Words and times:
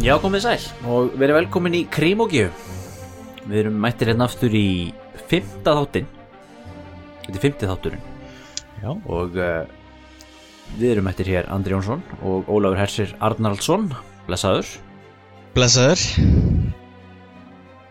Já, 0.00 0.14
komið 0.16 0.44
sæl. 0.46 0.62
Og 0.88 1.10
verið 1.20 1.36
velkomin 1.42 1.74
í 1.76 1.82
Krímókju 1.92 2.46
Við 3.50 3.58
erum 3.62 3.76
mættir 3.82 4.08
hérna 4.10 4.26
aftur 4.30 4.54
í 4.56 4.92
fymta 5.28 5.74
þáttin 5.76 6.08
Þetta 7.26 7.34
er 7.36 7.42
fymti 7.44 7.68
þátturinn. 7.68 8.06
Já. 8.80 8.90
og 9.12 9.36
uh, 9.36 9.66
við 10.80 10.94
erum 10.94 11.04
mættir 11.04 11.28
hér 11.28 11.48
Andri 11.52 11.74
Jónsson 11.74 12.00
og 12.24 12.48
Ólafur 12.48 12.80
Hersir 12.80 13.12
Arnaldsson. 13.20 13.90
Blessaður. 14.26 14.70
Blessaður. 15.54 16.00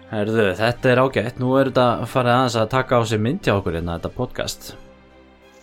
Herðu, 0.09 0.47
þetta 0.57 0.89
er 0.91 1.01
ágætt, 1.03 1.37
nú 1.39 1.53
er 1.59 1.69
þetta 1.69 2.09
farið 2.09 2.33
aðeins 2.33 2.57
að 2.57 2.71
taka 2.73 2.97
á 2.97 3.01
sig 3.05 3.21
mynd 3.21 3.45
hjá 3.45 3.53
okkur 3.53 3.77
hérna, 3.77 3.99
þetta 3.99 4.11
podcast. 4.17 4.71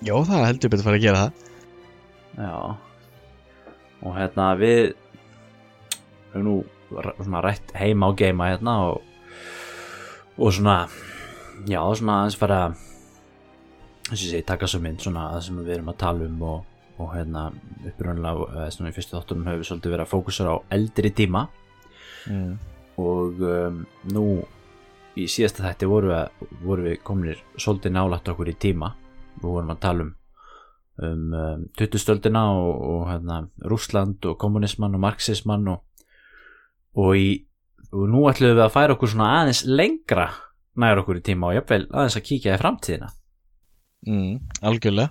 Jó, 0.07 0.15
það 0.29 0.47
heldur 0.47 0.73
betur 0.73 0.85
að 0.85 0.89
fara 0.89 1.01
að 1.01 1.07
gera 1.09 1.25
það. 1.25 1.33
Já. 2.47 2.55
Og 4.07 4.17
hérna 4.21 4.49
við 4.63 4.81
erum 6.37 6.49
nú 6.49 6.57
svona 7.19 7.43
rætt 7.45 7.75
heima 7.77 8.09
á 8.09 8.11
geima 8.17 8.51
hérna 8.51 8.77
og, 8.91 9.03
og 10.39 10.55
svona 10.55 10.87
já, 11.67 11.81
svona 11.99 12.21
aðeins 12.23 12.39
fara 12.39 12.61
þess 14.07 14.13
að 14.13 14.25
ég 14.25 14.33
segi, 14.33 14.47
taka 14.47 14.69
svo 14.71 14.81
mynd 14.85 15.03
svona 15.03 15.31
það 15.35 15.47
sem 15.49 15.63
við 15.63 15.77
erum 15.77 15.93
að 15.93 16.01
tala 16.03 16.29
um 16.29 16.43
og, 16.47 16.67
og 17.03 17.15
hérna 17.15 17.47
upprunnilega, 17.87 18.51
eða 18.55 18.75
svona 18.75 18.93
í 18.93 18.97
fyrstu 18.97 19.17
þáttunum 19.17 19.49
höfum 19.51 19.63
við 19.63 19.71
svolítið 19.71 19.97
verið 19.97 20.07
að 20.07 20.13
fókusera 20.13 20.55
á 20.55 20.59
eldri 20.77 21.13
tíma 21.17 21.47
mm. 22.31 22.53
og 23.03 23.43
um, 23.51 23.81
nú 24.13 24.27
í 25.17 25.27
síðasta 25.33 25.65
þætti 25.65 25.89
voru, 25.91 26.13
við, 26.13 26.47
voru 26.63 26.87
við 26.87 27.03
komnir 27.05 27.43
svolítið 27.57 27.97
nálægt 27.97 28.31
okkur 28.31 28.53
í 28.53 28.57
tíma 28.61 28.93
við 29.41 29.51
vorum 29.51 29.75
að 29.75 29.83
tala 29.83 30.07
um 30.07 30.15
um, 31.03 31.33
um 31.33 31.67
20 31.77 31.99
stöldina 31.99 32.45
og, 32.53 32.81
og 32.81 33.09
hérna, 33.11 33.47
Rússland 33.65 34.25
og 34.25 34.39
kommunismann 34.39 34.95
og 34.97 35.03
marxismann 35.03 35.69
og, 35.69 35.83
og, 36.97 37.13
í, 37.17 37.29
og 37.93 38.09
nú 38.11 38.25
ætlum 38.31 38.57
við 38.57 38.65
að 38.65 38.75
færa 38.75 38.97
okkur 38.97 39.13
svona 39.13 39.31
aðeins 39.43 39.63
lengra 39.69 40.31
nær 40.77 41.01
okkur 41.03 41.21
í 41.21 41.25
tíma 41.25 41.51
og 41.51 41.57
jafnvel 41.59 41.85
aðeins 41.91 42.19
að 42.19 42.27
kíkja 42.31 42.57
í 42.57 42.63
framtíðina 42.63 43.13
Mm. 44.07 44.39
Algjörlega 44.63 45.11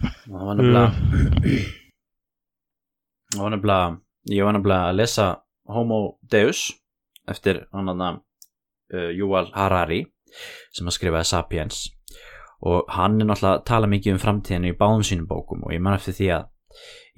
og 0.00 0.36
það 0.38 0.44
var 0.46 0.58
nefnilega 0.58 0.90
það 3.34 3.40
var 3.42 3.54
nefnilega 3.54 3.88
ég 4.36 4.46
var 4.46 4.54
nefnilega 4.54 4.90
að 4.90 4.98
lesa 5.00 5.26
Homo 5.70 5.98
Deus 6.30 6.60
eftir 7.30 7.64
hann 7.74 7.90
að 7.90 8.20
uh, 8.94 9.10
Yuval 9.16 9.48
Harari 9.56 10.04
sem 10.70 10.86
að 10.86 10.96
skrifaði 10.96 11.30
Sapiens 11.32 11.82
og 12.60 12.88
hann 12.92 13.18
er 13.18 13.28
náttúrulega 13.28 13.58
að 13.58 13.66
tala 13.72 13.90
mikið 13.90 14.14
um 14.14 14.22
framtíðinu 14.22 14.70
í 14.70 14.78
báðum 14.78 15.04
sínum 15.06 15.28
bókum 15.28 15.66
og 15.66 15.74
ég 15.74 15.82
man 15.82 15.98
eftir 15.98 16.16
því 16.20 16.32
að 16.36 16.48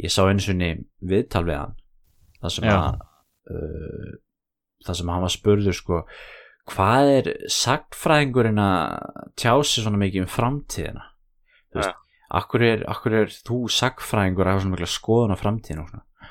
ég 0.07 0.15
sá 0.15 0.23
einu 0.25 0.43
sinni 0.43 0.75
viðtal 1.13 1.45
við 1.45 1.61
hann 1.61 1.77
það 2.41 2.57
sem 2.57 2.71
Já. 2.71 2.77
að 2.79 3.09
uh, 3.51 4.13
það 4.87 4.99
sem 4.99 5.13
hann 5.15 5.25
var 5.27 5.35
spurður 5.35 5.79
sko 5.79 6.03
hvað 6.71 7.11
er 7.17 7.31
sagtfræðingurinn 7.51 8.61
að 8.63 9.33
tjá 9.41 9.55
sig 9.67 9.83
svona 9.83 9.99
mikið 10.03 10.27
um 10.27 10.31
framtíðina? 10.31 11.09
Þú 11.73 11.81
veist, 11.81 11.97
akkur 12.39 12.65
er, 12.67 12.85
akkur 12.91 13.17
er 13.23 13.33
þú 13.49 13.63
sagfræðingur 13.73 14.47
að 14.47 14.55
hafa 14.55 14.65
svona 14.65 14.77
mikla 14.77 14.91
skoðun 14.93 15.35
á 15.35 15.43
framtíðinu 15.43 15.83
og, 15.83 15.91
svona. 15.91 16.31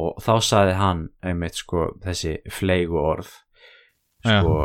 og 0.00 0.20
þá 0.26 0.34
sagði 0.50 0.76
hann 0.80 1.06
einmitt 1.24 1.62
sko 1.62 1.86
þessi 2.04 2.36
fleigu 2.52 3.00
orð 3.00 3.32
sko 4.20 4.58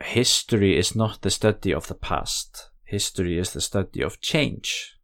history 0.00 0.78
is 0.78 0.94
not 0.96 1.22
the 1.22 1.30
study 1.30 1.74
of 1.74 1.86
the 1.88 1.94
past. 1.94 2.70
History 2.84 3.38
is 3.38 3.52
the 3.52 3.60
study 3.60 4.02
of 4.02 4.20
change. 4.20 4.94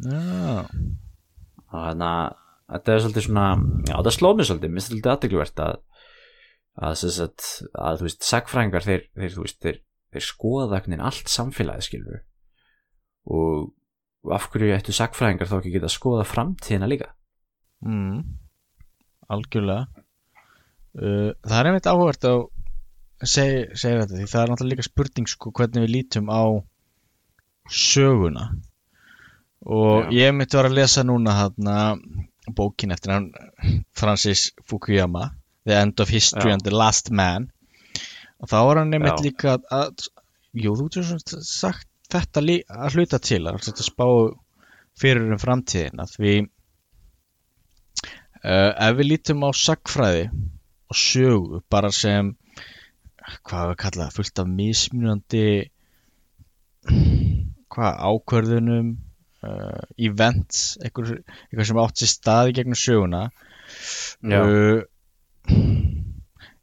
Já, 0.00 0.64
og 1.70 1.76
þannig 1.76 2.06
að 2.08 2.36
þetta 2.70 2.94
er 2.94 3.04
svolítið 3.04 3.26
svona 3.26 3.46
já 3.88 3.94
það 3.98 4.16
sló 4.16 4.32
mig 4.34 4.48
svolítið, 4.48 4.74
minnst 4.74 4.92
svolítið 4.92 5.12
aðtegluvert 5.14 5.62
að 5.66 5.78
að, 6.80 6.96
sagt, 7.02 7.46
að 7.74 8.00
þú 8.00 8.06
veist 8.06 8.26
sagfræðingar 8.26 8.86
þeir, 8.86 9.02
þeir, 9.18 9.36
veist, 9.42 9.58
þeir, 9.60 9.80
þeir 10.14 10.26
skoða 10.26 10.68
vegnin 10.74 11.02
allt 11.04 11.32
samfélagið 11.32 11.88
skilur 11.88 12.22
og 13.30 14.32
af 14.36 14.48
hverju 14.52 14.76
ættu 14.76 14.94
sagfræðingar 14.94 15.50
þá 15.50 15.58
ekki 15.58 15.74
geta 15.74 15.88
að 15.88 15.96
skoða 15.96 16.28
framtíðina 16.28 16.88
líka? 16.90 17.12
Mm. 17.80 18.24
algjörlega. 19.32 19.86
Uh, 20.92 21.30
Það 21.46 21.56
er 21.58 21.68
einmitt 21.70 21.88
áhugavert 21.88 22.26
að 22.28 22.40
segja 23.30 24.02
þetta 24.02 24.16
því 24.16 24.26
það 24.26 24.42
er 24.42 24.50
náttúrulega 24.50 24.74
líka 24.74 24.88
spurning 24.88 25.30
sko 25.30 25.52
hvernig 25.56 25.86
við 25.86 25.94
lítum 25.94 26.28
á 26.32 26.42
söguna. 27.70 28.50
Og 29.60 30.08
Já. 30.08 30.12
ég 30.16 30.34
mitt 30.34 30.56
var 30.56 30.68
að 30.68 30.78
lesa 30.80 31.04
núna 31.04 31.36
þarna 31.36 31.76
bókin 32.56 32.94
eftir 32.94 33.14
hann 33.14 33.30
Francis 33.96 34.50
Fukuyama 34.68 35.30
The 35.68 35.76
End 35.80 36.00
of 36.00 36.12
History 36.12 36.50
Já. 36.50 36.56
and 36.56 36.64
the 36.66 36.74
Last 36.74 37.10
Man 37.10 37.50
og 38.40 38.50
þá 38.50 38.58
var 38.68 38.82
hann 38.82 38.94
Já. 38.96 39.16
líka 39.24 39.56
að, 39.56 39.66
að 39.70 40.06
jú, 40.56 40.74
þú 40.76 40.88
getur 40.88 41.08
svona 41.10 41.42
sagt 41.46 41.88
þetta 42.10 42.42
að 42.42 42.96
hluta 42.96 43.20
til 43.22 43.42
að, 43.46 43.60
að 43.70 43.84
spá 43.86 44.06
fyrir 45.00 45.30
um 45.30 45.40
framtíðina 45.40 46.06
því 46.10 46.34
uh, 48.44 48.72
ef 48.74 48.96
við 48.98 49.10
lítum 49.12 49.46
á 49.46 49.50
sagfræði 49.54 50.24
og 50.90 50.98
sögu 50.98 51.60
bara 51.70 51.92
sem 51.94 52.34
hvað 53.46 53.70
við 53.70 53.78
kalla 53.84 54.06
það, 54.06 54.16
fullt 54.16 54.42
af 54.42 54.50
mismunandi 54.50 55.46
hvað 57.70 58.00
ákvörðunum 58.10 58.88
uh, 59.46 59.82
events 59.96 60.76
eitthvað, 60.82 61.20
eitthvað 61.48 61.68
sem 61.70 61.82
átt 61.82 62.02
sér 62.02 62.12
staði 62.14 62.56
gegnum 62.58 62.78
söguna. 62.78 63.22
Já. 64.20 64.40
uh, 64.40 64.82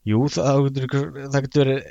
jú 0.07 0.27
það, 0.31 0.69
það 0.77 1.41
getur, 1.47 1.61
verið 1.63 1.88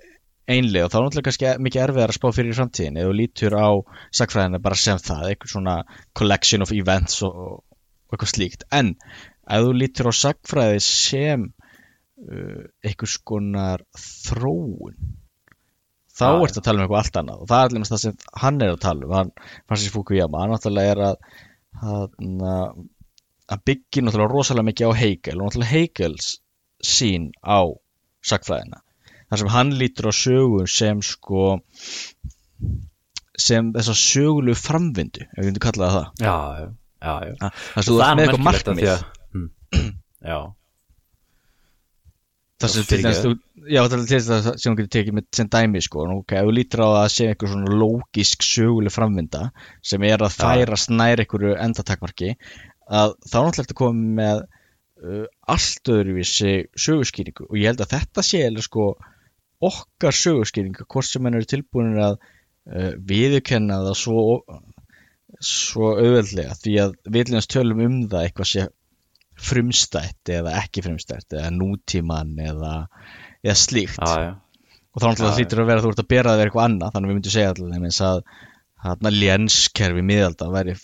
einlega 0.47 0.87
og 0.87 0.93
þá 0.93 0.97
er 0.99 1.05
náttúrulega 1.05 1.27
kannski 1.27 1.53
mikið 1.67 1.83
erfiðar 1.83 2.13
að 2.13 2.19
spá 2.21 2.27
fyrir 2.35 2.53
í 2.53 2.57
framtíðin 2.57 2.99
eða 3.03 3.15
lítur 3.19 3.57
á 3.59 3.69
sagfræðina 4.15 4.61
bara 4.63 4.79
sem 4.79 5.01
það, 5.03 5.25
eitthvað 5.31 5.53
svona 5.53 5.77
collection 6.19 6.63
of 6.63 6.75
events 6.77 7.19
og, 7.27 7.41
og 7.67 8.15
eitthvað 8.15 8.33
slíkt. 8.33 8.67
En 8.71 8.95
ef 8.95 9.67
þú 9.67 9.75
lítur 9.81 10.11
á 10.11 10.15
sagfræði 10.15 10.83
sem 10.87 11.49
uh, 11.51 12.63
einhvers 12.87 13.19
konar 13.27 13.83
þróun 13.99 15.16
þá 16.17 16.27
Já, 16.27 16.37
ertu 16.47 16.61
að 16.61 16.67
tala 16.69 16.79
um 16.79 16.85
eitthvað 16.87 17.03
allt 17.03 17.21
annað 17.21 17.43
og 17.43 17.51
það 17.51 17.63
er 17.63 17.71
allir 17.71 17.91
það 17.91 18.03
sem 18.03 18.19
hann 18.43 18.63
er 18.65 18.73
að 18.73 18.83
tala 18.87 19.07
um. 19.07 19.15
Hann, 19.17 19.33
Francis 19.69 19.95
Fukuyama, 19.95 20.43
hann 20.43 20.55
náttúrulega 20.55 20.95
er 20.95 21.03
að 21.11 21.17
hann, 21.83 22.33
að 23.47 23.65
byggja 23.69 24.05
náttúrulega 24.07 24.33
rosalega 24.33 24.69
mikið 24.71 24.91
á 24.91 25.01
Hegel 25.03 25.39
og 25.39 25.49
náttúrulega 25.49 25.75
Hegels 25.75 26.33
sín 26.87 27.31
á 27.45 27.61
sagfræðina 28.27 28.83
þar 29.31 29.43
sem 29.43 29.53
hann 29.53 29.73
lítur 29.81 30.11
á 30.11 30.13
sögun 30.15 30.71
sem 30.71 31.03
sko 31.05 31.47
sem 33.37 33.73
þess 33.75 33.93
að 33.93 34.01
sögulegu 34.01 34.59
framvindu 34.59 35.25
ef 35.27 35.41
við 35.41 35.51
myndum 35.51 35.65
kalla 35.67 35.89
það 35.91 35.97
það. 35.97 36.07
Já, 36.25 36.37
já, 37.05 37.15
já, 37.27 37.51
þú 37.77 37.97
ert 38.01 38.17
með 38.17 38.23
eitthvað 38.25 38.47
markmið. 38.47 38.89
að, 38.93 39.03
mm, 39.37 39.51
já, 40.31 40.39
þar 42.63 42.73
sem 42.73 42.87
til 42.89 43.01
þess 43.05 44.29
það 44.29 44.37
að 44.37 44.47
sem 44.63 44.73
þú 44.73 44.77
getur 44.79 44.93
tekið 44.97 45.17
með 45.19 45.27
sem 45.39 45.51
dæmi 45.53 45.83
sko 45.85 46.07
Nú, 46.09 46.21
ok, 46.23 46.37
ef 46.39 46.47
þú 46.49 46.55
lítur 46.57 46.83
á 46.85 46.89
það 46.89 47.01
að 47.01 47.11
sé 47.15 47.27
einhver 47.31 47.53
svona 47.53 47.81
lógisk 47.83 48.47
söguleg 48.47 48.95
framvinda 48.95 49.43
sem 49.85 50.07
er 50.09 50.25
að 50.25 50.37
Já. 50.37 50.39
færast 50.43 50.93
nær 50.95 51.23
einhverju 51.23 51.57
endatakmarki 51.67 52.31
að 52.87 53.17
þá 53.27 53.37
er 53.41 53.49
náttúrulega 53.49 53.75
að 53.75 53.81
koma 53.83 54.15
með 54.21 54.41
uh, 54.47 55.27
allt 55.57 55.93
öðruvísi 55.97 56.55
söguskýringu 56.87 57.51
og 57.51 57.61
ég 57.61 57.73
held 57.73 57.85
að 57.85 57.93
þetta 57.97 58.25
sé 58.25 58.43
eða 58.47 58.65
sko 58.65 58.89
okkar 59.67 60.17
söguskýringu 60.17 60.89
hvort 60.89 61.11
sem 61.11 61.29
hann 61.29 61.37
eru 61.37 61.51
tilbúinir 61.51 62.03
að 62.07 62.19
uh, 62.23 62.93
viðurkenna 63.11 63.83
það 63.89 64.01
svo 64.01 64.25
svo 65.43 65.93
auðveldlega 65.99 66.57
því 66.63 66.75
að 66.81 66.97
viljumst 67.13 67.53
tölum 67.53 67.83
um 67.85 67.97
það 68.09 68.29
eitthvað 68.29 68.51
sé 68.53 68.67
frumstætt 69.37 70.33
eða 70.33 70.57
ekki 70.63 70.85
frumstætt 70.87 71.37
eða 71.37 71.53
nútíman 71.55 72.35
eða, 72.41 72.75
eða 73.45 73.57
slíkt. 73.61 74.01
Já, 74.01 74.23
já, 74.25 74.35
og 74.97 75.03
þá 75.03 75.07
náttúrulega 75.11 75.37
hlýtur 75.41 75.63
að 75.63 75.71
vera 75.71 75.83
að 75.83 75.87
þú 75.87 75.93
ert 75.93 76.03
að 76.03 76.11
bera 76.13 76.33
það 76.33 76.39
við 76.39 76.47
eitthvað 76.47 76.69
annað 76.71 76.95
þannig 76.95 77.07
að 77.07 77.11
við 77.11 77.19
myndum 77.19 77.35
segja 77.35 77.53
allir 77.53 77.73
nefnins 77.75 78.03
að 78.07 78.21
þarna 78.87 79.13
lénskerfi 79.13 80.05
miðalda 80.07 80.49
væri 80.53 80.75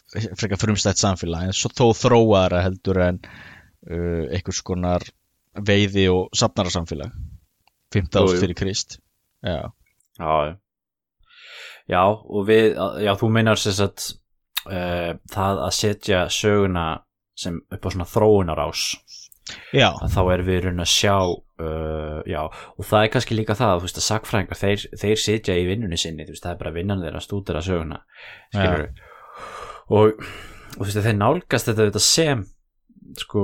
frekar 0.40 0.60
frumstætt 0.60 1.00
samfélag 1.00 1.48
en 1.48 1.56
svo 1.56 1.70
þó 1.72 1.84
þróaðara 1.96 2.62
heldur 2.66 3.00
en 3.04 3.20
uh, 3.22 4.24
einhvers 4.32 4.62
konar 4.66 5.06
veiði 5.52 6.08
og 6.12 6.32
safnara 6.36 6.72
samfélag 6.72 7.12
15 7.92 8.18
Jú, 8.18 8.24
ást 8.24 8.36
jú. 8.36 8.42
fyrir 8.44 8.58
Krist. 8.58 8.98
Já, 9.44 9.72
já, 10.18 10.56
já. 11.90 12.02
Og 12.08 12.46
við, 12.48 12.76
já, 13.04 13.12
þú 13.20 13.30
meinar 13.34 13.60
sem 13.60 13.76
sagt 13.76 14.12
uh, 14.66 15.12
það 15.32 15.64
að 15.66 15.74
setja 15.76 16.22
söguna 16.32 16.86
sem 17.38 17.58
upp 17.72 17.86
á 17.86 17.88
svona 17.92 18.08
þróunarás. 18.08 18.84
Þá 20.12 20.20
er 20.32 20.44
við 20.46 20.60
raun 20.66 20.84
að 20.84 20.90
sjá 20.92 21.16
uh, 21.18 22.20
já, 22.28 22.42
og 22.46 22.86
það 22.86 23.04
er 23.04 23.12
kannski 23.14 23.36
líka 23.38 23.56
það 23.58 23.82
veist 23.84 23.98
að 23.98 24.06
sakfræðingar, 24.06 24.60
þeir, 24.60 24.86
þeir 25.02 25.22
sitja 25.22 25.58
í 25.58 25.66
vinnunni 25.68 25.98
sinni, 26.00 26.26
veist, 26.28 26.44
það 26.44 26.54
er 26.54 26.60
bara 26.62 26.74
vinnan 26.76 27.02
þeirra 27.02 27.22
að 27.22 27.26
stúdera 27.26 27.62
söguna, 27.64 28.02
og, 29.92 30.22
og 30.78 30.84
veist, 30.86 31.00
þeir 31.02 31.18
nálgast 31.18 31.70
þetta, 31.70 31.88
þetta 31.90 32.04
sem 32.06 32.44
sko 33.18 33.42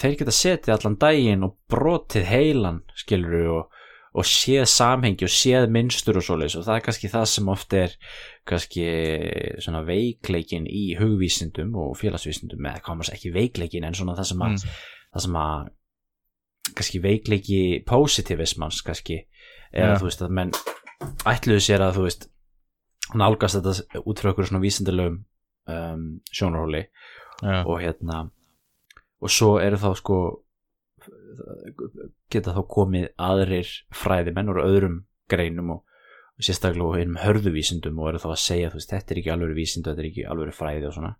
þeir 0.00 0.18
geta 0.20 0.34
setið 0.34 0.74
allan 0.74 0.98
daginn 1.00 1.46
og 1.46 1.54
brotið 1.70 2.26
heilan 2.28 2.82
skilur 2.98 3.46
og, 3.60 3.73
og 4.14 4.24
séð 4.30 4.64
samhengi 4.70 5.26
og 5.26 5.32
séð 5.34 5.64
minnstur 5.74 6.18
og 6.20 6.22
svoleiðis 6.22 6.54
og 6.60 6.66
það 6.68 6.76
er 6.78 6.84
kannski 6.86 7.08
það 7.10 7.24
sem 7.32 7.48
oft 7.50 7.72
er 7.74 7.94
kannski 8.46 8.84
svona 9.64 9.80
veikleikin 9.88 10.68
í 10.70 10.84
hugvísindum 11.00 11.72
og 11.82 11.96
félagsvísindum 11.98 12.68
eða 12.70 12.82
komast 12.86 13.12
ekki 13.16 13.32
veikleikin 13.34 13.84
en 13.88 13.96
svona 13.98 14.14
það 14.18 14.28
sem 14.30 14.44
að, 14.46 14.52
Mm. 14.54 14.76
það 15.14 15.24
sem 15.26 15.38
að 15.40 15.68
kannski 16.74 17.00
veikleiki 17.02 17.60
positivismans 17.86 18.82
kannski 18.86 19.18
eða 19.74 19.94
Já. 19.94 19.98
þú 19.98 20.04
veist 20.08 20.22
að 20.22 20.30
menn 20.38 20.52
ætluðu 21.26 21.60
sér 21.66 21.82
að 21.88 21.98
þú 21.98 22.06
veist 22.06 22.28
nálgast 23.14 23.58
þetta 23.58 24.00
út 24.06 24.20
frá 24.22 24.30
okkur 24.30 24.46
svona 24.48 24.62
vísindalegum 24.62 25.18
um, 25.68 26.06
sjónarhóli 26.32 26.86
Já, 27.42 27.64
og 27.66 27.80
hérna 27.82 28.30
og 29.20 29.30
svo 29.30 29.58
eru 29.60 29.76
þá 29.76 29.90
sko 29.98 30.16
geta 32.30 32.54
þá 32.56 32.62
komið 32.70 33.08
aðrir 33.30 33.70
fræðimenn 33.94 34.52
úr 34.52 34.62
öðrum 34.64 34.98
greinum 35.30 35.76
og, 35.76 35.84
og 36.38 36.46
sérstaklega 36.46 36.88
og 36.88 36.98
einum 36.98 37.20
hörðuvísindum 37.22 38.00
og 38.00 38.12
eru 38.12 38.24
þá 38.24 38.28
að 38.32 38.42
segja 38.44 38.72
þú 38.72 38.80
veist 38.80 38.92
þetta 38.92 39.14
er 39.14 39.22
ekki 39.22 39.32
alveg 39.34 39.56
vísindu, 39.58 39.90
þetta 39.90 40.04
er 40.04 40.10
ekki 40.10 40.26
alveg 40.28 40.56
fræði 40.56 40.90
og 40.90 40.98
svona 40.98 41.14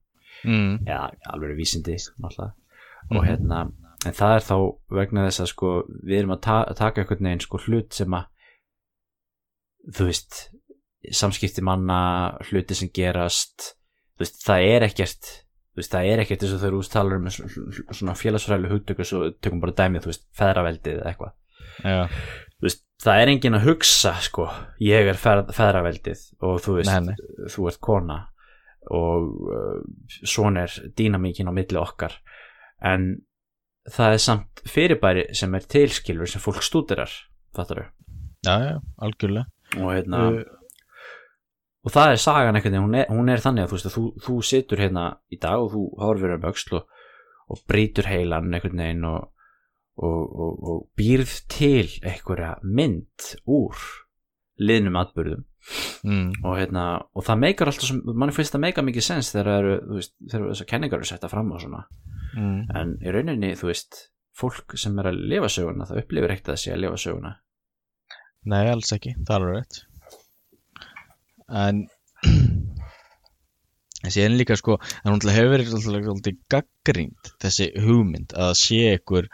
mm. 0.44 0.84
eða 0.84 1.06
alveg 1.34 1.56
vísindi 1.58 1.96
náttúrulega 1.96 2.52
Mhm. 3.04 3.18
og 3.18 3.26
hérna 3.26 3.58
en 4.06 4.16
það 4.16 4.34
er 4.36 4.44
þá 4.44 4.56
vegna 4.98 5.26
þess 5.28 5.42
að 5.44 5.50
sko 5.52 5.70
við 5.88 6.18
erum 6.18 6.34
að 6.36 6.42
ta 6.46 6.56
taka 6.76 7.02
einhvern 7.02 7.28
veginn 7.28 7.44
sko 7.44 7.60
hlut 7.66 7.96
sem 7.96 8.16
að 8.16 8.26
þú 9.94 10.08
veist 10.08 10.38
samskipti 11.12 11.64
manna, 11.64 12.38
hluti 12.48 12.76
sem 12.76 12.88
gerast 12.88 13.74
þú 14.16 14.24
veist, 14.24 14.40
það 14.44 14.68
er 14.70 14.86
ekkert 14.88 15.32
veist, 15.80 15.92
það 15.94 16.08
er 16.12 16.22
ekkert 16.24 16.42
eins 16.46 16.54
og 16.56 16.60
þegar 16.62 16.76
þú 16.78 16.90
talar 16.94 17.16
um 17.18 17.28
svona- 17.30 18.16
félagsfræðileg 18.20 18.74
hugtöku 18.74 19.04
svo 19.08 19.30
tökum 19.42 19.60
bara 19.64 19.72
dæmið, 19.80 20.04
þú 20.04 20.12
veist, 20.12 20.26
feðraveldið 20.38 21.00
eða 21.00 21.12
eitthvað. 21.12 21.32
Það 23.04 23.20
er 23.20 23.28
enginn 23.32 23.56
að 23.58 23.64
hugsa 23.66 24.12
sko, 24.24 24.44
ég 24.80 25.08
er 25.10 25.18
feð, 25.20 25.50
feðraveldið 25.52 26.20
og 26.46 26.60
þú 26.64 26.76
veist, 26.78 26.92
Nei, 26.92 27.10
nei. 27.10 27.48
þú 27.52 27.66
ert 27.68 27.80
kona 27.84 28.18
og 28.94 29.26
uh, 29.50 29.80
svona 30.24 30.62
er 30.64 30.72
dýnamíkin 30.96 31.50
á 31.50 31.52
milli 31.56 31.76
okkar. 31.80 32.14
En 32.84 33.08
það 33.90 34.14
er 34.16 34.22
samt 34.24 34.62
fyrirbæri 34.70 35.26
sem 35.36 35.52
er 35.58 35.66
tilskilur 35.74 36.30
sem 36.30 36.40
fólk 36.40 36.62
stúdirar 36.64 37.10
fattar 37.56 37.82
þau 37.82 37.86
já, 38.46 38.54
já, 38.70 38.78
algjörlega. 39.04 39.46
Og 39.80 39.90
hérna 39.92 40.22
uh, 40.30 40.40
og 41.84 41.92
það 41.92 42.14
er 42.14 42.20
sagan 42.22 42.58
veginn, 42.58 42.80
hún 42.80 42.96
hún 43.10 43.30
er 43.32 43.42
þannig 43.44 43.66
að 43.66 43.74
þú 43.74 43.92
þú, 43.94 44.04
þú 44.24 44.36
situr 44.48 44.80
hérna 44.80 45.06
í 45.32 45.38
dag 45.40 45.60
og 45.60 45.72
þú 45.74 45.84
horfir 46.00 46.36
um 46.38 46.46
öxl 46.50 46.78
og, 46.80 47.02
og 47.52 47.64
brýtur 47.68 48.08
heilan 48.08 48.52
einhvern 48.54 48.80
veginn 48.80 49.08
og, 49.08 49.26
og, 50.00 50.22
og, 50.46 50.62
og 50.70 50.86
býrð 50.96 51.34
til 51.52 51.90
einhverja 52.00 52.56
mynd 52.64 53.34
úr 53.44 53.84
liðnum 54.64 54.98
atbyrðum 55.02 55.44
mm, 56.06 56.40
og 56.44 56.58
hérna, 56.60 56.88
og 57.12 57.26
það 57.26 57.44
meikar 57.44 57.70
alltaf 57.70 57.90
sem, 57.90 58.02
manni 58.06 58.36
finnst 58.36 58.56
það 58.56 58.66
meika 58.68 58.84
mikið 58.86 59.08
sens 59.10 59.32
þegar 59.34 59.70
þessar 60.32 60.70
kenningar 60.70 61.02
eru 61.02 61.10
setta 61.10 61.30
fram 61.32 61.52
og 61.52 61.64
svona, 61.64 61.84
mm, 62.32 62.60
en 62.80 62.98
í 63.02 63.14
rauninni 63.14 63.54
þú 63.60 63.72
veist, 63.72 64.06
fólk 64.34 64.78
sem 64.80 64.96
er 65.02 65.12
að 65.12 65.24
lifa 65.34 65.50
söguna 65.52 65.88
það 65.90 66.04
upplifir 66.04 66.36
ekkert 66.36 66.54
að 66.54 66.62
sé 66.64 66.72
að 66.74 66.86
lifa 66.86 67.00
söguna. 67.00 67.34
Nei, 68.44 68.64
alls 68.68 68.92
ekki, 68.92 69.14
það 69.24 69.36
er 69.36 69.52
rétt 69.58 69.84
En 71.48 71.84
þessi 74.04 74.24
en 74.24 74.38
líka 74.40 74.56
sko 74.60 74.78
en 74.80 75.12
hún 75.12 75.34
hefur 75.34 75.52
verið 75.54 75.74
alltaf 75.78 76.40
gaggrínd 76.52 77.32
þessi 77.44 77.70
hugmynd 77.84 78.36
að 78.36 78.54
sé 78.60 78.80
einhver 78.92 79.28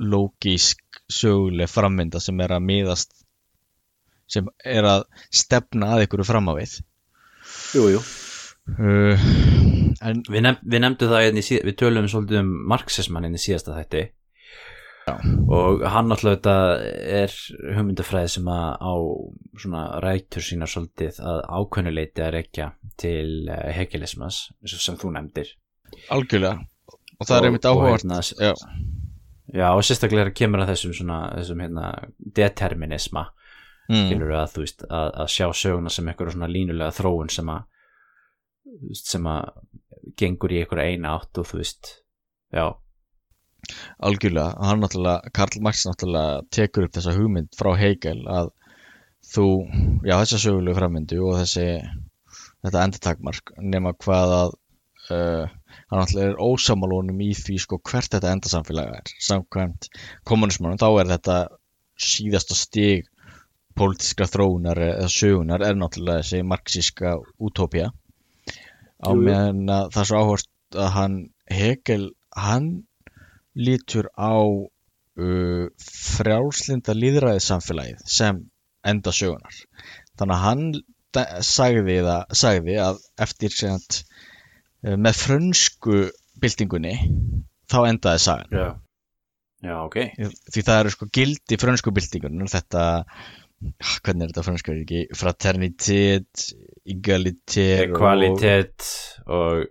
lógísk 0.00 1.02
söguleg 1.10 1.70
frammynda 1.70 2.20
sem 2.22 2.40
er 2.40 2.54
að 2.56 2.66
miðast 2.68 3.16
sem 4.30 4.46
er 4.64 4.86
að 4.86 5.06
stefna 5.34 5.94
að 5.94 6.04
einhverju 6.04 6.28
fram 6.28 6.50
á 6.50 6.54
við. 6.54 6.76
Jú, 7.74 7.88
jú. 7.96 8.02
Uh, 8.78 9.18
En 10.00 10.22
Við, 10.24 10.40
nefn, 10.46 10.64
við 10.64 10.82
nefndum 10.84 11.10
það 11.10 11.26
einnig, 11.26 11.50
við 11.66 11.76
tölum 11.82 12.08
svolítið 12.08 12.40
um 12.40 12.50
marxismann 12.70 13.26
inn 13.28 13.36
í 13.36 13.42
síðasta 13.42 13.74
þætti 13.76 14.04
Já. 15.08 15.14
og 15.48 15.80
hann 15.90 16.12
alltaf 16.12 16.34
þetta 16.36 16.54
er 17.20 17.32
hugmyndafræði 17.76 18.28
sem 18.34 18.50
að 18.52 18.66
á 18.84 18.92
svona 19.62 19.82
rætur 20.04 20.44
sína 20.44 20.68
svolítið 20.70 21.18
að 21.24 21.40
ákveðnuleiti 21.48 22.22
að 22.26 22.32
rekja 22.36 22.66
til 23.00 23.48
eh, 23.48 23.70
hegelismas 23.78 24.42
og 24.60 24.74
sem 24.76 24.98
þú 25.00 25.12
nefndir. 25.16 25.50
Algjörlega. 26.12 26.60
Og 27.20 27.26
það 27.26 27.36
er 27.40 27.48
einmitt 27.48 27.64
Og- 27.66 27.76
og 27.76 27.82
áhugavert. 27.82 28.04
hérna, 28.04 28.20
Já, 28.38 28.54
Já, 29.52 29.66
og 29.74 29.82
sérstaklega 29.82 30.30
kemur 30.36 30.60
að 30.62 30.68
þessum 30.74 30.92
svona, 30.94 31.16
þessum 31.40 31.60
hérna 31.64 31.86
determinisma, 32.38 33.24
mm, 33.90 34.04
skilur 34.04 34.30
að 34.38 34.52
þú 34.54 34.62
veist, 34.62 34.84
að, 34.86 35.08
að 35.24 35.26
sjá 35.34 35.46
söguna 35.58 35.90
sem 35.90 36.06
eitthvað 36.06 36.30
svona 36.36 36.46
línulega 36.52 36.94
þróun 36.94 37.30
sem 37.34 37.50
að 37.50 37.64
sem 38.94 39.26
að 39.26 39.50
gengur 40.20 40.52
í 40.54 40.60
eitthvað 40.62 40.84
eina 40.92 41.16
átt 41.18 41.40
og 41.42 41.48
þú 41.50 41.58
veist 41.58 41.90
já, 42.54 42.68
algjörlega. 43.98 44.54
Hann 44.66 44.82
náttúrulega, 44.84 45.32
Karl 45.36 45.60
Marx 45.64 45.84
náttúrulega 45.88 46.40
tekur 46.54 46.88
upp 46.88 46.96
þessa 46.96 47.16
hugmynd 47.16 47.52
frá 47.58 47.72
Hegel 47.78 48.22
að 48.28 48.52
þú, 49.30 49.46
já 50.06 50.16
þessa 50.16 50.40
sögulegu 50.46 50.78
frammyndu 50.78 51.20
og 51.28 51.38
þessi 51.42 51.66
þetta 52.64 52.84
endatakmark 52.84 53.54
nema 53.62 53.92
hvað 54.00 54.34
að 54.36 54.56
uh, 55.14 55.46
hann 55.90 56.02
náttúrulega 56.02 56.32
er 56.32 56.42
ósamalónum 56.42 57.22
í 57.24 57.30
því 57.36 57.56
sko 57.64 57.80
hvert 57.90 58.12
þetta 58.16 58.34
endasamfélag 58.34 58.92
er. 58.98 59.14
Samkvæmt 59.28 59.90
kommunismannum 60.28 60.80
þá 60.80 60.90
er 60.90 61.12
þetta 61.14 61.38
síðasta 62.00 62.56
stig 62.56 63.08
pólitíska 63.78 64.26
þróunar 64.28 64.80
eða 64.82 65.08
sögunar 65.12 65.64
er 65.64 65.76
náttúrulega 65.78 66.24
þessi 66.24 66.44
marxíska 66.46 67.16
útópía. 67.40 67.90
Á 69.00 69.10
meðan 69.16 69.64
að 69.72 69.92
það 69.94 70.02
er 70.02 70.08
svo 70.10 70.22
áhvert 70.24 70.80
að 70.80 70.90
hann 70.96 71.18
Hegel, 71.50 72.10
hann 72.36 72.68
lítur 73.58 74.10
á 74.14 74.36
uh, 74.40 75.66
frjálslinda 75.80 76.94
líðræðissamfélagið 76.96 78.04
sem 78.06 78.44
enda 78.86 79.12
sögunar 79.12 79.56
þannig 80.18 80.36
að 80.36 80.44
hann 80.44 80.64
sagði, 81.42 81.98
það, 82.06 82.36
sagði 82.38 82.78
að 82.84 83.02
eftir 83.26 83.56
uh, 83.66 84.94
með 84.96 85.18
frönsku 85.18 85.98
byltingunni 86.40 86.94
þá 87.70 87.80
endaði 87.88 88.22
sagan. 88.24 88.54
Já. 88.54 88.68
Já, 89.60 89.74
ok. 89.84 89.98
Því 90.54 90.62
það 90.64 90.78
eru 90.82 90.92
sko 90.94 91.06
gildi 91.12 91.58
frönsku 91.60 91.92
byltingunni 91.92 92.46
þetta 92.48 92.84
ah, 93.04 93.90
hvernig 94.06 94.24
er 94.24 94.30
þetta 94.30 94.44
frönsku 94.46 94.72
er 94.72 94.78
ekki 94.86 95.02
fraternitet, 95.20 96.46
egalitet 96.88 97.92
kvalitet 97.92 98.88
og 99.26 99.60
og, 99.60 99.68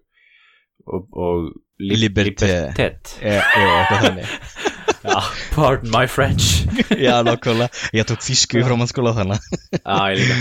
og 0.95 1.49
li- 1.79 1.97
Liberté. 2.01 2.49
libertet 2.49 3.13
Já, 3.21 3.39
já, 3.39 5.19
pardon 5.55 5.91
my 5.93 6.05
French. 6.11 6.65
Já, 7.05 7.21
nákvæmlega, 7.23 7.69
ég 7.95 8.07
tók 8.09 8.19
þýsku 8.25 8.59
í 8.59 8.65
framhaldsskóla 8.67 9.13
þannig 9.15 9.45
já, 9.79 9.99
ég 10.11 10.19
líka. 10.19 10.37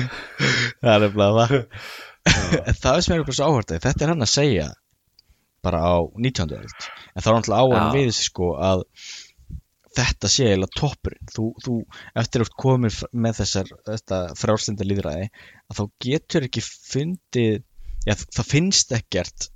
Það 0.83 0.93
er 0.95 1.05
nefnilega 1.05 1.39
það. 1.39 1.55
Það 2.83 2.97
er 2.97 3.05
sem 3.07 3.15
er 3.15 3.21
eitthvað 3.23 3.37
svo 3.39 3.47
áhvertið 3.53 3.85
Þetta 3.87 4.05
er 4.07 4.11
hann 4.13 4.27
að 4.27 4.33
segja 4.35 4.67
bara 5.65 5.79
á 5.85 5.95
19. 6.19 6.53
öld. 6.59 6.89
En 7.15 7.23
þá 7.25 7.29
er 7.31 7.37
náttúrulega 7.39 7.63
á 7.63 7.67
hann 7.77 7.89
Já. 7.89 7.95
við 7.99 8.11
sig 8.19 8.29
sko 8.33 8.51
að 8.63 8.83
þetta 9.99 10.31
sé 10.31 10.45
eiginlega 10.51 10.77
toppurinn. 10.79 11.31
Þú, 11.35 11.47
þú 11.65 11.77
eftir 12.23 12.45
að 12.45 12.53
komið 12.63 12.93
f- 12.99 13.09
með 13.25 13.39
þessar 13.41 13.71
líðræði 14.91 15.29
að 15.71 15.79
þá 15.81 15.85
getur 16.09 16.47
ekki 16.49 16.63
fundið 16.67 17.57
já, 18.07 18.15
það 18.37 18.51
finnst 18.53 18.95
ekkert 18.99 19.49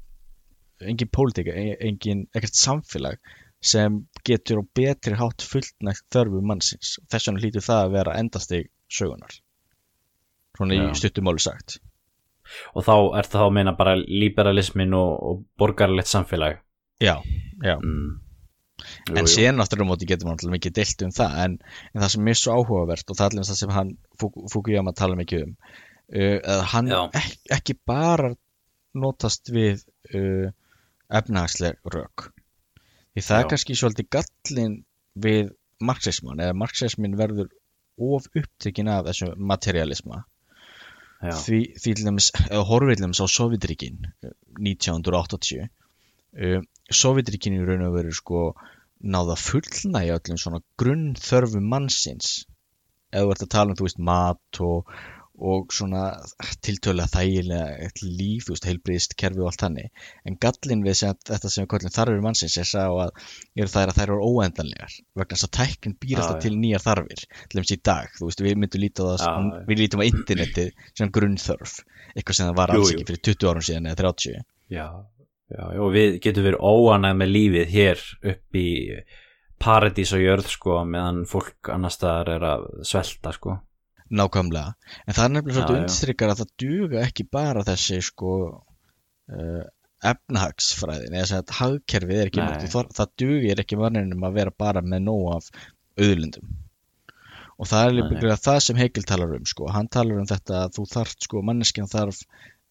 engin 0.90 1.10
pólitíka, 1.12 1.54
e- 1.54 1.78
engin 1.88 2.26
ekkert 2.34 2.58
samfélag 2.58 3.18
sem 3.62 4.00
getur 4.26 4.62
á 4.62 4.64
betri 4.74 5.14
hátt 5.18 5.44
fullnægt 5.46 6.04
þörfu 6.14 6.42
mannsins. 6.42 6.96
Þess 7.10 7.28
vegna 7.28 7.42
hlýtur 7.44 7.66
það 7.66 7.84
að 7.84 7.94
vera 7.98 8.16
endastig 8.18 8.68
sögunar 8.90 9.38
svona 10.56 10.76
Já. 10.76 10.82
í 10.90 10.98
stuttumáli 10.98 11.40
sagt. 11.42 11.78
Og 12.76 12.84
þá 12.84 12.94
er 13.20 13.28
það 13.32 13.46
að 13.46 13.54
meina 13.56 13.72
bara 13.78 13.94
liberalismin 13.96 14.92
og, 14.98 15.12
og 15.28 15.44
borgarlegt 15.58 16.10
samfélag. 16.10 16.58
Já, 17.00 17.16
já. 17.62 17.78
Mm. 17.78 18.18
Jú, 18.82 19.16
en 19.18 19.28
síðan 19.30 19.62
á 19.62 19.66
móti 19.86 20.08
getur 20.08 20.26
maður 20.26 20.36
náttúrulega 20.40 20.56
mikið 20.56 20.74
deilt 20.78 21.02
um 21.06 21.12
það 21.14 21.36
en, 21.44 21.54
en 21.92 22.02
það 22.02 22.12
sem 22.14 22.30
er 22.32 22.38
svo 22.40 22.54
áhugavert 22.58 23.10
og 23.12 23.18
það 23.18 23.24
er 23.24 23.34
allir 23.34 23.48
það 23.48 23.58
sem 23.60 23.74
hann 23.76 23.92
Fuku- 24.18 24.48
Fukuyama 24.52 24.94
tala 24.98 25.18
mikið 25.20 25.44
um 25.46 25.52
uh, 25.52 26.38
að 26.54 26.62
hann 26.72 26.90
ek, 27.20 27.28
ekki 27.58 27.76
bara 27.88 28.32
notast 29.04 29.52
við 29.54 29.84
uh, 30.16 30.50
efnahagsleg 31.20 31.92
rök. 31.94 32.28
Því 33.12 33.24
það 33.26 33.38
Já. 33.38 33.44
er 33.44 33.50
kannski 33.52 33.78
svolítið 33.78 34.10
gallin 34.16 34.76
við 35.26 35.52
marxisman 35.82 36.40
eða 36.40 36.56
marxismin 36.56 37.18
verður 37.18 37.50
of 38.02 38.28
upptekinn 38.38 38.88
af 38.88 39.06
þessu 39.10 39.32
materialisma. 39.36 40.22
Já, 41.22 41.36
því, 41.38 41.60
því 41.78 41.94
til 41.94 42.06
dæmis, 42.08 42.28
eða 42.48 42.64
horfið 42.66 42.98
til 42.98 43.04
dæmis 43.04 43.22
á 43.22 43.26
Sovjetríkin 43.30 43.98
1980 44.26 45.68
um, 46.32 46.64
Sovjetríkinu 47.02 47.60
í 47.62 47.66
raun 47.68 47.84
og 47.86 47.94
veru 47.94 48.14
sko 48.16 48.40
náða 49.02 49.36
fullnægja 49.38 50.18
öllum 50.18 50.40
svona 50.40 50.62
grunnþörfum 50.80 51.68
mannsins. 51.70 52.42
Eða 53.12 53.28
þú 53.28 53.34
ert 53.34 53.44
að 53.46 53.52
tala 53.54 53.74
um, 53.74 53.78
þú 53.78 53.86
veist, 53.86 54.02
mat 54.02 54.62
og, 54.64 54.92
og 55.42 55.72
svona 55.74 56.02
tiltölulega 56.62 57.10
þægilega 57.10 57.88
líf, 58.02 58.46
þú 58.46 58.54
veist, 58.54 58.66
heilbriðist 58.68 59.14
kerfi 59.18 59.42
og 59.42 59.48
allt 59.50 59.64
þannig, 59.64 60.04
en 60.28 60.36
gallin 60.42 60.84
við 60.86 60.98
sem, 61.00 61.16
þetta 61.28 61.50
sem 61.50 61.64
við 61.64 61.70
kallum 61.72 61.94
þarfir 61.96 62.22
mannsins 62.24 62.56
er 62.62 62.68
sá 62.68 62.82
að 62.86 63.10
er 63.58 63.72
það 63.72 63.82
er 63.82 63.92
að 63.92 63.98
þær 63.98 64.12
eru 64.14 64.28
óendanlegar 64.28 64.96
vegna 65.18 65.38
þess 65.38 65.48
að 65.48 65.54
tæknin 65.58 65.96
býr 66.02 66.14
Já, 66.14 66.20
alltaf 66.22 66.38
já. 66.38 66.42
til 66.46 66.58
nýjar 66.62 66.84
þarfir 66.86 67.24
til 67.24 67.58
dæmis 67.58 67.74
í 67.74 67.78
dag, 67.90 68.12
þú 68.18 68.28
veist, 68.28 68.44
við 68.46 68.60
myndum 68.62 68.84
líta 68.84 69.08
það 69.08 69.24
Já, 69.24 69.32
já. 69.32 69.64
við 69.70 69.82
lítum 69.82 70.04
á 70.04 70.08
internetið 70.10 70.70
sem 71.00 71.12
grunnþörf 71.18 71.74
eitthvað 72.12 72.38
sem 72.38 72.50
það 72.50 72.60
var 72.60 72.74
Jú, 72.74 72.78
alls 72.82 72.92
jú. 72.92 73.00
ekki 73.00 73.08
fyrir 73.10 73.24
20 73.32 73.50
árum 73.52 73.66
síðan 73.66 73.90
eða 73.90 74.00
30 74.04 74.38
já, 74.72 74.86
já, 75.56 75.64
og 75.82 75.90
við 75.96 76.16
getum 76.24 76.46
verið 76.46 76.64
óanæg 76.72 77.18
með 77.18 77.34
lífið 77.36 77.74
hér 77.76 78.06
upp 78.32 78.62
í 78.62 78.68
paradís 79.62 80.12
og 80.16 80.22
jörð 80.24 80.48
sko 80.50 80.80
meðan 80.88 81.22
fólk 81.30 81.70
annar 81.72 81.94
staðar 81.94 82.32
er 82.36 82.48
að 82.52 82.64
svelta 82.88 83.34
sko 83.36 83.58
nákvæmlega, 84.12 84.74
en 85.06 85.16
það 85.16 85.24
er 85.24 85.32
nefnilega 85.36 85.52
Já, 85.52 85.58
svolítið 85.58 85.76
já. 85.76 85.82
undirstrykar 85.82 86.32
að 86.32 86.42
það 86.42 86.50
duga 86.62 87.04
ekki 87.06 87.28
bara 87.32 87.64
þessi 87.66 88.00
sko 88.04 88.32
uh, 88.52 89.62
efnahagsfræðin 90.12 91.16
eða 91.20 91.38
að 91.40 91.54
hagkerfið 91.58 92.18
er 92.18 92.30
ekki 92.30 92.42
nokkuð, 92.42 92.72
það, 92.74 92.90
það 92.98 93.14
dugir 93.22 93.62
ekki 93.62 93.78
manninum 93.80 94.26
að 94.26 94.38
vera 94.40 94.54
bara 94.64 94.82
með 94.84 95.04
nóg 95.06 95.28
af 95.36 95.50
auðlundum 96.00 96.56
og 97.62 97.68
það 97.70 97.84
er 97.86 97.94
líka 97.98 98.38
það 98.42 98.58
sem 98.66 98.80
Hegel 98.80 99.06
talar 99.06 99.36
um 99.36 99.44
sko. 99.46 99.68
hann 99.70 99.90
talar 99.92 100.22
um 100.22 100.28
þetta 100.28 100.64
að 100.64 100.78
þú 100.78 100.86
þarft 100.90 101.28
sko, 101.28 101.42
manneskjan 101.46 101.90
þarf 101.92 102.22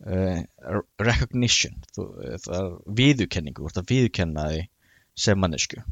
uh, 0.03 0.41
recognition 0.99 1.77
þú, 1.95 2.07
það 2.43 2.57
er 2.59 2.71
viðukenningu, 2.99 3.63
þú 3.63 3.71
ert 3.71 3.81
að 3.83 3.93
viðukenna 3.93 4.47
því 4.51 4.63
sem 5.25 5.39
mannesku 5.39 5.83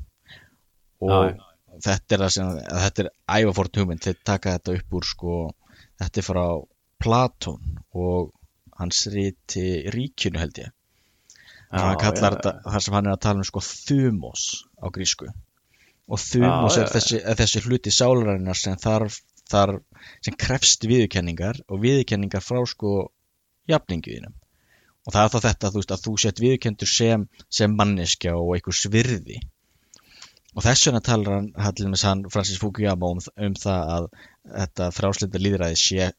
og 0.99 1.31
Já, 1.31 1.48
þetta 1.85 2.15
er 2.15 2.23
það 2.23 2.33
sem 2.35 2.49
að 2.49 2.81
þetta 2.85 3.03
er 3.03 3.11
ævafort 3.39 3.79
hugmynd, 3.79 4.03
þeir 4.03 4.19
taka 4.27 4.55
þetta 4.57 4.75
upp 4.79 4.97
úr 4.99 5.07
sko, 5.07 5.37
þetta 6.01 6.21
er 6.21 6.27
frá 6.27 6.43
Platón 6.99 7.77
og 7.95 8.33
hans 8.79 9.05
riti 9.13 9.65
ríkjunu 9.95 10.41
held 10.41 10.61
ég. 10.63 10.73
Kallar 11.69 12.01
já, 12.01 12.23
þetta, 12.25 12.53
þar 12.65 12.83
sem 12.85 12.97
hann 12.97 13.07
er 13.07 13.15
að 13.15 13.23
tala 13.27 13.43
um 13.43 13.47
sko 13.47 13.61
þumos 13.63 14.45
á 14.81 14.87
grísku. 14.91 15.29
Og 16.09 16.19
þumos 16.19 16.75
Já, 16.75 16.83
er 16.83 16.91
þessi, 16.95 17.19
er 17.21 17.37
þessi 17.37 17.61
hluti 17.67 17.93
sálarinnar 17.93 18.57
sem 18.57 18.75
þarf, 18.81 19.19
þarf 19.51 20.07
sem 20.25 20.35
krefst 20.39 20.87
viðurkenningar 20.89 21.61
og 21.69 21.83
viðurkenningar 21.83 22.43
frá 22.43 22.63
sko 22.67 23.11
jafningiðinum 23.69 24.33
og 25.05 25.13
það 25.15 25.23
er 25.23 25.31
þá 25.33 25.45
þetta 25.45 25.71
veist, 25.75 25.93
að 25.93 26.03
þú 26.05 26.13
sett 26.21 26.41
viðurkendur 26.43 26.89
sem, 26.89 27.25
sem 27.49 27.75
manneskja 27.77 28.35
og 28.37 28.55
einhvers 28.55 28.83
virði 28.93 29.39
og 30.55 30.65
þess 30.65 30.87
vegna 30.87 31.01
talar 31.05 31.35
hann, 31.35 31.51
hann 31.57 32.25
Francis 32.33 32.61
Fukuyama 32.61 33.13
um, 33.13 33.21
um 33.21 33.57
það 33.59 33.93
að 33.95 34.09
þetta 34.49 34.89
fráslinda 34.95 35.41
líðræði 35.41 35.79
sé 35.79 36.09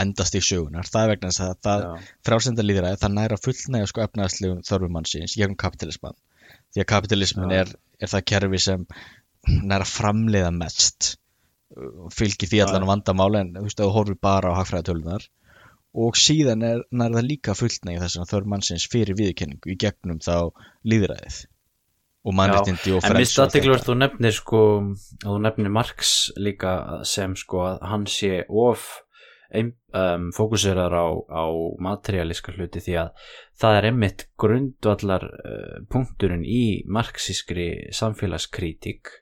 endast 0.00 0.36
í 0.38 0.42
sögunar, 0.44 0.88
það 0.88 1.02
er 1.02 1.12
vegna 1.14 1.30
að 1.30 1.54
það, 1.64 1.84
já, 1.84 2.10
frásenda 2.26 2.64
líðræði 2.64 3.00
það 3.02 3.16
næra 3.16 3.38
fullnægja 3.44 3.88
sko 3.90 4.04
efnaðslegum 4.04 4.60
þörfum 4.68 4.94
mannsins 4.96 5.34
í 5.34 5.42
gegnum 5.42 5.58
kapitalisman 5.60 6.16
því 6.70 6.84
að 6.84 6.90
kapitalismin 6.92 7.56
er, 7.56 7.72
er 7.98 8.12
það 8.12 8.26
kerfi 8.32 8.62
sem 8.66 8.86
næra 9.66 9.88
framleiða 9.88 10.52
mest 10.54 11.10
uh, 11.76 12.06
fylgir 12.14 12.50
því 12.50 12.62
allan 12.64 12.86
já. 12.86 12.90
vandamáli 12.92 13.42
en 13.42 13.52
þú 13.58 13.66
veist 13.66 13.82
að 13.82 13.90
þú 13.90 13.96
horfir 13.98 14.20
bara 14.28 14.54
á 14.54 14.58
hagfræðatölunar 14.60 15.28
og 16.00 16.18
síðan 16.22 16.66
er 16.66 16.84
næra 16.94 17.18
það 17.18 17.30
líka 17.32 17.56
fullnægja 17.58 18.04
þess 18.04 18.22
að 18.22 18.34
þörf 18.34 18.52
mannsins 18.54 18.86
fyrir 18.92 19.18
viðurkenningu 19.18 19.74
í 19.74 19.80
gegnum 19.80 20.22
þá 20.22 20.52
líðræðið 20.86 21.42
og 22.20 22.36
mannréttindi 22.36 22.92
og 22.94 23.00
en 23.00 23.06
frelsi 23.06 23.22
mist 23.22 23.38
og 23.38 23.44
allt 23.44 23.54
aðteglur 23.54 23.84
þú 23.84 23.96
nefnir 24.00 24.34
sko 24.36 24.64
þú 25.24 25.36
nefnir 25.44 25.72
Marx 25.72 26.16
líka 26.36 26.74
sem 27.08 27.36
sko 27.38 27.64
að 27.70 27.86
hann 27.92 28.08
sé 28.10 28.42
of 28.48 28.88
um, 29.54 30.28
fókuserar 30.36 30.92
á, 30.92 31.06
á 31.26 31.44
materialíska 31.80 32.52
hluti 32.56 32.82
því 32.84 32.98
að 33.02 33.24
það 33.60 33.78
er 33.78 33.88
einmitt 33.90 34.26
grundvallar 34.40 35.26
uh, 35.30 35.80
punkturinn 35.90 36.44
í 36.44 36.82
marxískri 36.86 37.90
samfélagskritík 37.96 39.14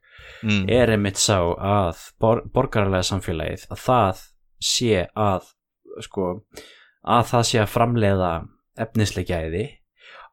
mm. 0.42 0.66
er 0.68 0.94
einmitt 0.94 1.20
sá 1.20 1.38
að 1.40 2.02
bor 2.20 2.44
borgarlega 2.52 3.06
samfélagið 3.06 3.68
að 3.70 3.84
það 3.86 4.24
sé 4.58 5.06
að 5.14 5.52
sko 6.04 6.30
að 7.08 7.28
það 7.30 7.48
sé 7.50 7.60
að 7.62 7.72
framleiða 7.72 8.32
efnislegæði 8.78 9.66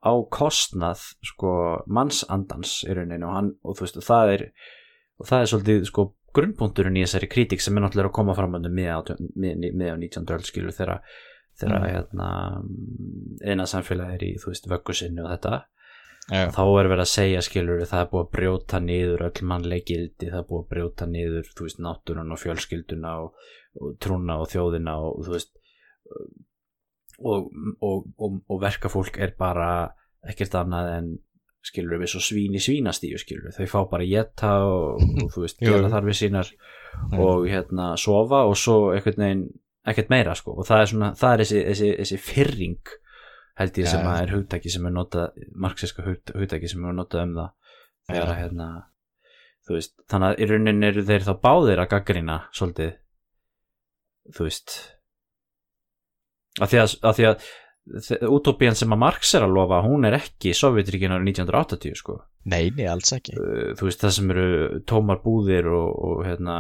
á 0.06 0.14
kostnað 0.30 1.02
sko 1.26 1.52
mannsandans 1.88 2.84
í 2.86 2.94
rauninu 2.94 3.26
og, 3.28 3.36
hann, 3.36 3.54
og 3.66 3.80
veist 3.82 3.98
það 4.06 4.34
er 4.36 4.44
og 5.20 5.30
það 5.30 5.42
er 5.42 5.52
svolítið 5.52 5.88
sko 5.90 6.10
grunnpunkturinn 6.36 6.98
í 7.00 7.06
þessari 7.06 7.32
kritík 7.32 7.64
sem 7.64 7.78
er 7.78 7.86
náttúrulega 7.86 8.12
að 8.12 8.18
koma 8.18 8.36
fram 8.36 8.58
með 8.60 8.68
á 8.92 9.96
19. 9.98 10.36
öll 10.36 10.46
skilur 10.46 10.76
þegar 10.76 11.00
Mm. 11.80 11.86
hérna 11.88 12.30
eina 13.48 13.64
samfélagi 13.64 14.18
er 14.18 14.24
í 14.28 14.34
vöggusinni 14.68 15.24
og 15.24 15.30
þetta 15.32 15.62
Já, 16.26 16.50
þá 16.52 16.64
er 16.66 16.90
verið 16.90 17.04
að 17.06 17.12
segja 17.12 17.42
skilur 17.46 17.84
það 17.86 18.02
er 18.02 18.10
búið 18.12 18.24
að 18.26 18.32
brjóta 18.36 18.80
niður 18.82 19.24
öll 19.28 19.44
mannleg 19.52 19.86
gildi 19.86 20.32
það 20.32 20.40
er 20.42 20.48
búið 20.50 20.64
að 20.64 20.70
brjóta 20.74 21.08
niður 21.08 21.52
veist 21.68 21.80
náttúrun 21.86 22.34
og 22.34 22.42
fjölskylduna 22.42 23.14
og, 23.22 23.46
og 23.80 23.96
trúna 24.04 24.40
og 24.42 24.50
þjóðina 24.52 24.98
og 25.06 25.22
þú 25.28 25.36
veist 25.38 25.54
og, 27.20 27.52
og, 27.82 28.08
og, 28.20 28.40
og 28.50 28.62
verkafólk 28.62 29.18
er 29.24 29.36
bara 29.40 29.92
ekkert 30.28 30.56
annað 30.60 30.90
en 30.98 31.12
skilur 31.66 31.98
við 32.02 32.12
svo 32.14 32.20
svín 32.22 32.54
í 32.58 32.62
svínastíu 32.62 33.18
skilur 33.18 33.54
þau 33.56 33.66
fá 33.72 33.80
bara 33.90 34.06
geta 34.06 34.52
og, 34.66 35.00
og 35.24 35.30
þú 35.34 35.46
veist 35.46 35.60
gera 35.66 35.80
jú. 35.88 35.92
þarfir 35.94 36.18
sínar 36.20 36.52
og 37.18 37.48
hérna 37.50 37.94
sofa 37.98 38.44
og 38.50 38.58
svo 38.58 38.92
einhvern 38.94 39.24
veginn 39.24 39.46
ekkert 39.86 40.10
meira 40.14 40.36
sko 40.38 40.54
og 40.60 40.66
það 40.68 40.82
er 40.84 40.92
svona 40.92 41.10
það 41.18 41.34
er 41.34 41.44
þessi, 41.44 41.62
þessi, 41.70 41.90
þessi 42.02 42.20
fyrring 42.22 42.94
held 43.56 43.78
ég 43.80 43.88
sem 43.88 44.02
Ja. 44.04 44.12
að 44.12 44.22
er 44.26 44.34
hugtaki 44.36 44.70
sem 44.74 44.86
er 44.90 44.94
notað 44.96 45.42
marxiska 45.56 46.04
hugt- 46.06 46.34
hugtaki 46.36 46.68
sem 46.68 46.86
er 46.86 46.94
notað 46.98 47.24
um 47.30 47.36
það 47.40 47.52
þegar 48.10 48.22
Ja. 48.28 48.34
að 48.34 48.40
hérna 48.44 48.70
þú 49.66 49.74
veist, 49.80 49.94
þannig 50.12 50.28
að 50.36 50.42
í 50.44 50.48
raunin 50.52 50.84
eru 50.90 51.04
þeir 51.08 51.24
þá 51.26 51.34
báðir 51.42 51.80
að 51.82 51.90
gaggrina 51.96 52.36
svolítið 52.54 52.92
þú 54.36 54.48
veist 54.50 54.76
af 56.62 56.72
því 56.72 56.80
að, 56.82 56.96
að 57.12 57.20
þe- 58.08 58.20
útópían 58.32 58.78
sem 58.78 58.94
að 58.96 59.02
Marx 59.04 59.36
er 59.38 59.46
að 59.46 59.56
lofa 59.58 59.82
hún 59.86 60.08
er 60.08 60.18
ekki 60.18 60.54
Sovjetríkin 60.58 61.14
árið 61.14 61.32
1980 61.36 62.00
sko. 62.00 62.18
Nei, 62.50 62.70
nei, 62.78 62.86
alls 62.90 63.12
ekki. 63.16 63.36
Uh, 63.38 63.72
þú 63.78 63.90
veist 63.90 64.04
það 64.06 64.14
sem 64.18 64.34
eru 64.36 64.50
tómar 64.90 65.22
búðir 65.24 65.70
og, 65.74 65.90
og 66.10 66.26
hérna 66.28 66.58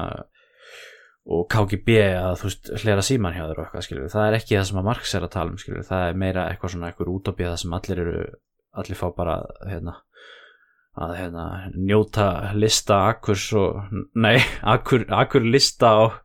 og 1.25 1.47
KGB 1.49 1.95
að 2.21 2.35
þú 2.37 2.49
veist 2.51 2.67
hlera 2.83 3.01
síman 3.05 3.33
hjá 3.33 3.47
þér 3.47 3.57
og 3.57 3.63
eitthvað 3.65 3.85
skilur 3.87 4.11
það 4.13 4.27
er 4.27 4.35
ekki 4.37 4.57
það 4.59 4.67
sem 4.69 4.79
að 4.81 4.87
Marx 4.91 5.13
er 5.17 5.23
að 5.25 5.31
tala 5.33 5.53
um 5.55 5.61
skilur 5.61 5.87
það 5.87 6.03
er 6.09 6.19
meira 6.21 6.43
eitthvað 6.51 6.73
svona 6.75 6.89
eitthvað 6.91 7.13
útópía 7.15 7.47
það 7.49 7.61
sem 7.63 7.73
allir 7.79 8.01
eru 8.03 8.19
allir 8.77 8.99
fá 8.99 9.07
bara 9.17 9.37
hérna 9.65 9.95
að 11.01 11.15
hérna 11.17 11.45
njóta 11.73 12.27
lista 12.53 12.99
akkurs 13.09 13.47
og 13.57 13.81
nei, 14.13 14.37
akkur, 14.75 15.07
akkur 15.17 15.43
lista 15.49 15.95
og, 16.05 16.21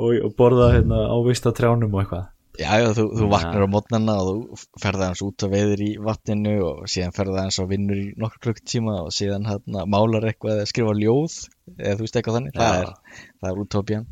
og, 0.00 0.16
og 0.24 0.32
borða 0.40 0.70
hérna 0.78 1.04
ávist 1.12 1.44
á 1.46 1.52
trjánum 1.52 1.92
og 1.92 2.00
eitthvað 2.06 2.24
Já, 2.58 2.72
já, 2.82 2.88
þú, 2.96 3.04
þú 3.14 3.26
vaknar 3.30 3.62
á 3.62 3.68
mótnana 3.70 4.14
og 4.18 4.58
þú 4.58 4.80
ferða 4.82 5.08
hans 5.12 5.20
út 5.22 5.44
að 5.46 5.52
veiður 5.54 5.82
í 5.84 5.90
vatninu 6.02 6.54
og 6.66 6.88
síðan 6.90 7.14
ferða 7.14 7.44
hans 7.44 7.58
á 7.62 7.64
vinnur 7.70 8.00
í 8.00 8.06
nokkur 8.18 8.48
klukktíma 8.48 8.96
og 9.04 9.12
síðan 9.14 9.46
hérna, 9.46 9.84
málar 9.86 10.26
eitthvað 10.26 10.56
eða 10.56 10.70
skrifa 10.72 10.96
ljóð 10.98 11.36
eða 11.76 11.94
þú 12.00 12.06
veist 12.06 12.18
eitthvað 12.18 12.38
þannig, 12.38 12.56
það 12.58 12.80
er, 12.80 12.90
það 13.38 13.50
er 13.52 13.62
útópían. 13.62 14.08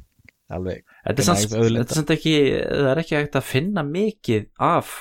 Alveg, 0.47 0.85
Þetta 1.03 1.23
er, 1.23 1.27
samt, 1.91 2.11
ekki 2.15 2.37
það 2.63 2.89
er 2.93 3.03
ekki 3.03 3.17
hægt 3.19 3.39
að 3.41 3.47
finna 3.49 3.83
mikið 3.83 4.45
af 4.63 4.93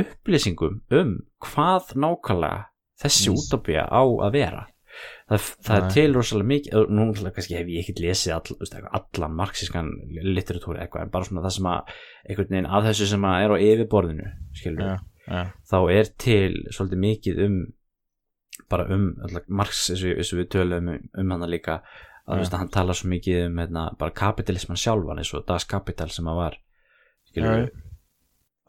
upplýsingum 0.00 0.78
um 0.96 1.10
hvað 1.44 1.92
nákvæmlega 2.00 2.70
þessi 3.04 3.34
útópía 3.34 3.84
á 3.84 4.00
að 4.00 4.32
vera 4.38 4.62
það, 5.30 5.48
það 5.66 5.76
er 5.76 5.90
til 5.94 6.06
rosalega 6.16 6.50
mikið 6.50 6.92
nú 6.96 7.06
kannski 7.14 7.56
hef 7.56 7.70
ég 7.70 7.84
ekkert 7.84 8.02
lesið 8.04 8.34
all, 8.36 8.78
allan 8.98 9.36
marxískan 9.38 9.90
literatúri 10.26 10.82
eitthvað 10.82 11.06
en 11.06 11.12
bara 11.14 11.28
svona 11.28 11.44
það 11.46 11.56
sem 11.56 11.68
að 11.70 11.92
einhvern 12.26 12.54
veginn 12.54 12.70
að 12.70 12.88
þessu 12.90 13.10
sem 13.12 13.26
að 13.30 13.44
er 13.44 13.54
á 13.54 13.56
yfirborðinu 13.66 14.30
skilur 14.58 14.88
já, 14.88 14.94
já, 15.26 15.42
þá 15.70 15.78
er 15.96 16.10
til 16.26 16.56
svolítið 16.74 17.04
mikið 17.06 17.44
um 17.46 17.60
bara 18.70 18.86
um 18.94 19.06
Marx 19.48 19.88
eins 19.92 20.04
og, 20.04 20.38
við 20.38 20.50
töluðum 20.54 20.90
um, 20.94 21.06
um 21.22 21.34
hana 21.34 21.48
líka 21.50 21.80
að, 22.26 22.42
veist, 22.42 22.54
hann 22.54 22.72
talar 22.72 22.98
svo 22.98 23.10
mikið 23.10 23.46
um 23.48 23.62
hérna, 23.62 23.86
bara 23.98 24.14
kapitalisman 24.14 24.78
sjálfan 24.78 25.22
eins 25.22 25.32
og 25.34 25.46
Das 25.48 25.66
Kapital 25.68 26.10
sem 26.12 26.28
að 26.30 26.38
var 26.38 26.58
skilur, 27.30 27.64
Já. 27.64 27.70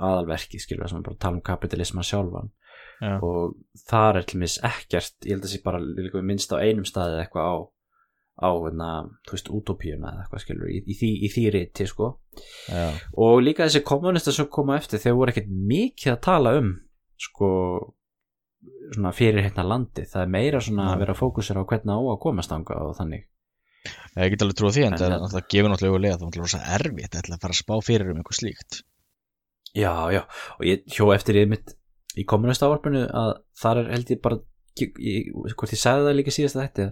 aðalverkið 0.01 0.63
skilur 0.63 0.89
sem 0.89 1.01
að 1.01 1.09
bara 1.09 1.21
tala 1.25 1.37
um 1.37 1.45
kapitalisman 1.45 2.07
sjálfan 2.07 2.53
já, 3.01 3.17
og 3.17 3.57
þar 3.89 4.21
er 4.21 4.27
til 4.29 4.41
mis 4.43 4.57
ekkert 4.63 5.27
ég 5.27 5.35
held 5.35 5.47
að 5.47 5.53
sé 5.55 5.61
bara 5.65 5.81
minnst 6.21 6.53
á 6.53 6.61
einum 6.61 6.87
staði 6.87 7.17
eða 7.17 7.25
eitthvað 7.25 7.49
á 7.51 7.55
á 8.41 8.49
hérna, 8.57 8.89
þú 9.27 9.35
veist, 9.35 9.49
utopíuna 9.53 10.11
eða 10.13 10.23
eitthvað 10.23 10.43
skilur 10.45 10.69
í, 10.71 10.77
í, 10.89 11.09
í 11.27 11.29
því 11.29 11.43
riti 11.53 11.85
sko. 11.89 12.07
Já, 12.71 12.87
og 13.21 13.41
líka 13.43 13.67
þessi 13.67 13.83
kommunista 13.85 14.33
sem 14.33 14.47
koma 14.49 14.79
eftir 14.79 15.01
þeir 15.03 15.17
voru 15.19 15.33
ekkert 15.33 15.51
mikið 15.51 16.13
að 16.15 16.23
tala 16.25 16.53
um 16.57 16.71
sko 17.21 17.49
svona 18.91 19.11
fyrir 19.15 19.45
hérna 19.45 19.65
landi 19.65 20.05
það 20.09 20.23
er 20.23 20.31
meira 20.33 20.61
svona 20.63 20.91
að 20.93 21.03
vera 21.03 21.17
fókusur 21.17 21.59
á 21.61 21.63
hvernig 21.69 21.93
á 21.93 22.01
að 22.01 22.21
komast 22.23 22.55
anga 22.55 22.79
og 22.87 22.95
þannig. 22.97 23.27
Ég 24.17 24.33
get 24.33 24.43
alveg 24.45 24.57
trúið 24.59 24.77
því 24.77 24.85
en 24.85 24.95
En 24.95 24.99
það 25.01 25.07
er 25.07 25.21
náttúrulega 25.23 25.51
gefur 25.53 25.71
náttúrulega 25.71 26.15
auðvitað 26.17 26.53
það 26.53 26.65
er 26.65 26.87
erfitt 26.87 27.19
ætla 27.21 27.37
að 27.37 27.45
fara 27.45 27.55
að 27.55 27.61
spá 27.61 27.75
fyrir 27.85 28.11
um 28.11 28.21
einhver 28.21 28.37
slíkt. 28.37 28.81
Já, 29.71 29.93
já, 30.11 30.21
og 30.57 30.65
ég 30.67 30.83
hjó 30.91 31.07
eftir 31.15 31.39
í 31.39 31.45
mitt 31.47 31.75
í 32.19 32.25
kommunist 32.27 32.63
ávarpinu 32.65 33.05
að 33.07 33.33
þar 33.61 33.83
er 33.83 33.91
held 33.95 34.13
ég 34.13 34.21
bara 34.23 34.39
ég, 34.81 35.31
hvort 35.55 35.73
ég 35.75 35.81
sagði 35.81 36.07
það 36.09 36.17
líka 36.19 36.35
síðasta 36.35 36.65
þetta 36.65 36.89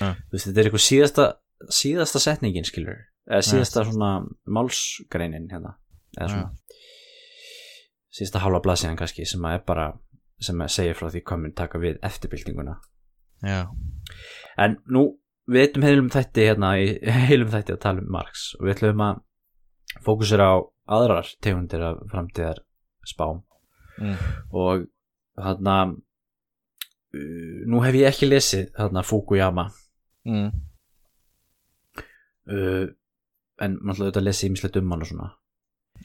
Ja. 0.00 0.08
veist, 0.30 0.46
þetta 0.46 0.60
er 0.60 0.68
eitthvað 0.68 0.84
síðasta 0.84 1.24
síðasta 1.72 2.20
setningin 2.22 2.66
skilur 2.68 2.98
eða 3.26 3.44
síðasta 3.46 3.84
svona 3.88 4.10
málsgreinin 4.46 5.48
hérna 5.50 5.76
eða 6.18 6.28
svona 6.28 6.50
síðasta 8.12 8.42
hálfa 8.44 8.62
blaðsíðan 8.66 8.98
kannski 9.00 9.26
sem 9.28 9.44
að 9.48 9.58
er 9.58 9.64
bara 9.68 9.86
sem 10.42 10.60
að 10.60 10.72
segja 10.74 10.96
frá 10.98 11.08
því 11.12 11.22
mun 11.38 11.54
taka 11.56 11.78
við 11.78 11.98
eftirbyltinguna. 12.02 12.74
Já, 13.42 13.70
en 14.58 14.76
nú 14.90 15.04
við 15.50 15.64
eitthum 15.66 15.86
heilum 15.86 16.10
þætti 16.12 16.48
hérna 16.48 16.74
heilum 17.30 17.52
þætti 17.52 17.76
að 17.76 17.80
tala 17.86 18.02
um 18.02 18.10
Marx 18.14 18.52
og 18.58 18.66
við 18.66 18.74
ætlum 18.76 19.04
að 19.06 19.22
fókusera 20.06 20.50
á 20.50 20.56
aðrar 20.98 21.30
tegundir 21.42 21.82
af 21.86 22.02
framtíðar 22.10 22.62
spám 23.08 23.42
mm. 24.02 24.16
og 24.58 24.88
þarna 25.38 25.76
uh, 25.92 27.60
nú 27.70 27.84
hef 27.86 28.00
ég 28.00 28.10
ekki 28.10 28.28
lesið 28.30 28.68
þarna 28.78 29.06
Fukuyama 29.06 29.70
Mm. 30.22 30.52
uh, 32.46 32.84
en 33.58 33.72
ætla 33.82 34.04
auðvitað 34.04 34.20
að 34.20 34.26
lesa 34.28 34.46
ímislegt 34.46 34.76
um 34.78 34.92
hann 34.94 35.02
og 35.02 35.08
svona 35.10 35.30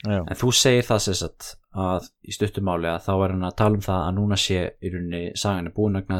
Já, 0.02 0.18
en 0.18 0.38
þú 0.38 0.50
segir 0.54 0.86
það 0.86 1.00
sem 1.04 1.16
sagt 1.20 1.46
að 1.78 2.08
í 2.26 2.34
stuttumáli 2.34 2.90
að 2.90 3.04
þá 3.06 3.12
er 3.14 3.34
hann 3.34 3.46
að 3.46 3.56
tala 3.60 3.78
um 3.78 3.84
það 3.86 4.02
að 4.08 4.16
núna 4.18 4.38
sé 4.42 4.58
í 4.82 4.90
rauninni 4.92 5.22
sagan 5.38 5.70
er 5.70 5.74
búin 5.74 5.98
að 5.98 6.10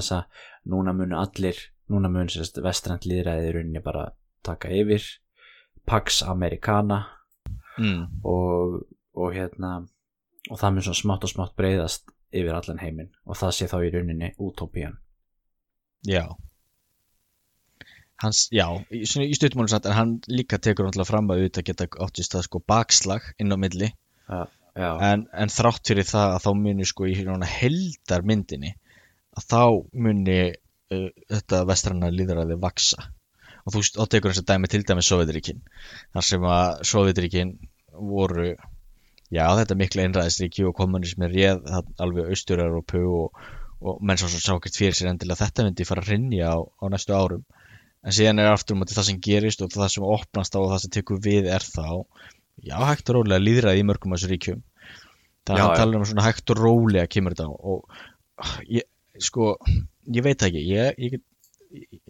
núna 0.70 0.94
munu 0.94 1.18
allir 1.18 1.60
núna 1.90 2.10
mun 2.12 2.30
sérst 2.32 2.58
vestrænt 2.62 3.06
líðræði 3.06 3.50
í 3.50 3.54
rauninni 3.56 3.82
bara 3.84 4.08
taka 4.46 4.70
yfir 4.74 5.04
Pax 5.88 6.22
Americana 6.22 7.00
mm. 7.78 8.22
og, 8.22 8.82
og 9.14 9.34
hérna 9.34 9.74
og 10.48 10.60
það 10.60 10.74
mun 10.74 10.86
svona 10.86 11.00
smátt 11.02 11.26
og 11.26 11.32
smátt 11.32 11.56
breyðast 11.58 12.12
yfir 12.34 12.56
allan 12.56 12.82
heiminn. 12.82 13.10
Og 13.28 13.38
það 13.38 13.54
sé 13.56 13.70
þá 13.70 13.78
í 13.84 13.92
rauninni 13.94 14.32
útópían. 14.36 14.98
Já. 16.06 16.24
Hans, 18.18 18.48
já, 18.50 18.66
í, 18.90 19.04
stuttumálum 19.06 19.70
satt 19.70 19.86
en 19.86 19.94
hann 19.94 20.14
líka 20.26 20.58
tekur 20.58 20.88
náttúrulega 20.88 21.06
fram 21.06 21.28
að 21.30 21.44
auðvitað 21.44 21.68
geta 21.68 21.86
átt 22.02 22.18
í 22.18 22.24
stað 22.26 22.48
sko 22.48 22.60
bakslag 22.66 23.28
inn 23.38 23.54
á 23.54 23.56
milli. 23.60 23.92
Já, 24.26 24.40
já, 24.74 24.88
en, 25.12 25.28
en 25.30 25.52
þrátt 25.54 25.92
fyrir 25.92 26.08
það 26.08 26.34
að 26.34 26.42
þá 26.46 26.50
muni 26.64 26.88
sko 26.88 27.06
í 27.06 27.14
heldar 27.14 28.26
myndinni 28.26 28.74
að 29.38 29.46
þá 29.46 29.62
muni 30.04 30.40
uh, 30.50 31.08
þetta 31.30 31.62
vestranna 31.68 32.10
líðræði 32.10 32.58
vaksa 32.62 33.06
og 33.64 33.74
þú 33.74 33.84
þá 33.86 34.04
tekur 34.10 34.32
þess 34.32 34.42
að 34.42 34.50
dæmi 34.50 34.70
til 34.72 34.82
dæmi 34.88 35.04
Sovjetríkin 35.04 35.62
þar 36.16 36.26
sem 36.26 36.46
að 36.48 36.82
Sovjetríkin 36.90 37.54
voru 37.92 38.50
já 39.34 39.44
þetta 39.58 39.76
mikla 39.76 40.04
einræðisríki 40.06 40.64
og 40.68 40.76
kommunismi 40.78 41.28
réð 41.32 41.66
alveg 42.00 42.30
austur-Európu 42.32 43.02
og, 43.18 43.40
og 43.84 44.00
menn 44.00 44.20
svo 44.20 44.30
sá 44.32 44.54
ekkert 44.54 44.78
fyrir 44.80 44.96
sér 44.96 45.12
endilega 45.12 45.36
að 45.38 45.44
þetta 45.44 45.66
myndi 45.66 45.88
fara 45.88 46.04
að 46.04 46.12
rinja 46.14 46.54
á, 46.54 46.58
á 46.64 46.84
næstu 46.92 47.16
árum. 47.16 47.44
En 48.06 48.14
síðan 48.14 48.40
er 48.40 48.52
aftur 48.52 48.78
um 48.78 48.86
það 48.88 49.08
sem 49.10 49.20
gerist 49.22 49.62
og 49.64 49.72
það 49.74 49.92
sem 49.94 50.06
opnast 50.06 50.56
á 50.56 50.58
og 50.62 50.70
það 50.72 50.82
sem 50.84 50.94
tekur 50.96 51.22
við 51.24 51.50
er 51.52 51.64
þá 51.64 52.04
já 52.64 52.76
hægt 52.88 53.10
og 53.10 53.18
rólega 53.18 53.42
líðræði 53.42 53.82
í 53.82 53.86
mörgum 53.86 54.14
af 54.14 54.20
þessu 54.20 54.32
ríkjum. 54.32 54.62
Það 55.48 55.60
Já, 55.60 55.66
talar 55.80 56.00
um 56.00 56.06
svona 56.08 56.26
hægt 56.26 56.52
og 56.52 56.60
rólega 56.60 57.10
kemur 57.10 57.36
þetta 57.36 57.48
og 57.48 58.64
ég, 58.68 58.86
sko, 59.22 59.54
ég 60.14 60.24
veit 60.24 60.44
ekki. 60.44 60.64
Ég, 60.72 60.98
ég, 60.98 61.20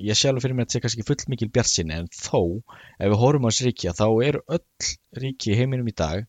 ég 0.09 0.25
alveg 0.31 0.45
fyrir 0.45 0.57
mér 0.57 0.67
að 0.67 0.71
þetta 0.71 0.79
sé 0.79 0.85
kannski 0.87 1.07
full 1.07 1.33
mikil 1.33 1.51
bjart 1.55 1.71
sinni 1.71 1.97
en 1.99 2.11
þó, 2.15 2.63
ef 2.99 3.11
við 3.11 3.21
horfum 3.23 3.47
á 3.47 3.51
þessi 3.51 3.69
ríki 3.69 3.95
þá 3.99 4.07
eru 4.29 4.43
öll 4.55 4.91
ríki 5.23 5.57
heiminum 5.59 5.91
í 5.91 5.97
dag 5.99 6.27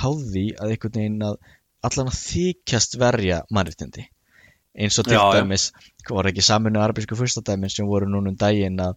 háði 0.00 0.46
að 0.58 0.74
einhvern 0.74 1.00
veginn 1.00 1.26
að 1.30 1.36
allan 1.88 2.12
að 2.12 2.20
þykjast 2.20 2.98
verja 3.00 3.42
mannréttindi 3.54 4.08
eins 4.78 4.98
og 5.00 5.08
til 5.08 5.16
Já, 5.16 5.22
já. 5.22 5.40
dæmis 5.40 5.70
var 6.08 6.28
ekki 6.30 6.42
saminu 6.44 6.80
arabísku 6.80 7.16
fyrstadæmin 7.18 7.72
sem 7.72 7.86
voru 7.88 8.08
núna 8.08 8.32
um 8.32 8.36
daginn 8.38 8.78
að, 8.80 8.94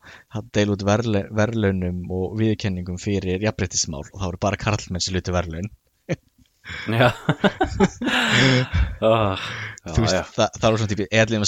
deila 0.56 0.76
út 0.76 0.86
verlaunum 0.86 2.04
og 2.14 2.36
viðkenningum 2.40 3.00
fyrir 3.02 3.42
jafnbreytismál 3.44 4.04
og 4.06 4.18
það 4.18 4.28
voru 4.30 4.42
bara 4.46 4.60
karlmenn 4.62 5.04
sem 5.04 5.16
luti 5.16 5.34
verlaun 5.36 5.72
já. 7.02 7.10
oh, 9.02 9.34
já, 9.86 9.92
þú 9.96 10.04
veist, 10.06 10.16
já. 10.16 10.24
það, 10.38 10.60
það 10.60 10.68
var 10.68 10.78
svona 10.82 10.92
típi 10.94 11.08
eðlum 11.24 11.48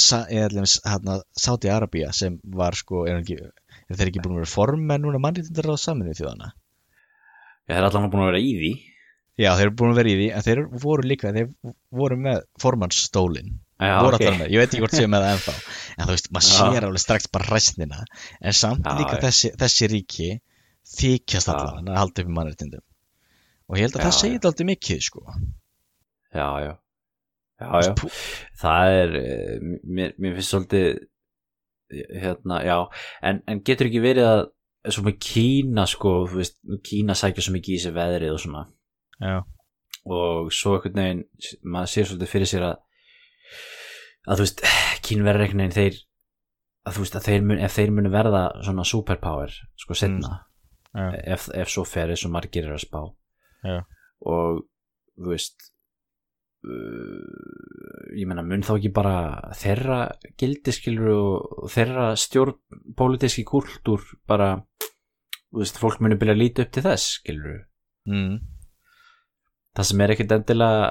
hérna, 0.89 1.19
Saudi 1.45 1.71
Arabia 1.71 2.11
sem 2.17 2.39
var 2.43 2.77
sko, 2.79 3.05
er, 3.09 3.21
ekki, 3.21 3.37
er 3.39 3.99
þeir 3.99 4.11
ekki 4.11 4.23
búin 4.23 4.39
að 4.39 4.43
vera 4.43 4.55
formenn 4.55 5.05
núna 5.05 5.21
mannréttindar 5.21 5.69
á 5.69 5.77
saminu 5.77 6.17
þjóðana 6.17 6.53
ég 7.69 7.77
er 7.77 7.87
allan 7.87 8.09
búin 8.09 8.25
að 8.25 8.33
vera 8.33 8.43
í 8.43 8.55
því 8.57 8.73
já, 9.39 9.49
þeir 9.57 9.65
eru 9.65 9.75
búin 9.79 9.93
að 9.93 9.99
vera 10.01 10.11
í 10.11 10.15
því, 10.19 10.29
en 10.35 10.45
þeir 10.45 10.61
voru 10.83 11.07
líka 11.09 11.33
þeir 11.35 11.51
voru 11.93 12.17
með 12.21 12.43
formannsstólin 12.61 13.51
já, 13.53 13.95
voru 14.03 14.17
ok. 14.17 14.23
allan 14.23 14.39
með, 14.43 14.53
ég 14.53 14.63
veit 14.63 14.69
ekki 14.69 14.83
hvort 14.83 14.97
séu 14.97 15.09
með 15.11 15.25
það 15.25 15.35
ennþá. 15.37 15.55
En 15.97 16.07
þú 16.07 16.15
veist, 16.15 16.31
maður 16.35 16.49
sér 16.49 16.87
alveg 16.87 17.03
strax 17.03 17.29
bara 17.33 17.49
ræstnina 17.49 18.01
en 18.39 18.57
samt 18.57 18.87
Já, 18.87 18.95
líka 18.99 19.19
þessi, 19.23 19.53
þessi 19.63 19.89
ríki 19.91 20.29
þykjast 20.93 21.51
allan 21.53 21.91
að 21.91 21.99
halda 22.01 22.23
upp 22.23 22.31
í 22.31 22.37
mannréttindum. 22.37 22.85
Og 23.71 23.79
ég 23.79 23.87
held 23.87 23.97
að 23.97 24.03
Já, 24.03 24.07
það 24.09 24.17
segir 24.19 24.37
þetta 24.37 24.51
aldrei 24.51 24.69
mikið 24.69 25.03
sko. 25.07 25.25
Já, 26.33 26.47
já. 26.63 26.73
Já, 27.63 27.93
það 28.59 28.97
er 28.97 29.17
eh, 29.21 29.67
mér, 29.87 30.15
mér 30.19 30.33
finnst 30.35 30.51
svolítið 30.51 30.87
hérna, 32.23 32.59
já. 32.65 32.77
En, 33.23 33.39
en 33.47 33.61
getur 33.65 33.87
ekki 33.89 34.01
verið 34.03 34.27
að 34.27 34.43
svo 34.91 35.05
með 35.05 35.19
Kína 35.23 35.85
sko, 35.87 36.15
þú 36.27 36.41
veist, 36.41 36.57
Kína 36.83 37.15
sækja 37.15 37.45
svo 37.45 37.53
mikið 37.55 37.77
í 37.77 37.83
sig 37.85 37.95
veðrið 37.95 38.33
og 38.35 38.41
svona 38.43 38.65
já, 39.19 39.35
og 40.03 40.49
svo 40.53 40.77
einhvern 40.77 41.01
veginn 41.01 41.23
maður 41.63 41.93
sér 41.93 42.09
svolítið 42.09 42.33
fyrir 42.33 42.51
sér 42.53 42.67
að 42.71 42.81
að 44.23 44.39
þú 44.39 44.47
veist, 44.47 44.65
kínverðar 45.03 45.45
einhvern 45.45 45.63
veginn 45.63 45.77
þeir 45.77 46.01
að 46.83 46.95
þú 46.95 47.05
veist 47.05 47.19
að 47.19 47.27
þeir 47.29 47.45
mun, 47.47 47.61
ef 47.63 47.77
þeir 47.77 47.93
munu 47.95 48.11
verða 48.11 48.43
svona 48.63 48.87
superpower 48.87 49.53
sko 49.79 49.97
setna 49.97 50.39
já, 50.91 51.05
ef, 51.35 51.47
ef 51.55 51.71
svo 51.71 51.85
fer 51.87 52.11
eins 52.13 52.25
og 52.27 52.33
margir 52.33 52.67
er 52.67 52.75
að 52.75 52.83
spá. 52.85 53.03
Já. 53.63 53.77
og 54.27 54.65
þú 55.15 55.29
veist 55.31 55.69
uh, 56.67 58.11
ég 58.17 58.27
meina 58.27 58.43
mun 58.45 58.65
þá 58.65 58.73
ekki 58.75 58.91
bara 58.95 59.53
þeirra 59.55 59.99
gildiskilur 60.39 61.13
og 61.13 61.71
þeirra 61.71 62.09
stjórn 62.19 62.57
pólitíski 62.99 63.45
kultúr 63.47 64.03
bara 64.27 64.57
þú 65.53 65.61
veist, 65.61 65.79
fólk 65.79 66.03
munu 66.03 66.19
byrja 66.19 66.35
að 66.35 66.41
líta 66.43 66.65
upp 66.65 66.73
til 66.75 66.85
þess 66.87 67.17
skilur 67.21 67.61
mm, 68.09 68.35
það 69.73 69.89
sem 69.89 70.03
er 70.03 70.13
ekkert 70.13 70.35
endilega 70.37 70.87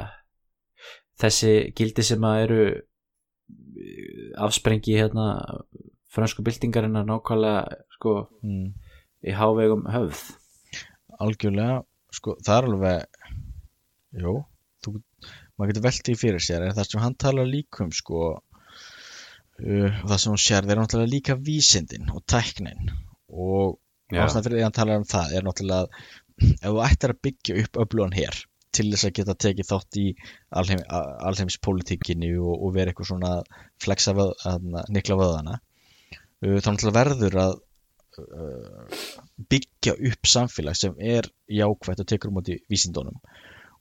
þessi 1.23 1.53
gildi 1.79 2.05
sem 2.07 2.27
að 2.27 2.43
eru 2.47 2.61
eh, 2.73 4.31
afsprengi 4.43 4.99
hérna 4.99 5.27
fransku 6.13 6.45
byltingarinnar 6.45 7.07
nákvæmlega 7.09 7.83
sko 7.97 8.15
mm. 8.43 8.69
í 9.29 9.35
hávegum 9.37 9.87
höfð 9.93 10.23
algjörlega 11.23 11.83
sko, 12.13 12.37
það 12.45 12.57
er 12.59 12.69
alveg 12.69 13.21
jú, 14.23 14.35
þú, 14.85 14.95
maður 15.57 15.73
getur 15.73 15.87
velt 15.87 16.09
því 16.09 16.17
fyrir 16.21 16.45
sér 16.45 16.67
en 16.67 16.75
það 16.77 16.91
sem 16.91 17.05
hann 17.05 17.19
talar 17.25 17.49
líka 17.49 17.87
um 17.87 17.93
sko 17.97 18.25
uh, 18.33 20.03
það 20.03 20.19
sem 20.19 20.35
hún 20.35 20.43
sér 20.43 20.67
þeir 20.67 20.75
eru 20.75 20.85
náttúrulega 20.85 21.15
líka 21.15 21.39
vísindin 21.39 22.13
og 22.13 22.25
tæknin 22.29 22.93
og 23.33 23.79
ástæðan 24.13 24.45
fyrir 24.45 24.59
því 24.59 24.63
að 24.63 24.69
hann 24.69 24.79
talar 24.81 25.01
um 25.01 25.09
það 25.09 25.37
er 25.39 25.47
náttúrulega 25.47 25.87
að 25.87 26.51
ef 26.53 26.67
þú 26.67 26.83
ættir 26.89 27.15
að 27.15 27.23
byggja 27.29 27.61
upp 27.63 27.81
öflugan 27.87 28.19
hér 28.19 28.43
til 28.73 28.89
þess 28.91 29.09
að 29.09 29.17
geta 29.19 29.35
tekið 29.47 29.69
þátt 29.69 29.99
í 30.01 30.07
alheim, 30.61 30.81
alheimspolítikinni 31.29 32.33
og, 32.39 32.55
og 32.57 32.73
vera 32.77 32.93
eitthvað 32.93 33.11
svona 33.13 33.35
flexa 33.83 34.17
að, 34.17 34.73
nikla 34.93 35.19
vöðana 35.21 35.59
þá 36.43 36.73
náttúrulega 36.73 36.97
verður 36.97 37.37
að 37.39 37.53
uh, 38.19 39.03
byggja 39.53 39.95
upp 40.11 40.27
samfélag 40.29 40.79
sem 40.79 40.97
er 40.99 41.29
jákvætt 41.47 42.03
og 42.03 42.09
tekur 42.11 42.33
um 42.33 42.41
átti 42.41 42.59
vísindunum. 42.73 43.21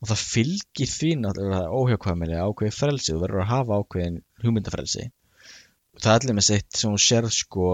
Og 0.01 0.09
það 0.11 0.25
fylgir 0.33 0.91
því 0.91 1.11
náttúrulega 1.23 1.73
óhjákvæmilega 1.73 2.45
ákveði 2.45 2.75
frelsi, 2.77 3.13
þú 3.13 3.23
verður 3.23 3.43
að 3.43 3.51
hafa 3.55 3.81
ákveðin 3.81 4.21
hugmyndafrelsi. 4.43 5.09
Það 6.01 6.13
er 6.13 6.19
allir 6.19 6.37
með 6.37 6.47
sitt 6.47 6.77
sem 6.77 6.93
hún 6.93 7.01
sérð 7.01 7.33
sko 7.35 7.71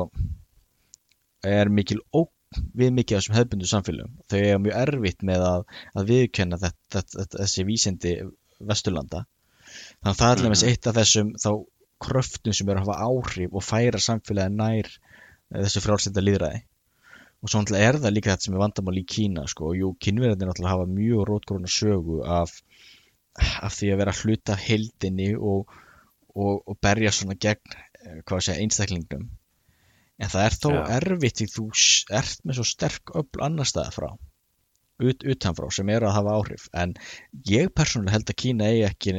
er 1.48 1.70
mikil 1.70 2.00
ógn 2.16 2.34
við 2.56 2.94
mikið 2.96 3.18
af 3.18 3.24
þessum 3.24 3.38
hefbundu 3.38 3.70
samfélagum 3.70 4.20
þau 4.32 4.38
er 4.40 4.62
mjög 4.64 4.78
erfitt 4.82 5.26
með 5.30 5.48
að, 5.48 5.66
að 6.00 6.12
viðkenna 6.12 6.60
þetta, 6.62 6.84
þetta, 6.96 7.18
þetta, 7.22 7.42
þessi 7.44 7.66
vísindi 7.68 8.14
vesturlanda. 8.72 9.26
Þannig 10.00 10.14
að 10.14 10.22
það 10.22 10.32
er 10.32 10.44
með 10.46 10.56
Mhm. 10.56 10.70
eitt 10.72 10.88
af 10.88 10.98
þessum 10.98 11.34
þá 11.44 11.52
kröftum 12.08 12.54
sem 12.54 12.70
eru 12.70 12.80
að 12.80 12.88
hafa 12.88 13.06
áhrif 13.10 13.54
og 13.58 13.66
færa 13.66 14.00
samfélagi 14.02 14.54
nær 14.56 14.88
eh, 14.88 15.62
þessu 15.64 15.82
frálsenda 15.84 16.24
líðræði 16.24 16.64
og 17.44 17.52
svo 17.52 17.62
er 17.78 17.98
það 18.02 18.14
líka 18.16 18.32
þetta 18.34 18.48
sem 18.48 18.56
er 18.58 18.62
vandamál 18.64 18.98
í 18.98 19.06
Kína 19.06 19.44
sko, 19.48 19.72
og 19.72 19.78
jú, 19.78 19.90
kynverðin 20.02 20.48
náttúrulega 20.50 20.74
hafa 20.74 20.88
mjög 20.90 21.26
rótgróna 21.30 21.70
sögu 21.70 22.24
af, 22.26 22.56
af 23.62 23.76
því 23.78 23.92
að 23.94 24.00
vera 24.02 24.16
hluta 24.22 24.56
af 24.56 24.64
heildinni 24.66 25.36
og, 25.36 25.70
og, 26.34 26.64
og 26.66 26.80
berja 26.82 27.14
svona 27.14 27.38
gegn 27.38 27.76
eh, 27.78 28.22
hvað 28.26 28.42
sé, 28.48 28.58
einstaklingnum 28.64 29.28
en 30.18 30.32
það 30.34 30.46
er 30.48 30.58
þó 30.58 30.70
Já. 30.74 30.82
erfitt 30.98 31.42
því 31.42 31.48
þú 31.54 31.66
ert 32.20 32.44
með 32.44 32.60
svo 32.60 32.68
sterk 32.68 33.14
öll 33.20 33.44
annar 33.48 33.70
staða 33.70 33.94
frá 33.96 34.10
ut, 34.98 35.24
utanfrá 35.24 35.70
sem 35.74 35.90
eru 35.94 36.10
að 36.10 36.16
hafa 36.18 36.36
áhrif. 36.40 36.68
En 36.74 36.96
ég 37.48 37.70
persónulega 37.76 38.18
held 38.18 38.32
að 38.32 38.40
Kína 38.42 38.70
eigi 38.72 38.86
ekki, 38.88 39.16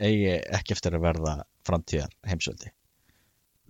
eigi 0.00 0.32
ekki 0.58 0.74
eftir 0.74 0.96
að 0.98 1.06
verða 1.06 1.34
framtíðar 1.64 2.14
heimsöldi 2.28 2.72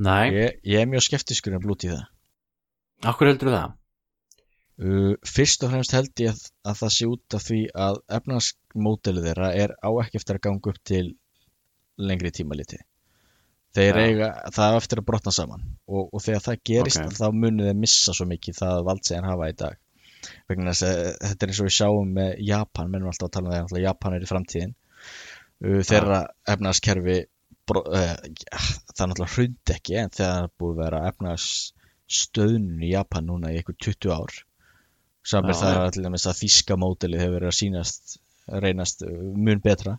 Nei, 0.05 0.33
ég, 0.35 0.57
ég 0.67 0.83
er 0.83 0.89
mjög 0.91 1.05
skeptiskur 1.07 1.55
en 1.55 1.63
blút 1.63 1.85
í 1.87 1.93
það. 1.93 2.07
Okkur 3.07 3.29
heldur 3.31 3.53
það? 3.55 3.75
Uh, 4.75 5.13
fyrst 5.23 5.63
og 5.63 5.71
fremst 5.71 5.95
held 5.95 6.19
ég 6.19 6.33
að, 6.33 6.41
að 6.67 6.81
það 6.81 6.95
sé 6.97 7.07
út 7.07 7.37
af 7.39 7.45
því 7.47 7.59
að 7.85 8.01
efnarsmódelið 8.17 9.29
þeirra 9.29 9.51
er 9.55 9.77
á 9.79 9.91
ekki 10.03 10.19
eftir 10.19 10.41
að 10.41 10.45
ganga 10.49 10.73
upp 10.73 10.81
til 10.91 11.05
lengri 11.95 12.33
tímaliti 12.35 12.81
þeir 13.75 13.99
Já. 13.99 14.05
eiga 14.05 14.29
það 14.55 14.77
á 14.77 14.79
eftir 14.81 15.01
að 15.01 15.09
brotna 15.11 15.35
saman. 15.35 15.65
Og, 15.89 16.07
og 16.09 16.23
þegar 16.25 16.45
það 16.47 16.63
gerist 16.71 17.03
Ok. 17.03 17.17
þá 17.19 17.27
munið 17.43 17.71
þeir 17.71 17.81
missa 17.83 18.15
svo 18.17 18.29
mikið 18.31 18.61
það 18.61 18.85
vald 18.89 19.05
sem 19.05 19.19
þeir 19.19 19.31
hafa 19.33 19.51
í 19.51 19.59
dag. 19.65 19.81
Vegna 20.49 20.73
þess 20.73 20.87
að 20.89 21.01
þetta 21.27 21.47
er 21.47 21.53
eins 21.53 21.61
og 21.61 21.69
við 21.69 21.77
sjáum 21.79 22.17
með 22.17 22.31
Japan, 22.49 22.91
mennum 22.93 23.11
alltaf 23.13 23.29
að 23.29 23.37
tala 23.37 23.61
um 23.61 23.71
það 23.73 23.85
Japan 23.85 24.17
er 24.17 24.25
í 24.25 24.31
framtíðin. 24.31 24.75
Þeirra 25.65 26.21
ja, 27.73 28.59
það 28.93 29.05
er 29.05 29.11
náttúrulega 29.11 29.35
hrund 29.35 29.73
ekki 29.75 29.97
en 30.01 30.13
þegar 30.13 30.33
það 30.35 30.43
er 30.43 30.51
búið 30.61 30.75
að 30.75 30.83
vera 30.83 31.03
efnarsstöðnun 31.11 32.83
í 32.85 32.91
Japan 32.93 33.29
núna 33.31 33.53
í 33.53 33.61
einhver 33.61 33.79
20 33.87 34.13
ár 34.13 34.35
Samir 35.25 35.55
Já, 35.55 35.61
það 35.63 35.71
er 35.71 35.81
allir 35.87 36.21
það 36.21 36.41
þíska 36.43 36.77
módelið 36.81 37.23
hefur 37.25 37.37
verið 37.39 37.51
að 37.51 37.59
sýnast 37.59 38.17
reynast 38.65 39.05
mun 39.09 39.63
betra 39.65 39.97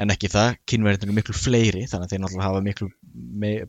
en 0.00 0.12
ekki 0.14 0.30
það, 0.32 0.56
kynverðin 0.70 1.08
eru 1.08 1.16
miklu 1.18 1.36
fleiri 1.38 1.84
þannig 1.90 2.08
að 2.08 2.12
þeir 2.12 2.22
náttúrulega 2.24 2.48
hafa 2.48 2.64
miklu 2.66 2.90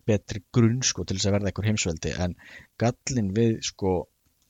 betri 0.09 0.41
grunn 0.55 0.81
sko 0.85 1.05
til 1.05 1.19
þess 1.19 1.29
að 1.29 1.38
verða 1.38 1.51
einhver 1.51 1.69
heimsveldi. 1.69 2.13
En 2.25 2.35
gallin 2.81 3.31
við 3.35 3.57
sko 3.67 3.95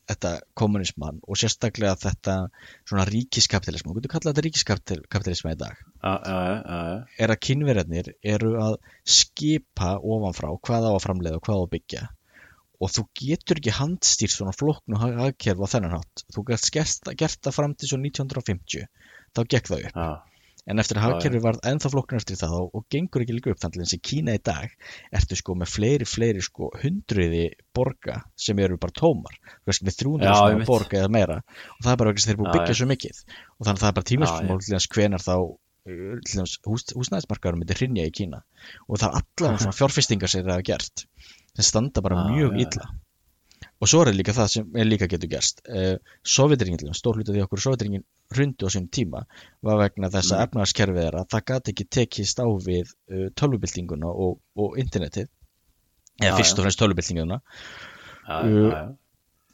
þetta 0.09 0.31
kommunismann 0.57 1.21
og 1.25 1.39
sérstaklega 1.41 1.95
þetta 1.99 2.35
svona 2.85 3.05
ríkiskapitalism 3.09 3.89
og 3.89 3.97
getur 3.97 4.13
kallað 4.13 4.35
þetta 4.35 4.45
ríkiskapitalism 4.45 5.49
í 5.49 5.55
dag 5.57 5.79
já, 5.79 6.11
já, 6.13 6.35
já. 6.61 6.83
er 7.25 7.33
að 7.33 7.41
kynverðarnir 7.47 8.11
eru 8.35 8.51
að 8.61 8.77
skipa 9.17 9.95
ofanfrá 9.97 10.51
hvað 10.67 10.85
á 10.85 10.91
að 10.93 11.01
framleiða 11.07 11.41
og 11.41 11.47
hvað 11.47 11.57
á 11.57 11.63
að 11.63 11.73
byggja. 11.73 12.03
Og 12.83 12.91
þú 12.91 13.05
getur 13.17 13.61
ekki 13.61 13.73
handstýrt 13.73 14.35
svona 14.35 14.53
flóknu 14.53 14.99
hagkerf 14.99 15.63
á 15.63 15.67
þennan 15.73 15.95
hátt. 15.95 16.25
Þú 16.35 16.43
gæst 16.51 16.73
gert, 16.75 17.11
gert 17.17 17.39
það 17.39 17.55
fram 17.55 17.73
til 17.73 17.89
svo 17.89 17.99
1950 18.03 18.89
þá 19.31 19.45
gekk 19.47 19.71
það 19.71 19.85
upp. 19.87 20.01
En 20.65 20.81
eftir 20.81 20.97
að 20.97 21.03
Já, 21.03 21.07
hagkerfi 21.07 21.41
varð 21.43 21.67
ennþá 21.69 21.91
flóknar 21.93 22.21
eftir 22.21 22.39
það 22.39 22.55
og, 22.57 22.69
og 22.77 22.85
gengur 22.93 23.25
ekki 23.25 23.35
líka 23.37 23.51
upp 23.53 23.61
þannig 23.61 23.81
að 23.81 23.85
þessi 23.85 23.99
Kína 24.09 24.37
í 24.37 24.41
dag 24.49 24.73
ertu 25.19 25.37
sko 25.39 25.57
með 25.59 25.71
fleiri, 25.73 26.07
fleiri 26.09 26.45
sko 26.45 26.71
hundruði 26.81 27.43
borga 27.75 28.17
sem 28.47 28.61
eru 28.65 28.79
bara 28.81 28.95
tómar. 28.95 29.37
Veist 29.67 29.85
með 29.85 29.99
300 30.01 30.25
Já, 30.25 30.33
svona 30.33 30.55
einmitt. 30.55 30.69
borga 30.71 31.01
eða 31.03 31.13
meira. 31.13 31.37
Og 31.77 31.85
það 31.85 31.93
er 31.93 32.01
bara 32.01 32.15
þess 32.15 32.25
að 32.25 32.31
þeir 32.31 32.35
eru 32.35 32.43
búið 32.43 32.57
byggja 32.57 32.73
já. 32.73 32.79
svo 32.81 32.89
mikið. 32.93 33.21
Og 33.59 33.67
þannig 33.67 33.77
að 33.77 33.85
það 33.85 33.91
er 33.91 33.97
bara 33.99 34.59
þess 34.65 34.91
hvenar 34.97 35.25
þá 35.25 35.35
uh, 35.35 36.51
hús, 36.71 36.89
húsnæðismarkaður 36.97 37.61
myndi 37.61 37.79
hrinja 37.79 38.09
í 38.09 38.15
Kína. 38.21 38.43
Og 38.89 39.01
það 39.01 39.09
er 39.09 39.21
allavega 39.21 39.75
fjárfestingar 39.79 40.33
sem 40.33 40.45
þeir 40.45 40.57
hafa 40.57 40.69
gert 40.73 41.09
sem 41.55 41.69
standa 41.69 42.03
bara 42.03 42.25
mjög 42.27 42.57
illa 42.59 42.89
og 43.81 43.89
svo 43.91 44.01
er 44.05 44.15
líka 44.15 44.35
það 44.35 44.51
sem 44.53 44.77
er 44.79 44.87
líka 44.87 45.07
getur 45.11 45.31
gerst. 45.31 45.61
Uh, 45.67 45.95
Sovjetringin, 46.35 46.93
stór 46.95 47.19
hluti 47.19 47.35
því 47.35 47.43
okkur 47.45 47.63
Sovjetringin 47.63 48.05
hrundu 48.33 48.67
á 48.67 48.69
sínum 48.71 48.89
tíma 48.89 49.23
var 49.65 49.81
vegna 49.83 50.09
þess 50.13 50.31
að 50.33 50.39
Mm. 50.39 50.45
efnaðarskerfið 50.47 51.01
þeirra 51.03 51.25
það 51.33 51.45
gæti 51.51 51.73
ekki 51.73 51.87
tekist 51.97 52.39
á 52.39 52.47
við 52.67 52.93
uh, 53.11 53.25
tölvubyltinguna 53.35 54.11
og, 54.11 54.39
og 54.55 54.77
internetið. 54.81 55.27
Eða 56.23 56.37
fyrst 56.39 56.59
og 56.59 56.63
fremst 56.63 56.85
já, 58.47 58.71
já. 58.71 58.85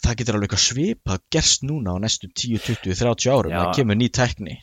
það 0.05 0.19
getur 0.19 0.37
alveg 0.37 0.51
eitthvað 0.51 0.67
svipað 0.67 1.23
gerst 1.33 1.65
núna 1.65 1.97
á 1.97 2.03
næstu 2.03 2.29
10, 2.29 2.61
20, 2.67 2.93
30 3.01 3.33
árum. 3.33 3.57
Það 3.57 3.73
kemur 3.79 3.97
ný 3.97 4.11
tækni. 4.13 4.59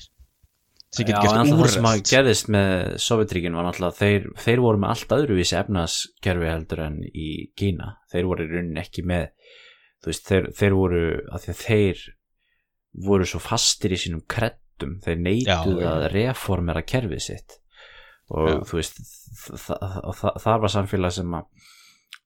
Sem 0.88 1.04
Já, 1.04 1.18
en 1.20 1.50
það 1.50 1.68
sem 1.68 1.84
að 1.84 1.98
úrreld 1.98 2.08
gerðist 2.08 2.46
með 2.48 2.70
Sovjetríkin 3.04 3.56
var 3.58 3.66
náttúrulega 3.66 3.98
þeir, 3.98 4.28
þeir 4.40 4.60
voru 4.64 4.78
með 4.80 4.92
allt 4.94 5.10
öðruvísi 5.18 5.56
efnaðaskerfi 5.58 6.48
heldur 6.48 6.80
en 6.86 6.96
í 7.04 7.28
Kína. 7.60 7.90
Þeir 8.08 8.28
voru 8.30 8.46
í 8.46 8.48
rauninni 8.54 8.80
ekki 8.80 9.04
með 9.04 9.26
þú 10.02 10.12
veist, 10.12 10.26
þeir, 10.30 10.48
þeir 10.58 10.76
voru 10.78 11.04
að 11.32 11.44
því 11.44 11.52
að 11.54 11.62
þeir 11.64 12.02
voru 13.08 13.28
svo 13.28 13.40
fastir 13.42 13.94
í 13.94 14.00
sínum 14.00 14.24
kreddum, 14.30 14.98
þeir 15.04 15.22
neituð 15.24 15.82
að 15.86 16.06
reformera 16.14 16.84
kerfið 16.86 17.24
sitt 17.24 17.58
og 18.28 18.48
Já. 18.48 18.56
þú 18.68 18.80
veist 18.80 19.00
það, 19.64 20.54
var 20.64 20.72
samfélag 20.72 21.14
sem 21.16 21.38
að 21.38 21.68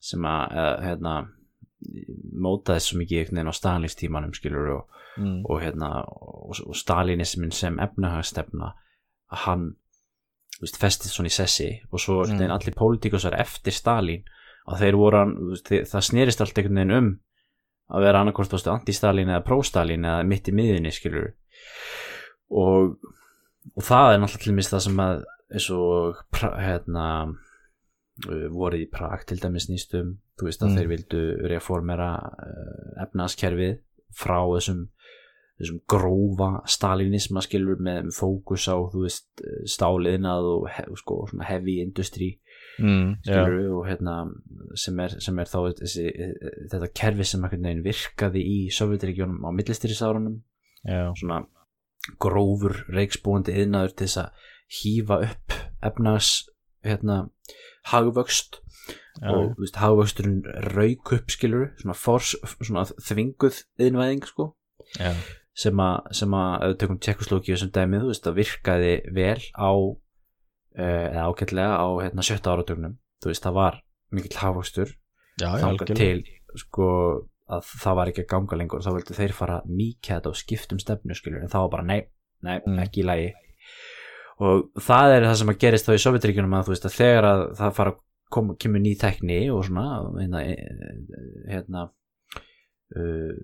sem 0.03 0.25
að 0.27 0.57
eh, 0.59 0.73
hérna, 0.89 1.13
mótaði 2.43 2.83
svo 2.83 2.99
mikið 2.99 3.21
einhvern 3.21 3.39
veginn 3.39 3.53
á 3.55 3.61
staðanlýstímanum 3.61 4.35
skilur 4.35 4.73
og 4.77 4.99
mm. 5.17 5.45
og 5.47 5.63
hérna 5.63 5.91
og, 6.07 6.59
og 6.67 6.77
Stalinismin 6.79 7.55
sem 7.55 7.79
efnahagstefna 7.83 8.73
hann 9.45 9.73
veist, 10.61 10.79
festið 10.81 11.15
svona 11.15 11.33
í 11.33 11.35
sessi 11.35 11.71
og 11.91 12.03
svo 12.03 12.23
Mm. 12.27 12.51
allir 12.51 12.75
pólitíkusar 12.79 13.39
eftir 13.39 13.75
Stalin 13.75 14.25
að 14.67 14.85
þeir 14.85 14.99
voru 14.99 15.25
veist, 15.51 15.71
það 15.71 16.09
snerist 16.09 16.41
allt 16.41 16.59
einhvern 16.59 16.81
veginn 16.81 16.99
um 16.99 17.13
að 17.93 18.07
vera 18.07 18.25
veist, 18.27 18.71
anti-Stalin 18.73 19.33
eða 19.33 19.45
pro-Stalin 19.47 20.09
eða 20.09 20.25
mitt 20.29 20.49
í 20.49 20.57
miðunni 20.57 20.93
skilur 20.95 21.33
og, 22.53 22.97
og 23.77 23.85
það 23.87 24.15
er 24.15 24.23
náttúrulega 24.23 24.47
til 24.47 24.57
mis 24.57 24.73
það 24.73 24.85
sem 24.87 25.03
að 25.05 25.25
eins 25.53 25.69
og 25.77 26.23
hérna 26.41 27.07
uh, 27.29 28.49
voru 28.53 28.81
í 28.81 28.89
Prag 28.93 29.27
til 29.29 29.41
dæmis 29.43 29.69
nýstum 29.71 30.17
þú 30.41 30.49
veist 30.49 30.65
að 30.65 30.73
Mm. 30.73 30.77
þeir 30.79 30.91
vildu 30.95 31.23
reformera 31.53 32.11
uh, 32.17 33.05
efnaðaskerfið 33.05 33.79
frá 34.17 34.41
þessum 34.55 34.89
þessum 35.61 35.81
grófa 35.87 36.51
stalinisma 36.67 37.43
skilur 37.45 37.79
með 37.79 38.11
fókus 38.17 38.65
á 38.73 38.77
þú 38.91 39.05
veist 39.05 39.43
stáliðnað 39.69 40.49
og 40.57 40.69
hef, 40.73 40.89
sko, 40.99 41.29
heavy 41.45 41.81
industry 41.85 42.39
Mm. 42.81 43.17
Skilur 43.21 43.75
og 43.79 43.89
hérna 43.89 44.15
sem 44.81 45.01
er, 45.05 45.17
sem 45.21 45.39
er 45.43 45.51
þá 45.51 45.59
þessi, 45.83 46.07
þetta 46.73 46.89
kerfi 46.97 47.27
sem 47.29 47.45
virkaði 47.85 48.45
í 48.49 48.59
Sovjetregjónum 48.73 49.45
á 49.45 49.51
millistýrisárunum 49.53 50.39
svona 51.19 51.43
grófur 52.23 52.81
reiksbúandi 52.91 53.55
yðnaður 53.63 53.95
til 53.95 54.09
þess 54.09 54.23
að 54.25 54.49
hýfa 54.81 55.19
upp 55.29 55.57
efnags 55.85 56.33
hérna 56.87 57.19
hagvöxt 57.93 58.59
Já. 59.21 59.29
og 59.29 59.59
veist, 59.61 59.77
hagvöxturinn 59.77 60.41
rauk 60.73 61.13
upp 61.15 61.31
skilur, 61.31 61.69
svona, 61.79 61.95
fors, 61.99 62.33
svona 62.63 62.87
þvinguð 62.89 63.61
yðnvæðing 63.83 64.25
sko 64.27 64.49
Já. 64.97 65.13
sem 65.55 65.83
að, 65.85 65.99
sem 66.17 66.37
að 66.39 66.55
ef 66.55 66.73
við 66.73 66.79
tökum 66.83 67.01
Tjekkoslovíu 67.05 67.59
sem 67.61 67.73
dæmið, 67.75 68.07
þú 68.07 68.13
veist, 68.13 68.25
það 68.27 68.39
virkaði 68.41 68.95
vel 69.19 69.43
á 69.53 69.71
eða 70.77 71.27
ágætlega 71.29 71.77
á 71.77 71.87
hérna, 72.03 72.25
sjötta 72.27 72.55
áratögnum 72.55 72.97
veist, 73.25 73.45
það 73.45 73.59
var 73.59 73.79
mikill 74.13 74.39
algjörlega. 75.69 75.99
til 75.99 76.59
sko 76.63 76.89
að 77.53 77.69
það 77.83 77.99
var 77.99 78.11
ekki 78.11 78.25
að 78.25 78.31
ganga 78.33 78.59
lengur 78.61 78.85
þá 78.85 78.91
vildu 78.97 79.17
þeir 79.17 79.35
fara 79.37 79.61
þetta 80.07 80.31
og 80.31 80.39
skiptum 80.39 80.81
stefnu 80.81 81.17
skilur, 81.17 81.43
en 81.43 81.53
það 81.53 81.67
var 81.67 81.73
bara 81.77 81.89
nei, 81.89 82.01
nei, 82.43 82.59
Mm. 82.65 82.79
ekki 82.85 83.03
í 83.03 83.07
lagi 83.07 83.33
og 84.43 84.71
það 84.81 85.17
er 85.17 85.27
það 85.29 85.37
sem 85.41 85.53
að 85.53 85.61
gerist 85.65 85.87
þá 85.87 85.93
í 85.95 86.03
Sovjetríkjunum 86.03 86.57
að 86.57 86.65
þú 86.67 86.75
veist 86.75 86.89
að 86.89 86.97
þegar 86.97 87.29
að 87.29 87.43
það 87.61 87.77
fara 87.77 87.95
kom, 88.33 88.57
kemur 88.57 88.81
ný 88.83 88.95
tekni 88.99 89.51
og 89.53 89.65
svona 89.69 89.87
hérna, 90.17 90.43
eh, 90.43 90.57
hérna 91.53 91.85
uh, 92.97 93.35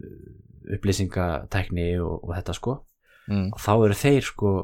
upplýsingatekni 0.75 2.01
og, 2.01 2.25
og 2.25 2.35
þetta 2.37 2.57
sko 2.57 2.75
mm. 3.29 3.49
og 3.53 3.61
þá 3.63 3.73
eru 3.77 3.99
þeir 4.03 4.29
sko 4.33 4.55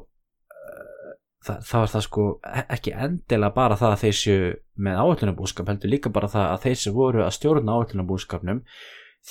þá 1.45 1.77
er 1.83 1.91
það 1.95 2.05
sko 2.07 2.25
e- 2.49 2.67
ekki 2.77 2.95
endilega 3.07 3.55
bara 3.57 3.77
það 3.81 3.93
að 3.95 4.03
þeir 4.05 4.17
séu 4.21 4.51
með 4.87 5.01
áallunabúskap 5.05 5.69
heldur 5.73 5.93
líka 5.93 6.13
bara 6.15 6.31
það 6.33 6.47
að 6.55 6.63
þeir 6.67 6.79
sem 6.83 6.97
voru 6.97 7.23
að 7.25 7.35
stjórna 7.37 7.77
áallunabúskapnum 7.79 8.63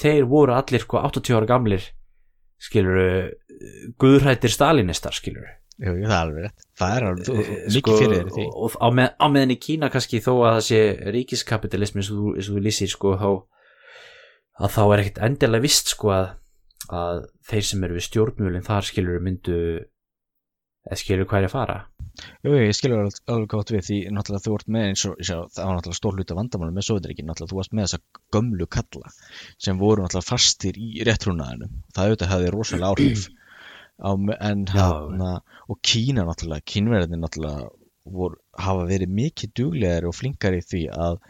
þeir 0.04 0.26
voru 0.30 0.56
allir 0.58 0.84
sko 0.86 1.02
80 1.02 1.38
ára 1.40 1.50
gamlir 1.54 1.90
skilur 2.64 3.34
guðrættir 4.02 4.54
stalinistar 4.54 5.16
skilur 5.18 5.50
Jú, 5.82 5.90
það 6.06 6.12
er 6.14 6.20
alveg 6.22 6.44
rétt. 6.46 6.66
Það 6.78 6.92
er 6.96 7.04
alveg, 7.08 7.30
Eh, 7.34 7.64
mikið 7.74 7.96
fyrir 7.98 8.12
þér 8.14 8.28
í 8.30 8.34
því. 8.36 8.44
og, 8.62 8.76
á, 8.78 8.88
með, 8.94 9.08
á 9.18 9.26
meðan 9.34 9.54
í 9.56 9.58
Kína 9.58 9.88
kannski 9.90 10.20
þó 10.22 10.32
að 10.46 10.52
það 10.54 10.60
sé 10.68 10.82
ríkiskapitalismi 11.16 12.00
eins 12.04 12.12
og 12.14 12.38
þú, 12.46 12.60
lýsir 12.62 12.92
sko 12.94 13.14
þá 13.18 13.30
að 14.62 14.70
þá 14.76 14.84
er 14.94 15.02
ekkert 15.02 15.18
endilega 15.26 15.66
vist 15.66 15.90
sko 15.96 16.12
að, 16.14 16.28
að 16.94 17.24
þeir 17.50 17.66
sem 17.72 17.84
eru 17.88 17.98
við 17.98 18.06
stjórnmjölin 18.06 18.68
þar 18.70 18.88
skilur 18.92 19.20
myndu 19.26 19.58
skilur 21.00 21.28
hvað 21.30 21.40
er 21.40 21.48
að 21.48 21.54
fara? 21.54 21.76
Jú, 22.46 22.54
ég 22.60 22.76
skilur 22.78 23.02
alveg, 23.02 23.20
alveg 23.32 23.52
gátt 23.54 23.72
við 23.74 23.86
því 23.88 24.00
náttúrulega 24.14 24.46
þú 24.46 24.56
ert 24.58 24.72
með 24.76 24.88
eins 24.90 25.04
og 25.10 25.22
sjá, 25.24 25.38
það 25.56 25.70
var 25.70 25.78
náttúrulega 25.78 26.00
stór 26.00 26.18
hluta 26.18 26.38
vandamáli 26.38 26.76
með 26.76 26.88
Sovjetríkin 26.88 27.30
náttúrulega 27.30 27.54
þú 27.54 27.60
varst 27.60 27.78
með 27.78 27.88
þessa 27.88 28.00
gömlu 28.36 28.68
kalla 28.76 29.14
sem 29.66 29.80
voru 29.80 30.04
náttúrulega 30.04 30.30
fastir 30.30 30.80
í 30.80 30.90
réttrúnaðinum. 31.08 31.78
Það 31.96 32.10
auðvitað 32.10 32.34
hafði 32.34 32.52
rosalega 32.54 32.92
áhrif 32.92 33.30
á, 34.04 34.12
en 34.52 34.66
hérna 34.74 35.32
og 35.72 35.80
Kína 35.88 36.28
náttúrulega, 36.28 36.68
kínverðin 36.74 37.24
náttúrulega 37.24 37.72
voru 38.04 38.40
hafa 38.60 38.88
verið 38.90 39.16
mikið 39.18 39.56
duglegari 39.58 40.10
og 40.10 40.18
flinkari 40.18 40.60
í 40.60 40.68
því 40.68 40.84
að 40.92 41.22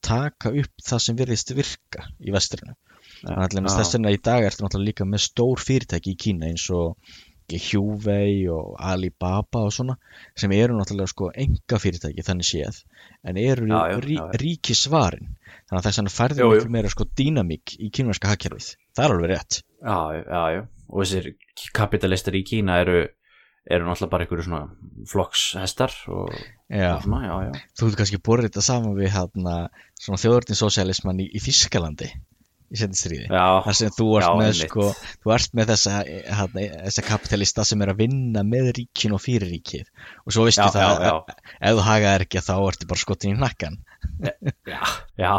taka 0.00 0.54
upp 0.62 0.84
það 0.86 1.02
sem 1.04 1.18
virðist 1.18 1.50
virka 1.56 2.06
í 2.22 2.32
vestrinu. 2.32 2.76
Þannig 3.20 3.66
að 3.66 3.74
þess 3.74 3.96
vegna 3.96 4.12
í 4.14 4.20
dag 4.22 4.46
ertu 4.46 4.64
náttúrulega 4.64 4.88
líka 4.88 5.06
með 5.08 5.24
stór 5.26 5.60
fyrirtæki 5.60 6.14
í 6.14 6.20
Kína 6.24 6.48
eins 6.48 6.70
og 6.72 6.96
Huawei 7.58 8.46
og 8.52 8.76
Alibaba 8.78 9.64
og 9.66 9.72
svona 9.74 9.96
sem 10.38 10.52
eru 10.54 10.76
náttúrulega 10.78 11.10
sko 11.10 11.30
enga 11.34 11.78
fyrirtæki 11.82 12.22
þannig 12.26 12.46
séð 12.46 12.82
en 13.26 13.40
eru 13.40 13.66
Já, 13.66 13.80
já, 13.90 14.00
rí, 14.04 14.16
já, 14.18 14.26
ríkisvarin. 14.42 15.32
Þannig 15.68 15.80
að 15.80 15.86
þess 15.88 15.98
Jú, 16.38 16.46
jú. 16.46 16.50
miklu 16.54 16.70
meira 16.70 16.90
sko 16.92 17.06
dýnamík 17.18 17.76
í 17.78 17.90
kínverska 17.90 18.30
hagkerfið. 18.30 18.74
Það 18.96 19.04
er 19.04 19.14
alveg 19.14 19.30
rétt. 19.30 19.62
Já, 19.80 19.98
já, 20.20 20.42
já. 20.54 20.62
Og 20.90 21.04
þessir 21.04 21.34
kapitalistar 21.76 22.34
í 22.34 22.44
Kína 22.46 22.80
eru 22.82 23.04
eru 23.70 23.86
náttúrulega 23.86 24.10
bara 24.10 24.24
einhverju 24.24 24.46
svona 24.46 24.62
flokkshestar 25.10 25.92
og 26.08 26.32
og 26.96 27.02
svona, 27.04 27.20
já, 27.26 27.34
já. 27.46 27.52
Þú 27.76 27.86
hefur 27.86 28.00
kannski 28.00 28.20
borðið 28.24 28.48
þetta 28.48 28.64
saman 28.66 28.96
við 28.96 29.12
hérna, 29.14 29.56
svona 30.00 30.20
þjóðurninsósialisman 30.22 31.20
í, 31.22 31.28
í 31.36 31.42
Þískalandi 31.44 32.08
í 32.70 32.78
setjum 32.78 32.98
stríði. 32.98 33.26
Þar 33.30 33.76
sem 33.76 33.92
þú 33.96 34.06
ert 34.20 34.26
já, 34.26 34.34
með 34.38 34.52
sko, 34.60 34.86
þú 35.24 35.32
ert 35.34 35.54
með 35.58 35.72
þessa, 35.72 35.94
hérna, 36.06 36.64
þessa 36.86 37.04
kapitalista 37.06 37.64
sem 37.66 37.82
er 37.82 37.92
að 37.92 38.02
vinna 38.04 38.44
með 38.46 38.70
ríkin 38.78 39.14
og 39.16 39.22
fyrir 39.24 39.50
ríkið. 39.50 39.90
Og 40.24 40.34
svo 40.36 40.46
veistu 40.46 40.62
Já, 40.62 40.70
það 40.76 41.04
já, 41.08 41.12
ef 41.58 41.76
þú 41.78 41.84
hagaðir 41.88 42.26
ekki 42.26 42.44
þá 42.46 42.52
ertu 42.58 42.90
bara 42.92 43.02
skotin 43.02 43.34
í 43.34 43.38
hnakkan. 43.40 43.78
já, 44.70 44.80
já, 45.18 45.34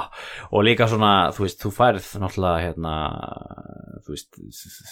og 0.51 0.67
líka 0.67 0.89
svona 0.91 1.13
þú 1.35 1.47
veist, 1.47 1.59
þú 1.63 1.73
færð 1.79 2.11
náttúrulega 2.21 2.67
hérna, 2.67 2.93
þú 4.05 4.15
veist 4.15 4.39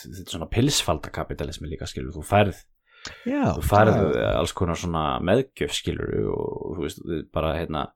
þetta 0.08 0.34
svona 0.34 0.50
pilsfaldakapitalismi 0.56 1.70
líka 1.74 1.90
skilur, 1.90 2.16
þú 2.16 2.24
færð, 2.26 2.64
þú 3.28 3.64
færð 3.68 4.02
alls 4.32 4.56
konar 4.58 4.80
svona 4.80 5.04
meðgjöf 5.26 5.76
skilur 5.76 6.16
og 6.34 6.78
þú 6.80 6.88
veist, 6.88 7.04
bara 7.36 7.58
hérna 7.60 7.90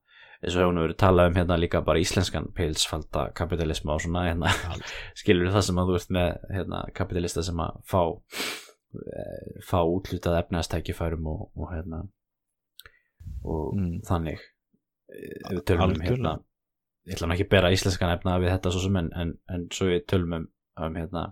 eins 0.43 0.56
og 0.58 0.62
hefur 0.63 0.73
nú 0.75 0.84
verið 0.84 0.99
talað 0.99 1.29
um 1.32 1.38
hérna 1.39 1.58
líka 1.60 1.82
bara 1.86 2.01
íslenskan 2.03 2.49
pilsfaldakapitalisma 2.58 3.95
og 3.95 4.01
svona 4.03 4.25
hérna, 4.27 4.51
skilur 5.19 5.51
það 5.53 5.65
sem 5.69 5.79
að 5.82 5.91
þú 5.91 5.99
ert 5.99 6.13
með 6.17 6.29
hérna, 6.58 6.82
kapitalista 6.97 7.43
sem 7.45 7.62
að 7.63 7.77
fá 7.89 8.01
eh, 8.03 9.62
fá 9.63 9.79
útlutað 9.82 10.39
efnastækifærum 10.43 11.29
og, 11.32 11.45
og 11.56 11.71
hérna 11.73 12.03
og 13.43 13.75
Mm. 13.75 14.01
þannig 14.08 14.39
eh, 14.39 15.49
við 15.49 15.63
tölum 15.67 15.93
um 15.95 16.01
hérna. 16.03 16.34
Ég 17.08 17.17
ætla 17.17 17.34
ekki 17.36 17.45
að 17.47 17.51
bera 17.51 17.71
íslenskan 17.75 18.13
efna 18.15 18.38
við 18.39 18.53
þetta 18.53 18.71
svo 18.71 18.82
sem 18.86 18.95
en, 18.99 19.10
en, 19.19 19.32
en 19.51 19.65
svo 19.75 19.89
við 19.89 20.06
tölum 20.08 20.36
um, 20.38 20.45
um 20.79 20.95
hérna 20.95 21.23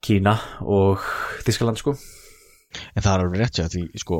Kína 0.00 0.36
og 0.62 1.02
Þískaland 1.44 1.80
sko 1.80 1.96
En 2.70 3.02
það 3.02 3.12
er 3.12 3.22
alveg 3.24 3.40
rétt 3.40 3.58
hjá 3.58 3.66
því, 3.72 3.82
sko, 3.98 4.16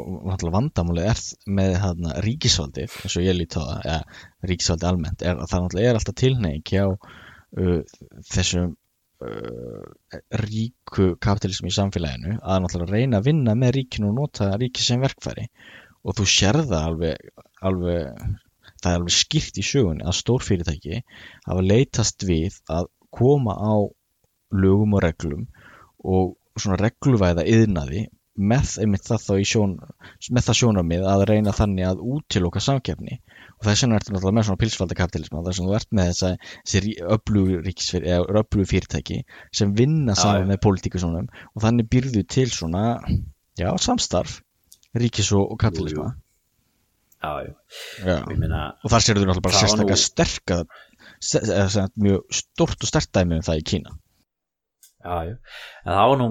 vandamálið 0.54 1.08
er 1.12 1.22
með 1.58 1.74
hérna, 1.84 2.14
ríkisvaldið, 2.24 2.96
eins 3.04 3.16
og 3.20 3.26
ég 3.26 3.36
lít 3.38 3.56
á 3.56 3.62
það, 3.62 3.80
eða 3.92 4.50
ríkisvaldið 4.50 4.90
almennt, 4.90 5.22
er 5.22 5.36
að 5.36 5.50
það 5.52 5.64
náttúrulega 5.64 5.90
er 5.90 5.98
alltaf 6.00 6.18
tilneig 6.18 6.72
hjá 6.72 6.84
uh, 6.90 7.80
þessum 8.32 8.72
uh, 9.22 10.18
ríku 10.42 11.08
kapitalismi 11.22 11.70
í 11.70 11.76
samfélaginu 11.78 12.36
að 12.40 12.62
náttúrulega 12.64 12.98
reyna 12.98 13.20
að 13.20 13.30
vinna 13.30 13.56
með 13.62 13.74
ríkinu 13.78 14.10
og 14.10 14.18
nota 14.18 14.50
ríki 14.56 14.84
sem 14.84 15.02
verkfæri. 15.04 15.46
Og 16.02 16.16
þú 16.16 16.26
sérða 16.32 16.84
alveg, 16.88 17.32
alveg 17.60 18.08
það 18.80 18.92
er 18.92 18.98
alveg 18.98 19.14
skýrt 19.14 19.58
í 19.60 19.64
sögunni 19.66 20.06
að 20.06 20.18
stórfyrirtæki 20.20 21.02
hafa 21.46 21.64
leitast 21.64 22.24
við 22.26 22.56
að 22.72 22.88
koma 23.14 23.56
á 23.56 23.74
lögum 24.56 24.96
og 24.96 25.04
reglum 25.04 25.44
og 26.08 26.36
svona 26.58 26.78
regluvæða 26.80 27.44
yðnaði 27.48 28.06
með 28.38 28.76
einmitt 28.80 29.06
það 29.08 29.24
þá 29.26 29.32
í 29.40 29.46
sjón 29.48 29.72
með 30.30 30.44
það 30.46 30.58
sjónarmið 30.60 31.06
að 31.10 31.24
reyna 31.30 31.54
þannig 31.56 31.88
að 31.88 32.02
útiloka 32.14 32.62
samkeppni. 32.62 33.18
Og 33.60 33.66
þess 33.66 33.84
vegna 33.84 33.98
ertu 33.98 34.14
náttúrulega 34.14 34.36
með 34.38 34.46
svona 34.48 34.60
pilsfaldakapitalisma 34.62 35.42
þar 35.44 35.56
sem 35.56 35.66
þú 35.68 35.74
ert 35.76 35.90
með 35.98 36.12
þessi 36.22 36.94
öflugu 37.16 38.68
fyrirtæki 38.70 39.18
sem 39.52 39.74
vinna 39.76 40.14
saman 40.16 40.46
já. 40.46 40.50
með 40.52 40.62
pólitíkusónum 40.64 41.28
og 41.28 41.64
þannig 41.64 41.90
býrðu 41.92 42.24
til 42.24 42.46
svona 42.48 42.84
já, 43.60 43.68
samstarf 43.76 44.38
ríkis 44.96 45.32
og, 45.36 45.52
kapitalisma. 45.60 46.14
Já, 47.20 47.52
já, 48.00 48.14
meina 48.32 48.62
og 48.80 48.94
þar 48.94 49.04
sérðu 49.04 49.26
náttúrulega 49.28 49.44
bara 49.44 49.60
sérstaklega 49.60 49.98
nú- 49.98 50.04
sterka 50.06 50.62
mjög 52.00 52.24
stort 52.32 52.80
og 52.80 52.88
stert 52.88 53.12
dæmi 53.12 53.36
um 53.36 53.44
það 53.44 53.60
í 53.60 53.66
Kína. 53.74 53.92
Já, 55.04 55.16
já, 55.28 55.34
en 55.84 55.92
það 55.92 56.08
var 56.10 56.18
nú 56.20 56.30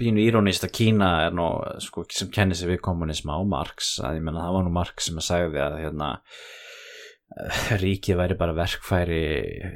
pínu 0.00 0.22
írónist 0.22 0.64
að 0.66 0.74
Kína 0.78 1.10
er 1.26 1.36
nú 1.36 1.46
sko, 1.84 2.04
sem 2.12 2.30
kennir 2.32 2.58
sig 2.58 2.70
við 2.70 2.82
kommunisma 2.84 3.38
og 3.40 3.48
Marx 3.52 3.94
að 4.02 4.18
ég 4.18 4.26
menna 4.26 4.46
það 4.46 4.56
var 4.56 4.66
nú 4.66 4.74
Marx 4.74 5.08
sem 5.08 5.20
að 5.20 5.26
sagði 5.28 5.62
að 5.62 5.78
hérna 5.82 6.10
eh, 7.36 7.62
ríkið 7.82 8.20
væri 8.22 8.38
bara 8.40 8.56
verkfæri 8.56 9.22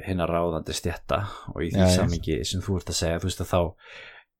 hinnar 0.07 0.33
ráðandi 0.33 0.75
stjætta 0.77 1.23
og 1.53 1.65
í 1.65 1.71
því 1.73 1.83
já. 1.83 1.91
samingi 1.99 2.39
sem 2.49 2.63
þú 2.65 2.79
ert 2.81 2.93
að 2.93 3.01
segja 3.01 3.19
þú 3.21 3.29
veist 3.31 3.43
að 3.45 3.51
þá 3.51 3.61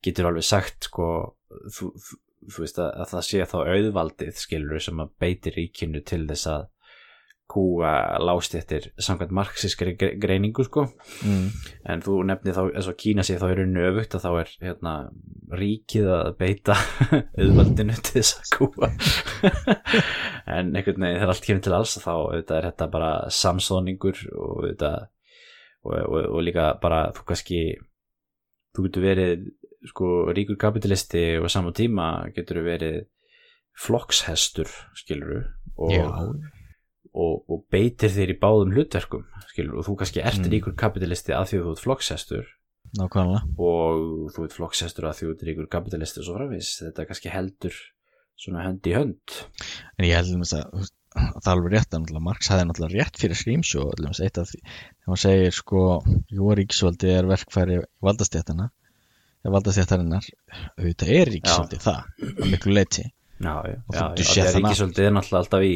getur 0.08 0.30
alveg 0.30 0.48
sagt 0.48 0.90
sko 0.90 1.10
þú, 1.50 1.92
þú, 1.94 2.22
þú 2.48 2.66
veist 2.66 2.82
að, 2.82 2.90
að 3.04 3.13
það 3.13 3.28
sé 3.30 3.46
þá 3.52 3.58
auðvaldið 3.62 4.42
skilur 4.42 4.84
sem 4.88 5.04
að 5.04 5.13
beiti 5.22 5.54
ríkinu 5.56 6.04
til 6.06 6.24
þess 6.30 6.52
að 6.56 6.68
kúa 7.48 7.92
lástjættir 8.20 8.90
samkvæmt 9.00 9.34
marxískri 9.36 9.94
gre- 10.00 10.16
greiningu 10.20 10.66
sko 10.68 10.84
mm. 11.24 11.46
en 11.88 12.04
þú 12.04 12.20
nefnir 12.28 12.58
þá 12.58 12.64
eins 12.68 12.90
og 12.92 12.98
Kína 13.00 13.24
sé 13.24 13.38
þá 13.40 13.46
er 13.50 13.62
unni 13.64 13.86
öfugt 13.88 14.18
að 14.18 14.26
þá 14.26 14.32
er 14.42 14.54
hérna, 14.68 14.94
ríkið 15.62 16.10
að 16.12 16.32
beita 16.42 16.78
auðvaldinu 17.40 17.96
til 18.02 18.18
þess 18.20 18.40
að 18.42 18.52
kúa 18.58 18.92
en 20.58 20.74
einhvern 20.76 21.06
veginn 21.06 21.22
þegar 21.22 21.34
allt 21.34 21.46
kemur 21.48 21.66
til 21.68 21.78
alls 21.78 21.96
þá 22.04 22.12
auðvitað 22.16 22.58
er 22.60 22.70
þetta 22.72 22.90
bara 22.98 23.12
samsóningur 23.40 24.24
og 24.34 24.52
auðvitað 24.58 25.00
og, 25.88 25.94
og, 25.94 26.20
og 26.26 26.44
líka 26.44 26.74
bara 26.84 27.06
þú 27.16 27.28
kannski 27.32 27.62
þú 28.76 28.90
getur 28.90 29.08
verið 29.08 29.48
sko 29.88 30.12
ríkur 30.36 30.60
kapitalisti 30.60 31.24
og 31.40 31.48
á 31.48 31.50
sama 31.54 31.72
tíma 31.76 32.28
getur 32.36 32.60
verið 32.66 33.06
flokkshestur 33.78 34.70
skiluru 34.98 35.44
og 35.78 35.94
Já. 35.94 36.06
Og, 37.18 37.42
og 37.50 37.64
beitir 37.74 38.14
þér 38.14 38.34
í 38.34 38.38
báðum 38.42 38.76
hlutverkum 38.76 39.26
skilur, 39.52 39.80
og 39.82 39.88
þú 39.88 39.98
kannski 40.02 40.24
ert 40.24 40.44
Mm. 40.44 40.52
ríkur 40.54 40.76
kapitalisti 40.78 41.34
að 41.36 41.50
því 41.50 41.60
að 41.60 41.66
þú 41.68 41.74
ert 41.74 41.84
flokkshestur 41.86 42.52
nákvæmlega. 42.98 43.42
Og 43.58 44.30
þú 44.36 44.46
ert 44.46 44.58
flokkshestur 44.58 45.10
að 45.10 45.18
því 45.18 45.26
að 45.26 45.32
þú 45.32 45.36
ert 45.36 45.48
ríkur 45.50 45.70
kapitalisti 45.78 46.22
og 46.22 46.28
svo 46.28 46.38
framvis, 46.38 46.70
þetta 46.86 47.08
kannski 47.10 47.34
heldur 47.34 47.82
svona 48.38 48.68
hönd 48.68 48.86
í 48.88 48.94
hönd. 48.94 49.42
En 49.98 50.06
ég 50.08 50.16
held 50.20 50.36
um 50.38 50.46
þess 50.46 50.60
að 50.62 50.88
það 51.18 51.48
er 51.48 51.54
alveg 51.56 51.74
rétt 51.74 51.96
að 51.98 52.22
Marx 52.22 52.50
hefði 52.52 52.66
náttúrulega 52.70 53.02
rétt 53.02 53.20
fyrir 53.22 53.40
allum 53.82 54.14
eitt 54.14 54.38
af 54.38 54.50
því 54.52 54.60
þegar 54.62 55.08
hann 55.08 55.22
segir 55.24 55.56
sko 55.56 55.84
jú 56.38 56.50
ríkisvaldi 56.60 57.14
er 57.14 57.30
verkfæri 57.30 57.80
valdastjættana 58.06 58.70
eða 59.42 59.54
valdastjættarinnar 59.56 60.28
auðvitað 60.78 61.14
er 61.16 61.32
ríkisvaldi 61.34 61.80
það 61.82 62.02
að 62.28 62.52
miklu 62.52 62.76
leiti 62.78 63.06
já, 63.08 63.56
já, 63.66 63.78
já, 63.96 64.04
já 64.18 64.44
það 64.44 64.60
ríkisvöldið 64.60 65.08
er 65.08 65.16
náttúrulega 65.18 65.44
alltaf 65.44 65.66
í 65.66 65.76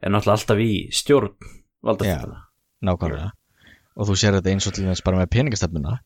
er 0.00 0.12
náttúrulega 0.12 0.38
alltaf 0.38 0.64
í 0.64 0.72
stjórn 0.94 1.34
valdastjórna 1.84 2.42
nákvæmlega. 2.84 3.30
Og 3.94 4.08
þú 4.08 4.16
sér 4.18 4.38
þetta 4.38 4.52
eins 4.52 4.68
og 4.68 4.76
til 4.76 4.86
þess 4.88 5.04
bara 5.06 5.20
með 5.20 5.32
peningastefnuna. 5.34 5.96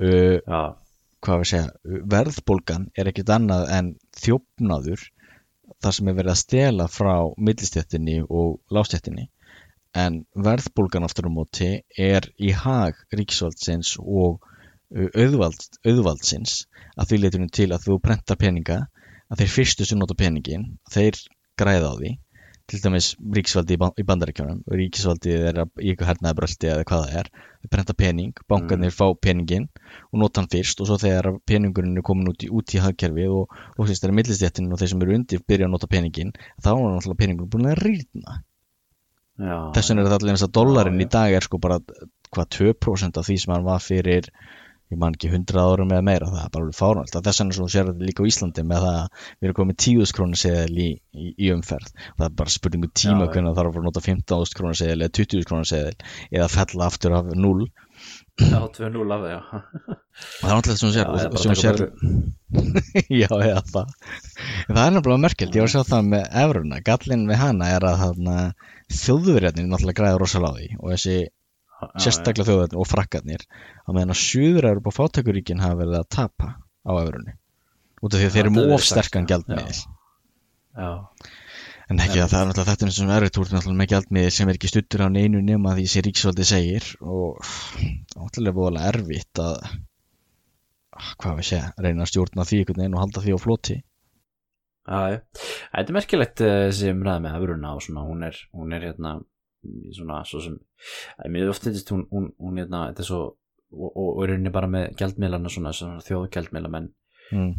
Uh, 0.00 0.38
já, 0.40 0.60
hvað 1.24 1.42
við 1.42 1.50
segja, 1.50 1.96
verðbólgan 2.14 2.86
er 2.98 3.10
ekkert 3.10 3.32
annað 3.34 3.66
en 3.76 3.90
þjófnaður 4.18 5.02
þar 5.80 5.96
sem 5.96 6.10
er 6.10 6.16
verið 6.16 6.32
að 6.32 6.40
stela 6.40 6.86
frá 6.90 7.14
millistjættinni 7.36 8.20
og 8.26 8.58
lástjættinni 8.74 9.28
en 10.00 10.20
verðbólgan 10.38 11.06
aftur 11.06 11.26
á 11.26 11.32
móti 11.34 11.70
er 11.98 12.28
í 12.38 12.52
hag 12.54 12.98
ríkisvaldsins 13.10 13.96
og 14.00 14.38
uh, 14.38 15.10
auðvald, 15.18 15.66
auðvaldsins. 15.84 16.64
Að 16.96 17.10
því 17.12 17.20
leitunum 17.20 17.52
til 17.54 17.70
að 17.74 17.86
þú 17.88 18.00
prentar 18.04 18.38
peninga 18.40 18.80
að 19.30 19.42
þeir 19.42 19.54
fyrstu 19.58 19.86
sem 19.86 20.00
nota 20.00 20.16
peningin 20.18 20.66
þeir 20.90 21.18
græða 21.58 21.92
á 21.92 21.94
því 21.98 22.14
til 22.70 22.80
dæmis 22.84 23.08
ríkisvaldi 23.18 23.74
í, 23.74 23.78
ban 23.80 23.96
í 23.98 24.04
bandaríkjunum 24.06 24.60
og 24.62 24.76
ríkisvaldi 24.78 25.32
er 25.34 25.58
í 25.62 25.90
eitthvað 25.90 26.10
hernaði 26.10 26.38
bröldi 26.38 26.70
eða 26.70 26.84
hvað 26.86 27.02
það 27.06 27.16
er, 27.20 27.30
þeir 27.62 27.72
prenta 27.74 27.96
pening 27.98 28.42
bankarnir 28.52 28.94
fá 28.94 29.06
peningin 29.26 29.66
og 30.10 30.20
nota 30.22 30.42
hann 30.42 30.50
fyrst 30.52 30.82
og 30.82 30.90
svo 30.90 30.98
þegar 31.02 31.32
peningurinn 31.50 31.98
er 31.98 32.06
komin 32.06 32.30
út 32.30 32.46
í, 32.46 32.50
út 32.52 32.76
í 32.76 32.82
hagkerfið 32.84 33.34
og 33.40 33.58
loksins 33.78 34.04
þeirra 34.04 34.18
millistjættin 34.20 34.70
og 34.70 34.80
þeir 34.80 34.92
sem 34.92 35.02
eru 35.06 35.16
undir 35.18 35.42
byrja 35.50 35.66
að 35.66 35.74
nota 35.74 35.90
peningin 35.90 36.32
þá 36.62 36.70
er 36.76 36.86
náttúrulega 36.86 37.20
peningurinn 37.24 37.52
búin 37.56 37.72
að 37.72 37.82
rýrna. 37.82 38.38
Já. 39.40 39.56
Þess 39.74 39.90
vegna 39.90 40.02
er 40.02 40.08
þetta 40.08 40.18
allir 40.20 40.34
eins 40.34 40.46
að 40.46 40.56
dollarinn 40.60 41.00
Já, 41.00 41.04
í 41.06 41.12
dag 41.16 41.34
er 41.38 41.46
sko 41.46 41.60
bara 41.62 41.80
hvað 42.30 42.50
2% 42.58 43.20
af 43.20 43.26
því 43.26 43.36
sem 43.40 43.54
hann 43.54 43.66
var 43.66 43.82
fyrir 43.82 44.28
ég 44.90 44.98
man 44.98 45.14
ekki 45.14 45.30
100 45.30 45.60
árum 45.62 45.92
eða 45.94 46.04
meira 46.06 46.30
það 46.30 46.40
er 46.42 46.52
bara 46.54 46.64
alveg 46.64 46.78
fárvægt 46.78 47.18
þess 47.26 47.42
vegna 47.42 47.56
svo 47.56 47.66
sér 47.70 47.90
þetta 47.90 48.08
líka 48.08 48.24
á 48.26 48.30
Íslandi 48.30 48.64
með 48.66 48.86
það 48.86 48.96
að 49.00 49.20
við 49.30 49.48
erum 49.48 49.58
komið 49.60 49.78
10.000 49.84 50.16
krónu 50.18 50.40
seðil 50.40 50.80
í, 50.82 50.88
í, 51.14 51.28
í 51.46 51.52
umferð. 51.54 51.92
Það 52.16 52.26
er 52.26 52.34
bara 52.40 52.54
spurningu 52.56 52.90
tíma 52.90 53.20
Já, 53.20 53.28
já. 53.28 53.32
hvernig 53.34 53.52
það 53.52 53.60
þarf 53.60 53.78
að 53.80 53.86
nota 53.86 54.04
15.000 54.08 54.58
krónu 54.58 54.80
seðil 54.80 54.98
eða 54.98 55.14
20.000 55.20 55.50
krónu 55.50 55.70
seðil 55.70 55.96
eða 56.30 56.50
fella 56.56 56.90
aftur 56.90 57.16
af 57.20 57.30
0 57.46 57.70
Já, 58.40 58.60
2-0 58.72 59.12
af 59.12 59.20
það, 59.20 59.30
já 59.30 59.40
og 59.40 60.40
það 60.40 60.50
er 60.50 60.54
náttúrulega 60.56 60.78
sem 60.80 60.88
þú 60.88 60.92
sér, 60.94 61.08
Já, 61.20 61.40
sem 61.42 61.56
sér 61.60 61.82
já, 63.12 63.28
eða 63.28 63.62
það 63.68 63.90
það 64.70 64.80
er 64.84 64.94
náttúrulega 64.94 65.24
merkjöld, 65.26 65.58
ég 65.58 65.66
var 65.66 65.68
að 65.68 65.74
sjá 65.74 65.90
það 65.90 66.08
með 66.14 66.24
efruna, 66.42 66.80
gallin 66.86 67.26
við 67.28 67.40
hana 67.42 67.68
er 67.76 67.86
að 67.90 68.06
þjóðverjarnir 69.00 69.68
náttúrulega 69.68 70.00
græða 70.00 70.22
rosalega 70.22 70.50
á 70.50 70.56
því 70.56 70.70
og 70.80 70.94
þessi 70.94 71.18
Já, 71.20 71.28
sérstaklega 72.00 72.48
þjóðverjarnir 72.48 72.80
og 72.82 72.88
frakkarnir 72.88 73.44
á 73.86 73.88
meðan 73.90 74.14
að 74.14 74.22
suður 74.22 74.68
eru 74.70 74.84
på 74.84 74.94
fátakuríkin 74.94 75.62
hafa 75.62 75.80
verið 75.80 75.98
að 76.00 76.08
tapa 76.16 76.48
á 76.60 76.92
efrunni 77.00 77.36
út 78.00 78.14
af 78.14 78.20
því 78.20 78.28
að 78.28 78.34
þeir 78.36 78.42
eru 78.42 78.50
þetta 78.50 78.56
með 78.56 78.66
hefur 78.66 78.74
of 78.76 78.84
sagt, 78.84 78.92
sterkan 78.94 79.26
já. 79.26 79.30
gjaldmiðil. 79.32 79.80
Já, 80.80 80.90
en 81.90 82.02
ekki 82.04 82.22
að 82.22 82.32
það 82.32 82.40
er 82.40 82.50
náttúrulega 82.50 82.70
þetta 82.70 82.90
sem 82.96 83.12
er 83.12 83.26
náttúrulega 83.28 83.78
með 83.80 83.92
gjaldmiðil 83.94 84.34
sem 84.36 84.50
er 84.50 84.58
ekki 84.58 84.72
stuttur 84.72 85.04
á 85.04 85.08
neinu 85.12 85.44
nema 85.44 85.76
því 85.76 85.86
sem 85.90 86.06
ríksvaldi 86.06 86.48
segir 86.48 86.90
og 87.00 87.40
náttúrulega 88.16 88.56
búinlega 88.56 88.92
erfitt 88.94 89.42
að 89.42 89.56
hvað 91.20 91.38
við 91.40 91.48
segja, 91.50 91.70
reyna 91.80 92.04
að 92.04 92.12
stjórna 92.12 92.46
því 92.46 92.60
einhvern 92.60 92.82
veginn 92.82 92.96
og 92.96 93.04
halda 93.04 93.24
því 93.24 93.36
á 93.36 93.38
floti. 93.40 93.76
Þetta 94.90 95.82
er 95.84 95.94
merkilegt 95.94 96.42
eh, 96.42 96.56
þessi 96.68 96.90
umræða 96.94 97.22
með 97.24 97.36
Evruna 97.38 97.74
og 97.76 97.84
svona, 97.84 98.04
hún 98.08 98.24
er, 98.26 98.38
hún 98.56 98.74
er 98.74 98.86
hérna 98.88 99.12
svona, 99.96 100.22
svo 100.24 100.40
sem 100.44 100.56
að 101.20 101.30
mér 101.34 101.50
ofta 101.52 101.70
þetta, 101.72 101.94
hún, 101.94 102.06
hún, 102.10 102.28
hún 102.40 102.60
hérna 102.62 102.86
þetta 102.90 103.04
er 103.04 103.08
svo, 103.10 103.20
og, 103.70 103.90
er 104.24 104.32
rauninni 104.32 104.52
bara 104.54 104.70
með 104.72 104.90
gjaldmiðlana 105.00 105.52
svona, 105.52 105.72
svona 105.76 106.00
þjóðgjaldmiðla 106.06 106.70
menn 106.72 106.88
mm. 107.32 107.50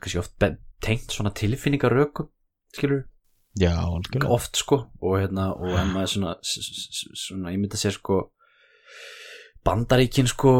kannski 0.00 0.20
oft 0.22 0.36
tengt 0.82 1.12
svona 1.14 1.30
tilfinningarökum 1.36 2.30
skilur 2.74 3.04
já, 3.60 3.74
oft 4.32 4.56
sko 4.56 4.78
og 5.02 5.18
hérna 5.20 5.50
og 5.54 5.74
en 5.76 5.92
maður 5.92 6.14
svona, 6.14 6.36
s- 6.42 6.58
s- 6.64 6.88
s- 7.02 7.26
svona 7.28 7.52
ímynda 7.54 7.76
sér 7.78 7.92
sko 7.98 8.22
bandaríkin 9.66 10.26
sko 10.30 10.54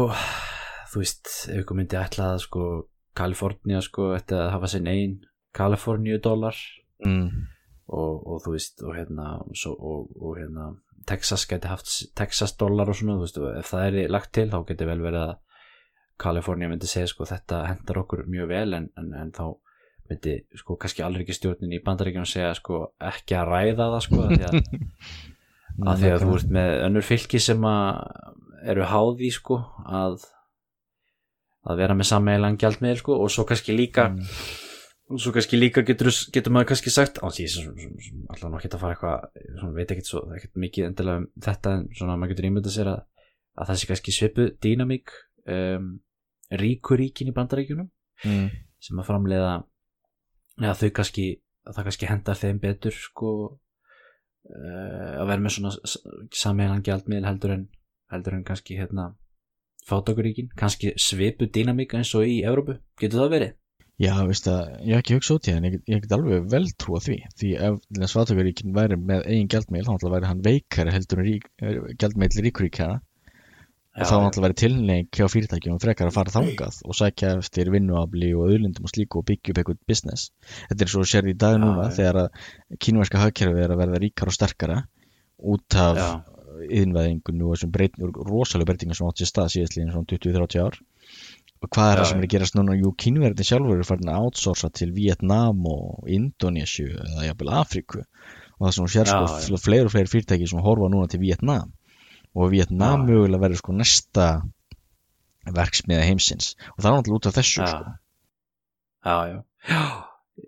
þú 0.93 1.01
veist, 1.01 1.27
ef 1.49 1.63
ykkur 1.63 1.77
myndi 1.79 1.97
ætla 1.99 2.33
að 2.35 2.43
sko 2.45 2.65
Kalifornía 3.17 3.81
sko 3.85 4.11
ætti 4.15 4.33
að 4.37 4.51
hafa 4.55 4.69
sinn 4.71 4.87
einn 4.89 5.17
Kaliforníu 5.53 6.19
dólar 6.23 6.55
mm. 7.05 7.27
Og, 7.87 8.27
og 8.27 8.41
þú 8.45 8.53
veist 8.55 8.83
og 8.83 8.95
hérna, 8.95 9.27
svo, 9.57 9.73
og, 9.75 10.11
og 10.21 10.37
hérna 10.39 10.69
Texas 11.07 11.43
geti 11.49 11.67
haft 11.67 11.89
Texas 12.15 12.55
dólar 12.55 12.87
og 12.89 12.95
svona 12.95 13.17
þú 13.19 13.25
veist, 13.25 13.41
ef 13.59 13.73
það 13.73 13.97
er 14.03 14.13
lagt 14.13 14.31
til 14.35 14.47
þá 14.53 14.61
geti 14.69 14.87
vel 14.87 15.01
verið 15.03 15.25
að 15.25 15.33
Kalifornía 16.23 16.69
myndi 16.69 16.87
segja 16.87 17.09
sko 17.09 17.25
þetta 17.27 17.63
hendar 17.67 17.99
okkur 18.03 18.23
mjög 18.29 18.49
vel 18.53 18.77
en, 18.77 18.89
en, 18.99 19.09
en 19.19 19.31
þá 19.35 19.45
myndi 20.09 20.35
sko 20.59 20.77
kannski 20.79 21.03
alveg 21.03 21.25
ekki 21.25 21.35
stjórnin 21.39 21.73
í 21.75 21.81
bandaríkjum 21.83 22.27
segja 22.29 22.53
sko 22.55 22.83
ekki 23.01 23.35
að 23.39 23.49
ræða 23.51 23.89
það 23.95 24.03
sko 24.05 24.21
af 24.23 24.33
því 24.35 24.47
að, 24.47 24.57
að 25.89 26.03
því 26.03 26.11
að 26.13 26.23
þú 26.23 26.37
ert 26.37 26.53
með 26.59 26.75
önnur 26.87 27.07
fylki 27.07 27.41
sem 27.43 27.67
að 27.67 28.69
eru 28.73 28.87
háði 28.87 29.31
sko 29.35 29.59
að 29.83 30.21
að 31.63 31.79
vera 31.79 31.95
með 31.95 32.09
sammeilan 32.11 32.59
gjaldmiðil 32.59 32.99
sko 32.99 33.17
og 33.23 33.31
svo 33.31 33.47
kannski 33.49 33.75
líka 33.75 34.11
Mm. 34.13 34.27
Svo 35.19 35.33
kannski 35.35 35.59
líka 35.59 35.83
getur, 35.85 36.09
getur 36.33 36.53
maður 36.53 36.71
kannski 36.71 36.93
sagt 36.93 37.19
á 37.21 37.27
því 37.27 37.47
sem 37.51 37.71
alltaf 38.29 38.49
nú 38.49 38.59
ekki 38.59 38.71
að 38.71 38.81
fara 38.81 38.95
eitthvað 38.95 39.57
svona 39.59 39.75
veit 39.77 39.93
ekkert 39.93 40.09
svo, 40.09 40.21
ekkert 40.35 40.61
mikið 40.63 40.87
endilega 40.89 41.21
um 41.21 41.27
þetta 41.47 41.73
en 41.77 41.87
svona 41.97 42.15
maður 42.17 42.33
getur 42.33 42.49
ímyndað 42.49 42.75
sér 42.77 42.91
að 42.93 43.01
að 43.53 43.69
það 43.69 43.79
sé 43.79 43.89
kannski 43.89 44.15
svipu 44.15 44.47
dýnamík 44.65 45.13
um, 45.53 45.89
ríkuríkin 46.61 47.29
í 47.29 47.35
bandaríkjunum 47.35 47.89
mm. 48.25 48.47
sem 48.81 49.01
að 49.01 49.09
framleiða 49.09 49.53
eða 50.61 50.77
þau 50.79 50.93
kannski 50.99 51.27
að 51.63 51.77
það 51.77 51.87
kannski 51.89 52.09
hendar 52.09 52.39
þeim 52.39 52.61
betur 52.63 52.97
sko 52.97 53.33
uh, 53.53 55.11
að 55.21 55.27
vera 55.29 55.43
með 55.43 55.57
svona 55.57 55.73
sameilan 56.33 56.85
gjaldmiðl 56.85 57.29
heldur 57.29 57.57
en 57.57 57.67
heldur 58.13 58.37
en 58.37 58.47
kannski 58.47 58.77
hérna 58.77 59.11
fátakuríkin, 59.87 60.49
kannski 60.57 60.93
svipu 61.01 61.49
dýnamík 61.51 61.93
eins 61.97 62.13
og 62.15 62.27
í 62.29 62.39
Evrópu, 62.47 62.77
getur 62.99 63.23
það 63.23 63.33
verið? 63.33 63.55
Já, 64.01 64.13
veist 64.25 64.47
að, 64.49 64.61
ég 64.87 64.95
hef 64.97 65.03
ekki 65.03 65.15
hugsað 65.19 65.35
út 65.37 65.47
í 65.47 65.51
það 65.53 65.57
en 65.59 65.65
ég, 65.67 65.73
get- 65.77 65.89
ég 65.93 66.01
get 66.03 66.13
alveg 66.17 66.45
vel 66.49 66.65
trúa 66.81 66.99
því. 67.03 67.17
Því 67.37 67.49
ef 67.67 67.75
Svatakuríkin 68.09 68.73
væri 68.73 68.97
með 68.97 69.27
eigin 69.29 69.49
gjaldmiðl 69.53 69.97
þá 70.01 70.07
væri 70.15 70.29
hann 70.31 70.41
veikari 70.47 70.93
heldur 70.95 71.21
en 71.21 71.27
rík, 71.27 71.45
gjaldmiðl 72.01 72.41
ríkuríkjana 72.47 72.95
og 73.93 74.07
þá 74.09 74.15
náttúrulega 74.17 74.47
væri 74.47 74.57
tilneig 74.63 75.09
hjá 75.13 75.27
fyrirtækjum 75.29 75.77
frekar 75.83 76.09
að 76.09 76.15
fara 76.17 76.33
þangað 76.33 76.79
og 76.89 76.97
sækja 76.97 77.35
eftir 77.37 77.69
vinnuafli 77.69 78.31
og 78.33 78.47
auðlindum 78.49 78.87
og 78.89 78.93
slíku 78.95 79.21
og 79.21 79.27
byggja 79.29 79.53
upp 79.53 79.59
eitthvað 79.61 79.81
business. 79.87 80.31
Þetta 80.71 80.87
er 80.87 80.93
svo 80.95 81.03
sér 81.05 81.29
í 81.29 81.35
dag 81.37 81.59
núna 81.61 81.85
já. 81.91 81.95
þegar 81.99 82.19
að 82.23 82.79
kínverska 82.81 83.21
hagkerfi 83.21 83.61
er 83.61 83.75
að 83.75 83.83
verða 83.83 84.01
ríkar 84.01 84.31
og 84.33 84.33
sterkara 84.33 84.79
út 85.37 85.77
af 85.77 86.01
yðinvæðingun 86.65 87.45
og 87.45 87.53
þessum 87.53 88.25
rosalega 88.25 88.71
breytingum 88.71 88.97
sem 88.97 89.07
átt 89.07 89.21
sér 89.21 89.29
stað 89.29 89.53
síðastliðin 89.53 89.93
svona 89.93 90.09
20-30 90.09 90.65
ár. 90.65 90.81
og 90.81 90.92
hvað 91.69 91.91
er 91.91 91.99
það 92.01 92.07
sem 92.09 92.19
er 92.19 92.25
að 92.27 92.33
gerast 92.33 92.57
núna? 92.57 92.75
Jú, 92.79 92.91
kínverðin 93.03 93.47
sjálfur 93.47 93.77
eru 93.77 93.87
farin 93.87 94.11
að 94.11 94.25
outsourca 94.27 94.69
til 94.79 94.89
Vietnam 94.95 95.61
og 95.69 96.09
Indonésiu 96.11 96.89
eða 96.91 97.27
jafnvel 97.29 97.53
Afríku. 97.59 98.03
Og 98.57 98.65
það 98.67 98.75
sem 98.77 98.89
sér 98.95 99.11
Já, 99.11 99.19
sko 99.45 99.59
fleiri 99.61 99.87
og 99.87 99.93
fleiri 99.93 100.11
fyrirtæki 100.11 100.49
sem 100.49 100.63
horfa 100.63 100.89
núna 100.91 101.09
til 101.11 101.23
Vietnam. 101.23 101.71
Og 102.33 102.51
Vietnam 102.53 103.03
Já. 103.03 103.07
mögulega 103.11 103.43
verður 103.45 103.61
sko 103.61 103.75
næsta 103.77 104.27
verksmiða 105.53 106.07
heimsins. 106.07 106.53
Og 106.75 106.83
það 106.83 106.89
er 106.89 106.97
náttúrulega 106.97 107.21
út 107.21 107.29
af 107.29 107.37
þessu 107.39 107.61
já, 107.61 107.69
sko. 107.71 107.95
já, 109.05 109.17
já. 109.33 109.39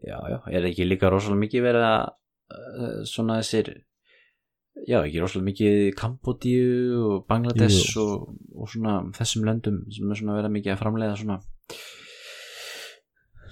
Já, 0.05 0.17
já, 0.31 0.37
er 0.49 0.65
ekki 0.65 0.87
líka 0.87 1.11
rosalega 1.13 1.43
mikið 1.43 1.65
verið 1.67 1.83
að 1.87 2.05
uh, 2.05 3.01
svona 3.05 3.37
þessir 3.41 3.69
já, 4.83 4.99
ekki 4.99 5.21
rosalega 5.23 5.49
mikið 5.49 5.77
Kambodíu 5.99 6.99
og 7.09 7.23
Bangladesh 7.29 7.95
og, 8.01 8.33
og 8.55 8.71
svona 8.71 8.99
þessum 9.15 9.47
löndum 9.47 9.83
sem 9.93 10.11
er 10.11 10.19
svona 10.19 10.37
verið 10.39 10.57
mikið 10.57 10.75
að 10.75 10.81
framleiða 10.83 11.21
svona 11.21 11.39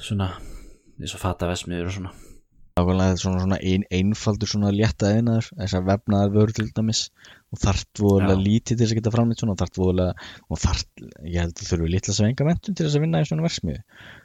svona 0.03 0.29
eins 0.99 1.15
og 1.15 1.23
fatavesmiður 1.23 1.89
og 1.89 1.97
svona. 1.97 2.13
Nákvæmlega 2.73 3.13
þetta 3.13 3.21
svona, 3.21 3.41
svona 3.43 3.57
ein, 3.69 3.83
einfaldur 3.93 4.49
svona 4.49 4.71
létta 4.73 5.12
eðinaður, 5.13 5.49
þessar 5.59 5.83
vefnaðar 5.91 6.31
vörur 6.33 6.53
til 6.57 6.71
dæmis 6.73 7.03
og 7.53 7.59
þarft 7.62 8.01
voðalega 8.01 8.33
Já. 8.33 8.45
lítið 8.47 8.71
til 8.71 8.77
þess 8.79 8.93
að 8.93 8.99
geta 8.99 9.13
framleitt 9.13 9.43
svona 9.43 9.53
og 9.53 9.59
þarft 9.62 9.77
voðalega, 9.77 10.29
og 10.49 10.62
þarft, 10.63 11.03
ég 11.21 11.38
held 11.38 11.53
að 11.53 11.69
þurfi 11.69 11.91
litla 11.93 12.15
sem 12.17 12.29
enga 12.31 12.47
mentum 12.47 12.77
til 12.77 12.88
þess 12.88 12.97
að 12.97 13.05
vinna 13.05 13.21
í 13.21 13.27
svona 13.29 13.45
versmiðu 13.45 13.83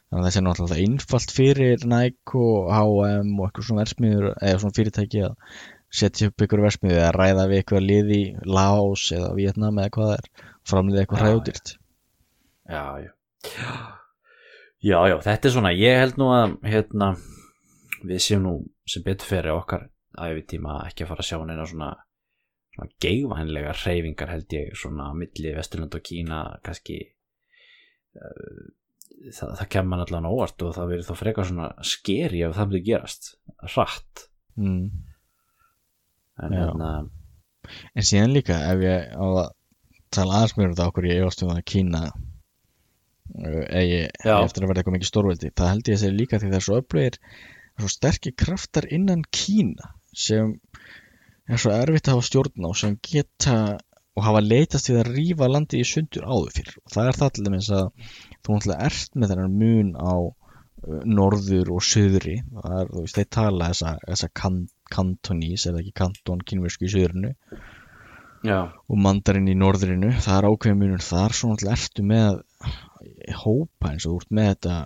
þannig 0.08 0.22
að 0.22 0.24
það 0.24 0.34
sé 0.34 0.42
náttúrulega 0.46 0.86
einfalt 0.86 1.34
fyrir 1.36 1.84
Nike 1.92 2.40
og 2.40 2.70
H&M 2.72 3.34
og 3.36 3.50
eitthvað 3.50 3.68
svona 3.68 3.84
versmiður 3.84 4.30
eða 4.32 4.62
svona 4.62 4.78
fyrirtæki 4.78 5.24
að 5.28 5.58
setja 5.88 6.28
upp 6.28 6.44
ykkur 6.44 6.62
versmiðu 6.64 6.98
eða 6.98 7.12
ræða 7.16 7.46
við 7.50 7.60
eitthvað 7.62 7.86
lið 7.86 8.10
í 8.14 8.22
Laos 8.48 9.06
eða 9.16 9.30
Vietnam 9.38 9.80
eða 9.80 9.94
hvað 9.94 10.10
það 10.10 10.18
er 10.18 10.50
framleiða 10.68 11.04
eitthvað 11.04 11.20
Já, 11.20 11.24
hræðudýrt 11.26 11.72
já, 12.68 12.82
já. 13.04 13.12
Já, 14.78 14.98
já, 15.10 15.16
þetta 15.24 15.48
er 15.48 15.54
svona 15.54 15.74
ég 15.74 16.02
held 16.02 16.18
nú 16.20 16.28
að 16.34 16.58
hérna 16.68 17.12
við 18.04 18.20
séum 18.22 18.44
nú 18.44 18.52
sem 18.88 19.04
betur 19.06 19.32
fyrir 19.32 19.56
okkar 19.56 19.88
æfitíma 20.18 20.82
ekki 20.86 21.04
að 21.04 21.12
fara 21.12 21.24
að 21.24 21.30
sjá 21.30 21.40
neina 21.46 21.66
svona 21.66 21.92
svona 22.74 22.90
geigvænlega 23.02 23.74
reyfingar 23.80 24.34
held 24.34 24.54
ég 24.54 24.76
svona 24.78 25.10
á 25.10 25.12
milli 25.18 25.54
Vesturland 25.56 25.96
og 25.98 26.04
Kína 26.04 26.42
kannski 26.66 27.00
uh, 28.14 28.68
það, 29.34 29.54
það 29.60 29.68
kemur 29.74 30.04
allan 30.04 30.28
óvart 30.28 30.64
og 30.64 30.74
það 30.76 30.90
verður 30.92 31.08
þá 31.08 31.20
frekar 31.22 31.48
svona 31.48 31.68
skeri 31.86 32.42
ef 32.46 32.56
það 32.56 32.70
myndi 32.70 32.82
gerast. 32.86 33.30
Hratt. 33.74 34.26
Mm. 34.58 35.07
En 36.44 36.56
hérna 36.56 36.90
En 37.94 38.06
síðan 38.06 38.32
líka 38.32 38.56
ef 38.70 38.82
ég 38.84 39.12
á 39.12 39.26
að 39.26 39.50
tala 40.14 40.38
aðeins 40.38 40.56
mér 40.56 40.70
um 40.70 40.78
það 40.78 40.90
okkur 40.90 41.08
ég 41.08 41.20
efast 41.22 41.42
um 41.44 41.50
það 41.50 41.60
að 41.60 41.68
Kína 41.72 42.02
uh, 42.08 43.62
Já. 44.24 44.36
eftir 44.38 44.64
að 44.64 44.70
verða 44.70 44.80
eitthvað 44.80 44.96
mikið 44.96 45.10
stórveldi. 45.10 45.50
Það 45.58 45.72
held 45.72 45.90
ég 45.90 45.98
að 45.98 46.02
segja 46.02 46.16
líka 46.16 46.40
því 46.40 46.48
það 46.52 46.58
er 46.60 46.66
svo 46.66 46.78
öflugir 46.80 47.18
svo 47.78 47.90
sterkir 47.92 48.34
kraftar 48.38 48.88
innan 48.94 49.26
Kína 49.34 49.92
sem 50.16 50.56
er 51.48 51.60
svo 51.60 51.74
erfitt 51.74 52.08
að 52.08 52.18
hafa 52.18 52.28
stjórn 52.28 52.66
á 52.66 52.70
sem 52.76 52.96
geta 53.04 53.58
og 54.18 54.24
hafa 54.26 54.42
leitast 54.42 54.90
við 54.90 55.00
að 55.02 55.12
rífa 55.14 55.48
landið 55.50 55.84
í 55.84 55.86
sundur 55.86 56.26
áður 56.26 56.56
fyrir 56.56 56.80
og 56.82 56.94
það 56.94 57.10
er 57.10 57.18
það 57.20 57.34
til 57.34 57.44
dæmis 57.46 57.70
að 57.76 57.84
þú 58.42 58.56
náttúrulega 58.56 58.88
ert 58.88 59.14
með 59.14 59.32
þennan 59.32 59.58
mun 59.60 59.92
á 59.94 60.14
uh, 60.18 61.02
norður 61.06 61.72
og 61.76 61.86
söðri 61.86 62.40
það 62.56 62.74
er, 62.80 62.90
þú 62.90 63.04
veist, 63.04 63.20
þeir 63.20 63.30
tala 63.38 63.70
þessa, 63.70 63.94
þessa 64.08 64.30
kan, 64.42 64.58
kantonís 64.92 65.66
eða 65.70 65.82
ekki 65.82 65.94
kanton 66.02 66.44
kínversku 66.44 66.88
í 66.88 66.92
söðrinu 66.92 67.34
já, 68.46 68.58
og 68.70 69.00
mandarinn 69.02 69.50
í 69.50 69.56
norðrinu 69.58 70.12
það 70.22 70.36
er 70.38 70.48
ákveðin 70.48 70.80
munur 70.82 71.04
þar. 71.04 71.34
Svo 71.34 71.52
náttúrulega 71.52 71.78
ertu 71.78 72.04
með 72.06 72.40
hópa 73.38 73.92
eins 73.92 74.06
og 74.06 74.14
þú 74.14 74.18
ert 74.22 74.34
með 74.38 74.48
þetta 74.52 74.76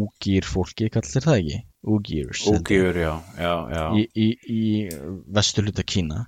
úgýr 0.00 0.48
fólki, 0.48 0.90
kallar 0.92 1.10
þér 1.10 1.26
það 1.26 1.40
ekki? 1.40 1.60
Úgýrs 1.90 2.44
ógjur, 2.50 3.00
já, 3.00 3.12
já, 3.40 3.52
já. 3.72 3.84
Í, 3.96 4.04
í, 4.12 4.28
í 4.52 4.62
vesturluta 5.32 5.84
Kína. 5.86 6.26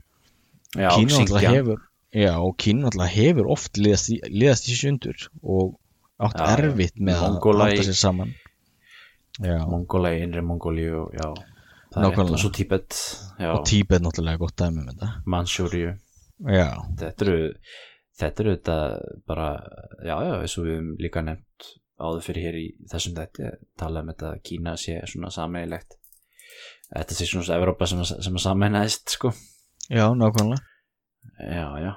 Já, 0.72 0.88
Kína 0.96 1.18
náttúrulega 1.18 1.54
hefur 1.58 1.82
já, 2.16 2.32
og 2.40 2.56
Kína 2.60 2.86
náttúrulega 2.86 3.16
hefur 3.16 3.52
oft 3.52 3.80
liðast 3.80 4.70
í, 4.72 4.78
sundur 4.78 5.28
og 5.42 5.76
átt 6.22 6.40
Já, 6.40 6.46
erfitt 6.56 7.00
með 7.00 7.24
Mongóla 7.26 7.66
að 7.66 7.74
halda 7.74 7.86
sér 7.90 8.00
saman. 8.00 8.34
Já, 9.40 9.58
Mongóla, 9.68 10.12
innri 10.20 10.44
Mongóliu 10.44 11.06
já, 11.16 11.28
það 11.28 11.42
er 11.42 11.51
Nákvæmlega. 12.00 12.32
og 12.32 12.40
svo 12.40 12.50
Tíbet 12.50 12.98
já, 13.38 13.50
og 13.52 13.64
Tíbet 13.68 14.02
náttúrulega 14.02 14.40
gott 14.40 14.56
dæmi 14.56 14.80
um 14.80 14.88
þetta. 14.90 15.08
Mansjúriu 15.26 15.94
já, 16.40 16.68
þetta 16.98 17.26
eru 17.26 17.38
þetta 18.20 18.44
eru 18.44 18.54
þetta 18.56 18.76
bara 19.28 19.48
já, 20.04 20.16
já, 20.16 20.34
eins 20.40 20.58
og 20.58 20.66
við 20.66 20.76
höfum 20.78 20.92
líka 20.98 21.24
nefnt 21.26 21.72
áður 22.02 22.24
fyrir 22.26 22.46
hér 22.48 22.60
í 22.60 22.66
þessum 22.90 23.18
þetta 23.18 23.56
tala 23.78 24.02
um 24.02 24.12
þetta 24.12 24.32
Kína 24.42 24.76
sé 24.80 25.00
svona 25.06 25.30
sameigilegt 25.30 25.98
þetta 26.92 27.18
sé 27.18 27.28
svona 27.28 27.58
Evrópa 27.58 27.86
sem, 27.88 28.04
sem 28.04 28.36
að 28.36 28.46
sameinaðist 28.46 29.16
sko. 29.16 29.32
Já, 29.88 30.06
nákvæmlega. 30.14 30.62
Já, 31.38 31.68
já, 31.80 31.92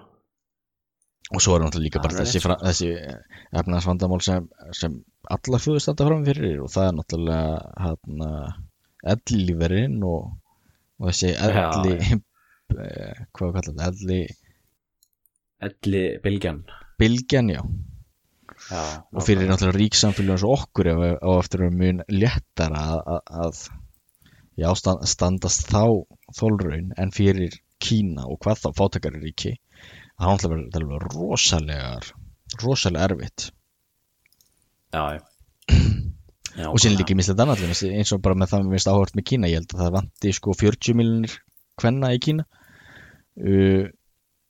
og 1.33 1.41
svo 1.41 1.55
er 1.55 1.63
náttúrulega 1.63 1.87
líka 1.87 2.01
bara 2.03 2.19
þessi, 2.21 2.41
þessi 2.43 2.89
efnaðsvandamál 3.57 4.21
sem, 4.21 4.45
sem 4.77 4.99
alla 5.33 5.59
þjóður 5.61 5.81
standa 5.81 6.07
fram 6.07 6.25
fyrir 6.27 6.59
og 6.61 6.69
það 6.73 6.89
er 6.89 6.97
náttúrulega 6.99 7.47
hérna, 7.81 8.29
ellíferinn 9.13 10.01
og, 10.07 10.31
og 10.99 11.09
þessi 11.09 11.33
elli 11.47 11.95
eh, 12.01 13.25
hvað 13.35 13.57
kallar 13.57 13.67
þetta, 13.69 13.89
elli 13.91 14.21
elli 15.65 16.03
bylgjan. 16.23 16.63
bylgjan, 17.01 17.51
já. 17.53 17.61
Já, 18.69 18.81
og 19.11 19.25
fyrir 19.25 19.49
náttúrulega 19.49 19.77
ríksamfélagum 19.81 20.35
eins 20.37 20.45
og 20.47 20.53
okkur 20.55 20.89
ef 20.93 21.01
á 21.19 21.31
eftir 21.35 21.65
að 21.65 21.79
mun 21.81 22.03
léttara 22.13 22.83
að, 22.95 23.17
að, 23.43 23.61
já, 24.61 24.69
stand, 24.79 25.03
standast 25.11 25.67
þá 25.69 25.83
þólraun 26.37 26.93
en 27.01 27.13
fyrir 27.15 27.59
Kína 27.83 28.23
og 28.31 28.39
hvað 28.45 28.61
þá 28.63 28.69
fátakari 28.77 29.19
ríki 29.21 29.57
það 30.15 30.45
er 30.47 30.61
náttúrulega 30.61 31.09
rosalegar 31.11 32.13
rosalega 32.61 33.09
erfitt. 33.09 33.51
Já, 34.93 35.17
já. 35.17 35.21
já 36.55 36.69
og 36.69 36.79
síðan 36.79 36.97
líka 36.99 37.17
mislega 37.17 37.45
annað 37.45 37.83
eins 37.91 38.13
og 38.15 38.23
bara 38.23 38.39
með 38.39 38.53
það 38.53 38.71
minnst 38.71 38.91
áhört 38.91 39.17
með 39.17 39.27
Kína 39.31 39.51
ég 39.51 39.61
held 39.61 39.75
að 39.75 39.83
það 39.83 39.93
vanti 39.99 40.33
sko 40.37 40.55
40 40.55 40.97
miljonir 40.99 41.37
kvenna 41.79 42.13
í 42.15 42.21
Kína. 42.23 42.47
Uh, 43.35 43.91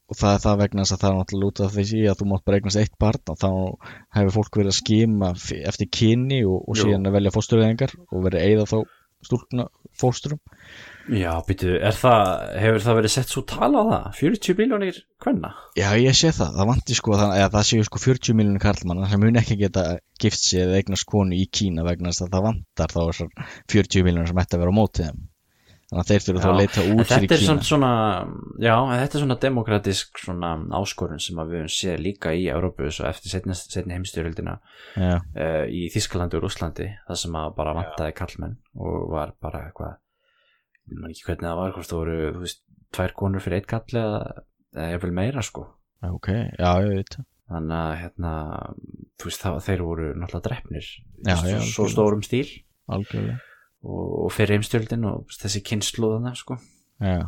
og 0.06 0.18
það 0.20 0.36
er 0.36 0.41
það 0.43 0.60
vegna 0.62 0.84
að 0.86 0.91
það 1.01 1.08
er 1.10 1.16
náttúrulega 1.18 1.51
út 1.51 1.62
af 1.66 1.76
því 1.76 2.01
að 2.10 2.20
þú 2.20 2.28
mátt 2.30 2.43
bara 2.45 2.58
eignast 2.60 2.82
eitt 2.82 2.97
barn 3.01 3.32
og 3.34 3.39
þá 3.41 3.49
hefur 4.18 4.36
fólk 4.36 4.60
verið 4.60 4.72
að 4.72 4.78
skima 4.78 5.32
eftir 5.72 5.89
kyni 5.97 6.43
og, 6.45 6.60
og 6.62 6.78
síðan 6.78 7.10
að 7.10 7.18
velja 7.18 7.34
fósturveðingar 7.34 7.95
og 8.06 8.28
verið 8.28 8.45
eyða 8.45 8.68
þá 8.70 8.78
stúlkna 9.26 9.66
fósturum 9.97 10.41
já, 11.12 11.32
býtu, 11.45 11.76
er 11.78 11.95
það 11.97 12.32
hefur 12.62 12.84
það 12.86 12.97
verið 12.99 13.14
sett 13.14 13.34
svo 13.34 13.43
tala 13.49 13.84
á 13.84 13.86
það? 13.91 14.08
40 14.22 14.58
miljónir 14.60 14.97
kvenna? 15.22 15.51
Já, 15.78 15.88
ég 16.01 16.18
sé 16.18 16.32
það, 16.34 16.58
það 16.58 16.72
vanti 16.72 16.97
sko 16.97 17.20
það, 17.20 17.36
eða, 17.41 17.51
það 17.58 17.68
séu 17.70 17.86
sko 17.89 18.01
40 18.06 18.39
miljonir 18.39 18.64
karlmanna 18.64 19.12
sem 19.12 19.22
mun 19.22 19.39
ekki 19.41 19.60
geta 19.62 19.86
gift 20.22 20.41
sig 20.41 20.66
eða 20.66 20.82
eignast 20.82 21.08
konu 21.10 21.38
í 21.38 21.45
Kína 21.51 21.86
vegna 21.88 22.12
þess 22.12 22.26
að 22.26 22.36
það 22.36 22.49
vantar 22.49 22.95
þá 22.95 22.99
þessar 23.03 23.47
40 23.76 24.06
miljonir 24.08 24.32
sem 24.32 24.43
ætti 24.43 24.58
að 24.58 24.66
vera 24.66 24.76
á 24.76 24.80
móti 24.80 25.08
þeim. 25.08 25.24
Þannig 25.86 26.01
að 26.01 26.10
þeir 26.10 26.24
þurfa 26.26 26.41
þá 26.41 26.49
að 26.49 26.58
leita 26.58 26.82
út 26.82 26.88
fyrir 26.89 27.10
þetta 27.12 27.20
er 27.20 27.30
Kína. 27.30 27.47
samt 27.51 27.68
svona 27.68 27.89
já, 28.58 28.74
en 28.74 29.01
þetta 29.03 29.18
er 29.20 29.22
svona 29.22 29.38
demokratisk 29.43 30.22
svona 30.24 30.53
áskorun 30.80 31.22
sem 31.22 31.41
að 31.43 31.51
við 31.51 31.62
höfum 31.62 31.76
séð 31.76 31.99
líka 32.01 32.34
í 32.34 32.47
Európu 32.49 32.89
svo 32.89 33.06
eftir 33.06 33.36
setni, 33.36 33.53
setni 33.53 33.93
heimstyrjöldina 33.93 34.56
Já, 34.97 35.20
uh, 35.22 35.62
í 35.70 35.86
Þískalandi 35.93 36.39
og 36.39 36.47
Rúslandi 36.47 36.89
það 37.06 37.22
sem 37.22 37.38
að 37.38 37.53
bara 37.60 37.78
vantaði 37.78 38.18
kallmenn 38.18 38.58
og 38.82 39.06
var 39.14 39.36
bara 39.38 39.68
eitthvað 39.68 39.93
ég 40.92 41.00
man 41.00 41.14
ekki 41.14 41.26
hvernig 41.30 41.48
það 41.48 41.62
var, 41.62 41.72
hvort 41.76 41.92
það 41.92 42.02
voru 42.02 42.18
þú 42.36 42.44
veist, 42.44 42.62
tvær 42.96 43.16
konur 43.22 43.44
fyrir 43.44 43.62
eitt 43.62 43.70
kall 43.72 44.02
eða, 44.02 44.20
ég 44.94 45.02
vil 45.04 45.16
meira 45.16 45.44
sko. 45.46 45.66
Ok, 46.06 46.30
já, 46.32 46.70
ég 46.86 46.92
veit. 46.92 47.16
Það. 47.18 47.32
þannig 47.56 47.80
að 47.80 47.96
hérna, 48.02 48.34
þú 49.22 49.30
veist, 49.30 49.42
það, 49.46 49.58
þeir 49.66 49.84
voru 49.86 50.12
náttúrulega 50.14 50.46
drefnir 50.50 50.92
Já, 51.26 51.36
já, 51.50 51.58
svo 51.70 51.88
stórum 51.90 52.24
stíl. 52.26 52.48
Algjörlega. 52.92 53.40
Og, 53.86 54.06
og 54.26 54.32
fyrir 54.34 54.58
heimstyrjöldin 54.58 55.06
og 55.10 55.34
þessi 55.34 55.62
kynnslóðana 55.66 56.34
sko. 56.38 56.58
Já, 57.02 57.20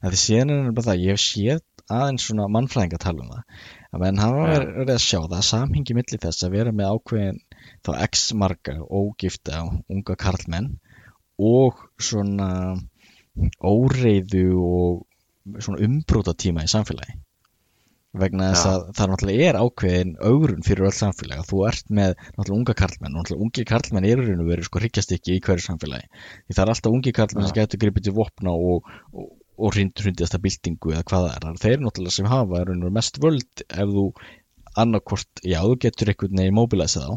en 0.00 0.12
því 0.12 0.20
síðan 0.20 0.52
er 0.54 0.74
bara 0.76 0.90
það, 0.90 1.04
ég 1.04 1.16
hef 1.16 1.22
séð 1.24 1.62
aðeins 1.92 2.24
svona 2.28 2.46
mannfræðinga 2.52 3.00
tala 3.00 3.24
um 3.24 3.32
það. 3.32 3.62
Að 3.94 4.02
menn 4.04 4.20
hafa 4.22 4.44
Já. 4.44 4.52
verið 4.54 4.92
að 4.94 5.02
sjá 5.04 5.18
það 5.20 5.44
samhengi 5.48 5.96
milli 5.98 6.20
þess 6.22 6.46
að 6.46 6.54
vera 6.56 6.72
með 6.76 6.94
ákveðin 6.94 7.40
þá 7.84 7.90
x 8.06 8.24
marga 8.40 8.76
ógifta 8.88 9.60
unga 9.92 10.16
karlmenn 10.24 10.70
og 11.44 11.84
svona 12.00 12.48
óreiðu 13.64 14.48
og 14.64 15.60
svona 15.60 15.84
umbróta 15.84 16.34
tíma 16.38 16.64
í 16.64 16.70
samfélagi. 16.70 17.16
Vegna 18.14 18.52
þess 18.52 18.62
Já. 18.62 18.70
að 18.70 18.82
það 18.94 19.08
náttúrulega 19.10 19.46
er 19.48 19.56
ákveðin 19.58 20.10
augrun 20.22 20.66
fyrir 20.66 20.86
öll 20.86 20.94
samfélagi 20.94 21.46
þú 21.48 21.62
ert 21.66 21.88
með 21.98 22.12
náttúrulega 22.20 22.58
unga 22.60 22.76
karlmenn 22.78 23.16
og 23.16 23.24
náttúrulega 23.24 23.46
ungi 23.48 23.64
karlmenn 23.70 24.06
eru 24.10 24.26
raun 24.28 24.44
og 24.44 24.50
verið 24.52 24.68
sko 24.68 24.82
hryggjastykki 24.82 25.34
í 25.34 25.40
hverju 25.42 25.64
samfélagi. 25.66 26.22
Því 26.46 26.54
það 26.54 26.62
er 26.64 26.72
alltaf 26.76 26.98
ungi 26.98 27.14
karlmenn 27.18 27.48
sem 27.48 27.58
Já. 27.58 27.64
getur 27.64 27.82
gripið 27.82 28.06
til 28.06 28.14
vopna 28.20 28.54
og, 28.54 28.86
og, 29.10 29.26
og 29.58 29.74
hrind, 29.74 29.98
hrindjasta 29.98 30.38
byltingu 30.46 30.94
eða 30.94 31.08
hvað 31.10 31.26
það 31.26 31.50
er, 31.50 31.60
þeir 31.66 31.82
náttúrulega 31.82 32.18
sem 32.20 32.30
hafa 32.30 32.64
raun 32.70 32.86
og 32.86 32.94
mest 32.94 33.18
völd 33.24 33.66
ef 33.66 33.94
þú 33.98 34.06
annarkort, 34.84 35.42
já 35.42 35.60
þú 35.62 35.74
getur 35.82 36.14
einhvern 36.14 36.38
veginn 36.38 36.58
mobilæsið 36.62 37.10
á 37.10 37.12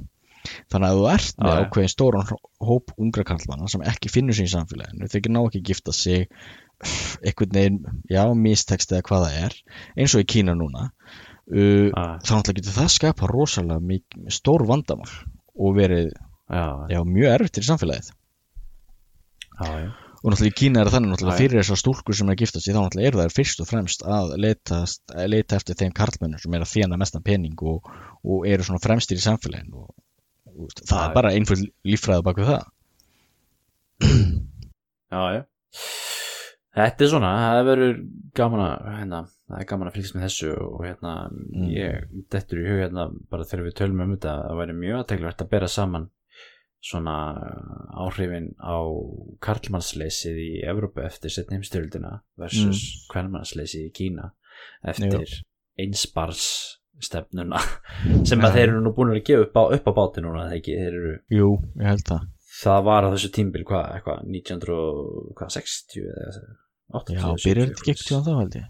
þannig 0.71 0.87
að 0.87 1.01
þú 1.01 1.09
ert 1.13 1.43
með 1.43 1.59
ákveðin 1.63 1.93
stóran 1.93 2.31
hóp 2.67 2.93
ungra 2.97 3.25
karlmanna 3.27 3.69
sem 3.71 3.83
ekki 3.87 4.11
finnur 4.13 4.37
sig 4.37 4.49
í 4.49 4.53
samfélaginu 4.53 5.09
þeir 5.11 5.29
ná 5.33 5.41
ekki 5.43 5.61
að 5.63 5.69
gifta 5.71 5.95
sig 5.95 6.29
einhvern 7.25 7.53
veginn, 7.55 7.79
já, 8.11 8.23
mistekst 8.37 8.93
eða 8.93 9.05
hvað 9.07 9.25
það 9.25 9.37
er, 9.45 9.57
eins 9.97 10.15
og 10.15 10.23
í 10.23 10.29
Kína 10.29 10.55
núna. 10.57 10.89
Uh, 11.47 11.89
þá 11.95 12.33
náttúrulega 12.35 12.59
getur 12.59 12.75
það 12.75 12.89
skapa 12.93 13.29
rosalega 13.31 13.83
mikið, 13.91 14.25
stór 14.35 14.65
vandamál 14.67 15.13
og 15.55 15.77
verið, 15.77 16.11
já, 16.51 16.65
já, 16.91 16.99
mjög 17.07 17.37
erfitt 17.37 17.59
fyrir 17.59 17.69
samfélagið. 17.71 18.11
Já, 19.57 19.69
já. 19.71 19.87
og 20.17 20.33
náttúrulega 20.33 20.51
í 20.51 20.57
Kína 20.59 20.83
er 20.83 20.91
þannig 20.93 21.13
náttúrulega 21.13 21.41
fyrir 21.41 21.61
þessar 21.63 21.81
stúlkur 21.81 22.19
sem 22.19 22.29
er 22.29 22.35
að 22.35 22.43
gifta 22.43 22.61
sig 22.61 22.75
þá 22.75 22.81
náttúrulega 22.81 23.11
eru 23.11 23.23
þær 23.23 23.37
fyrst 23.39 23.63
og 23.63 23.69
fremst 23.71 24.03
að 24.17 24.35
leita, 24.43 24.81
að 25.15 25.31
leita 25.33 25.61
eftir 25.61 25.79
þeim 25.79 25.95
karlmennur 25.97 26.43
sem 26.43 26.57
er 26.57 26.67
að 26.67 26.73
þjána 26.75 26.99
mestan 27.01 27.25
pening 27.25 27.63
og, 27.63 27.87
og 28.27 28.45
eru 28.49 28.67
svona 28.67 28.83
fremstir 28.83 29.17
í 29.17 29.23
samfélaginu 29.23 29.87
og, 29.87 29.95
það 30.83 31.03
er 31.03 31.15
bara 31.15 31.33
einföld 31.37 31.69
líffræði 31.87 32.25
bak 32.27 32.41
við 32.41 32.51
það 32.53 32.65
Já, 35.07 35.21
já. 35.33 35.43
Þetta 36.77 37.05
er 37.05 37.09
svona, 37.09 37.29
það 37.41 37.67
verður 37.71 37.93
gaman 38.37 38.61
að, 38.61 38.89
hérna, 38.99 39.21
það 39.47 39.61
er 39.63 39.67
gaman 39.71 39.89
að 39.89 39.95
fylgjast 39.95 40.15
með 40.17 40.25
þessu 40.27 40.49
og 40.67 40.83
hérna, 40.85 41.13
Mm. 41.31 41.69
ég, 41.73 42.03
dettur 42.29 42.59
í 42.61 42.67
hug 42.67 42.81
hérna, 42.83 43.05
bara 43.31 43.47
þegar 43.47 43.65
við 43.65 43.77
tölum 43.79 44.03
um 44.03 44.13
þetta, 44.13 44.33
það 44.43 44.59
væri 44.61 44.75
mjög 44.77 44.99
aðteglivert 44.99 45.41
að 45.41 45.49
bera 45.55 45.69
saman 45.71 46.09
svona 46.87 47.15
áhrifin 47.97 48.51
á 48.61 48.77
karlmannsleysið 49.41 50.37
í 50.43 50.51
Evrópu 50.69 51.01
eftir 51.01 51.33
setni 51.33 51.57
heimstyrjöldina 51.57 52.19
versus 52.37 52.83
mm. 52.83 53.07
kvennmannsleysið 53.13 53.87
í 53.87 53.93
Kína 53.97 54.29
eftir 54.85 55.41
einsbars 55.81 56.45
stefnuna 57.03 57.59
sem 58.29 58.39
að 58.41 58.49
Já. 58.49 58.53
þeir 58.57 58.65
eru 58.71 58.81
nú 58.85 58.93
búin 58.97 59.11
að 59.13 59.21
gefa 59.27 59.45
upp 59.47 59.57
á, 59.59 59.63
upp 59.77 59.87
á 59.89 59.91
báti 59.99 60.23
núna, 60.25 60.47
það 60.49 60.57
ekki, 60.59 60.77
þeir 60.81 60.97
eru 61.01 61.13
Jú, 61.37 61.49
ég 61.81 61.91
held 61.91 62.05
það. 62.09 62.25
Það 62.57 62.79
var 62.87 63.05
á 63.05 63.09
þessu 63.13 63.29
tímbil 63.35 63.65
hvað, 63.69 63.89
eitthvað 63.97 64.23
1960 64.33 66.07
eða 66.07 66.45
80 66.97 67.17
Já, 67.19 67.27
byrjar 67.43 67.71
þetta 67.73 67.91
ekki 67.91 68.07
tíðan 68.07 68.25
þá 68.27 68.31
held 68.39 68.55
ég? 68.61 68.67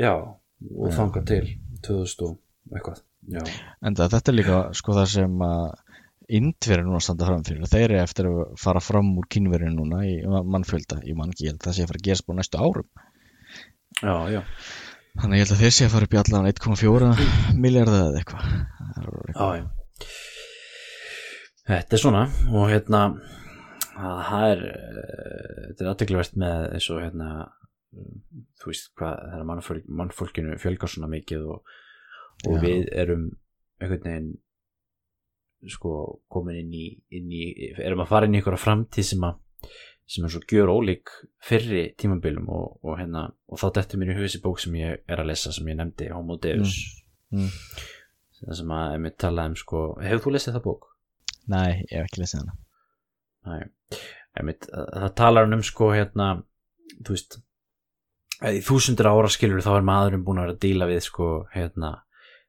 já, 0.00 0.12
og 0.16 0.88
Já. 0.90 0.96
þangað 0.98 1.28
til 1.30 1.44
2000 1.86 2.26
og 2.26 2.74
eitthvað 2.76 2.98
já, 3.36 3.42
En 3.86 3.96
það, 3.96 4.10
þetta 4.16 4.32
er 4.32 4.36
líka 4.40 4.58
sko 4.80 4.96
það 4.98 5.08
sem 5.14 5.46
að 5.46 5.62
Indverið 6.30 6.84
núna 6.86 7.00
standa 7.02 7.26
fram 7.26 7.40
fyrir. 7.42 7.64
Þeir 7.66 7.82
eru 7.88 7.96
eftir 7.98 8.26
að 8.30 8.36
fara 8.62 8.78
fram 8.78 9.08
úr 9.18 9.24
kynverið 9.34 9.72
núna 9.74 10.04
í 10.06 10.12
mannfjölda, 10.22 11.00
ég 11.02 11.16
man 11.18 11.32
ekki, 11.32 11.48
ég 11.48 11.56
held 11.56 11.58
að 11.58 11.66
það 11.66 11.74
sé 11.74 11.82
að 11.82 11.88
fara 11.90 11.98
að 11.98 12.04
gerast 12.06 12.26
búin 12.28 12.38
næstu 12.38 12.60
árum. 12.62 12.86
Já, 13.98 14.14
já, 14.30 14.42
Þannig 15.18 15.40
ég 15.40 15.44
held 15.44 15.54
að 15.56 15.62
þeir 15.64 15.74
sé 15.74 15.86
að 15.86 15.94
fara 15.94 16.06
upp 16.06 16.14
í 16.14 16.20
allan 16.20 16.48
1,4 16.50 17.10
miljardar 17.58 18.04
eða 18.06 18.20
eitthvað 18.20 18.44
Það 18.94 19.00
er 19.02 19.32
já, 19.34 19.48
já. 19.58 19.64
þetta 21.70 21.96
er 21.96 22.02
svona 22.04 22.22
og 22.50 22.68
hérna 22.70 23.00
að 24.00 24.20
það 24.28 24.44
er 24.50 24.62
eh, 24.70 25.56
þetta 25.64 25.84
er 25.84 25.90
aðteglivert 25.92 26.38
með 26.40 26.66
eins 26.76 26.88
og 26.94 27.02
hérna 27.02 27.30
þú 28.60 28.70
veist 28.70 28.90
hvað, 28.98 29.16
þegar 29.32 29.46
mannfólk, 29.48 29.90
mannfólkinu 30.00 30.58
fjölgar 30.62 30.92
svona 30.92 31.10
mikið 31.10 31.46
og, 31.56 31.74
og 32.46 32.60
við 32.62 32.86
erum 32.94 33.26
einhvern 33.80 34.06
veginn 34.06 34.30
sko 35.70 35.94
komin 36.32 36.60
inn 36.62 36.72
í, 36.72 36.86
inn 37.16 37.32
í 37.34 37.44
erum 37.82 38.04
að 38.04 38.12
fara 38.12 38.28
inn 38.28 38.36
í 38.36 38.40
einhverja 38.40 38.62
framtíð 38.62 39.08
sem 39.10 39.26
að 39.26 39.40
sem 40.10 40.24
er 40.26 40.32
svo 40.32 40.40
gjör 40.50 40.72
ólík 40.72 41.12
fyrri 41.46 41.84
tímabilum 42.00 42.48
og, 42.50 42.80
og 42.82 42.98
hérna 42.98 43.28
og 43.46 43.60
þá 43.60 43.68
dettur 43.78 44.00
mér 44.00 44.12
í 44.12 44.16
huga 44.18 44.26
þessi 44.26 44.42
bók 44.42 44.62
sem 44.62 44.74
ég 44.80 45.04
er 45.06 45.22
að 45.22 45.30
lesa 45.30 45.52
sem 45.54 45.68
ég 45.70 45.78
nefndi 45.78 46.10
Homo 46.14 46.38
Deus 46.42 46.78
Mm. 47.30 47.50
það 48.40 48.56
sem 48.58 48.72
að 48.74 48.92
ég 49.06 49.12
talaði 49.22 49.52
um 49.52 49.58
sko 49.60 49.80
hefur 50.02 50.22
þú 50.24 50.32
lesið 50.34 50.56
það 50.56 50.64
bók? 50.64 50.88
Nei, 51.52 51.84
ég 51.84 51.92
hef 51.94 52.08
ekki 52.08 52.22
lesið 52.24 52.40
hana 52.40 52.56
Nei, 53.46 54.00
einmitt, 54.36 54.66
það 54.66 55.12
talar 55.20 55.46
um 55.46 55.62
sko 55.64 55.92
hérna, 55.94 56.26
þú 57.06 57.14
veist 57.14 57.38
í 58.50 58.60
þúsundur 58.66 59.08
ára 59.12 59.30
skilur 59.32 59.62
þá 59.64 59.70
er 59.76 59.86
maðurinn 59.86 60.24
búin 60.26 60.40
að 60.40 60.48
vera 60.48 60.56
að 60.56 60.62
díla 60.66 60.88
við 60.90 61.00
sko 61.06 61.28
hérna, 61.54 61.92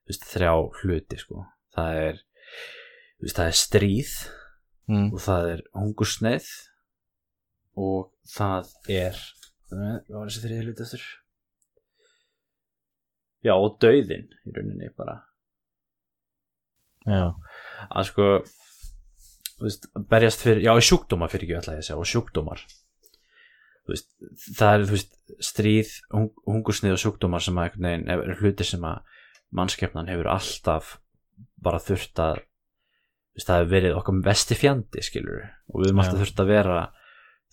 þú 0.02 0.12
veist, 0.12 0.28
þrjá 0.34 0.52
hluti 0.82 1.22
sko, 1.22 1.46
það 1.78 2.02
er 2.02 2.20
þú 2.26 3.28
veist, 3.28 3.38
það 3.38 3.46
er 3.46 3.58
stríð 3.62 4.14
mm. 4.90 5.08
og 5.12 5.24
það 5.28 5.50
er 5.54 5.64
hungursneið 5.78 6.50
og 7.80 8.12
það 8.28 8.72
er 8.92 9.20
hvað 9.72 10.16
var 10.18 10.30
þessi 10.30 10.44
þriði 10.44 10.64
hluti 10.68 10.84
eftir? 10.86 11.04
já 13.46 13.54
og 13.58 13.78
dauðin 13.82 14.28
í 14.46 14.54
rauninni 14.56 14.92
bara. 14.98 15.22
Já, 17.10 17.32
að 17.90 18.08
sko 18.12 18.28
veist, 19.62 19.88
berjast 20.10 20.44
fyrir, 20.46 20.62
já 20.68 20.76
sjúkdómar 20.86 21.32
fyrir 21.32 21.48
ekki 21.48 21.58
ætla 21.58 21.78
ég 21.80 21.82
að 21.82 21.88
segja 21.88 22.02
og 22.02 22.12
sjúkdómar. 22.12 22.62
Veist, 23.90 24.12
það 24.60 24.76
er 24.76 24.86
þú 24.86 24.96
veist, 24.98 25.18
stríð, 25.42 25.96
hung, 26.14 26.30
hungursnið 26.46 26.96
og 26.96 27.02
sjúkdómar 27.02 27.44
sem 27.44 27.58
að 27.58 27.80
veginn 27.80 28.08
er 28.14 28.38
hluti 28.38 28.68
sem 28.68 28.86
að 28.86 29.18
mannskepnan 29.58 30.12
hefur 30.12 30.30
alltaf 30.32 30.96
bara 31.62 31.82
þurft 31.82 32.22
að 32.22 32.44
það 33.42 33.58
hefur 33.58 33.72
verið 33.72 33.98
okkar 33.98 34.22
vesti 34.28 34.56
fjandi 34.60 35.02
skilur 35.04 35.42
og 35.42 35.82
við 35.82 35.90
höfum 35.90 36.02
alltaf 36.04 36.22
þurft 36.22 36.44
að 36.44 36.52
vera 36.52 36.78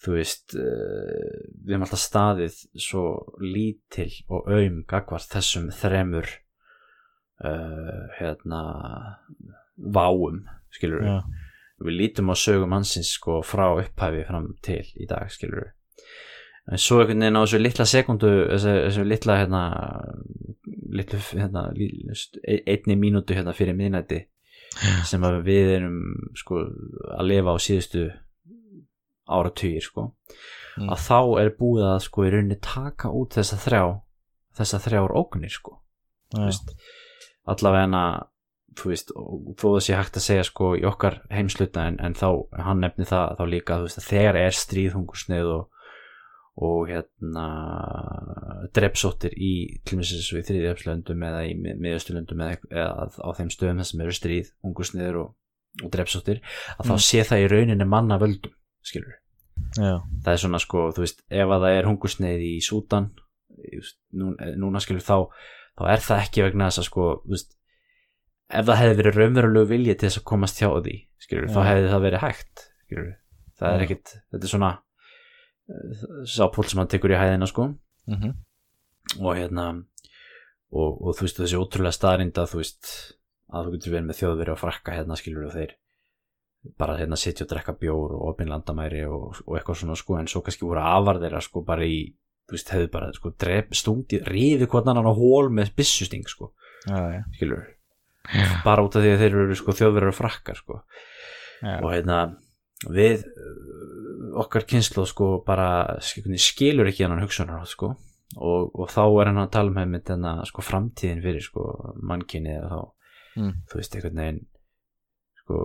þú 0.02 0.14
veist 0.14 0.54
uh, 0.58 1.38
við 1.64 1.74
höfum 1.74 1.86
alltaf 1.86 2.02
staðið 2.02 2.60
svo 2.78 3.04
lítil 3.42 4.10
og 4.30 4.50
aum 4.52 4.82
gagvart 4.88 5.30
þessum 5.32 5.70
þremur 5.74 6.28
uh, 7.44 8.06
hérna 8.18 8.62
váum 9.78 10.44
skilur 10.74 11.04
já, 11.06 11.18
við 11.82 11.98
lítum 12.02 12.30
á 12.30 12.36
sögum 12.38 12.74
hansins 12.76 13.10
sko 13.18 13.40
frá 13.46 13.70
upphæfi 13.72 14.24
fram 14.28 14.52
til 14.64 14.84
í 14.98 15.08
dag 15.10 15.30
skilur 15.32 15.72
en 16.68 16.80
svo 16.82 17.00
einhvern 17.00 17.24
veginn 17.24 17.38
á 17.38 17.42
þessu 17.42 17.62
litla 17.62 17.86
sekundu 17.88 18.32
þessu, 18.52 18.74
þessu 18.86 19.06
litla 19.08 19.38
hérna 19.40 19.62
litlu 20.98 21.20
hérna 21.32 21.68
einni 21.74 22.98
mínútu 22.98 23.36
hérna 23.36 23.54
fyrir 23.56 23.76
miðnætti 23.78 24.24
sem 25.08 25.24
við 25.46 25.74
erum 25.78 26.00
sko 26.38 26.60
að 27.16 27.30
lifa 27.30 27.54
á 27.54 27.58
síðustu 27.62 28.08
áratugir 29.28 29.84
sko 29.84 30.12
Mm. 30.78 30.92
að 30.94 31.00
þá 31.08 31.16
er 31.42 31.48
búið 31.58 31.84
að 31.88 32.00
sko 32.04 32.22
í 32.22 32.28
rauninni 32.30 32.56
taka 32.62 33.08
út 33.10 33.34
þessa 33.34 33.56
þrjá 33.58 33.80
þessa 34.60 34.78
þrjár 34.84 35.14
ógnir 35.18 35.50
sko 35.50 35.72
veist, 36.36 36.68
allavega 37.50 38.10
þú 38.78 38.92
veist, 38.92 39.10
og 39.18 39.56
þó 39.58 39.64
það 39.72 39.80
sé 39.88 39.96
hægt 39.98 40.18
að 40.20 40.26
segja 40.28 40.44
sko 40.46 40.68
í 40.78 40.84
okkar 40.86 41.16
heimsluta 41.34 41.88
en, 41.88 41.96
en 41.98 42.14
þá, 42.14 42.28
hann 42.62 42.78
nefni 42.84 43.08
það 43.10 43.34
þá 43.40 43.42
líka 43.50 43.78
þú 43.80 43.88
veist, 43.88 43.98
að 43.98 44.06
þegar 44.12 44.38
er 44.44 44.54
stríðhungusneið 44.60 45.50
og, 45.56 45.64
og 46.68 46.92
hérna 46.92 47.48
drepsóttir 48.74 49.34
í 49.34 49.52
til 49.86 49.98
og 49.98 50.38
í 50.38 50.44
þriðjöfslöndum 50.46 51.26
eða 51.28 51.42
í 51.48 51.56
miðausturlöndum 51.58 52.44
eða, 52.44 52.60
eða 52.70 53.08
á 53.18 53.28
þeim 53.38 53.50
stöðum 53.54 53.82
þar 53.82 53.90
sem 53.90 54.04
eru 54.06 54.14
stríð, 54.16 54.52
hungusneiður 54.66 55.20
og, 55.24 55.34
og 55.82 55.90
drepsóttir, 55.94 56.40
að 56.78 56.86
þá 56.90 56.94
Mm. 56.94 57.04
sé 57.08 57.24
það 57.28 57.42
í 57.44 57.50
rauninni 57.54 57.86
manna 57.88 58.18
völdum, 58.22 58.54
skilur 58.86 59.14
já, 59.78 59.94
það 60.24 60.32
er 60.32 60.42
svona 60.42 60.60
sko, 60.62 60.88
þú 60.94 61.04
veist, 61.04 61.22
ef 61.30 61.54
að 61.54 61.64
það 61.66 61.76
er 61.78 61.88
hungursneið 61.90 62.44
í 62.46 62.52
Súdan 62.64 63.10
núna, 64.14 64.50
núna 64.60 64.82
skilur 64.82 65.02
þá 65.04 65.16
þá 65.78 65.84
er 65.92 66.04
það 66.04 66.24
ekki 66.24 66.44
vegna 66.46 66.68
þess 66.70 66.82
að 66.82 66.88
sko 66.90 67.06
þú 67.24 67.34
veist, 67.34 67.54
ef 68.48 68.68
það 68.68 68.80
hefði 68.82 68.98
verið 69.02 69.18
raunverulegu 69.18 69.70
vilji 69.72 69.96
til 69.98 70.08
þess 70.08 70.20
að 70.22 70.28
komast 70.32 70.62
hjá 70.62 70.68
því 70.70 70.96
skilur, 71.24 71.48
þá 71.50 71.58
Já. 71.60 71.68
hefði 71.72 71.90
það 71.92 72.04
verið 72.06 72.24
hægt 72.24 72.64
skilur, 72.86 73.10
það 73.58 73.68
er 73.74 73.82
Já. 73.82 73.86
ekkit 73.88 74.14
þetta 74.16 74.44
er 74.48 74.52
svona 74.54 74.70
eh, 75.68 76.06
sá 76.24 76.44
pól 76.54 76.66
sem 76.70 76.80
hann 76.82 76.90
tekur 76.94 77.12
í 77.14 77.18
hæðina 77.20 77.48
sko. 77.50 77.68
Mhm, 78.08 78.34
og 79.20 79.36
hérna 79.36 79.66
og, 80.72 80.90
og 81.02 81.16
þú 81.16 81.26
veist 81.26 81.40
þessi 81.42 81.58
ótrúlega 81.60 81.96
staðrinda 81.96 82.46
þú 82.48 82.62
veist 82.62 82.88
að 83.48 83.68
þú 83.68 83.74
getur 83.76 83.94
verið 83.94 84.08
með 84.08 84.18
þjóðveri 84.22 84.52
og 84.54 84.60
frakka 84.60 84.96
hérna 84.96 85.16
skilur 85.18 85.48
og 85.48 85.54
þeir 85.56 85.74
bara 86.78 86.96
hérna 86.98 87.16
sitja 87.16 87.46
og 87.46 87.50
drekka 87.52 87.72
bjór 87.78 88.14
og 88.16 88.24
opin 88.32 88.48
landamæri 88.50 89.04
og, 89.06 89.38
og 89.46 89.56
eitthvað 89.58 89.78
svona 89.82 89.96
sko 89.96 90.16
en 90.18 90.26
svo 90.30 90.42
kannski 90.44 90.66
voru 90.66 90.82
afar 90.82 91.20
þeirra 91.22 91.40
sko 91.44 91.62
bara 91.66 91.86
í 91.86 92.00
þú 92.48 92.56
veist 92.56 92.72
hefðu 92.74 92.90
bara 92.92 93.12
sko 93.14 93.32
drep, 93.38 93.74
stungið 93.76 94.26
rífi 94.28 94.66
hvort 94.66 94.88
annan 94.88 95.06
á 95.08 95.14
hól 95.14 95.50
með 95.52 95.74
byssusting 95.76 96.26
sko. 96.28 96.52
Já, 96.88 96.98
já, 97.12 97.22
skilur 97.36 97.62
já, 98.32 98.46
bara 98.64 98.84
út 98.86 98.96
af 98.96 99.04
því 99.04 99.12
að 99.14 99.22
þeir 99.22 99.38
eru 99.44 99.56
sko 99.60 99.74
þjóðverið 99.78 100.12
og 100.12 100.16
frakkar 100.18 100.58
sko. 100.60 100.80
Og 101.82 101.88
hérna 101.92 102.18
við 102.88 103.24
okkar 104.38 104.64
kynslu 104.68 105.04
sko 105.08 105.30
bara 105.46 105.98
skilur, 106.04 106.38
skilur 106.40 106.90
ekki 106.90 107.04
hann 107.06 107.20
hugsunar 107.22 107.66
sko. 107.68 107.94
Og, 108.36 108.70
og 108.76 108.90
þá 108.92 109.02
er 109.06 109.30
hann 109.30 109.40
að 109.42 109.52
tala 109.56 109.72
um 109.72 109.92
með 109.94 110.04
þenna 110.10 110.32
sko 110.48 110.62
framtíðin 110.64 111.22
fyrir 111.24 111.44
sko 111.44 111.68
mannkinni 112.02 112.56
eða 112.58 112.70
þá 112.74 112.80
Mm. 113.38 113.52
þú 113.70 113.76
veist 113.78 113.92
einhvern 113.94 114.18
veginn 114.18 114.38
sko 115.44 115.58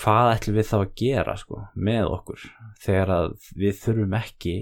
hvað 0.00 0.32
ætlum 0.34 0.58
við 0.58 0.70
þá 0.70 0.76
að 0.78 0.96
gera 1.00 1.36
sko 1.40 1.60
með 1.74 2.10
okkur? 2.12 2.48
Þegar 2.82 3.12
að 3.16 3.28
við 3.56 3.78
þurfum 3.82 4.16
ekki 4.18 4.56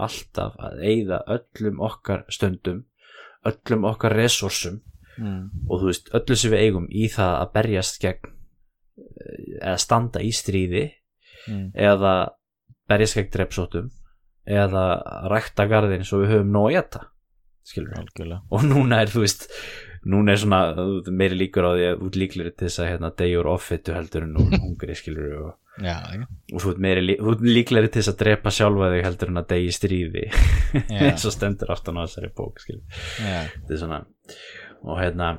alltaf 0.00 0.54
að 0.62 0.84
eyða 0.86 1.18
öllum 1.34 1.82
okkar 1.84 2.24
stundum 2.32 2.84
öllum 3.48 3.86
okkar 3.88 4.14
resursum 4.16 4.80
mm, 5.18 5.68
og 5.68 5.80
þú 5.80 5.90
veist, 5.90 6.10
öllu 6.16 6.36
sem 6.36 6.54
við 6.54 6.64
eigum 6.66 6.88
í 6.90 7.06
það 7.12 7.36
að 7.38 7.52
berjast 7.56 8.00
gegn 8.02 8.28
eh, 8.30 9.46
eða 9.60 9.78
standa 9.80 10.24
í 10.24 10.32
stríði 10.36 10.84
mm, 11.48 11.70
eða 11.88 12.14
berjast 12.90 13.18
gegn 13.18 13.32
drepsóttum 13.36 13.90
eða 14.50 14.84
rækta 15.30 15.66
garðin 15.70 16.06
svo 16.06 16.22
við 16.22 16.34
höfum 16.34 16.52
nóg 16.54 16.74
við 16.74 17.06
algjörlega, 18.00 18.42
og 18.50 18.64
núna 18.66 19.02
er 19.04 19.12
þú 19.12 19.24
veist 19.24 19.46
núna 20.08 20.32
er 20.32 20.40
svona 20.40 20.60
meiri 21.12 21.36
líkur 21.36 21.66
á 21.68 21.72
því 21.76 21.86
að 21.90 22.04
út 22.06 22.14
líklir 22.16 22.46
til 22.56 22.68
þess 22.68 22.80
að 22.80 22.88
hérna 22.94 23.10
degjur 23.20 23.48
offitu 23.52 23.92
heldur 23.92 24.24
en 24.24 24.38
úr 24.40 24.54
hungri 24.64 24.94
skilur 24.96 25.34
og, 25.42 25.50
já, 25.84 25.96
já, 26.16 26.24
og 26.54 26.62
þú 26.64 26.70
ert 26.72 26.80
meiri 26.86 27.02
lí- 27.04 27.18
þú 27.20 27.34
ert 27.34 27.44
líklegri 27.44 27.90
til 27.92 28.00
þess 28.00 28.12
að 28.14 28.18
drepa 28.24 28.52
sjálfa 28.56 28.88
þig 28.94 29.04
heldur 29.08 29.32
en 29.34 29.42
að 29.42 29.50
degi 29.52 29.74
stríði. 29.76 30.24
Eins 31.02 31.26
og 31.28 31.34
stendur 31.36 31.74
aftan 31.76 32.00
á 32.00 32.04
þessari 32.06 32.32
bók 32.40 32.62
skilur 32.64 33.02
þetta 33.20 33.76
er 33.76 33.82
svona 33.84 34.00
og 34.80 34.96
hérna 35.02 35.30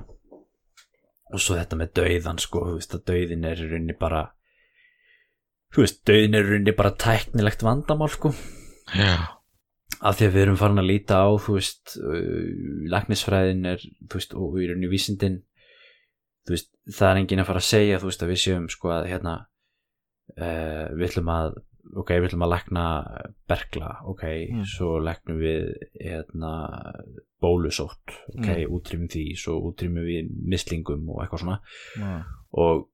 og 1.31 1.39
svo 1.41 1.55
þetta 1.57 1.77
með 1.79 1.93
dauðan 1.97 2.39
sko 2.43 2.61
þú 2.67 2.77
veist 2.77 2.93
að 2.97 3.05
dauðin 3.09 3.45
er 3.49 3.61
í 3.63 3.67
rauninni 3.71 3.95
bara 3.97 4.21
þú 5.71 5.85
veist, 5.85 6.01
dauðin 6.05 6.35
er 6.37 6.43
í 6.45 6.49
rauninni 6.51 6.73
bara 6.75 6.91
tæknilegt 6.99 7.61
vandamál 7.63 8.09
sko. 8.11 8.33
Já, 8.91 9.13
af 10.01 10.17
því 10.17 10.27
að 10.27 10.33
við 10.35 10.41
erum 10.45 10.59
farin 10.61 10.81
að 10.81 10.89
líta 10.89 11.19
á 11.21 11.29
þú 11.41 11.57
veist, 11.59 11.95
uh, 11.99 12.51
læknisfræðin 12.93 13.65
er, 13.73 13.83
þú 14.07 14.19
veist, 14.21 14.33
og 14.37 14.59
í 14.61 14.67
rauninni 14.69 14.89
vísindin 14.91 15.41
þú 16.47 16.55
veist, 16.55 16.71
það 16.89 17.09
er 17.11 17.19
enginn 17.21 17.43
að 17.43 17.49
fara 17.51 17.61
að 17.61 17.69
segja, 17.71 17.99
þú 18.01 18.09
veist, 18.11 18.23
að 18.25 18.31
við 18.33 18.41
séum 18.45 18.69
sko 18.71 18.93
að 18.95 19.09
hérna 19.11 19.35
uh, 20.37 20.87
við 20.95 21.07
ætlum 21.09 21.29
að 21.35 21.59
ok, 21.97 22.11
við 22.21 22.27
ætlum 22.29 22.45
að 22.45 22.51
lækna 22.53 22.83
bergla, 23.49 23.87
ok, 24.07 24.23
Mm. 24.53 24.65
svo 24.69 24.99
læknum 25.01 25.39
við 25.41 25.71
hérna 25.99 26.51
bólusótt, 27.41 28.13
ok, 28.37 28.47
Mm. 28.47 28.71
útrýmum 28.77 29.09
því 29.11 29.23
svo 29.35 29.57
útrýmum 29.71 30.05
við 30.05 30.29
mislingum 30.47 31.09
og 31.09 31.23
eitthvað 31.23 31.41
svona 31.41 31.59
já, 31.97 32.23
og 32.53 32.87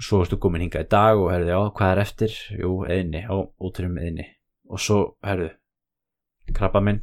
svo 0.00 0.20
ertu 0.24 0.36
komin 0.38 0.60
hingað 0.66 0.84
í 0.86 0.90
dag 0.90 1.16
og 1.18 1.30
herðu, 1.32 1.48
já, 1.54 1.60
hvað 1.78 1.92
er 1.92 2.00
eftir? 2.04 2.32
Jú, 2.60 2.72
eðni, 2.86 3.22
já, 3.24 3.36
útrýmum 3.60 3.98
eðni 4.04 4.26
og 4.68 4.78
svo, 4.80 5.16
herðu, 5.24 5.50
krabba 6.52 6.80
minn 6.84 7.00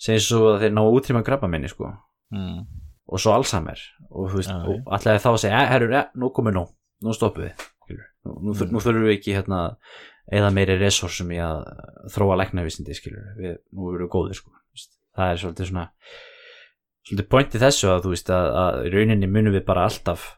segir 0.00 0.22
svo 0.24 0.54
að 0.54 0.62
þeir 0.64 0.72
ná 0.76 0.82
útrýma 0.86 1.24
krabba 1.26 1.48
minni, 1.50 1.68
sko. 1.68 1.90
Mm, 2.32 2.62
og 3.10 3.20
svo 3.20 3.34
Alzheimer. 3.34 3.80
Og 4.10 4.30
þú 4.30 4.38
veist, 4.40 4.48
Já, 4.52 4.60
og 4.64 4.86
allega 4.96 5.18
þá 5.20 5.30
segja, 5.38 5.60
"Eh, 5.60 5.68
herru, 5.68 5.90
ja, 5.92 6.04
nú 6.16 6.30
komið 6.32 6.54
nú 6.54 6.64
nú 7.04 7.12
stoppum 7.16 7.44
við. 7.44 7.66
Nú, 8.24 8.32
nú, 8.44 8.52
Mm. 8.52 8.70
nú 8.72 8.78
þurfum 8.80 9.04
við 9.08 9.16
ekki 9.18 9.34
hérna 9.34 9.76
eða 10.30 10.52
meiri 10.52 10.78
resursum 10.78 11.28
í 11.32 11.38
að 11.40 11.64
þróa 12.12 12.36
læknavísindi, 12.38 12.92
við, 13.38 13.56
nú 13.72 13.94
erum 13.94 14.06
við 14.06 14.12
góðir, 14.12 14.34
sko. 14.34 14.50
Það 15.16 15.32
er 15.32 15.36
svolítið 15.36 15.70
svona 15.70 15.90
svolítið 17.08 17.28
pointið 17.28 17.60
þessu 17.64 17.88
að 17.88 18.02
þú 18.04 18.10
veist 18.12 18.28
að, 18.30 18.46
að 18.54 18.92
rauninni 18.92 19.26
munum 19.26 19.52
við 19.52 19.64
bara 19.64 19.84
alltaf 19.88 20.36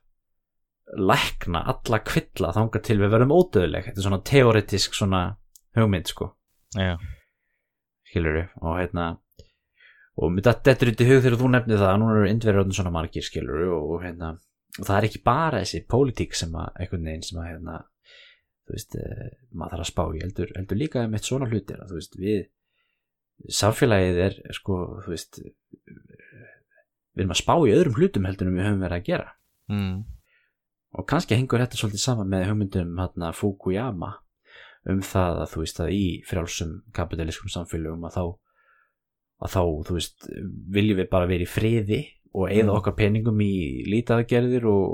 lækna 0.96 1.64
alla 1.66 1.98
kvilla 1.98 2.53
þangað 2.55 2.82
til 2.82 2.98
við 2.98 3.11
verðum 3.11 3.34
ódöðleg 3.34 3.84
þetta 3.84 3.98
er 3.98 4.07
svona 4.07 4.22
teoretisk 4.24 4.94
svona 4.94 5.36
hugmynd, 5.76 6.07
sko. 6.07 6.32
Já, 6.76 6.96
skilur 8.13 8.39
við 8.39 8.57
og 8.61 8.79
hérna 8.79 9.11
og 10.21 10.41
þetta 10.45 10.75
er 10.77 10.93
út 10.93 11.03
í 11.03 11.09
hug 11.09 11.23
þegar 11.25 11.39
þú 11.41 11.53
nefnir 11.55 11.81
það 11.81 11.91
að 11.91 12.01
núna 12.03 12.17
eru 12.19 12.33
indverðurinn 12.35 12.77
svona 12.77 12.93
margir 12.93 13.25
skilur 13.25 13.63
við 13.63 13.73
og, 13.79 13.95
hérna 14.05 14.35
og 14.79 14.85
það 14.85 14.97
er 14.99 15.07
ekki 15.09 15.23
bara 15.25 15.63
þessi 15.63 15.83
pólitík 15.89 16.37
sem 16.37 16.53
að 16.53 16.83
einhvern 16.83 17.09
veginn 17.09 17.25
sem 17.27 17.41
að 17.41 17.49
hérna 17.49 17.79
þú 18.63 18.77
veist, 18.77 18.97
eh, 18.97 19.31
maður 19.51 19.75
þarf 19.75 19.85
að 19.85 19.91
spá 19.91 20.03
í 20.05 20.23
heldur, 20.23 20.53
heldur 20.57 20.81
líka 20.81 21.05
með 21.11 21.27
svona 21.27 21.49
hlutir 21.51 21.81
að 21.83 21.93
þú 21.93 21.99
veist, 21.99 22.19
við 22.21 22.43
samfélagið 23.59 24.21
er 24.27 24.39
sko, 24.55 24.79
þú 25.03 25.13
veist 25.13 25.41
við 25.43 27.25
erum 27.25 27.35
að 27.35 27.41
spá 27.43 27.55
í 27.59 27.73
öðrum 27.75 27.97
hlutum 27.99 28.29
heldur 28.29 28.49
en 28.49 28.59
við 28.59 28.69
höfum 28.69 28.85
verið 28.85 28.99
að 28.99 29.09
gera. 29.09 29.33
Mm, 29.73 29.97
og 30.99 31.09
kannski 31.09 31.37
hengur 31.37 31.63
þetta 31.63 31.81
svolítið 31.81 32.05
saman 32.05 32.31
með 32.33 32.47
hugmyndum 32.51 32.95
hérna, 33.01 33.33
Fukuyama 33.37 34.13
um 34.91 35.03
það 35.07 35.43
að 35.45 35.53
þú 35.53 35.61
veist 35.62 35.80
að 35.85 35.93
í 35.95 36.05
frjálsum 36.26 36.72
kapitalískum 36.97 37.53
samfélögum 37.53 38.09
að 38.09 38.16
þá 38.16 38.24
að 39.43 39.53
þá, 39.55 39.62
þú 39.87 39.95
veist, 39.99 40.28
viljum 40.74 40.99
við 41.03 41.09
bara 41.11 41.26
vera 41.30 41.47
í 41.47 41.51
friði 41.51 42.01
og 42.33 42.49
eigða 42.49 42.70
Mm. 42.70 42.76
okkar 42.78 42.95
peningum 42.97 43.41
í 43.45 43.55
lítaðgerðir 43.93 44.64
og, 44.70 44.93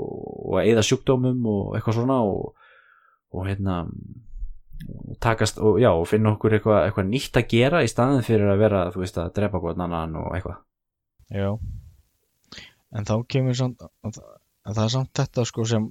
og 0.49 0.57
eigða 0.63 0.83
sjúkdómum 0.83 1.45
og 1.47 1.75
eitthvað 1.77 1.99
svona 1.99 2.17
og, 2.25 2.55
og 3.31 3.45
hérna 3.47 3.83
og 4.89 5.17
takast 5.19 5.59
og 5.59 5.77
já, 5.79 5.89
og 5.91 6.07
finna 6.07 6.33
okkur 6.33 6.55
eitthvað, 6.57 6.85
eitthvað 6.87 7.09
nýtt 7.11 7.37
að 7.39 7.47
gera 7.51 7.83
í 7.83 7.89
staðin 7.91 8.23
fyrir 8.25 8.49
að 8.51 8.61
vera, 8.63 8.83
þú 8.93 9.03
veist, 9.03 9.17
að 9.19 9.33
drepa 9.37 9.59
hvort 9.59 9.79
annan 9.79 10.15
og 10.19 10.33
eitthvað 10.35 10.59
Já 11.29 11.49
En 12.89 13.05
þá 13.05 13.15
kemur 13.29 13.53
samt 13.53 13.83
það 14.09 14.83
er 14.83 14.93
samt 14.95 15.11
þetta 15.13 15.45
sko 15.45 15.65
sem 15.69 15.89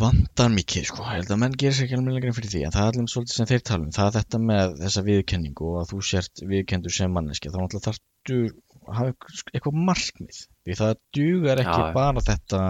vandar 0.00 0.50
mikið 0.54 0.86
sko, 0.88 1.04
ég 1.04 1.18
held 1.20 1.30
að 1.34 1.40
menn 1.42 1.54
gerir 1.60 1.76
sér 1.76 1.86
ekki 1.86 1.96
alveg 1.98 2.16
lengra 2.16 2.34
fyrir 2.36 2.52
því, 2.54 2.60
en 2.66 2.74
það 2.74 2.86
er 2.88 2.98
alveg 2.98 3.12
svolítið 3.12 3.36
sem 3.38 3.48
þeir 3.50 3.62
tala 3.70 3.84
um. 3.86 3.92
Það 3.96 4.08
er 4.10 4.16
þetta 4.18 4.40
með 4.50 4.74
þessa 4.80 5.02
viðkenningu 5.08 5.68
og 5.70 5.78
að 5.82 5.88
þú 5.92 6.00
sért 6.10 6.42
viðkendur 6.52 6.94
sem 6.96 7.14
manneski, 7.16 7.52
þá 7.52 7.58
náttúrulega 7.60 7.86
þarftu 7.88 8.38
að 8.80 8.98
hafa 9.00 9.14
eitthvað- 9.54 9.80
markmið. 9.90 10.40
Því 10.64 10.76
það 10.80 10.94
dugar 11.18 11.62
ekki 11.64 11.80
Já, 11.84 11.92
bara 12.00 12.24
þetta 12.30 12.60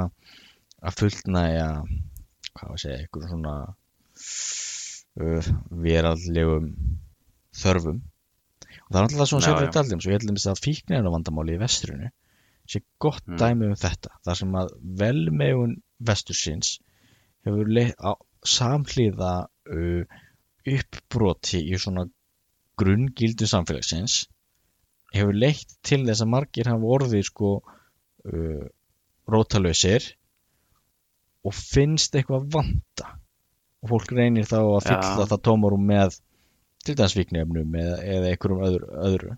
að 0.81 0.99
fullnæja 1.01 1.69
hvað 2.51 2.67
var 2.67 2.75
að 2.77 2.83
segja, 2.85 2.99
eitthvað 3.05 3.29
svona 3.31 3.55
uh, 5.21 5.51
veraldlegum 5.87 6.71
þörfum. 7.61 8.01
Og 8.01 8.95
það 8.95 9.01
er 9.01 9.07
alltaf 9.07 9.31
svona 9.31 9.51
já. 9.51 9.59
við 9.61 9.73
taldum 9.77 10.01
svo 10.03 10.11
ég 10.13 10.19
held 10.25 10.47
að 10.51 10.63
fíknirinn 10.65 11.13
vandamáli 11.15 11.55
í 11.57 11.61
vestrinu 11.61 12.11
sé 12.71 12.81
gott 13.03 13.25
Mm. 13.27 13.39
dæmi 13.39 13.67
um 13.71 13.75
þetta. 13.79 14.11
Þar 14.27 14.37
sem 14.39 14.53
að 14.61 14.69
velmegun 15.01 15.73
vestursins 15.99 16.79
hefur 17.47 17.71
samhlýða 18.51 19.35
uh, 19.47 20.19
uppbroti 20.71 21.63
í 21.73 21.79
svona 21.81 22.07
grunngildu 22.81 23.49
samfélagsins 23.49 24.23
hefur 25.15 25.37
leitt 25.37 25.75
til 25.87 26.03
þess 26.07 26.25
að 26.25 26.33
margir 26.35 26.71
hafa 26.71 26.95
orðið 26.97 27.27
sko 27.29 27.53
uh, 27.61 28.65
rótalösir 29.31 30.07
og 31.47 31.57
finnst 31.57 32.17
eitthvað 32.17 32.49
vanta 32.55 33.15
og 33.81 33.93
fólk 33.95 34.13
reynir 34.17 34.49
þá 34.49 34.59
að 34.61 34.89
fylla 34.89 35.25
Já. 35.25 35.29
það 35.33 35.45
tómarum 35.49 35.87
með 35.89 36.19
til 36.85 36.97
dæmis 36.97 37.17
fíknefnum 37.17 37.79
eða, 37.81 37.97
eða 38.05 38.33
einhverjum 38.33 38.65
öðru, 38.67 38.91
öðru. 39.09 39.37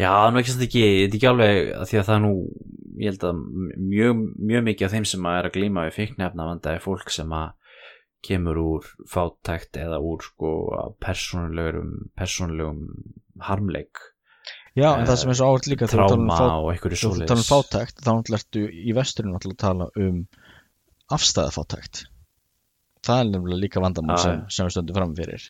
Já, 0.00 0.12
nú 0.30 0.40
ekki 0.40 0.54
samt 0.54 0.64
ekki, 0.66 0.84
þetta 0.84 1.12
er 1.14 1.18
ekki 1.18 1.30
alveg 1.30 1.58
að 1.78 1.90
því 1.90 1.98
að 2.00 2.08
það 2.08 2.16
er 2.16 2.24
nú, 2.24 2.32
ég 3.00 3.12
held 3.12 3.26
að 3.28 3.42
mjög, 3.90 4.24
mjög 4.52 4.64
mikið 4.70 4.86
af 4.86 4.96
þeim 4.96 5.06
sem 5.10 5.28
að 5.28 5.36
er 5.38 5.48
að 5.50 5.54
glíma 5.58 5.84
við 5.88 5.98
fíknefna 5.98 6.48
vanda 6.48 6.74
er 6.74 6.82
fólk 6.82 7.12
sem 7.14 7.36
að 7.36 7.76
kemur 8.24 8.58
úr 8.62 8.88
fátækt 9.10 9.78
eða 9.82 10.00
úr 10.00 10.24
sko 10.24 10.50
persónulegum, 11.04 11.94
persónulegum 12.16 12.82
harmleik, 13.44 14.00
Já, 14.74 14.88
en 14.98 15.06
það 15.06 15.18
sem 15.20 15.30
er 15.30 15.36
svo 15.38 15.48
áhört 15.52 15.66
líka 15.70 15.86
þegar 15.86 16.16
um 16.16 16.24
við 16.26 17.28
talum 17.30 17.42
um 17.44 17.44
fátækt 17.46 18.00
þá 18.02 18.10
ertu 18.34 18.62
í 18.74 18.94
vesturinn 18.96 19.36
að 19.38 19.52
tala 19.60 19.86
um 20.02 20.24
afstæðafátækt 21.14 22.00
það 23.06 23.20
er 23.20 23.28
nefnilega 23.28 23.60
líka 23.62 23.82
vandamál 23.84 24.18
sem, 24.18 24.40
sem 24.50 24.66
við 24.66 24.74
stöndum 24.74 24.98
fram 24.98 25.14
fyrir 25.14 25.46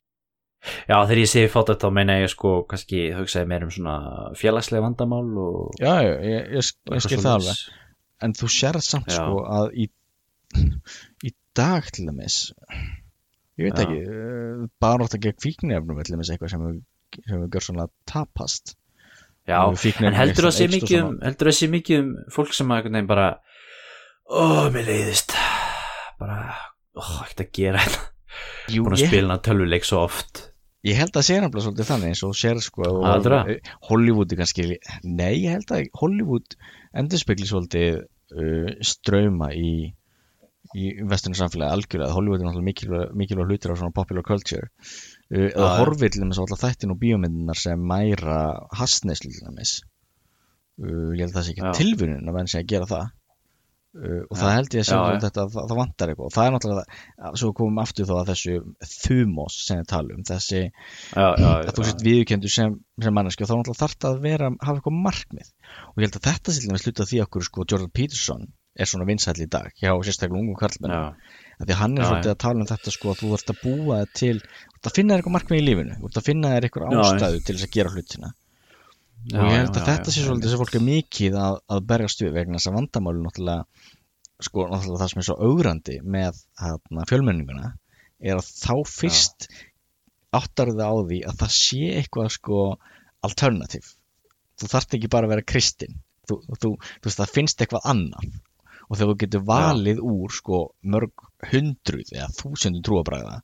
Já, 0.88 0.96
þegar 0.96 1.20
ég 1.20 1.30
segi 1.30 1.52
fátækt 1.52 1.84
þá 1.84 1.88
meina 1.98 2.18
ég 2.22 2.32
sko 2.32 2.54
kannski 2.68 3.06
hugsaði 3.16 3.50
meir 3.50 3.66
um 3.66 3.72
svona 3.74 3.96
félagslega 4.38 4.84
vandamál 4.86 5.26
og 5.44 5.74
Já, 5.80 5.92
já, 6.00 6.12
ég, 6.24 6.52
ég, 6.56 6.70
ég, 6.94 7.04
skil 7.04 7.20
það 7.20 7.34
alveg. 7.38 7.64
en 8.24 8.36
þú 8.38 8.50
sérð 8.56 8.86
samt 8.86 9.10
Já. 9.12 9.18
sko 9.18 9.42
að 9.58 9.66
í, 9.84 9.88
í 11.28 11.34
dag 11.56 11.90
til 11.92 12.06
dæmis 12.08 12.38
ég 13.60 13.68
veit 13.68 13.76
Já. 13.76 13.84
ekki 13.84 14.00
uh, 14.04 14.64
barótt 14.82 15.18
að 15.18 15.26
gegn 15.28 15.44
fíknefnum 15.44 16.00
til 16.00 16.16
dæmis 16.16 16.32
eitthvað 16.32 16.54
sem 16.54 16.64
við 16.64 16.80
gjör 17.28 17.62
svona 17.68 17.86
tapast. 18.10 18.74
Já, 19.44 19.60
en 19.68 20.16
heldur 20.16 20.48
það 20.48 20.94
um 21.04 21.18
það 21.20 21.52
sé 21.52 21.68
mikið 21.68 22.00
um 22.00 22.08
fólk 22.32 22.54
sem 22.56 22.72
að 22.72 22.88
bara 23.06 23.28
ó, 24.24 24.72
mér 24.72 24.88
leiðist. 24.88 25.36
Bara, 26.18 26.56
ó, 26.96 27.04
ekkert 27.26 27.44
að 27.44 27.52
gera 27.58 27.84
þetta 27.84 28.10
Jú, 28.72 28.84
búin 28.86 28.96
að 28.96 29.04
ég, 29.04 29.12
spila 29.12 29.38
tölvuleik 29.44 29.86
svo 29.86 30.00
oft 30.06 30.46
ég 30.85 30.99
held 31.01 31.16
að 31.16 31.26
sé 31.26 31.37
nefnilega 31.41 31.64
svolítið 31.66 31.89
þannig 31.91 32.12
eins 32.12 32.22
og 32.28 32.35
sér 32.39 32.61
sko 32.64 32.87
og- 32.91 33.05
Heldurðu 33.09 33.43
það? 33.51 33.74
Hollywood 33.89 34.32
er 34.35 34.41
kannski 34.43 34.66
nei, 35.05 35.35
ég 35.45 35.55
held 35.57 35.72
að 35.76 35.89
Hollywood 36.01 36.57
endurspegli 37.03 37.49
svolítið 37.49 38.03
uh, 38.05 38.72
ströma 38.85 39.53
í 39.57 39.70
í 40.74 40.89
vesturnu 41.07 41.37
samfélagi 41.39 41.70
algjörlega. 41.76 42.14
Hollywood 42.16 42.41
er 42.43 42.49
náttúrulega 42.49 42.68
mikilvæg, 43.14 43.47
hlutir 43.47 43.70
á 43.70 43.78
svona 43.78 43.95
popular 43.95 44.24
culture. 44.26 44.70
Uh, 45.30 45.51
eða 45.53 45.68
til 46.16 46.22
dæmis 46.24 46.41
á 46.41 46.43
alltaf 46.43 46.62
þættin 46.64 46.95
og 46.95 46.99
bíómyndinar 47.03 47.59
sem 47.61 47.78
mæra 47.78 48.39
hastneislu 48.74 49.30
til 49.30 49.45
dæmis. 49.47 49.76
Uh, 50.80 51.12
ég 51.14 51.20
held 51.22 51.30
að 51.30 51.37
það 51.39 51.47
sé 51.47 51.53
ekki 51.55 51.62
Já. 51.68 51.74
tilvunin 51.78 52.26
að 52.32 52.39
venn 52.41 52.51
sé 52.51 52.59
að 52.64 52.70
gera 52.72 52.89
það 52.91 53.05
uh, 53.95 54.22
og 54.28 54.34
Já. 54.34 54.40
það 54.42 54.53
held 54.57 54.74
ég 54.74 54.80
að 54.80 54.84
Já, 54.84 54.88
sjá 54.90 54.99
já. 54.99 55.20
þetta 55.24 55.42
að 55.45 55.53
það, 55.55 55.68
það 55.70 55.78
vantar 55.80 56.12
eitthvað. 56.12 56.26
Og 56.30 56.34
það 56.34 56.47
er 56.49 56.55
náttúrulega, 56.57 56.99
að- 57.28 57.38
svo 57.42 57.53
komum 57.61 57.80
aftur 57.84 58.09
þá 58.11 58.14
að 58.20 58.30
þessu 58.32 58.57
þumos 59.05 59.61
sem 59.66 59.80
við 59.82 59.88
talum 59.95 60.24
þessi 60.30 60.61
já, 60.64 61.26
já, 61.38 61.49
að 61.55 61.72
þú 61.78 61.84
já. 61.84 61.88
sett 61.90 62.05
viðurkendur 62.09 62.55
sem, 62.57 62.76
sem 63.07 63.16
manneski 63.20 63.45
og 63.47 63.51
þá 63.51 63.55
náttúrulega 63.61 63.82
þarf 63.84 63.97
það 64.05 64.11
að 64.18 64.26
vera 64.28 64.51
hafa 64.61 64.76
eitthvað 64.80 65.01
markmið. 65.09 65.49
Og 65.95 65.97
ég 66.03 66.07
held 66.09 66.20
að 66.20 66.28
þetta 66.30 66.57
sér 66.59 66.70
með 66.74 66.84
sluta 66.84 67.09
því 67.12 67.22
okkur 67.28 67.49
sko 67.49 67.66
Jordan 67.70 67.95
Peterson 67.95 68.47
er 68.74 68.90
svona 68.90 69.07
vinsæll 69.07 69.38
í 69.38 69.47
dag 69.47 69.70
hjá 69.78 69.92
sérstaklega 70.03 70.40
ungum 70.42 70.57
karlmenn 70.59 70.90
að 70.95 71.68
því 71.68 71.74
að 71.76 71.78
hann 71.78 71.92
er 72.01 72.09
svolítið 72.09 72.32
að 72.32 72.40
tala 72.42 72.59
um 72.64 72.66
þetta 72.66 72.90
sko 72.90 73.12
að 73.12 73.20
þú 73.20 73.28
þarfst 73.30 73.53
að 73.53 73.61
búa 73.62 73.99
til 74.18 74.32
þú 74.40 74.72
þarft 74.74 74.88
að 74.90 74.97
finna 74.99 75.14
eitthvað 75.14 75.34
markmið 75.36 75.61
í 75.61 75.66
lífinu 75.68 75.95
þú 76.01 76.09
þarft 76.09 76.18
að 76.18 76.26
finna 76.26 76.51
eitthvað 76.59 76.97
ástæðu 77.05 77.38
til 77.47 77.55
þess 77.55 77.68
að 77.68 77.76
gera 77.76 77.92
hlutina 77.95 78.32
já, 79.33 79.41
og 79.41 79.51
ég 79.51 79.59
held 79.59 79.75
að 79.75 79.83
já, 79.83 79.87
þetta 79.91 80.14
sé 80.14 80.25
svolítið 80.25 80.53
sem 80.55 80.62
fólk 80.62 80.79
er 80.79 80.87
mikið 80.89 81.39
að, 81.41 81.59
að 81.77 81.85
berjast 81.93 82.25
við 82.25 82.35
vegna 82.39 82.61
þess 82.61 82.70
að 82.70 82.79
vandamáli 82.79 83.25
náttúrulega 83.25 84.45
sko 84.45 84.66
náttúrulega 84.68 85.03
það 85.03 85.12
sem 85.12 85.22
er 85.22 85.29
svo 85.29 85.37
augrandi 85.49 85.99
með 86.16 86.41
hana, 86.61 87.07
fjölmenninguna 87.11 87.75
er 88.25 88.41
að 88.41 88.49
þá 88.51 88.75
fyrst 88.91 89.49
áttar 90.35 90.72
það 90.75 90.89
á 90.91 90.97
því 91.11 91.20
að 91.29 91.39
það 91.43 91.55
sé 91.59 91.83
eitthvað 92.01 92.33
sko 92.35 92.64
alternativ 93.25 93.93
þú 94.61 94.70
þarft 94.70 94.97
ekki 94.99 95.12
bara 95.12 95.29
að 95.29 95.35
vera 95.35 95.47
kristinn. 95.47 96.03
Þú, 96.25 96.37
þú, 96.57 96.68
þú 96.81 97.09
veist 97.09 97.20
það 97.20 97.33
finnst 97.37 97.62
eitthvað 97.62 97.89
annar 97.91 98.29
og 98.85 98.97
þegar 98.97 99.11
þú 99.11 99.16
getur 99.20 99.43
valið 99.49 99.99
úr 100.09 100.33
sko 100.33 100.61
mörg 100.95 101.25
hundruð 101.51 102.12
eða 102.14 102.29
þúsundum 102.39 102.85
trúabræða 102.87 103.35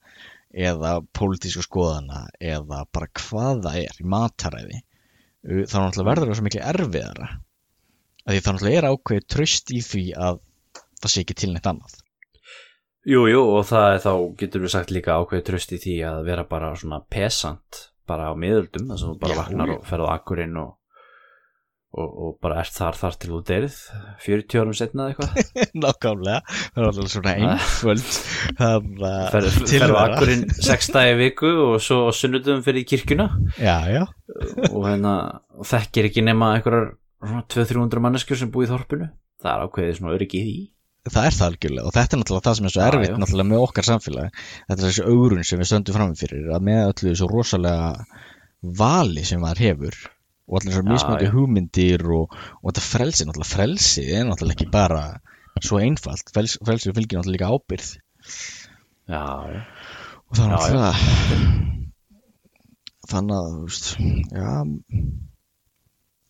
eða 0.68 0.92
pólitísku 1.16 1.64
skoðana 1.64 2.22
eða 2.40 2.86
bara 2.92 3.10
hvað 3.20 3.60
það 3.66 3.76
er 3.82 4.00
í 4.00 4.08
mataræði 4.14 4.80
þá 5.44 5.76
náttúrulega 5.80 6.08
verður 6.10 6.30
það 6.30 6.38
svo 6.38 6.46
miklu 6.46 6.62
erfiðara 6.72 7.28
að 8.26 8.34
því 8.34 8.40
þá 8.44 8.50
náttúrulega 8.50 8.80
er 8.80 8.88
ákveðið 8.90 9.28
tröst 9.34 9.72
í 9.72 9.80
því 9.84 10.04
að 10.28 10.40
það 11.00 11.12
sé 11.14 11.24
ekki 11.24 11.36
til 11.40 11.52
neitt 11.54 11.68
annað 11.70 11.98
Jú, 13.08 13.22
jú, 13.32 13.40
og 13.56 13.62
það 13.64 13.94
er 13.94 14.02
þá 14.04 14.12
getur 14.42 14.60
við 14.66 14.72
sagt 14.74 14.90
líka 14.92 15.14
ákveðið 15.16 15.46
tröst 15.46 15.70
í 15.72 15.78
því 15.80 15.94
að 16.04 16.18
vera 16.26 16.44
bara 16.50 16.74
svona 16.76 16.98
pesant 17.08 17.86
bara 18.10 18.28
á 18.28 18.34
miðöldum, 18.36 18.90
þess 18.90 19.06
að 19.06 19.12
þú 19.14 19.18
bara 19.22 19.36
Já, 19.36 19.38
vaknar 19.40 19.70
já. 19.70 19.76
og 19.78 19.86
ferð 19.88 20.04
á 20.04 20.14
akkurinn 20.18 20.58
og, 20.60 20.74
og, 21.90 22.08
og 22.08 22.34
bara 22.42 22.60
ert 22.62 22.74
þar 22.74 22.98
þar 22.98 23.16
til 23.18 23.30
þú 23.32 23.40
deyrið 23.48 23.76
40 24.24 24.62
árum 24.62 24.76
setna 24.78 25.08
eða 25.08 25.26
eitthvað. 25.26 25.52
Nákvæmlega, 25.84 26.56
það 26.60 26.82
er 26.82 26.88
alltaf 26.90 27.12
svona 27.14 27.34
Nei. 27.34 27.50
einföld. 27.50 28.10
Ferð 29.34 29.94
á 29.94 30.02
akkurinn 30.04 30.44
6 30.54 30.90
dagi 30.96 31.16
viku 31.20 31.52
og 31.66 31.78
svo 31.84 32.02
á 32.06 32.10
sunnudum 32.14 32.64
fyrir 32.66 32.84
í 32.84 32.88
kirkjuna. 32.92 33.30
Já, 33.58 33.76
já, 33.90 34.04
og, 34.70 34.82
hérna, 34.86 35.14
þekkir 35.66 36.10
ekki 36.10 36.26
nema 36.26 36.54
einhverjar 36.58 36.92
200-300 37.26 38.04
manneskjur 38.06 38.44
sem 38.44 38.52
búið 38.52 38.70
í 38.70 38.72
þorpinu. 38.74 39.10
Það 39.40 39.50
er 39.56 39.66
ákveðið 39.66 39.98
svona 39.98 40.14
öryggi 40.18 40.44
í 40.44 40.60
það 41.08 41.26
er 41.26 41.36
það 41.36 41.46
algjörlega. 41.48 41.88
Og 41.88 41.94
þetta 41.96 42.16
er 42.16 42.20
náttúrulega 42.20 42.46
það 42.46 42.56
sem 42.58 42.66
er 42.68 42.72
svo 42.74 42.82
erfitt 42.84 43.10
já. 43.10 43.18
náttúrulega 43.22 43.50
með 43.50 43.62
okkar 43.64 43.86
samfélag. 43.88 44.40
Þetta 44.68 44.76
er 44.76 44.86
þessi 44.86 45.04
augrun 45.08 45.46
sem 45.48 45.60
við 45.60 45.70
stöndum 45.70 45.96
fram 45.96 46.16
fyrir 46.20 46.50
að 46.52 46.66
með 46.68 46.80
öllu 46.90 47.06
þessu 47.08 47.28
rosalega 47.30 47.86
vali 48.80 49.24
sem 49.24 49.40
maður 49.40 49.62
hefur 49.64 49.96
og 50.50 50.58
allir 50.58 50.74
Já, 50.80 50.82
mismöndi 50.82 51.28
já. 51.28 51.32
hugmyndir 51.34 52.02
og, 52.10 52.34
og 52.60 52.72
þetta 52.72 52.82
frelsi, 52.82 53.26
náttúrulega 53.26 53.54
frelsi 53.54 54.02
er 54.10 54.26
náttúrulega 54.26 54.56
ekki 54.58 54.70
bara 54.74 55.04
svo 55.60 55.78
einfalt. 55.78 56.32
Frels, 56.34 56.56
frelsi 56.64 56.90
fylgir 56.96 57.20
náttúrulega 57.20 57.36
líka 57.36 57.50
ábyrð 57.54 57.88
já, 59.10 59.22
já, 59.54 59.60
og 60.26 60.36
það 60.36 60.44
er 60.44 60.52
náttúrulega 60.54 60.92
þannig 63.10 63.36
að 63.38 63.56
veist, 63.64 63.88
já 64.30 64.50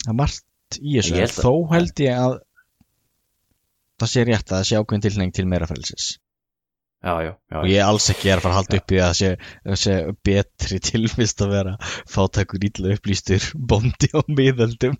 það 0.01 0.13
er 0.13 0.17
margt 0.23 0.81
í 0.81 0.97
þessu. 0.97 1.17
held 1.19 1.37
þó 1.37 1.53
held 1.75 2.05
ég 2.05 2.25
að 2.25 2.39
það 4.01 4.13
sé 4.15 4.25
rétt 4.29 4.49
að 4.49 4.57
það 4.57 4.69
sé 4.69 4.81
ákveðin 4.81 5.07
tilheng 5.07 5.35
til 5.37 5.49
meira 5.51 5.69
frelsis 5.69 6.13
já, 7.01 7.13
já, 7.25 7.31
já, 7.51 7.57
og 7.61 7.67
ég 7.71 7.79
er 7.81 7.87
alls 7.89 8.07
ekki 8.13 8.29
að 8.35 8.43
fara 8.45 8.53
að 8.53 8.59
halda 8.59 8.79
upp 8.81 8.93
í 8.93 8.99
að 9.01 9.13
sé, 9.19 9.31
það 9.65 9.79
sé 9.83 9.95
betri 10.29 10.79
tilvist 10.85 11.41
að 11.45 11.53
vera 11.55 11.75
fátækur 12.13 12.67
ítla 12.69 12.93
upplýstur 12.97 13.47
bóndi 13.57 14.11
á 14.13 14.21
miðöldum. 14.29 14.99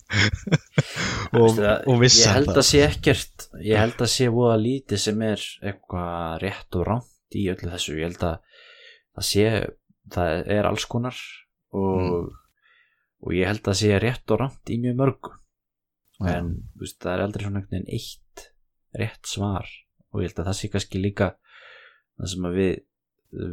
Og, 1.41 1.61
og 1.61 1.93
ég 1.95 2.01
vissa 2.03 2.33
held 2.35 2.51
að 2.57 2.65
sé 2.67 2.81
ekkert 2.87 3.45
ég 3.63 3.79
held 3.79 4.01
að 4.03 4.11
sé 4.11 4.27
voða 4.33 4.57
lítið 4.59 5.03
sem 5.05 5.21
er 5.29 5.45
eitthvað 5.63 6.39
rétt 6.43 6.79
og 6.81 6.87
rámt 6.89 7.37
í 7.39 7.45
öllu 7.53 7.71
þessu. 7.71 7.95
Ég 8.01 8.09
held 8.11 8.25
að 8.27 8.65
það 9.15 9.29
sé 9.29 9.45
það 10.11 10.51
er 10.57 10.71
alls 10.71 10.87
konar 10.91 11.21
og, 11.71 12.01
Mm. 12.01 12.31
og 13.23 13.37
ég 13.37 13.47
held 13.47 13.69
að 13.71 13.79
sé 13.79 13.93
rétt 14.03 14.33
og 14.35 14.41
rámt 14.41 14.73
í 14.73 14.81
mjög 14.83 14.97
mörgu. 14.99 15.37
Já. 16.21 16.35
en 16.37 16.49
veist, 16.77 16.99
það 17.01 17.13
er 17.15 17.23
aldrei 17.25 17.45
svona 17.47 17.63
eitt 17.87 18.43
rétt 18.99 19.29
svar. 19.31 19.69
Og 20.13 20.21
ég 20.25 20.29
held 20.33 20.41
að 20.43 20.49
það 20.51 20.59
sé 20.59 20.69
kannski 20.73 21.01
líka 21.01 21.31
það 22.21 22.33
sem 22.35 22.49
að 22.49 22.57
við 22.61 22.73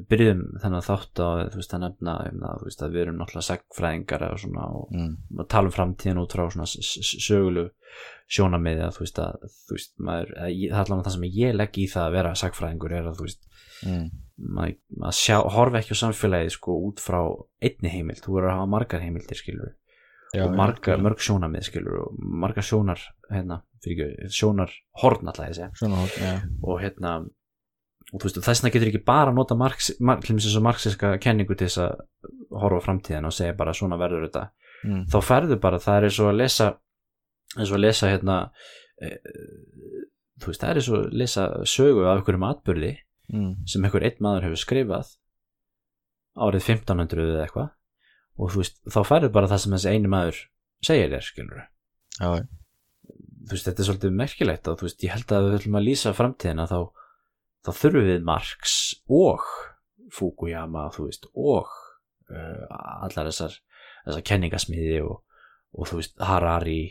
byrjum 0.10 0.40
þennan 0.64 0.86
þátt 0.88 1.20
á 1.22 1.30
þú 1.54 1.60
veist 1.60 1.74
að 1.78 1.84
nefna 1.84 2.14
að 2.18 2.94
við 2.96 3.02
erum 3.04 3.20
náttúrulega 3.20 3.46
sagfræðingar 3.46 4.24
og 4.26 4.40
svona 4.42 4.64
og 4.74 4.88
mm. 4.96 5.12
og 5.38 5.50
tala 5.54 5.70
um 5.70 5.76
framtíðin 5.76 6.22
út 6.24 6.34
frá 6.34 6.48
sögulu 6.66 7.68
sjónamiði 8.26 8.88
að 8.88 8.96
þú 8.96 9.04
veist 9.06 9.22
að 9.22 9.46
að 9.46 9.52
það 10.00 10.24
er 10.24 10.34
allavega 10.82 11.06
það 11.06 11.16
sem 11.18 11.28
ég 11.38 11.54
legg 11.60 11.78
í 11.78 11.86
það 11.94 12.08
að 12.08 12.18
vera 12.18 12.34
sagfræðingur 12.42 12.98
er 12.98 13.12
að 13.12 13.22
þú 13.22 13.28
veist 13.28 13.46
Mm. 13.86 14.08
maður, 14.38 14.78
maður 14.98 15.18
sjá, 15.20 15.36
horfa 15.54 15.82
ekki 15.82 15.94
á 15.94 16.02
samfélagið 16.02 16.56
sko 16.56 16.78
út 16.88 17.02
frá 17.02 17.20
einni 17.62 17.92
heimild, 17.94 18.24
þú 18.24 18.38
verður 18.38 18.52
að 18.52 18.56
hafa 18.58 18.72
margar 18.74 19.04
heimildir 19.04 19.38
skilur 19.38 19.76
Já, 20.36 20.44
og 20.44 20.56
margar, 20.58 21.00
mörg 21.00 21.22
sjónamið 21.24 21.68
skilur 21.70 22.00
og 22.04 22.16
margar 22.18 22.66
sjónar 22.66 23.04
hérna, 23.30 23.62
fyrir 23.86 24.18
sjónar 24.34 24.74
horn 25.04 25.30
alltaf 25.30 25.54
já. 25.56 26.34
Og 26.66 26.82
hérna 26.82 27.14
og 28.14 28.22
þú 28.22 28.28
veist, 28.28 28.42
þess 28.46 28.64
vegna 28.64 28.74
getur 28.76 28.92
ekki 28.92 29.04
bara 29.08 29.32
að 29.32 29.40
nota 29.40 29.58
marx, 29.60 29.92
marxiska 30.00 31.16
kenningu 31.24 31.58
til 31.58 31.68
þess 31.68 31.82
að 31.84 32.04
horfa 32.58 32.84
framtíðin 32.86 33.28
og 33.28 33.36
segja 33.36 33.58
bara 33.58 33.76
svona 33.76 34.00
verður 34.00 34.28
þetta 34.28 34.46
mm. 34.88 35.02
þá 35.12 35.18
ferðu 35.28 35.58
bara, 35.64 35.82
það 35.84 35.98
er 35.98 36.08
eins 36.08 36.22
og 36.24 36.32
að 36.32 36.40
lesa 36.44 36.70
eins 37.58 37.72
og 37.72 37.76
að 37.80 37.84
lesa 37.84 38.12
hérna 38.14 38.38
e, 39.02 39.12
þú 40.40 40.52
veist, 40.52 40.62
það 40.62 40.70
er 40.70 40.80
eins 40.82 40.90
og 40.92 40.98
að 41.02 41.20
lesa 41.24 41.50
sögu 41.68 42.08
af 42.08 42.22
einhverjum 42.22 42.48
atbyrði 42.48 42.94
Mm. 43.28 43.58
sem 43.68 43.84
einhver 43.84 44.06
einn 44.08 44.22
maður 44.24 44.46
hefur 44.48 44.60
skrifað 44.62 45.10
árið 46.40 46.70
1500 46.70 47.26
eða 47.26 47.42
eitthvað 47.44 47.74
og 48.38 48.54
þú 48.54 48.62
veist, 48.62 48.78
þá 48.88 49.00
ferðu 49.10 49.30
bara 49.36 49.50
það 49.52 49.60
sem 49.64 49.74
þessi 49.76 49.92
eini 49.92 50.12
maður 50.14 50.38
segir 50.88 51.12
þér, 51.12 51.26
skilur 51.26 51.66
þú 52.38 53.52
veist, 53.52 53.68
þetta 53.68 53.84
er 53.84 53.90
svolítið 53.90 54.16
merkilegt 54.22 54.70
og 54.72 54.80
þú 54.80 54.88
veist, 54.88 55.04
ég 55.04 55.12
held 55.12 55.34
að 55.36 55.48
við 55.50 55.58
ætlum 55.58 55.80
að 55.80 55.86
lýsa 55.90 56.14
framtíðina 56.16 56.70
þá, 56.72 56.78
þá 57.66 57.72
þurfum 57.82 58.10
við 58.12 58.28
Marx 58.28 58.78
og 59.10 59.48
Fukuyama, 60.14 60.88
veist, 60.98 61.28
og 61.36 61.68
uh, 62.32 62.68
allar 63.04 63.32
þessar 63.32 63.58
þessar 64.06 64.24
kenningasmiði 64.30 65.02
og, 65.04 65.20
og 65.76 65.90
þú 65.90 66.02
veist, 66.02 66.16
Harari 66.24 66.82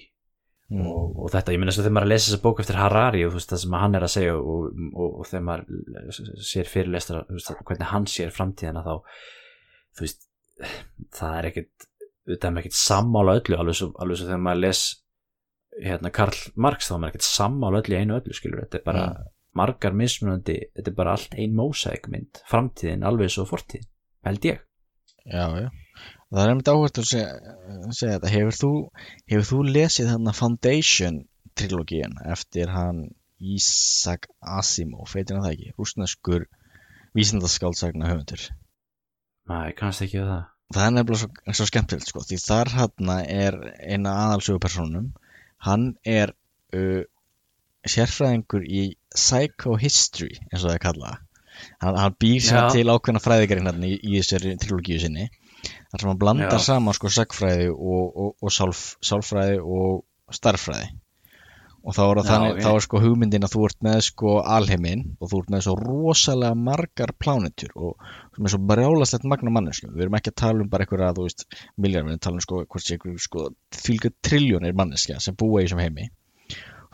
Mm. 0.66 0.82
og, 0.82 1.12
og 1.22 1.30
þetta, 1.30 1.52
ég 1.54 1.60
minna 1.62 1.70
svo 1.70 1.84
þegar 1.84 1.92
maður 1.94 2.08
að 2.08 2.10
lesa 2.10 2.26
þessa 2.26 2.42
bók 2.42 2.60
eftir 2.62 2.76
Harari 2.80 3.20
og 3.22 3.28
þú 3.30 3.38
veist 3.38 3.52
það 3.52 3.60
sem 3.62 3.74
hann 3.78 3.92
er 3.94 4.02
að 4.02 4.10
segja 4.16 4.32
og, 4.34 4.64
og, 4.98 5.12
og 5.20 5.28
þegar 5.28 5.44
maður 5.46 6.40
sér 6.42 6.70
fyrirlestra 6.72 7.20
hvernig 7.68 7.90
hann 7.92 8.08
sér 8.10 8.32
framtíðina 8.34 8.82
þá 8.82 8.90
þú 9.94 10.02
veist 10.02 10.26
það 11.14 11.36
er 11.38 11.48
ekkit, 11.52 11.86
þetta 12.32 12.50
er 12.50 12.58
ekkit 12.64 12.78
sammála 12.80 13.36
öllu 13.38 13.60
alveg 13.60 13.78
svo, 13.78 13.88
alveg 14.02 14.18
svo 14.18 14.26
þegar 14.26 14.42
maður 14.48 14.62
les 14.64 14.82
hérna 15.86 16.12
Karl 16.18 16.42
Marx 16.66 16.90
þá 16.90 16.96
er 16.96 17.00
maður 17.04 17.14
ekkit 17.14 17.28
sammála 17.28 17.82
öllu 17.84 17.94
í 17.94 18.02
einu 18.02 18.18
öllu 18.18 18.38
skilur 18.40 18.64
þetta 18.64 18.80
er 18.80 18.86
bara 18.90 19.06
margar 19.56 19.96
mismunandi 19.96 20.60
þetta 20.76 20.92
er 20.92 20.98
bara 21.00 21.16
allt 21.16 21.36
ein 21.40 21.56
mósækmynd 21.56 22.42
framtíðin 22.50 23.06
alveg 23.08 23.32
svo 23.32 23.46
fortíðin 23.48 23.88
held 24.26 24.48
ég 24.48 24.62
Já, 25.26 25.46
já. 25.58 25.70
Það 26.30 26.40
er 26.42 26.50
einmitt 26.50 26.68
áhvert 26.70 26.98
að 27.00 27.06
segja, 27.08 27.30
þetta. 27.96 28.30
Hefur 28.30 28.56
þú, 28.56 28.70
hefur 29.30 29.46
þú 29.48 29.60
lesið 29.68 30.10
hann 30.12 30.32
Foundation 30.34 31.22
trilogíin 31.58 32.16
eftir 32.26 32.70
hann 32.70 33.06
Isaac 33.38 34.28
Asimov, 34.40 35.08
veitir 35.14 35.36
hann 35.36 35.46
það 35.46 35.56
ekki? 35.56 35.72
Rúsneskur 35.78 36.46
vísindaskáldsagna 37.16 38.10
höfundur. 38.10 38.44
Nei, 39.50 39.72
kannast 39.78 40.04
ekki 40.06 40.22
það 40.22 40.44
Það 40.74 40.82
er 40.82 40.94
nefnilega 40.96 41.20
svo, 41.22 41.54
svo 41.54 41.64
skemmtilegt 41.70 42.08
sko, 42.10 42.20
því 42.26 42.36
þar 42.42 42.72
hann 42.74 43.10
er 43.22 43.56
eina 43.86 44.14
aðalsögupersonum. 44.24 45.12
Hann 45.62 45.92
er 46.02 46.32
uh, 46.74 47.04
sérfræðingur 47.92 48.66
í 48.66 48.82
psychohistory, 49.14 50.36
eins 50.50 50.62
og 50.62 50.70
það 50.70 50.76
er 50.76 50.84
kallað. 50.84 51.22
Hann, 51.80 51.96
hann 51.96 52.16
býr 52.20 52.44
sér 52.44 52.68
til 52.74 52.84
ákveðna 52.92 53.22
fræðigarinn 53.24 53.86
í, 53.88 53.94
í 53.96 54.18
þessari 54.18 54.56
trilogíu 54.60 55.00
sinni 55.00 55.30
þar 55.64 56.02
sem 56.02 56.10
hann 56.10 56.20
blandar 56.20 56.60
Já. 56.60 56.66
saman 56.68 56.96
sko 56.96 57.10
sagfræði 57.12 57.70
og, 57.72 58.04
og, 58.12 58.30
og 58.42 58.52
sálf, 58.52 58.84
sálfræði 59.04 59.58
og 59.62 60.36
starffræði 60.36 60.90
og 61.86 61.94
þá 61.94 62.02
er, 62.02 62.18
Já, 62.18 62.26
þannig, 62.26 62.60
þá 62.64 62.68
er 62.72 62.84
sko 62.84 63.00
hugmyndin 63.02 63.46
að 63.46 63.52
þú 63.54 63.64
ert 63.68 63.84
með 63.86 63.98
sko 64.08 64.32
alheiminn 64.42 65.04
og 65.20 65.30
þú 65.30 65.40
ert 65.42 65.52
með 65.54 65.64
svo 65.68 65.74
rosalega 65.78 66.58
margar 66.58 67.12
plánetur 67.22 67.76
og 67.78 68.08
sem 68.34 68.48
er 68.48 68.54
svo 68.54 68.60
brjálastlegt 68.72 69.28
magna 69.30 69.52
manneskjum. 69.54 69.92
Við 69.94 70.06
erum 70.06 70.18
ekki 70.18 70.32
að 70.32 70.40
tala 70.42 70.64
um 70.64 70.72
bara 70.72 70.86
einhverja 70.86 71.12
þú 71.14 71.28
veist 71.28 71.46
að 71.46 72.18
tala 72.26 72.40
um 72.40 72.42
sko, 72.42 72.64
sko 73.22 73.48
fylgja 73.70 74.10
triljónir 74.26 74.74
manneskja 74.76 75.20
sem 75.22 75.38
búa 75.38 75.62
í 75.62 75.68
þessum 75.68 75.84
heimi 75.84 76.10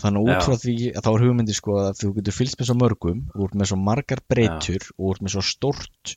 þannig 0.03 0.27
út 0.27 0.35
Já. 0.35 0.41
frá 0.47 0.57
því 0.63 0.75
að 0.93 1.07
þá 1.07 1.11
er 1.13 1.25
hugmyndi 1.27 1.57
sko 1.57 1.79
að 1.83 1.93
þú 2.01 2.11
getur 2.19 2.37
fylgst 2.39 2.59
með 2.61 2.69
svo 2.71 2.77
mörgum 2.81 3.23
og 3.35 3.47
ert 3.47 3.57
með 3.61 3.71
svo 3.71 3.79
margar 3.81 4.23
breytur 4.33 4.89
og 4.97 5.15
ert 5.15 5.25
með 5.25 5.35
svo 5.37 5.45
stórt 5.47 6.15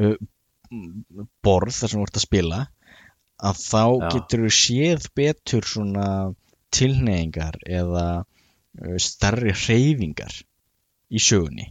uh, 0.00 0.16
borð 1.44 1.76
þar 1.78 1.92
sem 1.92 2.00
þú 2.00 2.08
ert 2.08 2.20
að 2.20 2.26
spila 2.26 2.62
að 3.44 3.62
þá 3.64 3.84
Já. 3.84 4.08
getur 4.16 4.44
þú 4.46 4.52
séð 4.58 5.08
betur 5.18 5.68
svona 5.68 6.08
tilneyingar 6.74 7.58
eða 7.66 8.06
uh, 8.22 8.98
starri 9.02 9.54
hreyfingar 9.54 10.42
í 11.14 11.22
sögunni 11.22 11.70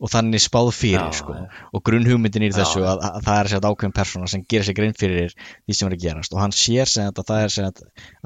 og 0.00 0.08
þannig 0.08 0.40
spáð 0.40 0.70
fyrir 0.72 1.02
Já, 1.10 1.18
sko 1.20 1.34
já. 1.36 1.42
og 1.76 1.82
grunnhugmyndin 1.84 2.46
í 2.46 2.50
Já, 2.50 2.56
þessu 2.62 2.80
já. 2.80 2.88
að, 2.94 3.02
að 3.10 3.26
það 3.26 3.40
er 3.40 3.50
sér 3.52 3.66
ákveðin 3.68 3.96
persóna 3.98 4.30
sem 4.32 4.44
gerir 4.48 4.66
sér 4.68 4.78
grein 4.78 4.96
fyrir 4.96 5.34
því 5.36 5.76
sem 5.76 5.90
er 5.90 5.96
að 5.96 6.06
gerast 6.06 6.36
og 6.36 6.40
hann 6.40 6.56
sér 6.56 6.88
sem 6.88 7.10
að 7.10 7.20
það 7.28 7.44
er 7.44 7.54
sem 7.56 7.68
að, 7.68 7.82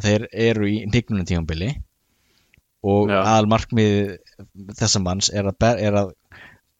þeir 0.06 0.26
eru 0.46 0.70
í 0.70 0.76
hnignunum 0.84 1.28
tímabili 1.30 1.72
og 2.84 3.12
Já. 3.12 3.20
aðal 3.22 3.48
markmið 3.52 3.94
þessa 4.76 5.00
manns 5.04 5.30
er 5.32 5.48
að, 5.48 5.68
er 5.80 5.98
að 6.02 6.12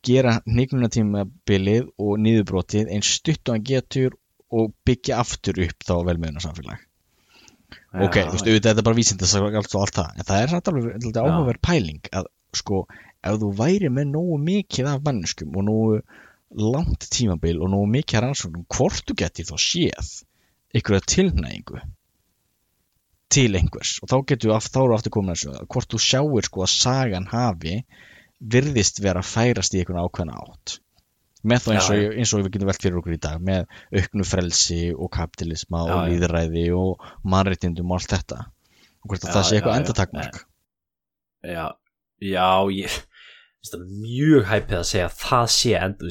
gera 0.04 0.38
hnignunum 0.44 0.92
tímabilið 0.92 1.88
og 1.96 2.18
niðurbrotið 2.20 2.90
eins 2.92 3.14
stutt 3.20 3.48
og 3.48 3.56
hann 3.56 3.68
getur 3.70 4.18
og 4.54 4.74
byggja 4.86 5.20
aftur 5.22 5.62
upp 5.64 5.86
þá 5.86 5.94
velmiðuna 6.10 6.44
samfélag 6.44 6.82
ok, 7.94 8.18
þú 8.18 8.34
veist, 8.34 8.46
auðvitað 8.46 8.68
þetta 8.68 8.82
er 8.82 8.88
bara 8.88 8.98
vísindast 8.98 9.38
og 9.40 9.56
allt, 9.60 9.96
það, 9.96 10.12
en 10.18 10.28
það 10.28 10.42
er 10.42 10.52
samt 10.52 10.70
alveg 10.70 11.18
áhugaverð 11.22 11.62
pæling 11.64 12.12
að 12.12 12.28
sko, 12.54 12.84
ef 13.24 13.40
þú 13.40 13.50
væri 13.58 13.90
með 13.90 14.12
nógu 14.12 14.38
mikið 14.44 14.90
af 14.92 15.02
manneskum 15.06 15.56
og 15.58 15.66
nógu 15.68 15.98
langt 16.74 17.08
tímabil 17.10 17.58
og 17.64 17.72
nógu 17.72 17.90
mikið 17.96 18.24
rannsóknum, 18.26 18.66
hvort 18.70 19.02
þú 19.08 19.16
getur 19.24 19.48
þá 19.48 19.56
séð 19.64 20.12
einhverja 20.74 21.08
tilnægingu 21.14 21.80
til 23.34 23.50
einhvers. 23.58 23.96
Og 24.04 24.10
þá 24.12 24.16
getur 24.30 24.52
við, 24.52 24.70
eru 24.80 24.96
aftur 24.96 25.14
komin 25.14 25.34
að 25.34 25.42
þessu 25.42 25.68
hvort 25.74 25.90
þú 25.92 26.00
sjáir 26.06 26.48
sko 26.48 26.64
að 26.64 26.72
sagan 26.76 27.28
hafi 27.32 27.76
virðist 28.54 29.02
vera 29.04 29.22
að 29.24 29.30
færast 29.32 29.76
í 29.76 29.82
einhvern 29.82 30.02
ákveðna 30.04 30.40
átt. 30.40 30.78
Með 31.44 31.66
þá 31.66 31.70
eins 31.74 31.90
og, 31.90 31.98
Já, 32.00 32.08
eins 32.16 32.30
og 32.32 32.40
við 32.40 32.54
getum 32.54 32.70
velt 32.70 32.84
fyrir 32.86 32.98
okkur 33.02 33.14
í 33.18 33.20
dag 33.20 33.42
með 33.44 33.66
auknu 33.92 34.24
frelsi 34.24 34.82
og 34.96 35.10
kapitalisma 35.12 35.82
Já, 35.84 35.92
og 35.92 35.98
já. 35.98 36.12
líðræði 36.14 36.66
og 36.78 37.04
mannréttindum 37.28 37.92
og 37.92 38.00
allt 38.00 38.14
þetta. 38.16 38.38
Og 39.04 39.10
hvort 39.12 39.26
að 39.26 39.28
Já, 39.28 39.34
það 39.36 39.48
sé 39.48 39.58
eitthvað 39.58 39.74
já, 39.74 39.76
já. 39.76 39.82
endatakmark 39.84 40.44
já, 41.44 41.66
já 42.24 42.48
ég 42.72 42.98
það 43.64 43.84
mjög 44.04 44.46
hæpið 44.50 44.78
að 44.78 44.86
segja 44.90 45.08
að 45.08 45.18
það 45.24 45.46
sé 45.56 45.74
end, 45.80 46.04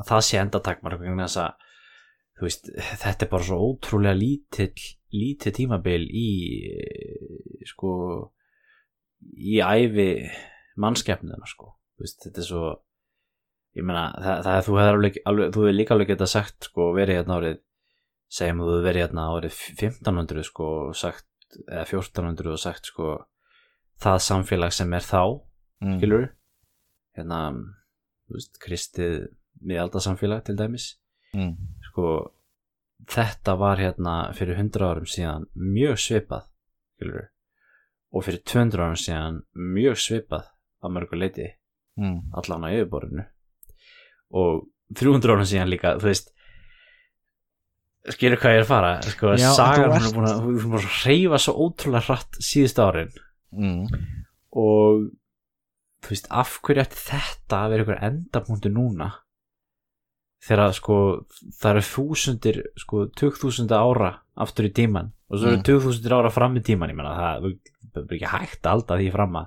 að 0.00 0.10
það 0.10 0.26
sé 0.28 0.40
endatakmark 0.40 1.02
vegna 1.02 1.28
þess 1.28 1.40
að 1.44 2.44
veist, 2.44 2.70
þetta 3.04 3.26
er 3.26 3.30
bara 3.30 3.48
svo 3.48 3.58
ótrúlega 3.70 4.18
lítill 4.18 4.86
lítið 5.14 5.56
tímabil 5.60 6.06
í 6.10 6.30
sko 7.68 7.92
í 9.34 9.60
ævi 9.62 10.08
mannskepnina 10.80 11.46
sko, 11.48 11.70
þú 11.94 12.04
veist, 12.04 12.18
þetta 12.26 12.42
er 12.42 12.48
svo 12.48 12.64
ég 13.74 13.86
meina, 13.86 14.08
það, 14.18 14.40
það 14.46 14.56
er 14.56 14.66
þú 14.66 14.74
hefur 14.78 14.98
alveg, 14.98 15.20
alveg 15.30 15.54
þú 15.54 15.62
hefur 15.64 15.78
líka 15.78 15.94
alveg 15.94 16.10
getað 16.12 16.32
sagt 16.34 16.68
sko 16.68 16.88
verið 16.96 17.20
hérna 17.20 17.38
árið 17.38 17.60
segjum 18.34 18.64
að 18.64 18.72
þú 18.72 18.80
verið 18.88 19.04
hérna 19.04 19.28
árið 19.34 19.60
1500 19.74 20.48
sko 20.50 20.68
sagt, 20.98 21.28
eða 21.64 21.86
1400 21.86 22.52
og 22.54 22.60
sagt 22.62 22.90
sko 22.90 23.14
það 24.02 24.20
samfélag 24.26 24.74
sem 24.74 24.98
er 24.98 25.06
þá 25.06 25.22
mm. 25.22 25.96
skilur 25.98 26.28
hérna 27.14 27.40
þú 27.54 28.38
veist, 28.38 28.60
kristið 28.62 29.16
miðaldasamfélag 29.64 30.44
til 30.46 30.58
dæmis 30.58 30.92
Mm. 31.34 31.56
sko 31.90 32.30
þetta 33.10 33.54
var 33.60 33.76
hérna 33.82 34.14
fyrir 34.36 34.56
100 34.58 34.84
árum 34.88 35.06
síðan 35.10 35.46
mjög 35.54 35.98
svipað 36.00 36.46
skilur 36.96 37.26
og 38.14 38.24
fyrir 38.26 38.42
200 38.46 38.84
árum 38.84 39.00
síðan 39.00 39.40
mjög 39.54 39.98
svipað 40.00 40.46
að 40.84 40.96
mörgu 40.98 41.18
leiti 41.20 41.50
Mm. 41.94 42.16
allan 42.34 42.64
á 42.66 42.68
yfirborðinu 42.74 43.22
og 44.34 44.64
300 44.98 45.30
árum 45.30 45.46
síðan 45.46 45.68
líka 45.70 45.92
þú 46.00 46.08
veist 46.08 46.32
skilur 48.14 48.40
hvað 48.42 48.50
ég 48.54 48.58
er 48.58 48.64
að 48.64 48.70
fara 48.72 48.88
sko, 49.06 49.30
Já, 49.38 49.50
sagan 49.56 49.94
er 49.94 50.08
búin 50.12 50.26
að, 50.26 50.88
reyfa 51.06 51.38
svo 51.40 51.54
ótrúlega 51.68 52.02
hratt 52.08 52.40
síðust 52.42 52.80
árin 52.82 53.12
Mm. 53.54 53.86
og 54.50 55.04
þú 56.02 56.10
veist, 56.10 56.26
af 56.34 56.56
hverju 56.66 56.82
ætti 56.82 56.98
þetta 57.06 57.60
að 57.62 57.70
vera 57.70 57.84
ykkur 57.84 58.00
endapunktu 58.08 58.72
núna 58.74 59.12
þegar 60.44 60.74
sko 60.76 60.96
það 61.60 61.70
eru 61.70 61.84
þúsundir, 61.88 62.58
sko 62.80 63.06
tugþúsunda 63.16 63.80
ára 63.80 64.10
aftur 64.44 64.68
í 64.68 64.72
tíman 64.76 65.12
og 65.30 65.38
svo 65.40 65.48
eru 65.50 65.58
Mm. 65.60 65.66
tugþúsundir 65.68 66.14
ára 66.16 66.30
fram 66.34 66.56
í 66.58 66.62
tíman 66.64 66.90
ég 66.92 66.98
menna 66.98 67.14
það 67.16 67.46
er 67.48 68.16
ekki 68.16 68.32
hægt 68.32 68.62
að 68.66 68.72
halda 68.74 68.98
því 69.00 69.10
fram 69.14 69.36
að 69.40 69.46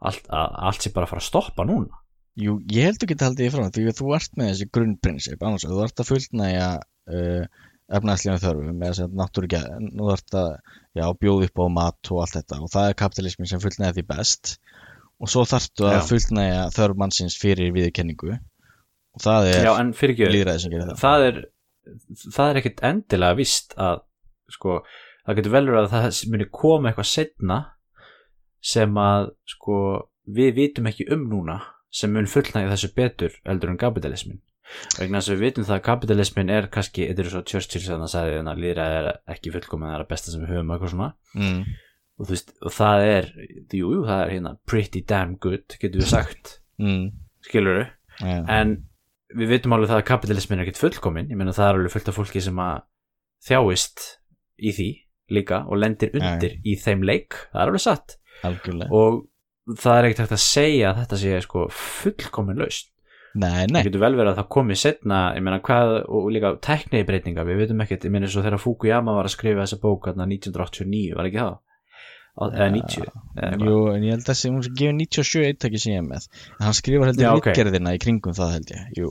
allt, 0.00 0.28
að 0.32 0.54
allt 0.70 0.82
sé 0.86 0.92
bara 0.94 1.04
að 1.04 1.12
fara 1.12 1.20
að 1.20 1.28
stoppa 1.28 1.64
núna. 1.68 1.96
Jú, 2.40 2.54
ég 2.72 2.86
held 2.88 3.02
ekki 3.04 3.16
að 3.18 3.24
halda 3.26 3.42
því 3.42 3.50
frá 3.52 3.64
því 3.74 3.82
að 3.90 3.98
þú 3.98 4.12
ert 4.16 4.36
með 4.38 4.50
þessi 4.52 4.68
grunnprinsip 4.72 5.42
annars 5.42 5.64
vegar, 5.66 5.76
þú 5.76 5.84
ert 5.84 6.00
að 6.00 6.10
fullnæja 6.10 6.68
uh, 7.10 7.44
efnaðslega 7.90 8.40
þörfum 8.44 8.78
með 8.78 8.92
þess 8.92 9.02
að 9.04 9.16
náttúru 9.18 9.50
geð 9.50 9.66
þú 9.98 10.10
ert 10.14 10.36
að 10.40 10.50
já, 10.94 11.04
bjóða 11.20 11.48
upp 11.50 11.58
á 11.60 11.66
mat 11.74 12.10
og 12.14 12.20
allt 12.22 12.36
þetta 12.38 12.60
og 12.62 12.70
það 12.70 12.88
er 12.92 12.98
kapitalismin 13.02 13.50
sem 13.50 13.60
fullnæja 13.60 13.96
því 13.98 14.04
best 14.14 14.52
og 15.20 15.28
svo 15.28 15.42
þarftu 15.50 15.88
að 15.90 16.06
fullnæja 16.08 16.62
þörf 16.78 17.00
mannsins 17.02 17.36
fyrir 17.36 17.74
viðurkenningu 17.74 18.38
og 19.16 19.24
það 19.24 19.48
er 19.50 19.66
Já, 19.66 19.72
en 19.80 19.92
líðræði 19.94 20.62
sem 20.64 20.74
gerir 20.74 20.90
það 20.90 21.02
það 21.02 21.26
er 21.28 21.40
það 22.36 22.50
er 22.50 22.60
ekkit 22.60 22.84
endilega 22.86 23.38
vist 23.38 23.74
að 23.80 24.04
sko, 24.50 24.80
það 25.24 25.40
getur 25.40 25.54
vel 25.54 25.64
verið 25.70 25.82
að 25.82 25.90
það 25.94 26.22
muni 26.32 26.48
koma 26.60 26.90
eitthvað 26.90 27.10
setna 27.10 27.58
sem 28.60 29.00
að 29.00 29.30
sko, 29.48 29.76
við 30.28 30.54
vitum 30.58 30.88
ekki 30.90 31.08
um 31.14 31.26
núna 31.30 31.60
sem 31.90 32.12
mun 32.14 32.28
fullnægja 32.30 32.70
þessu 32.70 32.92
betur 32.94 33.36
eldur 33.48 33.72
en 33.72 33.80
kapitalismin 33.80 34.40
vegna 34.98 35.18
þess 35.18 35.32
að 35.32 35.38
við 35.38 35.46
vitum 35.48 35.66
það 35.66 35.76
að 35.76 35.86
kapitalismin 35.88 36.52
er 36.54 36.68
kannski, 36.70 37.06
þetta 37.08 37.24
er 37.24 37.30
svo 37.32 37.40
Churchill 37.50 37.82
sem 37.82 38.02
það 38.04 38.12
sagði 38.12 38.42
að 38.44 38.60
líðræði 38.64 38.98
er 39.00 39.08
ekki 39.34 39.54
fullkomin 39.56 39.90
það 39.90 39.96
er 39.96 40.04
að 40.04 40.10
besta 40.12 40.34
sem 40.34 40.44
við 40.44 40.52
höfum 40.54 40.70
eitthvað 40.74 40.92
svona 40.94 41.08
mm. 41.34 41.56
og, 42.20 42.28
veist, 42.30 42.52
og 42.62 42.76
það 42.76 43.06
er, 43.08 43.30
jú, 43.74 43.90
jú, 43.96 44.04
það 44.06 44.22
er 44.22 44.32
hérna 44.36 44.54
pretty 44.70 45.02
damn 45.08 45.34
good, 45.42 45.66
getur 45.80 46.04
við 46.04 46.12
sagt 46.12 46.56
Mm. 46.80 47.10
skilur 47.44 47.82
Ja. 48.24 48.38
en 48.48 48.70
við 49.36 49.52
vitum 49.54 49.76
alveg 49.76 49.92
það 49.92 50.00
að 50.00 50.08
kapitalismin 50.10 50.60
er 50.60 50.66
ekkert 50.66 50.82
fullkomin 50.82 51.30
ég 51.30 51.38
meina 51.38 51.54
það 51.56 51.68
er 51.68 51.80
alveg 51.80 51.94
fullt 51.94 52.10
af 52.10 52.18
fólki 52.18 52.42
sem 52.44 52.62
að 52.64 52.82
þjáist 53.46 54.06
í 54.60 54.74
því 54.76 54.90
líka 55.30 55.64
og 55.70 55.78
lendir 55.78 56.14
undir 56.18 56.56
í 56.66 56.76
þeim 56.80 57.04
leik. 57.06 57.36
Það 57.52 57.62
er 57.62 57.70
alveg 57.70 57.84
satt. 57.84 58.16
Algjörlega. 58.46 58.90
Og 58.90 59.76
það 59.78 59.96
er 59.96 60.08
ekkert 60.08 60.24
hægt 60.24 60.34
að 60.34 60.42
segja 60.44 60.90
að 60.90 61.02
þetta 61.02 61.20
sé 61.20 61.42
sko 61.44 61.66
fullkomin 61.74 62.58
laust 62.58 62.90
nei, 63.38 63.66
nei, 63.70 63.80
það 63.80 63.88
getur 63.88 64.02
vel 64.02 64.14
verið 64.18 64.32
að 64.32 64.38
það 64.40 64.48
komi 64.56 64.76
setna 64.78 65.18
ég 65.36 65.44
meina 65.46 65.60
hvað 65.66 65.92
og 66.08 66.28
líka 66.34 66.52
teknibreytinga 66.66 67.44
við 67.46 67.64
vitum 67.64 67.82
ekkert, 67.84 68.06
ég 68.06 68.14
meina 68.14 68.30
svo 68.30 68.44
þegar 68.44 68.62
Fukuyama 68.62 69.14
var 69.16 69.28
að 69.28 69.34
skrifa 69.36 69.64
þessa 69.64 69.80
bók 69.82 70.08
hérna 70.10 70.26
1989 70.26 71.18
var 71.18 71.28
ekki 71.28 71.42
það 71.42 71.58
eða 72.38 72.70
90 72.76 73.02
eða 73.04 73.50
eitthvað. 73.50 73.66
Jú, 73.70 73.80
en 73.94 74.06
ég 74.06 74.14
held 74.16 74.22
að 74.24 74.30
þessi, 74.30 74.52
hún 74.54 74.62
gefur 74.80 74.96
97 75.00 75.44
eittaki 75.50 75.80
sem 75.82 75.92
ég 75.96 76.02
er 76.02 76.08
með. 76.08 76.28
En 76.58 76.66
hann 76.68 76.78
skrifar 76.78 77.10
heldur 77.10 77.24
Já, 77.24 77.28
já, 77.30 77.36
ok. 77.40 77.50
ritgerðina 77.50 77.94
í 77.96 78.00
kringum 78.06 78.36
það 78.38 78.54
held 78.56 78.72
ég. 78.76 78.88
Jú, 79.00 79.10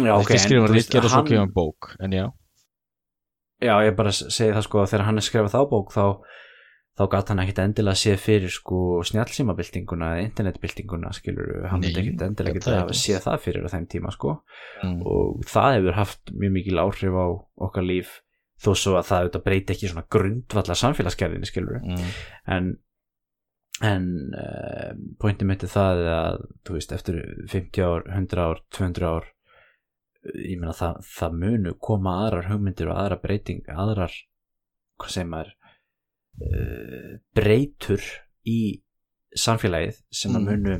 já, 0.00 0.12
ok, 0.16 0.30
ekki 0.30 0.42
skrifar 0.46 0.74
ritgerð 0.76 1.08
og 1.10 1.14
svo 1.16 1.22
gefur 1.26 1.42
hann 1.44 1.54
bók 1.56 1.92
en 2.00 2.16
já, 2.16 2.26
Já, 3.64 3.72
ég 3.86 3.94
bara 3.96 4.10
segi 4.12 4.52
það 4.52 4.64
sko 4.66 4.82
að 4.82 4.90
þegar 4.92 5.06
hann 5.08 5.16
er 5.16 5.24
skrifað 5.24 5.54
þá 5.54 5.60
bók 5.70 5.92
þá, 5.94 6.02
þá 7.00 7.02
gat 7.14 7.30
hann 7.32 7.40
ekkit 7.40 7.60
endilega 7.62 7.96
séð 7.96 8.18
fyrir 8.20 8.52
sko 8.52 8.80
snjálsímabildinguna 9.08 10.10
eða 10.18 10.26
internetbildinguna 10.26 11.12
skilur 11.16 11.64
hann 11.70 11.80
Nei, 11.80 11.88
ekkit 11.94 12.24
endilega 12.26 12.60
það 12.66 12.82
að 12.82 12.92
séð 13.00 13.22
það 13.24 13.38
fyrir 13.46 13.64
á 13.64 13.72
þeim 13.72 13.86
tíma 13.94 14.12
sko. 14.12 14.34
Mm. 14.84 14.98
og 15.08 15.40
það 15.48 15.70
hefur 15.78 15.96
haft 16.02 16.32
mjög 16.36 16.52
mikil 16.58 16.82
áhrif 16.84 17.16
á 17.16 17.26
okkar 17.68 17.88
líf 17.88 18.12
þó 18.62 18.70
svo 18.78 18.94
að 18.98 19.08
það 19.10 19.22
auðvitað 19.22 19.44
breyti 19.46 19.74
ekki 19.74 19.90
svona 19.92 20.06
grundvallar 20.16 20.78
samfélagsgerðinni 20.80 21.48
skilur 21.50 21.80
Mm. 21.84 22.10
en 22.56 22.68
en 23.84 24.04
uh, 24.32 24.92
pointið 25.20 25.48
mitt 25.50 25.64
er 25.66 25.68
það 25.68 25.98
að 26.08 26.38
þú 26.64 26.76
veist 26.78 26.92
eftir 26.96 27.18
50 27.52 27.82
ár, 27.84 28.06
100 28.08 28.40
ár, 28.40 28.62
200 28.72 29.04
ár 29.10 29.26
ég 30.32 30.56
meina 30.58 30.72
það, 30.72 31.02
það 31.04 31.36
munu 31.42 31.74
koma 31.84 32.14
aðrar 32.24 32.48
hugmyndir 32.48 32.88
og 32.88 32.96
aðrar 33.02 33.20
breyting 33.22 33.68
aðrar, 33.68 34.14
hvað 34.96 35.12
segir 35.12 35.28
maður 35.34 35.52
uh, 36.40 37.12
breytur 37.36 38.02
í 38.48 38.58
samfélagið 39.36 40.00
sem 40.10 40.32
Mm. 40.32 40.46
munu 40.48 40.78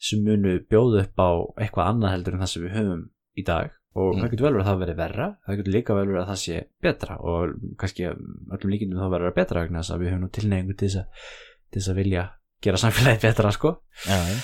sem 0.00 0.22
munu 0.24 0.56
bjóða 0.66 1.04
upp 1.06 1.20
á 1.22 1.30
eitthvað 1.62 1.88
annað 1.92 2.14
heldur 2.16 2.34
en 2.34 2.40
það 2.42 2.50
sem 2.54 2.62
við 2.66 2.74
höfum 2.80 3.02
í 3.38 3.42
dag 3.46 3.70
og 3.90 4.14
Mm. 4.14 4.20
það 4.22 4.30
getur 4.30 4.46
vel 4.46 4.52
verið 4.54 4.64
að 4.64 4.68
það 4.70 4.82
veri 4.84 4.96
verra 5.00 5.28
það 5.46 5.56
getur 5.60 5.74
líka 5.74 5.94
vel 5.98 6.06
verið 6.06 6.20
að 6.22 6.28
það 6.30 6.40
sé 6.44 6.58
betra 6.82 7.16
og 7.20 7.54
kannski 7.80 8.04
öllum 8.06 8.74
líkindum 8.74 9.00
þá 9.02 9.08
verður 9.10 9.30
það 9.30 9.38
betra 9.40 9.64
vegna 9.64 9.82
þess 9.82 9.94
að 9.94 10.04
við 10.04 10.12
höfum 10.12 10.22
nú 10.24 10.30
tilneyingu 10.36 10.76
til 10.76 10.90
þess 10.90 11.00
að, 11.00 11.90
að 11.90 11.98
vilja 11.98 12.26
gera 12.64 12.80
samfélagið 12.80 13.24
betra 13.24 13.52
sko. 13.56 13.72
Já, 14.04 14.18
já. 14.28 14.36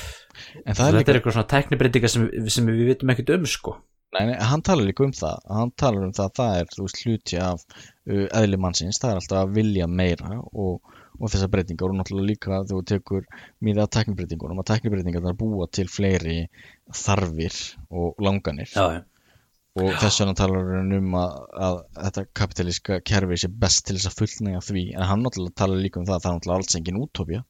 en 0.64 0.74
það 0.74 0.80
þetta 0.80 0.88
er 0.88 0.98
líka 0.98 1.12
er 1.12 1.18
eitthvað 1.20 1.36
svona 1.36 1.52
teknibreytingar 1.52 2.12
sem, 2.12 2.26
sem 2.52 2.70
við 2.72 2.90
vitum 2.90 3.12
ekkert 3.14 3.32
um 3.36 3.46
sko. 3.50 3.76
Nei, 4.16 4.22
nei, 4.30 4.36
hann 4.48 4.62
talar 4.64 4.86
líka 4.86 5.04
um 5.04 5.12
það. 5.12 5.40
Hann 5.52 5.72
talar 5.76 6.06
um 6.06 6.12
það 6.16 6.28
að 6.30 6.36
það 6.38 6.60
er 6.60 6.76
veist, 6.80 7.00
hluti 7.04 7.40
af 7.42 7.64
uh, 7.66 8.26
eðli 8.40 8.60
mannsins, 8.62 9.00
það 9.02 9.12
er 9.12 9.20
alltaf 9.20 9.40
að 9.42 9.56
vilja 9.58 9.88
meira 9.90 10.38
og, 10.46 10.94
og 11.18 11.32
þessar 11.32 11.50
breytingar. 11.52 11.92
Og 11.92 11.98
náttúrulega 11.98 12.30
líka 12.30 12.60
þú 12.70 12.80
tekur 12.88 13.26
mýrið 13.66 13.82
af 13.84 13.92
teknibreytingunum 13.98 14.62
að 14.62 14.70
teknibreytingar 14.70 15.36
búa 15.36 15.68
til 15.68 15.88
fleiri 15.92 16.38
þarfir 17.02 17.58
og 17.90 18.24
langanir. 18.24 18.70
Já, 18.72 19.02
og 19.76 19.90
þess 20.00 20.22
vegna 20.22 20.34
talar 20.38 20.70
hann 20.78 20.94
um 20.96 21.14
að, 21.20 21.34
að 21.66 21.78
þetta 21.98 22.24
kapitalíska 22.40 22.98
kerfi 23.04 23.38
sé 23.42 23.50
best 23.52 23.84
til 23.86 23.98
þess 23.98 24.08
að 24.10 24.16
fullnæga 24.22 24.62
því. 24.64 24.84
En 24.96 25.06
hann 25.10 25.24
náttúrulega 25.24 25.58
talar 25.60 25.82
líka 25.82 26.00
um 26.00 26.08
það 26.08 26.16
að 26.16 26.24
það 26.24 26.30
er 26.30 26.38
náttúrulega 26.38 26.62
alls 26.62 26.78
engin 26.80 27.00
útópja 27.02 27.42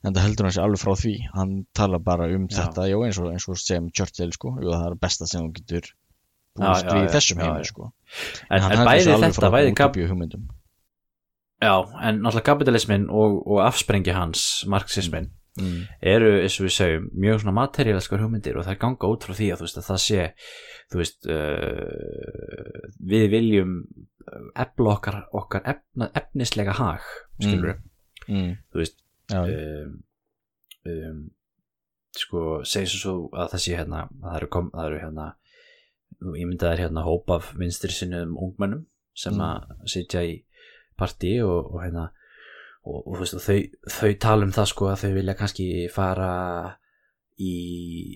en 0.00 0.14
það 0.16 0.24
heldur 0.24 0.48
hann 0.48 0.56
sér 0.56 0.66
alveg 0.66 0.82
frá 0.82 0.92
því. 1.04 1.14
Hann 1.36 1.56
talar 1.78 2.04
bara 2.10 2.28
um 2.34 2.46
Já. 2.50 2.56
þetta, 2.58 2.86
já 2.90 2.96
eins 3.06 3.20
og, 3.22 3.30
eins 3.34 3.48
og 3.48 3.60
sem 3.62 3.90
Churchill 3.94 4.34
sko, 4.34 4.54
jú 4.58 4.74
það 4.74 4.86
er 4.88 5.00
besta 5.06 5.30
sem 5.30 5.46
þú 5.46 5.52
getur 5.60 5.90
búist 6.58 6.90
við 6.90 7.10
þessum 7.14 7.42
já, 7.42 7.46
heimi 7.46 7.64
já. 7.64 7.70
sko. 7.70 7.90
En, 8.48 8.56
hann 8.56 8.64
en 8.64 8.80
heldur 8.80 8.90
bæði 8.90 9.06
sér 9.06 9.18
alveg 9.18 9.36
frá 9.38 9.50
útópíu 9.60 10.10
hugmyndum. 10.10 10.48
Já, 11.60 11.74
en 12.00 12.22
náttúrulega 12.24 12.48
kapitalismin 12.50 13.10
og, 13.12 13.42
og 13.46 13.62
afsprengi 13.66 14.16
hans 14.16 14.64
marxismin 14.66 15.30
mm. 15.60 15.80
eru, 16.12 16.30
eins 16.42 16.58
og 16.60 16.66
við 16.66 16.74
segjum, 16.76 17.08
mjög 17.24 17.40
svona 17.42 17.56
materiálskar 17.60 18.22
hugmyndir 18.24 18.58
og 18.60 18.66
það 18.68 18.78
ganga 18.84 19.10
út 19.14 19.26
frá 19.26 19.34
því 19.38 19.50
að 19.54 19.64
veist 19.64 19.80
að 19.80 19.88
það 19.90 20.00
sé 20.06 20.26
þú 20.90 21.00
veist 21.02 21.28
uh, 21.30 22.86
við 23.12 23.26
viljum 23.34 23.74
efla 24.54 24.94
okkar, 24.96 25.20
okkar 25.34 25.62
efna, 25.74 26.10
efnislega 26.14 26.76
hag 26.80 27.06
skilur 27.40 27.78
Mm. 28.28 28.52
þú 28.70 28.78
veist 28.78 28.98
Já, 29.32 29.40
um, 29.42 29.94
um, 30.86 31.20
sko 32.14 32.60
segjum 32.68 33.00
svo 33.00 33.14
að 33.32 33.48
það 33.54 33.62
sé 33.64 33.76
hérna 33.78 34.02
að 34.04 34.12
það 34.26 34.36
eru, 34.36 34.48
kom, 34.54 34.68
það 34.74 34.86
eru 34.90 34.98
hérna 35.00 35.26
nú 36.20 36.34
ímyndaðir 36.36 36.82
hérna 36.84 37.04
hóp 37.06 37.30
af 37.32 37.48
vinstri 37.58 37.90
sinnum 37.96 38.36
ungmennum 38.36 38.84
sem 39.16 39.34
Mm. 39.34 39.40
að 39.40 39.88
sitja 39.90 40.22
í 40.22 40.36
partí 41.00 41.32
og, 41.42 41.72
og 41.74 41.82
hérna 41.82 42.10
og, 42.86 42.98
og 43.06 43.16
þú 43.16 43.24
veist 43.24 43.40
þau, 43.44 43.58
þau 43.98 44.12
tala 44.24 44.46
um 44.48 44.52
það 44.56 44.70
sko 44.72 44.88
að 44.92 45.02
þau 45.04 45.10
vilja 45.18 45.34
kannski 45.38 45.66
fara 45.92 46.30
í 47.40 47.54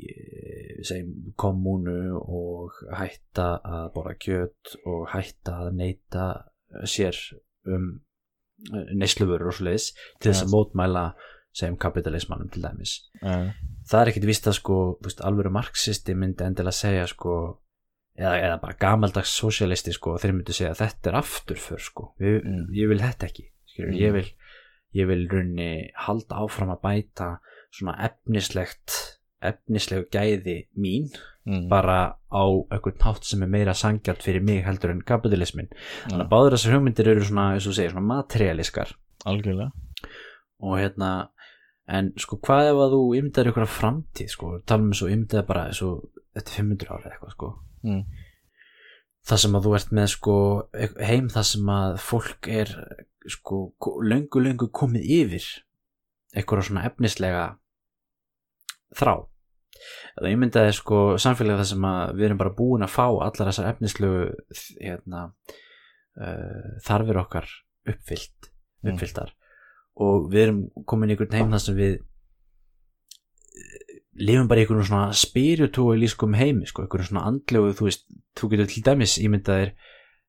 eh, 0.08 0.80
segjum 0.84 1.32
kommunu 1.40 2.18
og 2.20 2.80
hætta 2.98 3.46
að 3.64 3.86
borða 3.94 4.16
kjöt 4.20 4.74
og 4.84 5.06
hætta 5.14 5.58
að 5.64 5.70
neyta 5.80 6.26
sér 6.88 7.16
um 7.70 7.86
neysluvörur 8.94 9.50
og 9.50 9.56
svoleiðis 9.58 9.90
til 10.20 10.30
þess 10.30 10.44
að 10.46 10.52
mótmæla 10.54 11.04
segjum 11.54 11.76
kapitalismannum 11.80 12.48
til 12.52 12.62
dæmis 12.64 12.94
já, 13.22 13.52
það 13.88 14.00
er 14.00 14.10
ekkit 14.12 14.26
vist 14.28 14.48
að 14.50 14.56
sko 14.58 14.78
veist, 15.04 15.20
alvöru 15.26 15.52
marxisti 15.54 16.14
myndi 16.18 16.46
endilega 16.46 16.74
segja 16.76 17.04
sko 17.10 17.34
eða, 18.18 18.34
eða 18.40 18.60
bara 18.62 18.78
gamaldags 18.80 19.34
sosialisti 19.38 19.94
sko 19.94 20.16
þeir 20.22 20.36
myndi 20.38 20.56
segja 20.56 20.74
þetta 20.78 21.12
er 21.12 21.18
aftur 21.20 21.60
fyrr 21.60 21.84
sko 21.84 22.08
Við, 22.22 22.40
Mm. 22.44 22.64
ég 22.76 22.90
vil 22.92 23.00
þetta 23.02 23.30
ekki 23.30 23.50
Mm. 23.74 23.94
ég 23.98 24.12
vil 24.14 24.26
ég 24.94 25.08
vil 25.10 25.26
runni 25.30 25.70
halda 26.06 26.44
áfram 26.44 26.72
að 26.74 26.82
bæta 26.86 27.30
svona 27.74 27.96
efnislegt 28.06 28.98
efnislegu 29.44 30.06
gæði 30.12 30.56
mín 30.80 31.10
mm. 31.44 31.66
bara 31.68 32.16
á 32.32 32.44
einhvern 32.72 33.00
nátt 33.02 33.26
sem 33.28 33.42
er 33.44 33.50
meira 33.52 33.74
sangjart 33.76 34.24
fyrir 34.24 34.44
mig 34.44 34.62
heldur 34.64 34.94
en 34.94 35.04
kapitalismin 35.04 35.68
þannig 35.68 36.16
Já, 36.16 36.24
að 36.24 36.30
báður 36.32 36.56
þessar 36.56 36.76
hugmyndir 36.78 37.10
eru 37.12 37.26
svona, 37.28 37.48
eins 37.56 37.68
og 37.68 37.76
segir, 37.76 37.92
svona 37.92 38.08
materialiskar 38.08 38.94
algjörlega. 39.28 39.70
Og 40.64 40.78
hérna 40.80 41.10
en 41.90 42.12
sko 42.20 42.38
hvað 42.44 42.70
ef 42.70 42.80
að 42.80 42.94
þú 42.96 43.02
ymdaður 43.18 43.50
ykkur 43.52 43.66
af 43.66 43.74
framtíð 43.78 44.30
sko, 44.32 44.52
talum 44.68 44.92
við 44.92 45.00
svo 45.00 45.10
ymdaður 45.12 45.48
bara 45.50 45.64
svo, 45.76 45.90
þetta 46.36 46.54
er 46.54 46.60
500 46.62 46.94
ára 46.94 47.12
eitthvað 47.12 47.34
sko. 47.36 47.50
Mm. 47.84 48.04
Það 49.24 49.40
sem 49.44 49.54
að 49.58 49.66
þú 49.66 49.74
ert 49.78 49.92
með 49.96 50.08
sko 50.14 50.36
heim 51.08 51.28
það 51.32 51.46
sem 51.50 51.70
að 51.74 51.94
fólk 52.04 52.48
er 52.60 52.72
sko 53.34 53.60
ko- 53.80 53.98
löngu 54.04 54.42
löngu 54.44 54.68
komið 54.68 55.06
yfir 55.20 55.46
eitthvað 56.36 56.66
svona 56.68 56.84
efnislega 56.90 57.44
þrá 58.98 59.14
eða 60.18 60.30
ég 60.30 60.38
myndaði 60.42 60.74
sko 60.76 60.98
samfélagi 61.20 61.60
það 61.62 61.70
sem 61.72 61.86
að 61.88 62.12
við 62.18 62.26
erum 62.28 62.40
bara 62.42 62.54
búin 62.58 62.84
að 62.86 62.92
fá 62.94 63.04
allar 63.08 63.48
þessar 63.50 63.70
efnislegu 63.72 64.20
hérna, 64.80 65.22
uh, 66.20 66.74
þarfir 66.86 67.22
okkar 67.24 67.48
uppfyllt 67.90 68.50
Mm. 68.84 68.92
uppfylltar 68.98 69.30
og 70.04 70.26
við 70.28 70.42
erum 70.42 70.58
komin 70.84 71.08
í 71.08 71.14
einhvern 71.14 71.32
heim 71.38 71.52
þar 71.54 71.62
sem 71.64 71.76
við 71.78 71.94
lifum 74.16 74.48
bara 74.48 74.60
í 74.60 74.64
einhvern 74.66 74.84
svona 74.86 75.12
spiritualískum 75.16 76.34
heimi 76.38 76.66
sko, 76.70 76.84
einhvern 76.84 77.08
svona 77.08 77.24
andlegu 77.30 77.72
þú 77.78 77.88
veist, 77.88 78.04
þú 78.38 78.50
getur 78.52 78.68
til 78.70 78.82
dæmis 78.86 79.16
ímyndaðir 79.22 79.72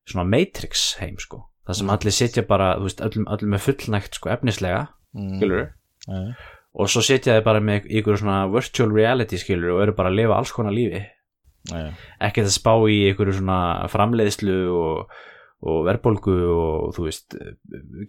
svona 0.06 0.24
matrix 0.30 0.96
heim 1.00 1.16
sko 1.22 1.44
það 1.66 1.74
sem 1.80 1.86
Mm. 1.86 1.92
allir 1.96 2.14
sitja 2.14 2.42
bara, 2.46 2.76
þú 2.78 2.82
veist, 2.86 3.00
öllum, 3.02 3.24
öllum 3.26 3.54
er 3.54 3.58
fullnægt 3.58 4.14
sko 4.20 4.30
efnislega, 4.30 4.88
Mm. 5.16 5.38
Já, 6.06 6.34
og 6.76 6.88
svo 6.92 7.00
sitja 7.02 7.38
þið 7.40 7.44
bara 7.44 7.60
með 7.60 7.86
ykkur 7.88 8.18
svona 8.20 8.50
virtual 8.52 8.90
reality 8.92 9.36
skilur 9.40 9.72
og 9.74 9.82
eru 9.82 9.92
bara 9.96 10.10
að 10.10 10.16
lifa 10.20 10.36
alls 10.36 10.52
konar 10.52 10.72
lífi 10.76 11.00
Já, 11.70 11.90
ekkert 12.20 12.46
að 12.46 12.58
spá 12.58 12.74
í 12.86 12.98
ykkur 13.14 13.32
svona 13.34 13.88
framleiðslu 13.90 14.56
og, 14.70 15.08
og 15.66 15.78
verðbólgu 15.88 16.36
og 16.52 16.94
þú 16.94 17.06
veist 17.08 17.34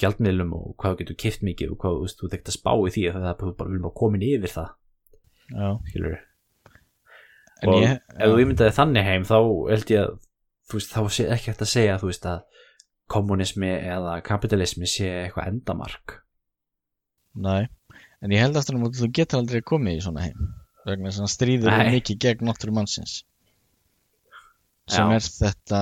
gjaldmiðlum 0.01 0.51
og 0.53 0.75
hvað 0.77 0.97
getur 1.01 1.15
kift 1.17 1.41
mikið 1.47 1.71
og 1.73 1.77
hvað 1.81 1.95
þú 1.97 2.03
veist, 2.03 2.19
þú 2.21 2.29
þekkt 2.33 2.51
að 2.51 2.57
spá 2.59 2.71
í 2.75 2.91
því 2.93 3.05
að 3.09 3.17
það 3.23 3.31
er 3.31 3.55
bara, 3.57 3.91
komin 3.97 4.21
yfir 4.27 4.53
það. 4.53 4.69
Skilur 5.89 6.17
En 7.63 7.71
og 7.71 7.81
ég, 7.81 8.01
ef 8.13 8.29
þú 8.29 8.41
ímyndaði 8.43 8.73
þannig 8.77 9.07
heim 9.07 9.23
þá 9.25 9.37
held 9.71 9.91
ég 9.93 10.03
að 10.03 10.11
veist, 10.73 10.91
þá 10.93 11.01
sé 11.15 11.25
ekki 11.33 11.51
hægt 11.51 11.63
að 11.65 11.71
segja 11.71 11.97
þú 12.01 12.11
veist 12.11 12.27
að 12.29 12.43
kommunismi 13.09 13.71
eða 13.71 14.17
kapitalismi 14.27 14.89
sé 14.91 15.07
eitthvað 15.23 15.53
endamark. 15.53 16.17
Nei, 17.39 17.69
en 18.21 18.35
ég 18.35 18.43
held 18.43 18.59
aftur 18.59 18.77
um 18.77 18.85
að 18.89 18.99
þú 18.99 19.09
getur 19.15 19.41
aldrei 19.41 19.63
komið 19.65 19.97
í 19.97 20.03
svona 20.05 20.27
heim 20.27 20.51
vegna 20.87 21.09
þess 21.09 21.23
að 21.25 21.33
stríður 21.33 21.73
Nei. 21.73 21.95
mikið 21.97 22.19
gegn 22.23 22.47
náttúru 22.47 22.75
mannsins 22.75 23.17
sem 24.87 25.09
Já. 25.09 25.17
er 25.17 25.25
þetta 25.25 25.81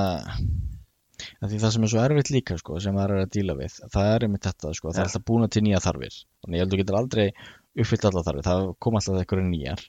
því 1.46 1.60
það 1.62 1.74
sem 1.76 1.86
er 1.86 1.92
svo 1.92 2.02
erfitt 2.02 2.32
líka 2.34 2.58
sko, 2.58 2.80
sem 2.82 2.96
það 2.98 3.06
er 3.06 3.26
að 3.26 3.34
díla 3.36 3.56
við 3.60 3.76
það 3.94 4.10
er 4.14 4.26
einmitt 4.26 4.48
þetta, 4.48 4.72
sko, 4.74 4.92
það 4.92 5.04
er 5.04 5.10
alltaf 5.10 5.26
búin 5.30 5.52
til 5.52 5.64
nýja 5.66 5.84
þarfir. 5.84 6.18
Þannig 6.44 6.58
ég 6.58 6.64
held 6.64 6.72
að 6.72 6.76
þú 6.76 6.82
getur 6.82 6.98
aldrei 7.00 7.28
uppfyllt 7.76 8.08
allar 8.10 8.26
þarfir. 8.28 8.48
Það 8.48 8.70
kom 8.84 8.98
alltaf 9.00 9.20
eitthvað 9.20 9.48
nýjar. 9.50 9.84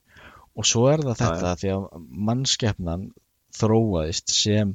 Og 0.56 0.66
svo 0.66 0.86
er 0.90 1.04
það 1.04 1.22
þetta 1.22 1.54
því 1.60 1.72
að 1.74 1.86
mannskeppnan 2.30 3.08
þróaðist 3.56 4.32
sem 4.32 4.74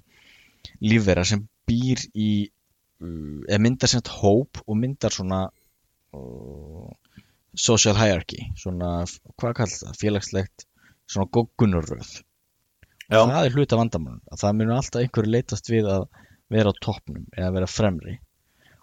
lífvera 0.82 1.24
sem 1.28 1.46
býr 1.70 2.04
í 2.14 2.32
uh, 3.02 3.40
eða 3.48 3.62
myndar 3.66 3.92
sem 3.92 4.04
hóp 4.22 4.62
og 4.66 4.78
myndar 4.78 5.14
svona 5.14 5.44
uh, 6.16 6.90
social 7.58 7.96
hierarchy 7.98 8.48
svona, 8.60 9.04
hvað 9.36 9.56
kallar 9.60 9.78
það, 9.78 9.96
félagslegt 10.00 10.68
svona 11.10 11.30
goggunurröð 11.36 12.12
Já. 13.12 13.20
það 13.20 13.46
er 13.46 13.56
hluta 13.58 13.80
vandamálun 13.80 14.22
að 14.32 14.44
það 14.44 14.58
munur 14.60 14.78
alltaf 14.78 15.02
einhverju 15.02 15.34
leitast 15.36 15.72
við 15.72 15.90
að 15.92 16.06
vera 16.52 16.72
á 16.72 16.82
toppnum 16.84 17.26
eða 17.36 17.56
vera 17.58 17.72
fremri 17.72 18.20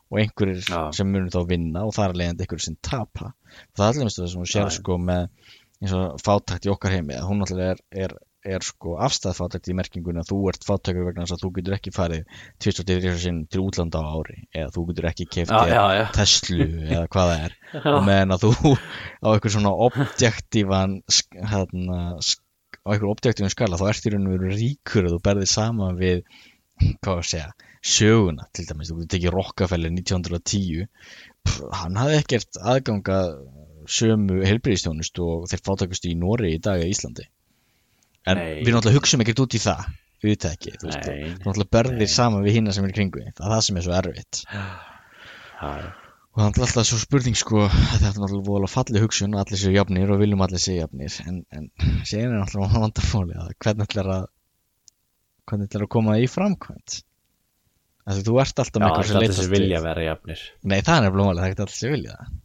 og 0.09 0.21
einhverjir 0.23 0.63
Já. 0.65 0.81
sem 0.97 1.11
munur 1.13 1.33
þá 1.33 1.43
vinna 1.51 1.85
og 1.85 1.95
það 1.97 2.09
er 2.09 2.21
leiðandi 2.23 2.45
einhverjir 2.45 2.67
sem 2.69 2.79
tapa 2.85 3.33
það 3.77 3.85
er 3.85 3.91
allir 3.91 4.15
það 4.15 4.31
sem 4.33 4.41
hún 4.43 4.49
sér 4.53 4.69
já. 4.69 4.77
sko 4.79 4.97
með 5.03 5.29
eins 5.83 5.95
og 5.95 6.17
fátækt 6.25 6.67
í 6.67 6.73
okkar 6.73 6.97
heimi 6.97 7.21
hún 7.23 7.45
alltaf 7.45 7.61
er, 7.63 7.83
er, 8.05 8.15
er 8.49 8.65
sko 8.67 8.97
afstæð 9.05 9.37
fátækt 9.39 9.71
í 9.71 9.77
merkingunni 9.79 10.23
að 10.23 10.33
þú 10.33 10.39
ert 10.51 10.67
fátækur 10.67 11.07
vegna 11.11 11.27
þess 11.27 11.37
að 11.37 11.45
þú 11.45 11.51
getur 11.59 11.77
ekki 11.77 11.93
farið 11.95 12.41
tvist 12.65 12.83
og 12.83 12.89
til 12.89 13.15
sinn 13.23 13.45
til 13.53 13.63
útlanda 13.67 14.03
á 14.03 14.09
ári 14.09 14.41
eða 14.49 14.73
þú 14.75 14.87
getur 14.91 15.11
ekki 15.13 15.29
keft 15.37 15.53
já, 15.53 15.61
já, 15.71 15.85
já. 16.01 16.05
Tesla 16.17 16.69
eða 16.89 17.07
hvað 17.15 17.33
það 17.33 17.47
er 17.47 17.57
og 17.95 18.03
meðan 18.09 18.37
að 18.37 18.47
þú 18.47 18.75
á 18.75 19.29
eitthvað 19.35 19.57
svona 19.59 19.75
objektívan 19.89 20.99
hérna, 21.53 22.03
á 22.17 22.89
eitthvað 22.89 23.13
objektívan 23.13 23.55
skala 23.55 23.81
þá 23.81 23.89
ert 23.93 24.09
í 24.09 24.15
raun 24.15 24.31
og 24.31 24.39
veru 24.39 24.55
ríkur 24.57 25.07
og 25.07 25.19
þú 25.19 25.25
berðir 25.29 25.53
saman 25.53 26.01
við 26.01 26.25
hvað 27.05 27.19
að 27.21 27.27
segja 27.35 27.51
söguna 27.85 28.49
til 28.55 28.67
dæmis, 28.69 28.91
þú 28.91 29.03
getur 29.03 29.13
tekið 29.15 29.35
Rockefeller 29.35 29.93
1910 29.95 30.89
Pff, 31.47 31.63
hann 31.81 31.99
hafði 31.99 32.19
ekkert 32.23 32.59
aðganga 32.61 33.21
sömu 33.89 34.43
helbriðistjónust 34.45 35.21
og 35.25 35.47
þeir 35.51 35.63
fátækustu 35.65 36.11
í 36.11 36.19
Nóri 36.19 36.55
í 36.57 36.61
dag 36.63 36.83
eða 36.83 36.91
Íslandi. 36.93 37.25
En 38.29 38.37
Nei. 38.41 38.59
við 38.61 38.75
náttúrulega 38.75 38.99
hugsaum 38.99 39.25
ekkert 39.25 39.47
út 39.47 39.57
í 39.57 39.63
það 39.63 39.87
ekki, 40.27 40.75
þú 40.75 40.91
veist, 40.91 41.07
þú 41.07 41.47
náttúrulega 41.47 41.73
berðir 41.79 42.13
saman 42.13 42.45
við 42.45 42.59
hinna 42.59 42.75
sem 42.75 42.85
er 42.85 42.93
í 42.93 42.97
kringu 42.99 43.25
það 43.25 43.45
er 43.47 43.55
það 43.55 43.65
sem 43.69 43.79
er 43.79 43.87
svo 43.87 43.97
erfitt. 44.01 44.41
Já. 45.59 45.75
og 46.35 46.43
er 46.43 46.63
alltaf 46.67 46.87
svo 46.87 46.99
spurning 47.01 47.39
sko 47.39 47.65
þetta 47.71 48.11
er 48.11 48.19
náttúrulega 48.19 48.73
falleg 48.73 49.07
hugsun 49.07 49.39
allir 49.39 49.63
séu 49.63 49.73
jafnir 49.75 50.11
og 50.13 50.21
viljum 50.21 50.43
allir 50.45 50.63
séu 50.63 50.81
jafnir. 50.81 51.15
En, 51.25 51.45
en 51.55 51.71
séin 52.03 52.29
er 52.29 52.37
náttúrulega 52.43 52.83
vandafóli 52.83 53.39
að 53.39 53.55
hvernig 53.63 53.89
ætlar 53.89 54.13
að 54.17 54.27
hvernig 55.49 55.71
ætlar 55.71 55.87
að 55.87 55.95
koma 55.95 56.19
í 56.21 56.27
framkvæmt 56.29 57.03
Þessi, 58.09 58.25
þú 58.25 58.37
ert 58.43 58.63
alltaf 58.63 58.81
Já, 58.81 58.85
með 58.85 58.89
það 58.89 58.99
eitthvað 58.99 59.05
er 59.05 59.09
sem 59.09 59.19
alltaf 59.19 59.25
leitast 59.27 59.41
þessi 59.43 59.55
vilja 59.55 59.79
að 59.79 59.89
vera 59.89 60.05
jafnir. 60.07 60.45
Nei 60.73 60.79
það 60.87 61.09
er 61.09 61.17
máli, 61.19 61.41
það 61.43 61.49
er 61.49 61.65
allir 61.65 61.75
sem 61.77 61.95
vilja 61.95 62.15
það. 62.19 62.37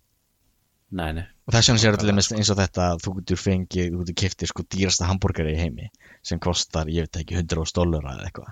Nei, 0.94 1.08
nei, 1.18 1.24
og 1.48 1.56
þess 1.56 1.70
vegna 1.72 1.82
séu 1.82 1.90
allir 1.90 2.14
Nákvæmlega, 2.14 2.38
eins 2.38 2.52
og 2.54 2.58
þetta 2.60 2.88
að 2.92 3.00
þú 3.06 3.14
getur 3.20 3.40
fengið, 3.42 3.88
þú 3.94 4.02
getur 4.04 4.18
kiftið 4.22 4.52
sko 4.52 4.66
dýrasta 4.76 5.08
hambúrgari 5.10 5.56
í 5.56 5.62
heimi 5.62 5.88
sem 6.22 6.42
kostar, 6.44 6.92
ég 6.94 7.08
veit 7.08 7.22
ekki, 7.24 7.40
100 7.40 7.74
dólara 7.80 8.14
eða 8.18 8.28
eitthvað 8.28 8.52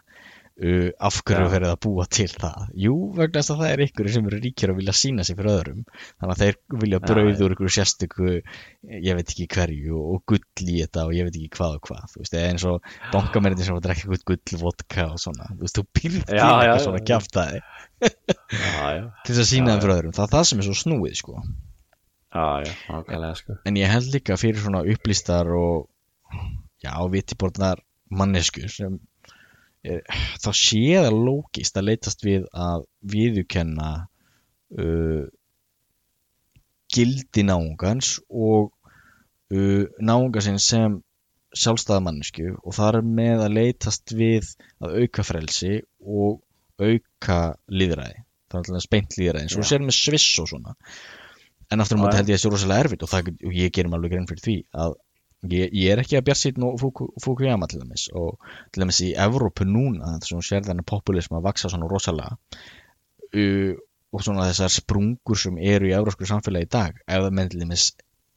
uh, 0.60 0.90
af 1.08 1.20
hverju 1.26 1.46
Já. 1.48 1.52
verið 1.54 1.72
að 1.72 1.80
búa 1.86 2.06
til 2.12 2.28
það? 2.32 2.68
Jú, 2.84 2.96
vegna 3.18 3.42
þess 3.42 3.54
að 3.54 3.62
það 3.62 3.72
er 3.72 3.84
ykkur 3.86 4.10
sem 4.16 4.28
eru 4.30 4.40
ríkir 4.44 4.74
og 4.74 4.80
vilja 4.82 4.96
sína 4.98 5.26
sig 5.28 5.38
fyrir 5.40 5.54
öðrum. 5.54 5.82
Þannig 6.20 6.34
að 6.36 6.44
þeir 6.44 6.60
vilja 6.84 7.00
Já, 7.00 7.06
brauð 7.08 7.32
já. 7.32 7.44
úr 7.46 7.56
ykkur 7.56 7.74
sérstöku 7.78 8.30
ég 8.32 9.20
veit 9.20 9.34
ekki 9.34 9.48
hverju 9.56 10.02
og 10.02 10.24
gull 10.32 10.68
í 10.68 10.78
þetta 10.82 11.08
og 11.08 11.16
ég 11.18 11.28
veit 11.30 11.40
ekki 11.40 11.52
hvað 11.58 11.78
og 11.78 11.90
hvað 11.90 12.14
þú 12.14 12.24
veist, 12.24 12.38
eins 12.42 12.68
og 12.70 12.92
bankamennir 13.14 13.68
sem 13.68 13.82
drekka 13.82 14.08
eitthvað 14.08 14.28
gull 14.32 14.62
vodka 14.66 15.08
og 15.14 15.22
svona, 15.22 15.50
þú 15.54 15.66
veist, 15.66 15.80
þú 15.80 15.86
býrð 16.00 16.22
til 16.30 16.40
Já, 16.40 16.46
já, 16.46 16.56
eitthvað 16.62 16.86
svona 16.88 17.04
já. 17.06 17.20
til 19.26 19.36
þess 19.36 19.44
að 19.44 19.50
sína 19.52 19.76
þeim 19.76 19.84
fyrir 19.84 19.96
öðrum, 19.98 20.16
það 20.18 20.26
er 20.26 20.34
það 20.34 20.48
sem 20.50 20.62
er 20.62 20.68
svo 20.68 20.78
snúið 20.80 21.18
sko. 21.20 21.44
Já, 22.32 22.46
já, 22.64 22.74
ákveðlega 22.88 23.38
sko. 23.38 23.58
En 23.68 23.78
ég 23.78 23.92
held 23.92 24.14
líka 24.16 24.38
fyrir 24.40 24.64
svona 24.64 24.82
upplýstar 24.88 25.50
og 25.54 25.90
já, 26.82 26.94
vitiborðnar 27.14 27.82
manneskur 28.12 28.72
sem 28.72 28.98
þá 29.82 30.50
sé 30.54 30.82
það 30.94 31.20
lógist 31.26 31.78
að 31.80 31.88
leitast 31.90 32.26
við 32.26 32.48
að 32.54 32.84
viðukenna 33.14 33.92
uh, 34.78 35.24
gildi 36.92 37.46
náungans 37.48 38.18
og 38.30 38.70
uh, 39.56 39.86
náungansinn 39.98 40.62
sem 40.62 41.00
sjálfstæða 41.52 42.04
mannesku 42.06 42.54
og 42.62 42.76
það 42.78 43.02
er 43.02 43.08
með 43.20 43.46
að 43.48 43.56
leitast 43.58 44.14
við 44.16 44.54
að 44.84 45.02
auka 45.02 45.26
frelsi 45.28 45.80
og 46.06 46.40
auka 46.82 47.40
líðræði 47.68 48.22
það 48.52 48.60
er 48.60 48.62
alltaf 48.62 48.86
speint 48.86 49.18
líðræði 49.18 49.48
eins 49.48 49.58
og 49.58 49.68
sér 49.68 49.84
með 49.86 49.98
Sviss 49.98 50.40
og 50.44 50.50
svona. 50.52 50.76
En 51.72 51.84
aftur 51.84 51.98
á 51.98 52.00
Já, 52.00 52.04
móti 52.04 52.16
já. 52.16 52.20
held 52.20 52.32
ég 52.32 52.36
að 52.36 52.40
það 52.40 52.44
sé 52.44 52.52
rosalega 52.52 52.84
erfitt 52.86 53.06
og, 53.06 53.12
það, 53.12 53.30
og 53.48 53.54
ég 53.56 53.74
gerum 53.76 53.96
alveg 53.96 54.14
grein 54.14 54.28
fyrir 54.30 54.44
því 54.46 54.56
að 54.84 54.96
ég, 55.50 55.72
ég 55.74 55.92
er 55.96 56.02
ekki 56.04 56.18
að 56.20 56.26
bjart 56.30 56.42
sýtn 56.42 56.66
og 56.68 56.80
Fuku- 56.82 57.10
Fukuyama 57.24 57.68
til 57.72 57.82
dæmis 57.82 58.08
og 58.14 58.38
til 58.72 58.84
dæmis 58.84 59.00
í 59.06 59.12
Evrópu 59.18 59.66
núna 59.66 60.16
þess 60.20 60.36
að 60.38 60.46
sér 60.50 60.66
þennan 60.68 60.86
populism 60.88 61.38
að 61.40 61.48
vaksa 61.50 61.72
svona 61.74 61.90
rosalega. 61.90 62.38
Uh, 63.34 63.74
og 64.12 64.24
svona 64.26 64.50
þessar 64.50 64.74
sprungur 64.76 65.40
sem 65.40 65.56
eru 65.58 65.88
í 65.88 65.94
evrósku 65.96 66.28
samfélagi 66.28 66.68
í 66.68 66.72
dag 66.74 66.98
ef 67.08 67.22
það 67.24 67.32
myndi, 67.38 67.68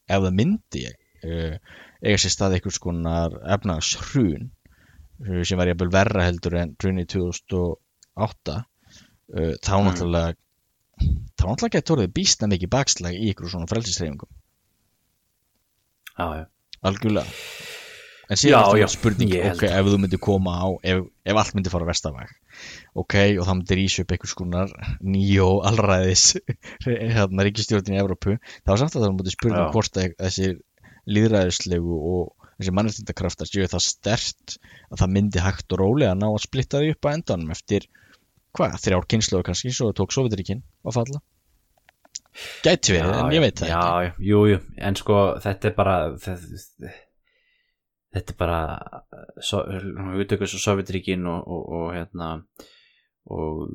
ef 0.06 0.20
það 0.22 0.36
myndi 0.38 0.84
uh, 0.86 1.56
eiga 2.04 2.20
sér 2.22 2.30
stað 2.36 2.54
einhvers 2.60 2.78
konar 2.84 3.34
efnagshrun 3.56 4.52
sem 5.42 5.58
var 5.58 5.66
jafnvel 5.72 5.90
verra 5.94 6.24
heldur 6.28 6.54
en 6.60 6.76
hrunni 6.78 7.04
2008 7.10 8.54
uh, 8.54 9.54
þá 9.58 9.74
Mm. 9.74 9.88
náttúrulega 9.88 10.34
þá 11.34 11.42
náttúrulega 11.48 11.74
getur 11.80 11.96
orðið 11.98 12.14
býstna 12.20 12.48
mikið 12.54 12.70
bakslag 12.70 13.14
í 13.18 13.32
ykkur 13.32 13.50
svona 13.50 13.66
frelsisreifingum 13.70 14.30
Já, 16.14 16.26
já 16.38 16.44
algjörlega. 16.88 17.38
En 18.24 18.38
Já, 18.38 18.40
síðan 18.40 18.62
já, 18.64 18.86
þetta 18.86 18.92
spurning 18.94 19.32
ok, 19.50 19.62
ef 19.68 19.88
þú 19.90 19.96
myndir 20.00 20.20
koma 20.24 20.54
á 20.56 20.68
ef, 20.88 21.00
ef 21.28 21.40
allt 21.40 21.56
myndir 21.58 21.72
fara 21.74 21.88
vestavag 21.88 22.30
ok, 22.96 23.16
og 23.36 23.44
það 23.44 23.58
myndir 23.58 23.78
rísa 23.82 24.04
upp 24.04 24.14
einhvers 24.14 24.36
konar 24.38 24.72
nýjó 25.04 25.48
allræðis 25.68 26.24
hérna 26.86 27.44
ríkistjórnin 27.44 27.98
í 27.98 28.00
Evrópu. 28.00 28.38
Þá 28.64 28.72
er 28.72 28.80
samt 28.80 28.96
að 28.96 29.04
það 29.04 29.12
myndir 29.18 29.36
spurning 29.36 29.66
Já. 29.66 29.74
hvort 29.74 30.00
að 30.00 30.16
þessi 30.22 30.54
líðræðislegu 31.04 31.98
og 32.14 32.48
þessi 32.54 32.74
mannréttindakraftar 32.78 33.50
séu 33.50 33.68
það 33.68 33.86
stert 33.90 34.56
að 34.88 35.02
það 35.02 35.14
myndi 35.18 35.44
hægt 35.44 35.76
og 35.76 35.82
rólega 35.82 36.16
ná 36.16 36.30
að 36.30 36.42
splitta 36.46 36.80
því 36.80 36.94
upp 36.94 37.10
á 37.10 37.14
endanum 37.14 37.52
eftir 37.52 37.88
hvað, 38.56 38.78
þrjár 38.80 39.08
kynnslóður 39.10 39.48
kannski 39.50 39.74
svo 39.74 39.92
tók 39.92 40.16
Sovjetiríkin 40.16 40.64
að 40.86 40.96
falla 40.96 41.20
gæti 42.64 42.94
verið, 42.96 43.16
en 43.20 43.34
ég 43.34 43.42
veit 43.44 43.60
það 43.60 43.70
já, 43.70 43.80
ekki. 43.80 44.04
já, 44.04 44.28
jú, 44.30 44.44
jú, 44.50 44.60
en 44.88 44.98
sko 44.98 45.18
þetta 45.44 45.70
er 45.70 45.74
bara 45.76 45.96
þetta, 46.24 46.92
þetta 48.16 48.34
er 48.34 48.38
bara 48.40 48.60
so, 49.38 49.62
utökus 50.24 50.56
og 50.58 50.64
Sovjetríkin 50.64 51.28
og, 51.30 51.46
og, 51.46 51.68
og 51.78 51.92
hérna 51.94 52.30
og 53.34 53.70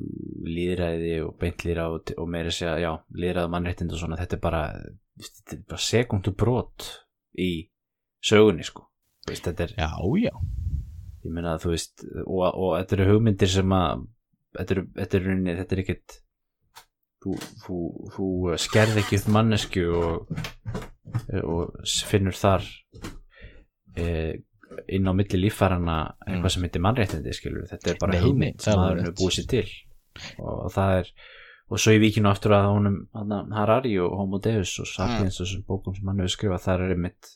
líðræði 0.46 1.16
og 1.24 1.34
beint 1.40 1.64
líðræði 1.66 1.96
og, 1.96 2.14
og 2.22 2.30
meira 2.30 2.52
segja, 2.54 2.76
já, 2.84 2.92
líðræði 3.16 3.48
og 3.48 3.54
mannréttind 3.56 3.96
og 3.96 4.02
svona, 4.02 4.20
þetta 4.20 4.38
er 4.38 4.44
bara 4.44 4.62
þetta 5.20 5.56
er 5.56 5.64
bara 5.72 5.86
sekundu 5.88 6.34
brot 6.38 6.86
í 7.40 7.50
sögunni, 8.24 8.64
sko. 8.66 8.86
Veist, 9.28 9.46
þetta 9.46 9.66
er, 9.66 9.74
já, 9.80 9.90
já, 10.20 10.32
ég 11.24 11.34
meina 11.34 11.56
að 11.56 11.64
þú 11.64 11.74
veist 11.74 12.04
og, 12.24 12.44
og 12.46 12.74
þetta 12.78 12.96
eru 12.96 13.08
hugmyndir 13.14 13.50
sem 13.52 13.74
að 13.76 14.06
þetta 14.58 14.76
eru, 14.76 14.84
þetta 14.96 15.18
eru, 15.18 15.36
þetta 15.50 15.76
er 15.76 15.82
ekkit 15.84 16.16
þú, 17.22 17.34
þú, 17.64 17.78
þú 18.16 18.28
skerði 18.64 19.02
ekki 19.04 19.18
upp 19.20 19.28
mannesku 19.36 19.82
og, 20.00 20.30
og 21.44 21.82
finnur 22.08 22.36
þar 22.38 22.64
e, 23.96 24.06
inn 24.94 25.08
á 25.10 25.12
milli 25.16 25.40
líffarana 25.44 25.96
eitthvað 26.26 26.46
Mm. 26.46 26.54
sem 26.54 26.62
heitir 26.66 26.82
mannréttindi 26.84 27.34
skilur 27.36 27.66
þetta 27.70 27.90
er 27.92 27.98
bara 28.00 28.12
Nei, 28.14 28.52
það 28.54 28.64
sem 28.64 28.78
maður 28.80 28.90
alveg 28.96 29.10
er 29.10 29.18
búið 29.20 29.36
sér 29.36 29.48
til. 29.50 29.68
Og 30.38 30.70
það 30.74 30.94
er 31.00 31.12
og 31.70 31.78
svo 31.78 31.92
ég 31.94 32.00
víkinu 32.02 32.26
aftur 32.30 32.54
að 32.56 32.68
honum 32.72 32.96
Harari 33.54 33.92
og 34.02 34.16
Homo 34.18 34.40
Deus 34.42 34.72
og 34.82 34.88
Sapiens 34.90 35.36
og 35.40 35.46
þessum 35.46 35.66
bókum 35.68 35.94
sem 35.94 36.08
hann 36.10 36.18
hefur 36.18 36.32
skrifað 36.34 36.64
þar 36.64 36.80
er 36.86 36.94
einmitt 36.96 37.28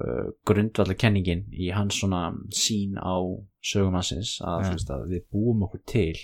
uh, 0.00 0.30
grundvallar 0.48 0.96
kenningin 0.96 1.42
í 1.52 1.68
hans 1.76 1.98
svona 2.00 2.22
sín 2.56 2.96
á 2.96 3.20
sögumassins 3.60 4.38
að, 4.40 4.70
Ja. 4.70 4.96
að 4.96 5.04
við 5.12 5.26
búum 5.32 5.66
okkur 5.66 5.82
til 5.86 6.14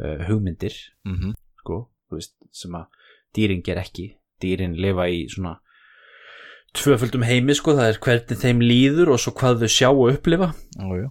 uh, 0.00 0.20
hugmyndir. 0.28 0.76
Mm 1.08 1.32
sko, 1.64 1.80
veist, 2.12 2.36
sem 2.52 2.76
að 2.76 3.10
dýrin 3.34 3.64
ger 3.64 3.80
ekki, 3.80 4.12
dýrin 4.44 4.76
lifa 4.78 5.08
í 5.10 5.24
svona 5.32 5.56
tvöföldum 6.76 7.24
heimi 7.26 7.56
sko, 7.56 7.74
það 7.78 7.90
er 7.90 8.00
hvernig 8.04 8.40
þeim 8.44 8.62
líður 8.62 9.14
og 9.14 9.20
svo 9.22 9.34
hvað 9.38 9.64
þau 9.64 9.70
sjá 9.72 9.88
og 9.90 10.08
upplifa. 10.12 10.50
Ójú, 10.82 11.08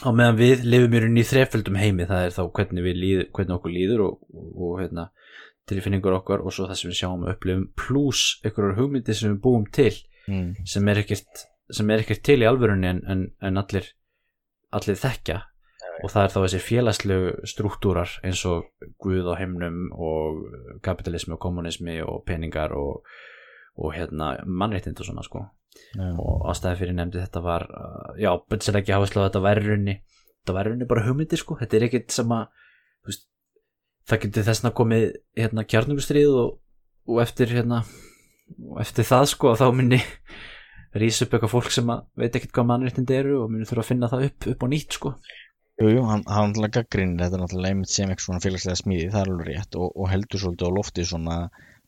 á 0.00 0.08
meðan 0.08 0.38
við 0.38 0.66
lifum 0.66 0.96
í 0.96 1.02
rauninni 1.04 1.24
í 1.24 1.30
þreföldum 1.30 1.78
heimi 1.80 2.06
það 2.08 2.26
er 2.26 2.36
þá 2.36 2.42
hvernig, 2.58 2.84
við 2.86 3.00
líður, 3.04 3.30
hvernig 3.36 3.56
okkur 3.58 3.74
líður 3.74 4.04
og, 4.06 4.20
og, 4.32 4.50
og 4.66 4.76
hérna, 4.80 5.10
tilfinningur 5.70 6.16
okkar 6.18 6.44
og 6.44 6.54
svo 6.54 6.66
það 6.70 6.80
sem 6.80 6.90
við 6.90 6.98
sjáum 7.02 7.26
og 7.26 7.34
upplifum 7.34 7.66
pluss 7.78 8.40
einhverjar 8.44 8.78
hugmyndir 8.78 9.18
sem 9.18 9.34
við 9.34 9.42
búum 9.44 9.66
til 9.70 9.92
mm. 10.26 10.48
sem 10.68 10.90
er 10.90 11.02
ekkert, 11.02 11.44
sem 11.70 11.92
er 11.92 12.02
ekkert 12.02 12.24
til 12.26 12.40
í 12.42 12.48
alvörunni 12.48 12.90
en, 12.90 13.02
en, 13.10 13.26
en 13.44 13.60
allir 13.60 13.92
allir 14.74 14.98
þekkja 14.98 15.40
og 16.00 16.12
það 16.12 16.24
er 16.24 16.32
þá 16.34 16.38
þessi 16.40 16.60
félagslegu 16.64 17.32
struktúrar 17.48 18.12
eins 18.26 18.42
og 18.48 18.68
Guð 19.00 19.30
á 19.32 19.34
heimnum 19.40 19.90
og 19.92 20.40
kapitalismi 20.84 21.36
og 21.36 21.42
kommunismi 21.42 22.00
og 22.04 22.22
peningar 22.28 22.74
og, 22.76 23.04
og 23.76 23.94
hérna 23.96 24.34
mannréttind 24.46 25.00
og 25.00 25.10
svona 25.10 25.24
sko. 25.26 25.46
Já. 25.94 26.02
og 26.18 26.48
ástæði 26.50 26.80
fyrir 26.80 26.94
nefndi 26.98 27.20
þetta 27.22 27.40
var 27.44 27.64
uh, 27.70 28.14
já, 28.18 28.30
bensir 28.50 28.74
ekki 28.78 28.90
áherslu 28.90 29.22
á 29.22 29.26
þetta 29.28 29.42
væri 29.44 29.62
runni 29.68 29.94
þetta 30.02 30.54
væri 30.56 30.72
runni 30.72 30.88
bara 30.90 31.04
hugmyndir 31.06 31.38
sko. 31.38 31.56
Þetta 31.60 31.76
er 31.76 31.84
að 31.86 32.08
þú 32.10 33.10
veist, 33.10 33.26
það 34.10 34.22
getur 34.24 34.46
þessna 34.48 34.72
komið 34.76 35.04
hérna 35.38 35.64
kjarnungustrið 35.70 36.38
og, 36.42 36.56
og 37.06 37.20
eftir 37.22 37.54
hérna 37.54 37.84
og 38.58 38.80
eftir 38.82 39.06
það 39.06 39.28
sko 39.30 39.54
þá 39.58 39.66
minni 39.78 40.00
rís 40.98 41.20
upp 41.22 41.34
eitthvað 41.34 41.52
fólk 41.52 41.70
sem 41.74 41.90
að 41.92 42.02
veit 42.18 42.34
ekkert 42.34 42.54
hvað 42.56 42.68
mannréttindi 42.72 43.16
eru 43.16 43.36
og 43.44 43.52
muni 43.52 43.68
þurfa 43.68 43.84
að 43.84 43.90
finna 43.92 44.10
það 44.10 44.26
upp 44.26 44.48
upp 44.52 44.64
á 44.66 44.68
nýtt 44.72 44.98
sko 44.98 45.12
Jú, 45.80 45.88
jú, 45.88 46.00
hann, 46.04 46.22
hann 46.28 46.50
náttúrulega 46.50 46.82
gaggrinir 46.82 47.24
þetta 47.24 47.40
náttúrulega 47.40 47.72
einmitt 47.72 47.92
sem 47.92 48.10
eitthvað 48.10 48.26
svona 48.26 48.44
félagslega 48.44 48.80
smíði, 48.82 49.10
það 49.14 49.22
er 49.22 49.30
alveg 49.32 49.46
rétt 49.48 49.78
og, 49.80 49.92
og 49.96 50.10
heldur 50.12 50.42
svolítið 50.42 50.68
á 50.68 50.76
lofti 50.76 51.06
svona 51.08 51.36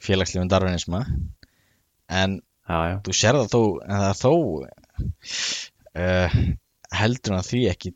félagslegum 0.03 0.49
darwinisma. 0.49 1.03
En 2.23 2.39
já, 2.41 2.79
já, 2.89 2.95
þú 3.05 3.17
sér 3.19 3.41
það 3.41 3.51
þó 3.53 3.61
en 3.85 3.99
það 4.03 4.07
er 4.09 4.21
þó 4.23 4.33
uh, 6.03 6.39
heldur 7.03 7.37
hann 7.37 7.51
því 7.51 7.67
ekki 7.73 7.93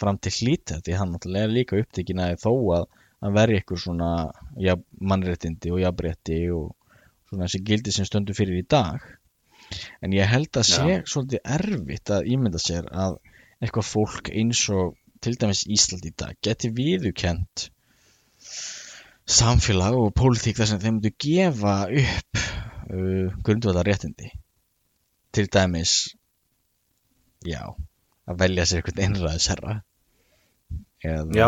fram 0.00 0.18
til 0.18 0.34
hlýta 0.34 0.80
því 0.82 0.98
hann 0.98 1.14
náttúrulega 1.14 1.46
er 1.46 1.54
líka 1.54 1.78
upptekinn 1.78 2.24
að 2.24 2.36
þó 2.42 2.52
að 2.80 2.88
að 3.20 3.36
verja 3.36 3.60
ykkur 3.60 3.80
svona 3.80 4.10
ja, 4.60 4.76
mannréttindi 5.00 5.72
og 5.74 5.82
jafnrétti 5.82 6.40
og 6.56 6.70
svona 7.28 7.46
þessi 7.46 7.62
gildi 7.68 7.94
sem 7.94 8.08
stöndu 8.08 8.36
fyrir 8.36 8.62
í 8.62 8.66
dag. 8.66 9.04
En 10.02 10.14
ég 10.16 10.26
held 10.26 10.56
að 10.56 10.66
sé 10.66 10.86
Já. 10.88 11.02
svolítið 11.06 11.52
erfitt 11.56 12.10
að 12.16 12.30
ímynda 12.32 12.60
sér 12.62 12.88
að 12.90 13.18
eitthvað 13.60 13.90
fólk 13.90 14.32
eins 14.32 14.64
og 14.72 14.96
til 15.24 15.36
dæmis 15.40 15.66
Ísland 15.68 16.06
í 16.08 16.14
dag 16.16 16.38
geti 16.44 16.70
viðukent 16.76 17.68
samfélag 19.30 19.98
og 19.98 20.14
pólitík 20.16 20.58
þar 20.58 20.70
sem 20.72 20.80
þeim 20.82 20.96
myndu 20.96 21.12
gefa 21.26 21.76
upp 21.86 22.40
uh, 22.40 23.28
grundvallar 23.46 23.86
réttindi 23.86 24.32
til 25.34 25.46
dæmis 25.52 26.16
já 27.46 27.62
að 28.30 28.42
velja 28.42 28.66
sér 28.66 28.82
einhvern 28.82 29.06
einræðisherra 29.06 29.76
eða 31.04 31.32
Já. 31.32 31.46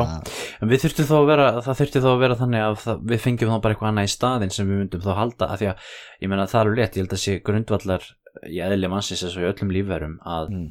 En 0.63 0.71
við 0.71 0.87
þurftum 0.87 1.09
þá 1.09 1.15
að 1.19 1.27
vera, 1.29 1.47
það 1.65 1.79
þurfti 1.81 2.03
þá 2.03 2.09
að 2.13 2.23
vera 2.23 2.39
þannig 2.41 2.65
að 2.65 2.77
það, 2.83 3.03
við 3.11 3.23
fengjum 3.27 3.53
þá 3.53 3.57
bara 3.59 3.75
eitthvað 3.75 3.91
annað 3.91 4.09
í 4.09 4.13
staðinn 4.15 4.55
sem 4.55 4.71
við 4.71 4.81
myndum 4.81 5.05
þá 5.05 5.13
halda 5.19 5.49
að 5.49 5.61
því 5.61 5.69
að 5.73 5.91
ég 6.25 6.33
meina 6.33 6.47
það 6.49 6.61
er 6.61 6.71
alveg 6.71 6.81
rétt, 6.81 6.97
ég 6.97 7.05
held 7.05 7.17
að 7.17 7.23
sé 7.23 7.35
grundvallar 7.49 8.09
í 8.49 8.63
eðli 8.65 8.91
mannsins 8.93 9.25
eins 9.27 9.37
og 9.37 9.45
í 9.45 9.49
öllum 9.51 9.75
lífverum 9.77 10.15
að 10.25 10.55
mm, 10.55 10.71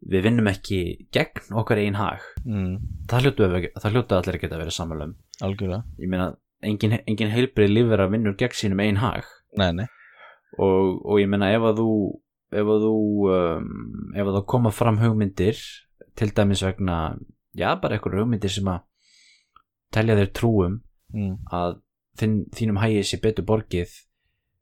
við 0.00 0.24
vinnum 0.28 0.48
ekki 0.50 0.80
gegn 1.12 1.56
okkar 1.60 1.80
einn 1.82 1.98
hag. 1.98 2.24
Mm, 2.44 2.78
það 3.10 3.26
hljótu, 3.26 3.48
allir 3.48 4.38
að 4.38 4.40
geta 4.40 4.60
verið 4.60 4.76
samanlum 4.76 5.16
algjörlega. 5.44 5.84
Ég 6.00 6.12
meina 6.12 6.32
engin, 6.64 6.98
engin 7.04 7.32
heilbrið 7.34 7.74
lífvera 7.74 8.08
vinnur 8.12 8.36
gegn 8.40 8.56
sínum 8.56 8.82
einn 8.84 9.00
hag. 9.02 9.28
Nei, 9.60 9.70
nei, 9.76 9.86
og, 10.58 11.00
og 11.04 11.20
ég 11.20 11.30
meina 11.30 11.50
ef 11.54 11.64
að 11.70 11.82
þú 11.82 11.94
ef 12.50 12.70
að 12.74 12.84
þú 12.84 12.94
um, 13.30 13.66
ef 14.14 14.26
að 14.26 14.36
það 14.36 14.46
koma 14.52 14.72
fram 14.74 14.98
hugmyndir 15.00 15.58
til 16.18 16.30
dæmis 16.34 16.64
vegna 16.66 16.96
já 17.56 17.70
bara 17.80 17.96
eitthvað 17.96 18.22
hugmyndir 18.22 18.52
sem 18.52 18.70
að 18.70 18.86
telja 19.94 20.16
þér 20.18 20.32
trúum 20.34 20.78
mm, 21.14 21.34
að 21.54 21.78
þinn, 22.18 22.38
þínum 22.54 22.80
hægi 22.82 23.04
sé 23.06 23.20
betur 23.22 23.46
borgið 23.46 23.94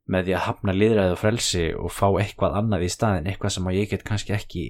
með 0.09 0.27
því 0.27 0.35
að 0.37 0.45
hafna 0.45 0.75
liðræði 0.75 1.15
og 1.15 1.21
frelsi 1.21 1.65
og 1.77 1.93
fá 1.93 2.07
eitthvað 2.21 2.57
annað 2.61 2.85
í 2.85 2.93
staðin 2.93 3.29
eitthvað 3.29 3.55
sem 3.57 3.69
að 3.69 3.77
ég 3.77 3.91
get 3.91 4.05
kannski 4.05 4.35
ekki 4.37 4.63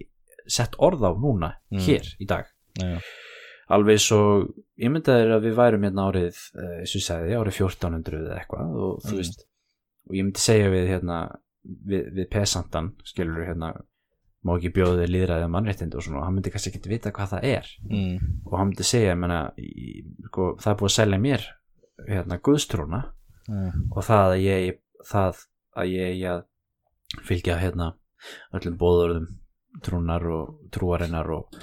sett 0.50 0.76
orð 0.80 1.04
á 1.06 1.12
núna 1.16 1.54
Mm. 1.72 1.80
hér 1.86 2.06
í 2.20 2.26
dag. 2.28 2.45
Já, 2.80 3.00
alveg 3.70 4.00
svo 4.02 4.22
ég 4.80 4.89
myndi 4.91 5.12
að 5.12 5.43
við 5.45 5.56
værum 5.58 5.84
hérna 5.86 6.08
árið 6.10 6.38
eh, 6.58 6.80
eins 6.82 6.95
og 6.95 7.02
ég 7.02 7.06
sagði, 7.06 7.36
árið 7.38 7.60
1400 7.62 8.20
eða 8.24 8.39
eitthvað 8.39 8.74
og 8.76 9.00
þú 9.06 9.12
Mm. 9.14 9.18
veist 9.22 9.45
og 10.10 10.16
ég 10.16 10.24
myndi 10.26 10.39
segja 10.41 10.70
við 10.74 10.88
hérna 10.89 11.20
við, 11.86 12.04
við 12.16 12.30
pesandan, 12.32 12.93
skilur 13.06 13.45
hérna 13.45 13.74
má 14.45 14.54
ekki 14.56 14.72
bjóða 14.72 15.04
þig 15.04 15.10
líðræði 15.12 15.43
og 15.45 15.52
mannréttindi 15.52 15.95
og 16.00 16.04
svona, 16.06 16.20
og 16.22 16.24
hann 16.26 16.36
myndi 16.38 16.50
kannski 16.54 16.72
ekki 16.72 16.89
vita 16.89 17.12
hvað 17.12 17.34
það 17.34 17.43
er. 17.43 17.66
Mm, 17.91 18.20
og 18.47 18.54
hann 18.58 18.70
myndi 18.70 18.86
segja, 18.88 19.16
menna 19.20 19.52
sko, 20.30 20.56
það 20.58 20.72
er 20.72 20.78
búið 20.80 20.89
að 20.89 20.95
selja 20.95 21.20
mér 21.20 21.43
hérna 22.08 22.38
guðstrúna 22.39 23.02
já, 23.50 23.72
og 23.91 24.04
það 24.08 24.32
að 24.32 24.41
ég 24.45 24.80
það 25.12 25.43
að 25.76 25.91
ég 25.91 26.24
að 26.32 26.43
fylgja 27.28 27.58
hérna 27.60 27.93
öllum 28.54 28.78
bóðurðum 28.80 29.28
trúnar 29.86 30.26
og 30.30 30.70
trúarinnar 30.74 31.30
og, 31.36 31.59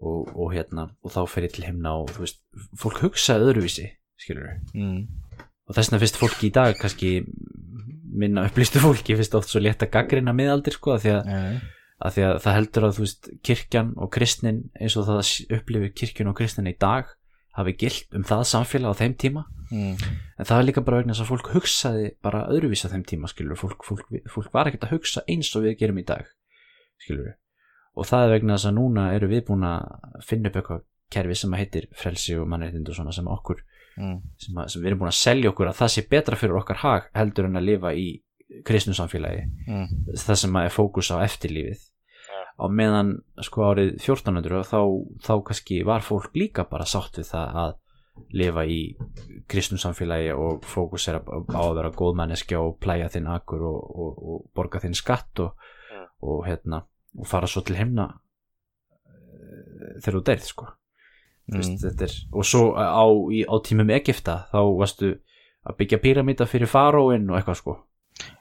og, 0.00 0.30
og 0.34 0.52
hérna 0.54 0.88
og 1.04 1.14
þá 1.14 1.20
fer 1.30 1.48
ég 1.48 1.56
til 1.56 1.66
himna 1.68 1.96
og 2.02 2.12
þú 2.14 2.24
veist 2.24 2.40
fólk 2.80 3.02
hugsa 3.04 3.38
öðruvísi, 3.40 3.90
skilur 4.20 4.54
mm, 4.74 5.02
og 5.68 5.76
þess 5.76 5.90
vegna 5.90 6.02
finnst 6.04 6.20
fólki 6.20 6.48
í 6.50 6.54
dag 6.56 6.78
kannski 6.80 7.12
minna 8.10 8.46
upplýstu 8.48 8.82
fólki 8.82 9.16
finnst 9.18 9.36
oft 9.38 9.52
svo 9.52 9.62
létt 9.62 9.84
að 9.86 9.94
gaggrina 9.94 10.34
miðaldir 10.36 10.76
sko 10.76 10.96
af 10.96 11.04
því 11.04 11.14
að, 11.14 11.30
já, 11.30 11.40
að 12.00 12.16
því 12.16 12.26
að 12.26 12.36
það 12.44 12.58
heldur 12.58 12.88
að 12.88 12.96
þú 12.96 13.06
veist 13.06 13.32
kirkjan 13.46 13.94
og 13.96 14.12
kristnin 14.16 14.60
eins 14.80 14.98
og 14.98 15.08
það 15.08 15.56
upplifir 15.58 15.96
kirkjan 16.02 16.32
og 16.32 16.38
kristnin 16.40 16.72
í 16.72 16.76
dag 16.80 17.12
hafi 17.56 17.74
gilt 17.78 18.14
um 18.16 18.24
það 18.26 18.44
samfélag 18.50 18.94
á 18.94 19.00
þeim 19.00 19.14
tíma. 19.18 19.44
Mm, 19.70 19.94
en 20.38 20.48
það 20.48 20.56
er 20.56 20.66
líka 20.66 20.82
bara 20.86 21.00
vegna 21.00 21.14
þess 21.14 21.24
að 21.24 21.30
fólk 21.30 21.50
hugsaði 21.54 22.10
bara 22.24 22.44
öðruvísi 22.50 22.90
á 22.90 22.92
þeim 22.94 23.04
tíma 23.06 23.30
skilur 23.30 23.58
fólk, 23.58 23.84
fólk, 23.86 24.10
fólk 24.30 24.54
var 24.54 24.70
ekkert 24.70 24.88
að 24.88 24.96
hugsa 24.96 25.22
eins 25.30 25.50
og 25.54 25.66
við 25.66 25.76
gerum 25.82 26.00
í 26.02 26.06
dag 26.06 26.26
skilur 27.02 27.36
og 27.96 28.06
það 28.06 28.24
er 28.26 28.32
vegna 28.36 28.56
þess 28.56 28.70
að 28.70 28.76
núna 28.78 29.08
eru 29.16 29.28
við 29.32 29.44
búin 29.50 29.66
að 29.66 30.24
finna 30.26 30.48
upp 30.52 30.56
eitthvað 30.60 30.84
kerfi 31.10 31.34
sem 31.40 31.54
að 31.56 31.62
heitir 31.64 31.86
frelsi 31.98 32.36
og 32.38 32.46
mannréttind 32.52 32.88
og 32.88 32.94
svona 32.94 33.12
sem 33.12 33.26
okkur 33.28 33.58
mm, 33.98 34.18
sem, 34.38 34.58
að, 34.62 34.68
sem 34.70 34.82
við 34.82 34.90
erum 34.92 35.00
búin 35.02 35.10
að 35.10 35.18
selja 35.20 35.50
okkur 35.50 35.70
að 35.72 35.78
það 35.80 35.92
sé 35.96 36.04
betra 36.10 36.38
fyrir 36.38 36.58
okkar 36.60 36.82
hag 36.84 37.08
heldur 37.18 37.48
en 37.50 37.58
að 37.58 37.66
lifa 37.66 37.94
í 37.98 38.08
kristnum 38.66 38.94
samfélagi. 38.98 39.44
Mm, 39.70 39.90
það 40.18 40.38
sem 40.42 40.56
að 40.58 40.64
er 40.68 40.72
fókus 40.74 41.10
á 41.14 41.22
eftirlífið. 41.22 41.82
Á 42.60 42.64
meðan 42.68 43.12
sko 43.46 43.62
árið 43.70 43.92
1400 44.02 44.64
þá, 44.68 44.80
þá 45.22 45.32
kannski 45.46 45.78
var 45.86 46.02
fólk 46.04 46.34
líka 46.36 46.64
bara 46.68 46.84
sátt 46.88 47.16
við 47.20 47.30
það 47.30 47.58
að 47.62 47.76
lifa 48.36 48.64
í 48.68 48.80
kristnum 49.48 49.80
samfélagi 49.80 50.32
og 50.34 50.66
fókus 50.68 51.06
er 51.08 51.20
á 51.20 51.22
á 51.24 51.60
að 51.62 51.76
vera 51.78 51.92
góðmanneskja 51.94 52.58
og 52.60 52.74
plæja 52.82 53.06
þinn 53.14 53.30
akkur 53.32 53.62
og, 53.70 53.78
og, 53.94 54.18
og 54.34 54.42
borga 54.54 54.82
þinn 54.82 54.98
skatt 54.98 55.40
og, 55.46 55.54
Ja. 55.90 56.04
og 56.26 56.44
hérna 56.46 56.82
og 57.18 57.26
fara 57.28 57.48
svo 57.50 57.62
til 57.66 57.78
himna 57.78 58.06
eh, 58.10 59.96
þegar 60.00 60.18
þú 60.18 60.22
deyrð 60.28 60.46
sko. 60.48 60.70
Mm, 61.50 61.76
þetta 61.82 62.06
er, 62.06 62.16
og 62.30 62.46
svo 62.46 62.64
á, 62.78 63.02
í, 63.34 63.42
á 63.42 63.54
tímum 63.66 63.90
Egipta 63.96 64.44
þá 64.52 64.60
varstu 64.78 65.14
að 65.66 65.78
byggja 65.80 66.00
píramíta 66.02 66.46
fyrir 66.48 66.70
faróinn 66.70 67.28
og 67.30 67.38
eitthvað 67.38 67.60
sko. 67.60 67.76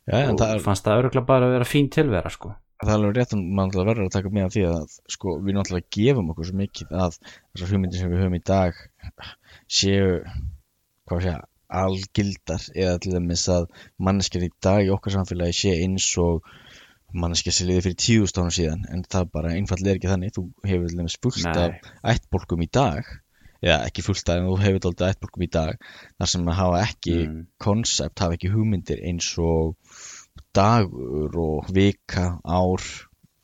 Já, 0.06 0.24
en 0.24 0.34
og 0.34 0.41
það 0.41 0.54
er, 0.54 0.64
fannst 0.64 0.86
það 0.86 1.04
öruglega 1.04 1.30
bara 1.30 1.48
að 1.48 1.56
vera 1.58 1.68
fín 1.68 1.90
tilvera 1.94 2.32
sko. 2.34 2.54
Það 2.80 2.91
er 2.94 2.96
alveg 2.96 3.18
rétt 3.18 3.34
að 3.36 3.41
náttúrulega 3.44 3.90
verður 3.90 4.08
að 4.08 4.14
taka 4.16 4.32
með 4.36 4.46
af 4.46 4.54
því 4.56 4.62
að 4.70 4.94
sko, 5.16 5.34
við 5.44 5.58
náttúrulega 5.58 5.94
gefum 5.98 6.30
okkur 6.32 6.48
svo 6.48 6.60
mikið 6.60 6.94
að 6.96 7.18
þessar 7.20 7.74
hugmyndir 7.74 8.00
sem 8.00 8.14
við 8.14 8.22
höfum 8.24 8.38
í 8.38 8.44
dag 8.50 8.80
séu 9.80 10.14
hvað 11.10 11.26
sé 11.26 11.34
algildar. 11.80 12.70
Eða 12.74 12.96
til 13.04 13.14
dæmis 13.18 13.46
að 13.52 13.68
manneskjar 14.08 14.48
í 14.48 14.52
dag 14.64 14.86
í 14.86 14.94
okkar 14.96 15.18
samfélagi 15.18 15.58
sé 15.60 15.76
eins 15.84 16.08
og 16.22 16.48
manneskjar 17.14 17.56
sem 17.56 17.69
liði 17.69 17.86
fyrir 17.88 17.99
tíðust 18.03 18.38
ánum 18.40 18.53
síðan 18.53 18.86
en 18.94 19.03
það 19.10 19.31
bara 19.34 19.56
einfallega 19.56 19.95
er 19.95 19.99
ekki 19.99 20.11
þannig. 20.11 20.36
Þú 20.36 20.45
hefur 20.69 20.95
dæmis 20.99 21.18
fullt 21.23 21.49
af 21.49 21.91
ættbólkum 22.14 22.65
í 22.65 22.69
dag. 22.80 23.10
Eða 23.60 23.80
ekki 23.90 24.06
fullt 24.06 24.31
af 24.31 24.40
en 24.40 24.48
þú 24.48 24.57
hefur 24.64 24.90
alltaf 24.90 25.14
ættbólkum 25.15 25.45
í 25.45 25.52
dag 25.52 25.90
þar 26.15 26.31
sem 26.34 26.48
að 26.48 26.60
hafa 26.61 26.81
ekki 26.86 27.15
mm. 27.26 27.40
konsept, 27.60 28.23
hafa 28.23 28.38
ekki 28.38 28.53
hugmyndir 28.53 29.02
eins 29.03 29.34
og 29.44 29.76
dagur 30.56 31.36
og 31.44 31.72
vika, 31.76 32.38
ár 32.48 32.86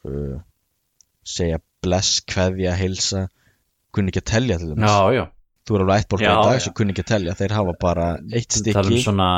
uh, 0.07 0.37
segja 1.25 1.59
bless, 1.83 2.21
kveðja, 2.25 2.77
heilsa 2.79 3.27
kunni 3.95 4.11
ekki 4.11 4.23
að 4.23 4.31
telja 4.31 4.59
til 4.61 4.75
já, 4.75 5.25
þú 5.65 5.77
er 5.77 5.83
alveg 5.83 6.01
eitt 6.01 6.15
Já, 6.21 6.29
í 6.29 6.45
dag 6.45 6.59
sem 6.61 6.73
kunni 6.77 6.93
ekki 6.93 7.03
að 7.03 7.09
telja, 7.09 7.35
þeir 7.39 7.53
hafa 7.57 7.73
bara 7.81 8.07
eitt 8.29 8.57
um 8.57 8.61
stykki 8.61 8.99
svona 9.01 9.29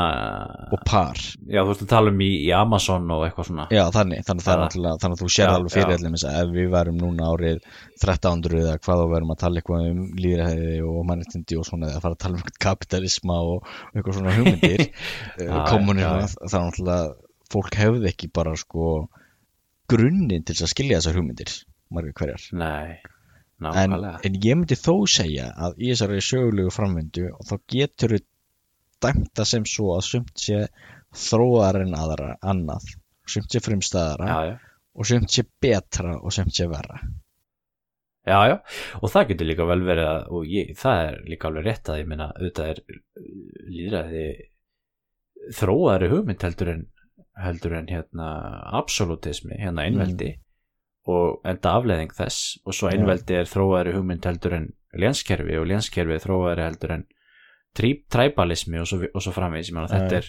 og 0.74 0.82
par. 0.88 1.20
Já 1.48 1.62
þú 1.62 1.74
ert 1.74 1.84
að 1.84 1.90
tala 1.92 2.12
um 2.12 2.22
í, 2.24 2.30
í 2.44 2.50
Amazon 2.56 3.06
og 3.14 3.24
eitthvað 3.26 3.48
svona. 3.48 3.68
Já, 3.72 3.82
þannig, 3.94 4.24
þannig, 4.26 4.46
það 4.46 4.60
náttúrulega, 4.62 5.00
þannig 5.04 5.18
að 5.18 5.22
þú 5.22 5.30
sér 5.34 5.44
Já, 5.46 5.52
alveg 5.54 5.76
fyrir 5.76 5.94
að 6.18 6.26
ef 6.32 6.52
við 6.56 6.68
værum 6.74 6.98
núna 7.00 7.30
árið 7.32 7.62
1300 7.98 8.60
eða 8.62 8.74
hvað 8.84 9.02
þá 9.02 9.06
verum 9.14 9.32
að 9.34 9.40
tala 9.44 9.62
eitthvað 9.62 9.88
um 9.92 10.02
líðræði 10.18 10.74
og 10.88 10.98
mannréttindi 11.08 11.58
og 11.58 11.68
svona 11.68 11.92
eða 11.92 12.04
fara 12.04 12.18
að 12.18 12.22
tala 12.26 12.38
um 12.38 12.52
kapitalisma 12.68 13.38
og, 13.54 13.72
eitthvað 13.94 14.20
svona 14.20 14.36
hugmyndir 14.36 14.84
það 15.38 16.58
er 16.58 16.68
náttúrulega 16.68 17.00
fólk 17.48 17.78
hefði 17.80 18.12
ekki 18.12 18.28
bara 18.36 18.52
sko 18.58 19.08
grunninn 19.88 20.44
til 20.44 20.56
að 20.58 20.72
skilja 20.74 21.00
þessar 21.00 21.16
hugmyndir 21.16 21.54
margir 21.94 22.14
hverjar. 22.16 22.42
Nei, 22.60 22.98
en, 23.58 23.94
en 23.98 24.36
ég 24.44 24.58
myndi 24.58 24.78
þó 24.78 25.02
segja 25.10 25.50
að 25.58 25.80
í 25.82 25.90
þessari 25.92 26.20
sögulegu 26.22 26.72
framvindu 26.74 27.28
og 27.32 27.46
þá 27.48 27.54
getur 27.74 28.14
þú 28.14 28.20
dæmt 29.02 29.30
það 29.38 29.48
sem 29.52 29.68
svo 29.68 29.92
að 29.94 30.04
sumt 30.08 30.42
sé 30.42 30.64
þróar 31.14 31.80
en 31.82 31.94
aðra 31.98 32.34
annað. 32.42 32.86
Sumt 33.28 33.52
sé 33.52 33.60
frumstæðara 33.62 34.28
já, 34.28 34.38
já. 34.48 34.54
og 34.98 35.08
sumt 35.10 35.32
sé 35.34 35.44
betra 35.62 36.16
og 36.18 36.34
sumt 36.34 36.54
sé 36.54 36.68
verra. 36.70 37.00
Já, 38.28 38.38
já, 38.50 38.56
og 39.00 39.08
það 39.08 39.30
getur 39.30 39.48
líka 39.48 39.66
vel 39.68 39.80
verið 39.86 40.06
að, 40.10 40.22
og 40.36 40.50
ég, 40.52 40.72
það 40.76 41.02
er 41.06 41.14
líka 41.32 41.48
alveg 41.48 41.64
rétt 41.64 41.88
að 41.88 42.00
ég 42.02 42.08
meina, 42.10 42.26
auðvitað 42.36 42.72
er 42.72 42.80
líðræði 43.72 44.24
þróaðari 45.56 46.10
hugmynd 46.12 46.44
heldur 46.44 46.72
en 46.74 46.82
heldur 47.38 47.76
en 47.78 47.88
hérna 47.88 48.28
absolutismi, 48.76 49.56
hérna 49.62 49.86
einveldi 49.86 50.32
og 51.08 51.46
enda 51.48 51.76
afleðing 51.78 52.12
þess 52.16 52.58
og 52.64 52.76
svo 52.76 52.90
einveldi 52.92 53.38
er 53.38 53.48
þróaðari 53.48 53.94
hugmynd 53.96 54.26
heldur 54.28 54.58
en 54.58 54.66
lénskerfi 54.98 55.56
og 55.60 55.68
lénskerfi 55.70 56.16
er 56.16 56.24
þróaðari 56.24 56.66
heldur 56.66 56.94
en 56.98 57.06
træbalismi 57.78 58.80
og 58.82 58.88
svo, 58.90 59.00
og 59.08 59.24
svo 59.24 59.32
framvegis, 59.32 59.72
þetta 59.72 60.20
er 60.20 60.28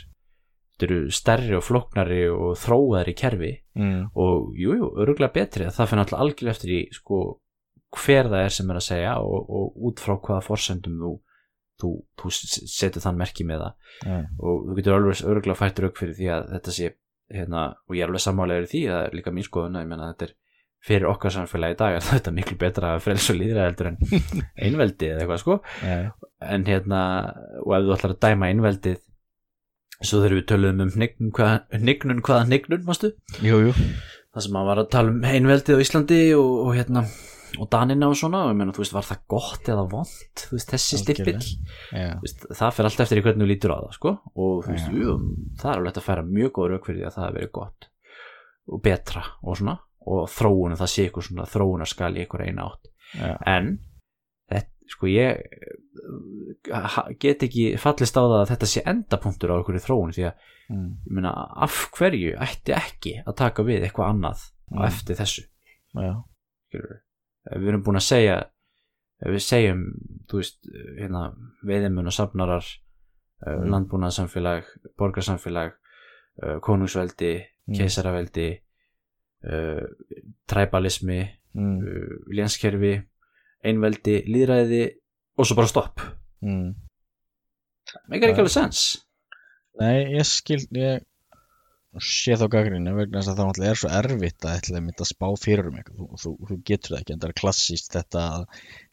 þetta 0.79 0.87
eru 0.87 1.11
stærri 1.11 1.55
og 1.57 1.65
flóknari 1.65 2.21
og 2.31 2.55
þróaðari 2.59 3.15
kerfi. 3.17 3.51
Mm. 3.79 4.09
og 4.15 4.55
jú, 4.59 4.75
jú, 4.75 4.89
öruglega 4.99 5.31
betri. 5.33 5.67
Það 5.71 5.89
fyrir 5.89 6.03
alltaf 6.03 6.19
algjörlega 6.19 6.55
eftir 6.55 6.71
í 6.75 6.79
sko, 6.91 7.19
hver 7.95 8.27
það 8.31 8.45
er 8.45 8.55
sem 8.55 8.71
er 8.71 8.79
að 8.79 8.87
segja 8.87 9.17
og, 9.23 9.49
og 9.49 9.89
út 9.89 10.03
frá 10.03 10.15
hvaða 10.15 10.45
forsendum 10.45 10.97
þú, 10.99 11.11
þú, 11.79 11.91
þú 12.19 12.31
setur 12.35 13.03
þann 13.03 13.19
merki 13.19 13.47
með 13.47 13.65
það. 13.65 13.93
Ja. 14.05 14.19
og 14.39 14.67
þú 14.67 14.79
getur 14.79 14.97
alveg 14.97 15.23
öruglega 15.33 15.59
fætt 15.59 15.79
rauk 15.83 15.99
fyrir 15.99 16.17
því 16.19 16.29
að 16.35 16.51
þetta 16.55 16.75
sé 16.75 16.91
hérna, 17.29 17.63
og 17.87 17.95
ég 17.95 18.03
er 18.03 18.11
alveg 18.11 18.25
sammálega 18.25 18.65
í 18.65 18.69
því 18.71 18.83
að 18.87 18.95
það 18.95 19.07
er 19.07 19.17
líka 19.19 19.33
mín 19.35 19.47
skoðun 19.47 19.79
að 19.79 19.85
ég 19.85 19.91
menna 19.91 20.11
þetta 20.13 20.27
er 20.27 20.35
fyrir 20.85 21.09
okkar 21.09 21.33
samfélagi 21.35 21.75
í 21.75 21.79
dag 21.81 21.97
er 21.97 22.05
þetta 22.07 22.31
miklu 22.35 22.57
betra 22.61 22.93
að 22.95 23.03
frels 23.03 23.27
og 23.33 23.39
líðra 23.39 23.65
heldur 23.67 23.91
en 23.91 23.97
einveldi 24.65 25.09
eða 25.11 25.23
eitthvað 25.25 25.41
sko. 25.43 25.57
Ja. 25.83 25.97
en 26.55 26.65
hérna, 26.69 27.01
og 27.65 27.73
ef 27.75 27.87
þú 27.87 27.95
ætlar 27.97 28.15
að 28.15 28.21
dæma 28.27 28.51
einveldið 28.53 29.01
svo 29.99 30.21
þegar 30.21 30.37
við 30.37 30.45
töluðum 30.53 30.85
um 30.85 30.93
hnignun 30.95 31.33
hvaða, 31.35 31.57
hnignun 31.75 32.21
hvaða 32.23 32.45
hnignun, 32.47 32.85
mástu 32.87 33.09
það 34.29 34.45
sem 34.45 34.53
maður 34.55 34.69
var 34.71 34.81
að 34.85 34.93
tala 34.95 35.11
um 35.11 35.25
einveldið 35.27 35.75
á 35.75 35.83
Íslandi 35.83 36.19
og, 36.37 36.53
og 36.69 36.71
hérna 36.77 37.03
og 37.59 37.65
Danina 37.73 38.07
og 38.07 38.15
svona 38.15 38.43
og 38.45 38.51
ég 38.53 38.59
meina, 38.59 38.71
þú 38.77 38.83
veist, 38.83 38.93
var 38.95 39.07
það 39.09 39.21
gott 39.33 39.69
eða 39.73 39.83
vond 39.91 40.13
þú 40.45 40.55
veist, 40.55 40.71
þessi 40.71 40.99
stippill 41.01 41.39
veist, 42.21 42.45
það 42.55 42.75
fer 42.77 42.87
allt 42.89 43.03
eftir 43.03 43.23
hvernig 43.25 43.43
þú 43.43 43.49
lítur 43.49 43.73
á 43.73 43.77
það 43.81 43.95
sko? 43.97 44.13
og 44.37 44.55
þú 44.63 44.75
veist, 44.75 44.87
Já. 44.87 45.01
jú, 45.01 45.15
það 45.59 45.71
er 45.73 45.81
alveg 45.81 45.99
að 45.99 46.07
færa 46.07 46.25
mjög 46.29 46.51
góð 46.59 46.69
rauk 46.71 46.87
fyrir 46.87 47.01
því 47.01 47.07
að 47.09 47.15
það 47.17 47.25
hefur 47.25 47.39
verið 47.39 47.53
gott 47.59 47.89
og 48.69 48.83
betra 48.85 49.25
og 49.41 49.57
svona 49.59 49.75
og 50.09 50.29
þróun, 50.33 50.75
það 50.79 50.91
sé 50.93 51.05
ykkur 51.09 51.25
svona 51.27 51.45
þróunarskal 51.49 52.13
í 52.17 52.25
ykkur 52.25 52.45
eina 52.47 52.65
átt 52.69 52.89
Ja. 53.19 53.35
en 53.45 53.79
þetta, 54.51 54.69
sko 54.89 55.07
ég 55.09 55.39
eh, 55.39 57.13
get 57.19 57.43
ekki 57.47 57.71
fallist 57.81 58.17
á 58.17 58.21
það 58.21 58.35
að 58.43 58.51
þetta 58.53 58.69
sé 58.69 58.83
endapunktur 58.85 59.53
á 59.53 59.59
ykkur 59.61 59.77
í 59.79 59.83
þróun 59.85 60.13
því 60.15 60.25
að 60.29 60.47
Mm. 60.69 60.89
ég 61.07 61.11
meina 61.17 61.31
af 61.65 61.89
hverju 61.97 62.35
ætti 62.37 62.73
ekki 62.77 63.13
að 63.25 63.35
taka 63.35 63.63
við 63.65 63.81
eitthvað 63.87 64.09
annað 64.13 64.43
á 64.69 64.77
Mm. 64.77 64.85
eftir 64.85 65.15
þessu 65.17 65.43
Ja. 65.95 66.23
ef 66.73 67.57
við 67.57 67.67
erum 67.71 67.83
búin 67.83 67.97
að 67.97 68.05
segja 68.05 68.35
ef 69.21 69.27
við 69.33 69.41
segjum 69.41 69.81
veist, 70.31 70.59
hérna, 70.99 71.33
veiðimun 71.65 72.05
og 72.07 72.13
safnarar 72.13 72.65
Mm. 73.47 73.69
landbúnaðsamfélag 73.71 74.63
borgarsamfélag 74.99 75.71
konungsveldi, 76.61 77.45
Mm. 77.67 77.75
keisaraveldi 77.77 78.59
uh, 79.47 79.83
træbalismi 80.49 81.21
Mm. 81.57 81.79
uh, 81.81 82.17
lénskerfi 82.29 82.93
einveldi, 83.65 84.19
líðræði 84.29 84.83
og 85.39 85.47
svo 85.47 85.55
bara 85.57 85.69
stopp. 85.71 86.03
Mm. 86.45 86.75
meikar 88.07 88.29
ekki 88.29 88.43
alveg 88.43 88.53
sens 88.53 88.81
Nei, 89.79 90.11
ég 90.13 90.27
skil 90.27 90.61
ég 90.77 91.01
sé 92.05 92.35
þá 92.37 92.45
gagnrýni 92.53 92.93
vegna 92.93 93.23
þess 93.23 93.31
að 93.31 93.39
það 93.39 93.65
er 93.65 93.79
svo 93.81 93.89
erfitt 93.97 94.45
að 94.45 94.57
ætla 94.59 94.81
að 94.91 95.07
spá 95.09 95.25
fyrir 95.41 95.69
um 95.71 95.77
eitthvað. 95.79 96.03
Þú, 96.03 96.19
þú, 96.21 96.33
þú 96.49 96.57
getur 96.69 96.93
það 96.93 96.99
ekki, 96.99 97.15
en 97.15 97.21
það 97.23 97.29
er 97.31 97.37
klassíst 97.39 97.95
þetta 97.95 98.25
að 98.35 98.43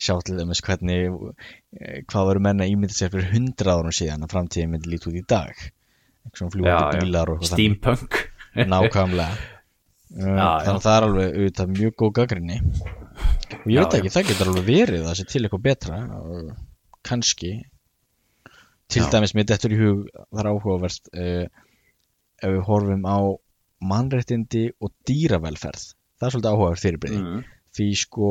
sjá 0.07 0.15
til 0.25 0.37
dæmis 0.39 0.63
hvernig 0.65 1.03
eh, 1.03 1.99
hvað 2.09 2.31
veru 2.31 2.45
menna 2.47 2.71
ímyndið 2.71 3.01
sér 3.01 3.13
fyrir 3.13 3.29
hundra 3.35 3.75
árum 3.77 3.97
síðan 3.99 4.25
að 4.25 4.33
framtíðin 4.33 4.73
myndi 4.73 4.95
lítið 4.95 5.11
út 5.13 5.21
í 5.21 5.25
dag. 5.35 5.67
Eitthvað 6.25 6.57
svona 6.57 6.73
já. 6.73 6.79
bílar 7.03 7.35
og 7.35 7.37
eitthvað 7.37 7.53
steampunk. 7.53 8.23
Nákvæmlega 8.57 9.56
þannig 10.13 10.71
að 10.73 10.85
það 10.85 10.97
er 10.97 11.07
alveg 11.09 11.37
auðvitað 11.37 11.75
mjög 11.75 11.95
góð 12.01 12.13
gaggrinni 12.21 12.61
og 13.67 13.71
ég 13.73 13.83
veit 13.83 13.97
ekki, 13.99 14.13
það 14.15 14.29
getur 14.31 14.51
alveg 14.53 14.67
verið 14.67 15.03
að 15.03 15.09
það 15.09 15.19
sé 15.19 15.27
til 15.31 15.43
eitthvað 15.43 15.65
betra 15.67 15.99
kannski. 17.07 17.53
Til 18.87 19.03
Já. 19.03 19.11
dæmis 19.17 19.35
mér 19.35 19.49
dettur 19.51 19.75
í 19.75 19.81
hug 19.81 20.07
það 20.15 20.41
er 20.43 20.49
áhugavert 20.53 21.09
uh, 21.11 21.45
ef 22.39 22.53
við 22.55 22.65
horfum 22.69 23.07
á 23.07 23.19
mannréttindi 23.87 24.65
og 24.79 24.93
dýravelferð. 25.09 25.87
Það 26.17 26.29
er 26.29 26.35
svolítið 26.35 26.53
áhugavert 26.53 26.85
fyrirbreyði 26.85 27.23
mm. 27.23 27.41
því 27.77 27.89
sko 28.03 28.31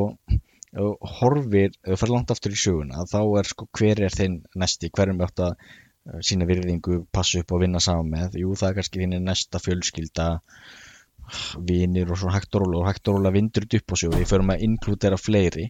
horfir, 0.76 1.76
ef 1.84 1.94
þú 1.94 2.00
fer 2.02 2.12
langt 2.12 2.32
aftur 2.34 2.56
í 2.56 2.60
söguna 2.60 3.06
þá 3.08 3.20
er 3.40 3.50
sko 3.52 3.68
hver 3.78 4.02
er 4.08 4.16
þinn 4.16 4.42
næsti? 4.60 4.92
Hverjum 4.96 5.22
átt 5.28 5.44
að 5.44 5.54
uh, 5.56 6.20
sína 6.24 6.48
virðingu 6.48 7.04
passa 7.16 7.44
upp 7.44 7.56
og 7.56 7.64
vinna 7.66 7.84
saman 7.84 8.12
með? 8.12 8.40
Jú 8.42 8.56
það 8.56 8.72
er 8.72 8.80
kannski 8.80 9.04
þín 9.04 9.20
næsta 9.28 9.62
fjölskylda 9.64 10.30
vinir 11.70 12.10
og 12.12 12.20
svona 12.22 12.38
hægt 12.38 12.58
og 12.58 12.66
róla 12.66 12.82
og 12.82 12.90
hægt 12.90 13.08
og 13.10 13.20
róla 13.20 13.34
vindur 13.36 13.68
upp 13.68 13.94
á 13.94 13.96
sig 13.96 14.10
og 14.10 14.18
því 14.18 14.28
förum 14.32 14.52
að 14.54 14.66
inklútera 14.68 15.20
fleiri 15.20 15.70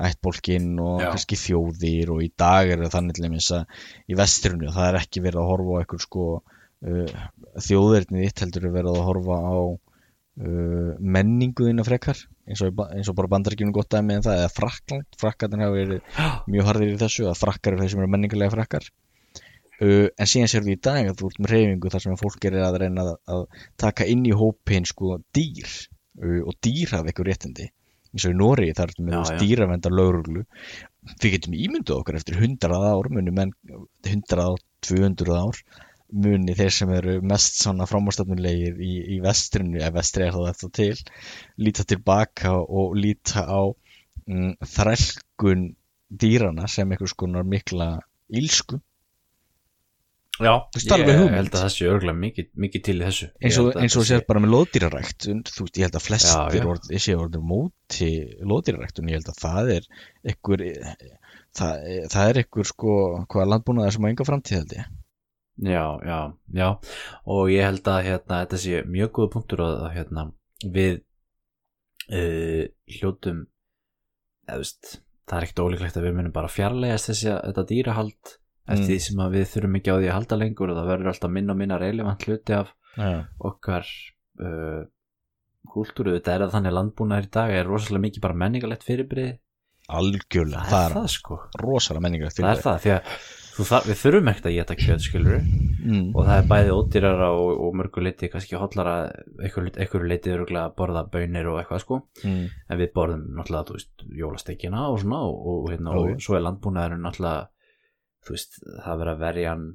ættbólkinn 0.00 0.78
og 0.80 1.02
Já. 1.02 1.10
kannski 1.12 1.36
þjóðir 1.36 2.14
og 2.14 2.24
í 2.24 2.30
dag 2.38 2.70
er 2.72 2.84
það 2.84 2.94
þannig 2.94 3.16
til 3.16 3.26
dæmis 3.26 3.50
að 3.56 3.84
í 4.08 4.16
vestrinu 4.18 4.72
það 4.72 4.88
er 4.88 4.98
ekki 5.02 5.22
verið 5.24 5.42
að 5.42 5.50
horfa 5.50 5.76
á 5.76 5.80
eitthvað 5.82 6.04
sko 6.06 6.26
uh, 6.40 7.22
þjóðirnið 7.66 8.26
þitt 8.26 8.44
heldur 8.44 8.68
er 8.68 8.76
verið 8.78 8.96
að 8.96 9.08
horfa 9.10 9.40
á 9.44 9.58
uh, 9.60 10.92
menninguðina 11.18 11.86
frekar 11.86 12.22
eins 12.48 12.64
og, 12.64 12.80
eins 12.96 13.10
og 13.12 13.18
bara 13.18 13.32
bandaríkjunum 13.34 13.76
gott 13.76 13.90
dæmi 13.92 14.16
en 14.16 14.24
það 14.24 14.40
eða 14.40 14.54
Frakland, 14.54 15.06
Frakkarnir 15.20 15.66
hafa 15.66 15.76
verið 15.76 16.22
mjög 16.50 16.70
harðir 16.70 16.94
í 16.94 17.00
þessu 17.04 17.28
að 17.30 17.40
frakkar 17.44 17.76
eru 17.76 17.84
þeir 17.84 17.92
sem 17.94 18.02
eru 18.02 18.14
menningarlega 18.14 18.56
frakkar 18.56 18.90
en 19.80 20.28
síðan 20.28 20.50
sér 20.52 20.64
við 20.66 20.76
í 20.76 20.80
dag 20.84 21.08
að 21.08 21.18
þú 21.20 21.30
ert 21.30 21.40
með 21.40 21.52
reyfingu 21.54 21.92
þar 21.92 22.02
sem 22.04 22.16
fólk 22.20 22.46
er 22.48 22.56
að 22.60 22.78
reyna 22.82 23.04
að, 23.06 23.12
að 23.32 23.44
taka 23.80 24.06
inn 24.12 24.26
í 24.28 24.34
hópin 24.36 24.88
sko 24.88 25.18
dýr 25.36 25.68
uh, 26.20 26.40
og 26.44 26.56
dýr 26.60 26.96
hafa 26.96 27.08
eitthvað 27.08 27.30
réttindi. 27.30 27.68
Eins 28.10 28.26
og 28.26 28.34
í 28.34 28.36
Nóri 28.36 28.72
þar 28.74 28.92
veist, 28.98 29.32
já. 29.32 29.38
dýravendar 29.40 29.94
lögreglu. 29.94 30.42
Við 31.22 31.36
getum 31.36 31.54
ímyndað 31.56 32.00
okkur 32.00 32.18
eftir 32.18 32.40
100 32.42 32.74
ár 32.90 33.08
muni 33.14 33.32
menn 33.32 33.54
100 34.04 34.42
ár, 34.42 34.58
200 34.84 35.38
ár 35.38 35.62
muni 36.10 36.56
þeir 36.58 36.74
sem 36.74 36.90
eru 36.92 37.16
mest 37.22 37.60
svona 37.62 37.86
framárstafnulegir 37.86 38.80
í, 38.82 38.92
í 39.14 39.20
vestrinu, 39.22 39.78
ef 39.78 39.94
vestri 39.94 40.26
er 40.26 40.34
þá 40.34 40.40
þetta 40.48 40.70
til 40.74 40.96
líta 41.62 41.86
tilbaka 41.86 42.56
og 42.58 42.96
líta 42.98 43.46
á 43.46 43.62
mm, 44.26 44.56
þrælkun 44.74 45.68
dýrana 46.10 46.66
sem 46.68 46.90
einhvers 46.90 47.14
konar 47.14 47.46
mikla 47.46 47.92
ílsku 48.26 48.80
Já, 50.40 50.54
Þú 50.72 50.96
ég 50.96 51.10
held 51.34 51.50
að 51.50 51.58
það 51.58 51.72
sé 51.74 51.88
örgulega 51.90 52.16
mikið, 52.16 52.46
mikið 52.64 52.82
til 52.86 52.94
í 52.96 53.02
þessu. 53.04 53.26
Eins 53.44 53.58
og, 53.60 53.66
að 53.74 53.82
þetta 53.82 54.04
sér 54.08 54.22
bara 54.28 54.40
með 54.40 54.54
loðdýrarækt 54.54 55.26
þú 55.28 55.66
veist, 55.66 55.80
ég 55.80 55.84
held 55.84 55.98
að 55.98 56.06
flestir 56.06 56.68
orð, 56.70 56.86
séu 56.96 57.18
orðin 57.20 57.44
móti 57.50 58.08
loðdýrarækt 58.48 59.02
og 59.02 59.10
ég 59.10 59.20
held 59.20 59.28
að 59.32 59.42
það 59.42 59.72
er 59.74 59.90
einhver 60.32 60.64
það, 61.58 61.84
það 62.14 62.30
er 62.30 62.40
einhver 62.40 62.70
sko 62.70 62.96
hvaða 63.26 63.50
landbúnaðar 63.52 63.96
sem 63.96 64.08
á 64.08 64.10
enga 64.10 64.28
framtíð 64.30 64.58
held 64.62 64.74
ég. 64.78 64.96
Já, 65.60 65.84
já, 66.08 66.18
já. 66.56 66.68
Og 67.36 67.52
ég 67.52 67.68
held 67.68 67.92
að 67.92 68.02
hérna, 68.08 68.40
þetta 68.46 68.64
sé 68.64 68.82
mjög 68.88 69.14
góða 69.18 69.32
punktur 69.36 69.64
að 69.66 69.86
hérna, 69.92 70.26
við 70.64 71.02
uh, 72.08 72.64
hljótum 72.96 73.44
eða, 74.48 74.62
veist, 74.62 74.94
það 75.28 75.36
er 75.36 75.46
ekkert 75.46 75.64
ólíklegt 75.66 76.00
að 76.00 76.08
við 76.08 76.16
munum 76.16 76.34
bara 76.34 76.52
fjarlægast 76.52 77.12
þessi 77.12 77.34
þetta 77.34 77.66
dýrahald 77.68 78.38
eftir 78.68 78.84
Mm. 78.84 78.88
því 78.90 78.98
sem 79.06 79.20
að 79.24 79.34
við 79.36 79.46
þurfum 79.54 79.76
ekki 79.80 79.90
á 79.90 79.96
því 79.98 80.08
að 80.10 80.16
halda 80.18 80.36
lengur 80.40 80.70
og 80.70 80.76
það 80.78 80.90
verður 80.92 81.12
alltaf 81.12 81.30
minna 81.30 81.52
og 81.52 81.58
minna 81.58 81.78
relevant 81.80 82.24
hluti 82.28 82.52
af 82.54 82.72
já, 82.96 83.10
okkar 83.50 83.86
uh, 84.40 84.82
kúltúru, 85.70 86.14
þetta 86.16 86.34
er 86.34 86.44
að 86.46 86.54
þannig 86.56 86.74
landbúnaður 86.76 87.26
í 87.28 87.34
dag 87.36 87.50
er 87.54 87.68
rosalega 87.68 88.04
mikið 88.06 88.22
bara 88.24 88.34
menningalegt 88.44 88.86
fyrirbrið 88.86 89.36
algjörlega, 89.90 90.64
það 90.64 90.70
það 90.70 90.86
er 90.86 90.90
er, 90.90 90.96
það 90.96 91.12
sko 91.16 91.36
rosalega 91.60 92.04
menningar 92.06 92.34
það 92.34 92.50
er 92.50 92.62
það, 92.64 92.80
því 92.84 92.90
að 92.94 93.14
þú 93.50 93.64
þar, 93.70 93.86
við 93.90 93.98
þurfum 94.00 94.28
ekkert 94.30 94.46
að 94.46 94.54
geta 94.56 94.76
kjöt 94.78 95.04
skilur 95.04 95.38
mm. 95.40 96.04
og 96.14 96.26
það 96.28 96.34
er 96.36 96.48
bæði 96.52 96.74
ódýrara 96.76 97.30
og, 97.34 97.50
og 97.66 97.74
mörgu 97.80 98.04
leiti 98.06 98.30
kannski 98.32 98.60
hotlara 98.60 98.94
einhverju 99.42 100.08
leiti 100.10 100.32
öruglega 100.34 100.68
að 100.70 100.76
borða 100.78 101.02
bönir 101.12 101.50
og 101.50 101.58
eitthvað 101.62 101.82
sko 101.84 102.00
Mm. 102.24 102.46
en 102.68 102.78
við 102.78 102.92
borðum 102.94 103.22
náttúrulega, 103.36 103.66
þú 103.70 103.74
veist, 103.78 104.04
jólastekina 104.20 104.86
og 104.92 104.98
svona 105.02 105.20
og, 105.24 105.38
og, 105.50 105.70
hérna, 105.72 105.94
og 105.96 106.08
já. 106.12 106.16
svo 106.26 106.36
er 106.36 106.42
landbúnaðurinn 106.46 107.04
náttúrulega 107.06 107.48
þú 108.26 108.36
veist, 108.36 108.58
það 108.64 108.92
er 108.92 109.00
verið 109.02 109.12
að 109.14 109.22
verja 109.24 109.52
hann 109.54 109.68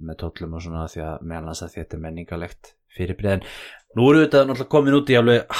með 0.00 0.20
tollum 0.22 0.56
og 0.56 0.64
svona 0.64 0.88
því 0.88 1.02
að 1.04 1.24
meðan 1.28 1.50
þess 1.50 1.66
að 1.66 1.74
þetta 1.76 1.96
er 1.96 2.02
menningalegt 2.04 2.74
fyrir 2.90 3.18
breiðin 3.18 3.44
nú 3.98 4.10
eru 4.10 4.24
þetta 4.24 4.42
náttúrulega 4.46 4.72
komin 4.72 4.96
út 4.98 5.10
í 5.10 5.16
alveg 5.18 5.54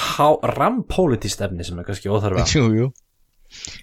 rampólitist 0.57 1.43
efni 1.47 1.67
sem 1.67 1.81
er 1.81 1.89
kannski 1.89 2.11
óþarfa. 2.13 2.47
Jú, 2.55 2.67
jú. 2.77 2.91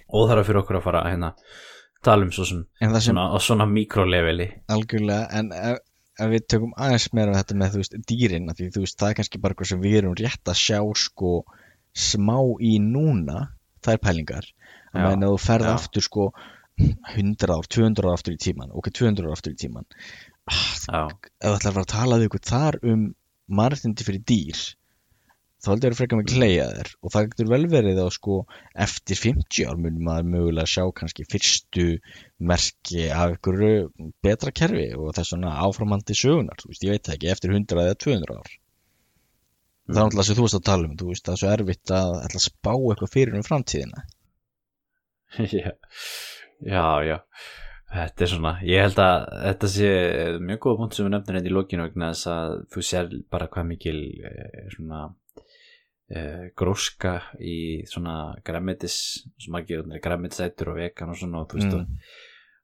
óþarfa 0.08 0.46
fyrir 0.48 0.62
okkur 0.62 0.78
að 0.78 0.86
fara 0.86 1.02
að 1.04 1.12
hérna 1.14 1.32
tala 2.04 2.24
um 2.24 2.32
svo 2.32 2.46
sem 2.48 2.64
sem 2.78 2.96
svona, 3.10 3.28
á 3.34 3.36
svona 3.42 3.68
mikroleveli. 3.68 4.48
Algjörlega 4.72 5.28
en 5.38 5.52
ef, 5.52 5.80
ef 6.18 6.32
við 6.32 6.46
tökum 6.54 6.74
aðeins 6.78 7.08
meira 7.12 7.34
um 7.34 7.38
þetta 7.38 7.58
með 7.60 7.74
þú 7.74 7.82
veist 7.82 7.98
dýrin 8.10 8.50
af 8.50 8.58
því 8.58 8.70
þú 8.76 8.84
veist 8.84 9.00
það 9.00 9.10
er 9.10 9.18
kannski 9.20 9.42
bara 9.42 9.56
eitthvað 9.56 9.72
sem 9.72 9.82
við 9.84 9.98
erum 10.02 10.18
rétt 10.18 10.52
að 10.52 10.60
sjá 10.62 10.80
sko 11.04 11.34
smá 11.98 12.38
í 12.64 12.76
núna 12.84 13.48
þær 13.84 14.00
pælingar. 14.04 14.48
Að 14.96 15.10
ef 15.12 15.26
þú 15.26 15.34
ferð 15.44 15.72
aftur 15.74 16.04
sko 16.06 16.30
100 16.78 17.54
ár, 17.54 17.68
200 17.76 18.06
ár 18.08 18.14
aftur 18.14 18.36
í 18.36 18.40
tíman 18.42 18.74
ok, 18.74 18.90
200 19.00 19.28
ár 19.28 19.36
aftur 19.36 19.54
í 19.54 19.60
tíman 19.60 19.86
ah, 20.48 20.74
ef 20.86 20.88
það 20.88 21.56
ætlar 21.56 21.70
að 21.70 21.78
fara 21.78 21.86
að 21.86 21.94
tala 21.94 22.18
við 22.18 22.28
ykkur 22.30 22.44
þar 22.52 22.80
um 22.92 23.06
margindi 23.60 24.06
fyrir 24.06 24.26
dýr 24.28 24.66
þá 25.58 25.70
heldur 25.72 25.94
það 25.94 25.98
frekar 25.98 26.20
mikið 26.20 26.38
hleyja 26.38 26.66
þér. 26.70 26.90
Og 27.02 27.12
það 27.14 27.28
getur 27.32 27.50
vel 27.50 27.64
verið 27.72 28.00
að 28.02 28.10
sko 28.14 28.36
eftir 28.86 29.20
50 29.20 29.66
ár 29.66 29.80
mun 29.82 29.98
maður 30.06 30.30
mögulega 30.34 30.70
sjá 30.70 30.84
kannski 31.00 31.26
fyrstu 31.26 31.86
merki 32.50 33.08
af 33.10 33.34
ykkur 33.36 33.58
betra 34.24 34.54
kerfi 34.54 34.86
og 34.94 35.10
þess 35.16 35.34
svona 35.34 35.56
áframandi 35.64 36.16
sögunar, 36.18 36.60
þú 36.62 36.70
veist, 36.70 36.86
ég 36.86 36.94
veit 36.94 37.08
það 37.08 37.18
ekki 37.18 37.32
eftir 37.34 37.56
100 37.56 37.82
eða 37.84 37.98
200 38.06 38.38
ár. 38.38 38.54
Það 39.88 39.98
er 39.98 40.04
náttúrulega 40.04 40.28
sem 40.28 40.38
þú 40.38 40.46
veist 40.46 40.58
að 40.58 40.66
tala 40.68 40.88
um, 40.88 40.96
þú 41.00 41.10
veist, 41.10 41.26
það 41.26 41.34
er 41.34 41.42
svo 41.42 41.52
erfitt 41.56 41.94
að 41.98 42.14
að 42.22 42.40
spá 42.44 42.72
eitthvað 42.76 43.14
fyrir 43.16 43.38
um 43.38 43.46
framtíðina. 43.46 44.06
Já, 45.58 45.72
já, 46.60 46.84
já. 47.06 47.18
Þetta 47.88 48.24
er 48.24 48.28
svona, 48.28 48.50
ég 48.68 48.82
held 48.84 48.98
að 49.00 49.22
þetta 49.46 49.68
sé 49.72 49.90
mjög 50.44 50.58
góða 50.60 50.76
punkt 50.82 50.96
sem 50.96 51.06
við 51.06 51.12
nefnum 51.14 51.38
hérna 51.38 51.48
í 51.48 51.54
lokinu 51.56 51.86
vegna 51.86 52.10
þess 52.12 52.26
að 52.34 52.56
þú 52.74 52.82
sér 52.84 53.14
bara 53.32 53.46
hvað 53.48 53.68
mikil 53.70 54.00
eh, 54.28 54.66
svona 54.74 54.98
eh, 56.12 56.42
gróska 56.58 57.14
í 57.40 57.54
svona 57.88 58.16
græmitis, 58.44 58.98
sem 59.40 59.56
margir 59.56 59.86
græmitisætur 60.04 60.74
og 60.74 60.82
vegan 60.82 61.14
og 61.14 61.20
svona 61.22 61.40
og 61.44 61.48
þú 61.48 61.62
veist 61.62 61.78
Mm. 61.78 61.96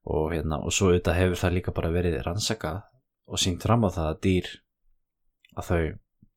og, 0.05 0.19
og 0.19 0.29
hérna, 0.35 0.59
og 0.61 0.77
svo 0.77 0.91
auðvitað 0.91 1.17
hefur 1.23 1.41
það 1.41 1.55
líka 1.57 1.73
bara 1.81 1.95
verið 1.95 2.19
rannsakað 2.27 2.83
og 3.25 3.41
syngt 3.41 3.65
fram 3.65 3.89
á 3.89 3.97
það 3.97 4.11
að 4.11 4.21
dýr 4.29 4.53
að 5.57 5.65
þau, 5.71 5.83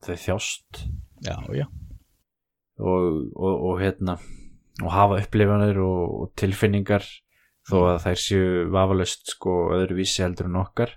þau 0.08 0.16
þjást. 0.24 0.84
Já, 1.28 1.36
já, 1.58 1.66
og, 2.80 3.06
og, 3.36 3.54
og 3.68 3.80
hérna 3.82 4.16
og 4.84 4.92
hafa 4.94 5.20
upplifanir 5.20 5.80
og, 5.84 6.04
og 6.22 6.32
tilfinningar 6.40 7.04
þó 7.68 7.78
að 7.92 8.02
þær 8.06 8.24
séu 8.24 8.48
vafalaust 8.74 9.36
sko 9.36 9.58
öðruvísi 9.76 10.24
heldur 10.24 10.50
en 10.50 10.60
okkar. 10.64 10.96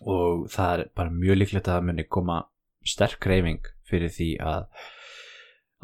Og 0.00 0.48
það 0.52 0.74
er 0.74 0.90
bara 0.96 1.14
mjög 1.14 1.40
líklegt 1.40 1.68
að 1.68 1.78
það 1.78 1.88
muni 1.90 2.06
koma 2.16 2.42
sterk 2.84 3.26
reyfing 3.28 3.72
fyrir 3.88 4.12
því 4.12 4.30
að 4.44 4.68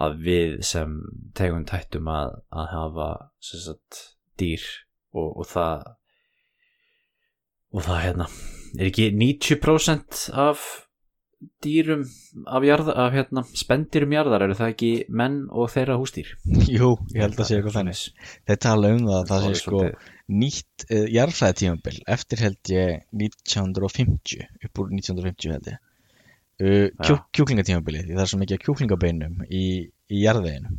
að 0.00 0.20
við 0.24 0.52
sem 0.64 0.92
tegum 1.36 1.66
tættum 1.68 2.08
að, 2.08 2.38
að 2.48 2.68
hafa 2.72 3.08
sagt, 3.44 3.98
dýr 4.40 4.62
og, 5.12 5.42
og 5.42 5.48
það 5.50 5.82
og 7.70 7.84
það 7.86 8.00
hérna 8.06 8.28
er 8.78 8.88
ekki 8.88 9.10
90% 9.14 10.22
af 10.40 10.64
dýrum 11.64 12.02
af, 12.44 12.64
jarða, 12.68 12.94
af 13.04 13.14
hérna, 13.14 13.42
spendýrum 13.56 14.12
jarðar 14.12 14.44
eru 14.44 14.56
það 14.58 14.72
ekki 14.74 14.90
menn 15.20 15.38
og 15.48 15.70
þeirra 15.72 15.96
hústýr 16.00 16.34
jú, 16.68 16.90
ég 17.14 17.22
held 17.24 17.38
að 17.40 17.48
sé 17.48 17.56
eitthvað 17.56 17.76
þannig. 17.78 18.02
Þeir 18.48 18.58
tala 18.66 18.90
um 18.92 19.06
það 19.06 19.16
að 19.20 19.30
það 19.30 19.46
sé 19.46 19.52
sko 19.62 19.80
nýtt 20.40 20.84
uh, 20.90 21.06
jarðfræðitímabil 21.16 21.96
eftir 22.16 22.44
held 22.44 22.72
ég 22.74 23.06
1950 23.24 24.44
upp 24.68 24.82
úr 24.84 24.92
1950 24.98 25.54
held 25.56 25.72
ég. 25.72 25.80
Uh, 26.60 26.86
kjú, 27.00 27.16
Já. 27.16 27.24
kjúklingatímabili 27.38 28.04
því 28.04 28.14
það 28.18 28.22
er 28.26 28.30
svo 28.34 28.40
mikið 28.42 28.62
kjúklingabeinum 28.66 29.40
í, 29.48 29.64
í 30.12 30.22
jarðveginum. 30.26 30.76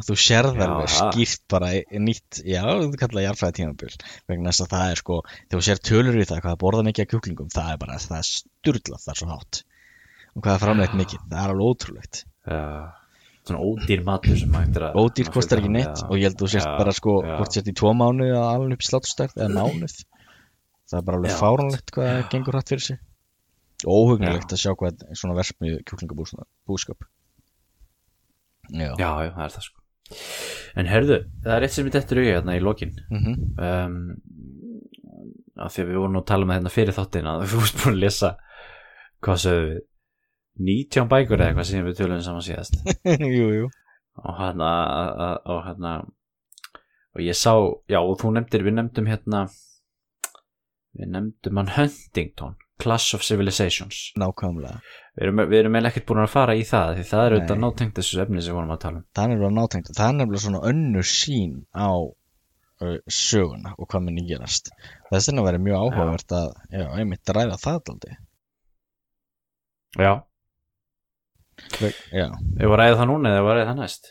Að 0.00 0.06
þú 0.10 0.14
sérð 0.20 0.60
Já, 0.60 0.62
alveg 0.64 0.92
það. 0.92 1.10
skýrt 1.16 1.42
bara 1.52 1.72
nýtt, 2.04 2.38
já, 2.48 2.60
þú 2.68 3.00
kallar 3.00 3.24
jarðfræðitímabil 3.26 3.90
vegna 4.28 4.52
þess 4.52 4.64
að 4.64 4.70
það 4.76 4.92
er 4.92 5.00
sko, 5.00 5.18
þegar 5.40 5.56
þú 5.56 5.66
sér 5.66 5.82
tölur 5.88 6.20
í 6.20 6.28
það 6.28 6.40
hvað 6.44 6.54
það 6.54 6.62
borða 6.62 6.84
mikið 6.86 7.04
af 7.04 7.10
kjúklingum, 7.14 7.50
það 7.52 7.72
er 7.74 7.80
bara 7.82 7.98
það 8.04 8.16
er 8.20 8.28
sturlað 8.30 9.04
það 9.04 9.12
er 9.12 9.20
svo 9.20 9.28
hátt 9.34 9.60
og 10.40 10.46
hvað 10.46 10.56
er 10.56 10.62
framleitt 10.64 10.96
mikið, 10.96 11.26
það 11.28 11.42
er 11.42 11.52
alveg 11.52 11.68
ótrúlegt. 11.74 12.22
Já, 12.48 12.60
svona 13.44 13.60
ódýr 13.66 14.04
matur 14.06 14.38
sem 14.40 14.54
hægt 14.56 14.78
er 14.78 14.86
að 14.88 14.98
ódýr 15.00 15.28
að 15.28 15.34
kostar 15.34 15.60
ekki 15.60 15.72
neitt 15.74 16.02
og 16.06 16.14
ég 16.16 16.28
held 16.28 16.36
að 16.38 16.42
þú 16.44 16.48
sért 16.54 16.70
bara 16.80 16.94
sko 16.96 17.16
hvort 17.26 17.56
sért 17.56 17.68
í 17.68 17.74
tvo 17.76 17.92
mánuði 17.96 18.32
að 18.36 18.48
alveg 18.54 18.76
upp 18.76 18.84
í 18.84 18.88
sláttustarf 18.88 19.36
eða 19.36 19.50
mánuð. 19.58 19.96
Það 20.90 20.98
er 21.00 21.06
bara 21.08 21.20
alveg 21.20 21.32
Já. 21.34 21.38
fáránlegt 21.40 21.92
hvað 21.94 22.10
það 22.10 22.22
gengur 22.34 22.56
hratt 22.56 22.72
fyrir 22.72 22.86
sig. 22.86 23.00
Óhugnulegt 23.84 24.54
að 24.54 24.62
sjá 24.62 24.72
hvað 24.76 25.04
er 25.06 25.20
svona 25.20 25.36
versmið 25.38 25.76
kjúklingabúskap. 25.88 27.06
Já, 28.70 28.90
já, 28.96 29.10
já, 29.26 29.30
það 29.36 29.44
er 29.44 29.54
það 29.56 29.66
sko. 29.68 29.76
En 30.80 30.90
herðu, 30.90 31.16
það 31.44 31.54
er 31.56 31.66
eitt 31.66 31.74
sem 31.74 31.88
ég 31.88 31.94
dettur 31.94 32.20
auðvitað 32.20 32.36
hérna 32.36 32.56
í 32.58 32.64
lokin. 32.64 32.96
Mhm. 33.10 33.36
um, 33.60 33.98
af 35.60 35.74
því 35.74 35.82
að 35.82 35.90
við 35.90 35.98
vorum 36.00 36.14
nú 36.16 36.20
að 36.22 36.28
tala 36.30 36.46
með 36.48 36.56
hérna 36.56 36.72
fyrir 36.72 36.96
þáttina 36.96 37.32
að 37.34 37.42
við 37.42 37.50
fórst 37.52 37.80
búin 37.80 37.96
að 37.96 38.02
lesa 38.04 38.30
hvað 39.20 39.40
sögðu 39.42 39.66
við 39.66 39.80
19 40.60 41.10
bækur 41.10 41.40
eða 41.40 41.50
eitthvað 41.50 41.68
sem 41.70 41.86
við 41.86 41.98
tölum 42.00 42.22
saman 42.24 42.46
síðast. 42.46 42.78
Jú, 43.38 43.50
jú. 43.56 43.68
Og 44.20 44.36
hérna 44.36 44.70
og 45.48 45.60
hérna 45.64 45.92
og 47.16 47.22
ég 47.24 47.36
sá, 47.38 47.54
já 47.90 48.00
og 48.00 48.18
þú 48.20 48.34
nefndir 48.36 48.64
við 48.66 48.76
nefndum 48.76 49.08
hérna 49.08 49.44
við 50.98 51.14
nefndum 51.14 51.60
hann 51.60 51.72
Huntington 51.76 52.58
Clash 52.80 53.16
of 53.16 53.24
Civilizations. 53.24 54.10
Nákvæmlega, 54.20 54.78
við 55.16 55.26
erum, 55.28 55.42
eiginlega 55.44 55.90
ekkert 55.90 56.06
búin 56.08 56.22
að 56.22 56.32
fara 56.32 56.56
í 56.56 56.62
það 56.64 56.94
því 56.96 57.04
það 57.10 57.24
er 57.24 57.34
auðvitað 57.36 57.60
nátengt 57.64 58.00
þessu 58.00 58.22
efni 58.24 58.40
sem 58.40 58.54
við 58.54 58.56
vorum 58.56 58.72
að 58.72 58.80
tala 58.84 59.00
um. 59.00 59.04
Það 59.16 59.24
er 59.24 59.32
nefnilega 59.34 59.56
nátengt. 59.58 59.92
Það 59.98 60.06
er 60.06 60.16
nefnilega 60.20 60.44
svona 60.46 60.62
önnur 60.70 61.10
sín 61.10 61.58
á 61.76 61.90
söguna 63.12 63.74
og 63.76 63.90
hvað 63.92 64.06
minni 64.06 64.24
gerast. 64.28 64.72
Þess 65.10 65.28
vegna 65.28 65.44
verið 65.44 65.64
mjög 65.66 65.84
áhugavert 65.84 66.34
að 66.38 66.50
já, 66.72 66.86
einmitt 66.96 67.32
ræða 67.36 67.60
það 67.60 67.92
aldrei 67.92 68.16
já, 69.98 70.04
já, 70.04 70.12
við 71.80 72.64
vorum 72.64 72.74
að 72.76 72.80
ræða 72.82 72.98
það 73.00 73.08
núna 73.10 73.34
eða 73.34 73.44
var 73.46 73.60
ræða 73.60 73.70
það 73.70 73.80
næst? 73.82 74.10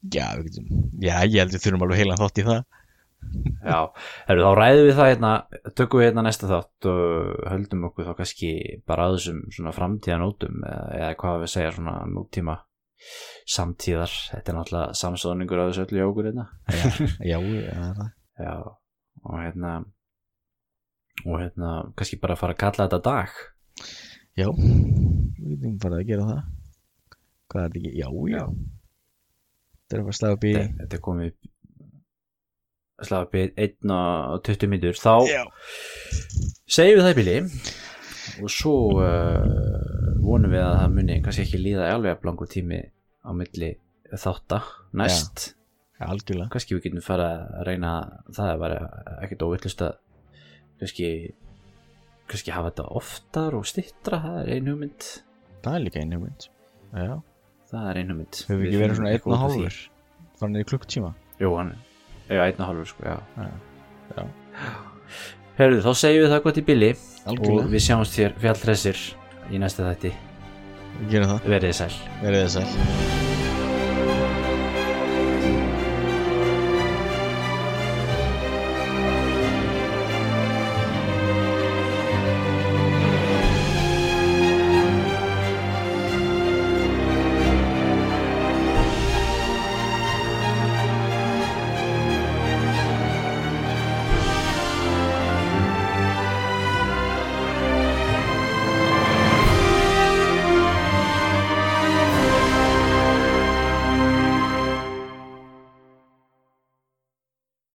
Já, 0.00 0.26
við 0.38 0.46
getum, 0.48 0.68
já, 1.04 1.14
ég 1.28 1.40
held 1.42 1.54
við 1.54 1.64
þurfum 1.64 1.82
alveg 1.86 2.00
heilan 2.00 2.20
þátt 2.20 2.40
í 2.40 2.44
það. 2.46 2.60
Já, 3.60 3.78
herru 4.30 4.44
þá 4.46 4.50
ræðum 4.56 4.86
við 4.86 4.94
það 4.96 5.10
hérna 5.10 5.30
tökum 5.76 6.00
við 6.00 6.06
hérna 6.08 6.22
næsta 6.24 6.48
þátt 6.48 6.88
og 6.88 7.42
höldum 7.50 7.84
okkur 7.90 8.06
þá 8.08 8.14
kannski 8.22 8.52
bara 8.88 9.06
að 9.06 9.16
þessum 9.18 9.42
svona 9.52 9.74
framtíðanótum 9.76 10.62
eða, 10.64 10.86
eða 10.96 11.10
hvað 11.20 11.42
við 11.42 11.52
segja 11.52 11.74
svona 11.76 11.96
nútíma 12.08 12.56
samtíðar, 13.50 14.14
þetta 14.32 14.52
er 14.52 14.56
náttúrulega 14.56 14.98
samsóðningur 15.00 15.60
á 15.60 15.68
þessu 15.68 15.84
öllu 15.84 16.00
hjá 16.00 16.06
okkur 16.08 16.30
hérna. 16.30 16.46
Já, 16.72 17.36
já, 17.36 17.40
já, 17.40 18.08
Já, 18.40 18.54
og 19.28 19.36
hérna 19.36 19.74
og 21.26 21.36
hérna 21.42 21.70
kannski 21.92 22.16
bara 22.22 22.38
fara 22.40 22.56
að 22.56 22.62
kalla 22.62 22.86
þetta 22.86 23.02
dag. 23.04 23.36
Já, 24.38 24.48
við 24.48 25.52
getum 25.58 25.76
farið 25.82 25.98
að 26.00 26.08
gera 26.08 26.28
það 26.30 26.40
Hvað 27.50 27.62
er 27.62 27.68
þetta 27.68 27.80
ekki? 27.80 27.92
Já, 27.98 28.08
já. 28.30 28.44
Þetta 29.80 29.96
er 29.96 30.00
að 30.00 30.06
fara 30.06 30.14
að 30.14 30.20
slaga 30.20 30.36
upp 30.36 30.46
í 30.46 30.52
þetta, 30.56 30.96
er 30.96 31.04
komið 31.06 31.32
slafa 33.00 33.26
upp 33.26 33.36
í 33.36 33.44
1 33.66 33.94
og 33.96 34.42
20 34.46 34.70
mínútur. 34.70 34.98
Þá 35.00 35.14
Já, 35.30 35.44
segjum 36.70 37.00
við 37.00 37.06
það 37.06 37.14
í 37.14 37.18
bíli 37.20 37.36
og 38.40 38.52
svo 38.52 38.74
uh, 39.02 40.18
vonum 40.22 40.52
við 40.52 40.62
að 40.62 40.76
það 40.78 40.92
muni 40.96 41.16
kannski 41.24 41.46
ekki 41.46 41.62
líða 41.62 41.88
alveg 41.94 42.14
að 42.14 42.20
blangur 42.24 42.50
tími 42.50 42.82
á 43.26 43.30
milli 43.36 43.72
þátta 44.10 44.60
næst. 45.00 45.50
Algjörlega. 46.00 46.48
Kannski 46.54 46.76
við 46.76 46.86
getum 46.86 47.04
fara 47.04 47.26
að 47.58 47.66
reyna 47.68 47.90
það 48.32 48.52
er 48.52 48.60
bara 48.62 48.78
ekkert 49.20 49.42
óvillust 49.44 49.82
að 49.84 49.98
kannski 50.80 51.10
kannski 52.30 52.54
hafa 52.54 52.70
þetta 52.70 52.86
oftar 53.00 53.56
og 53.58 53.66
stittra 53.68 54.22
það 54.22 54.38
er 54.44 54.54
ein 54.54 54.70
hugmynd. 54.70 55.08
Það 55.60 55.76
er 55.76 55.84
líka 55.84 56.00
einu 56.00 56.22
mynd 56.22 56.46
Já, 56.90 57.20
það 57.70 57.90
er 57.90 58.00
ein 58.00 58.12
hugmynd 58.12 58.40
hefur 58.48 58.66
ekki 58.66 58.82
verið 58.82 59.00
svona 59.00 59.14
einn 59.14 59.34
og 59.34 59.42
hálfur? 59.44 59.78
Þannig 60.40 60.70
klukktíma 60.70 61.12
Jú, 61.40 61.54
hann 61.56 61.72
er. 61.72 62.42
Einn 62.44 62.60
og 62.60 62.66
hálfur 62.68 62.90
sko, 62.90 63.06
já. 63.06 63.46
Já, 64.16 64.26
Herðu, 65.60 65.80
þá 65.84 65.90
segjum 66.02 66.26
við 66.26 66.34
það 66.34 66.44
gott 66.46 66.60
í 66.60 66.66
billi 66.68 66.90
og 66.92 67.32
algjörlega 67.32 67.72
við 67.74 67.86
sjáumst 67.86 68.18
þér 68.18 68.36
fjallhressir 68.44 69.02
í 69.50 69.62
næsta 69.62 69.88
þætti. 69.88 70.14
Verið 71.10 71.68
þið 71.70 71.76
sæl. 71.82 71.92
Verið 72.22 72.46
þið 72.46 72.54
sæl 72.58 73.29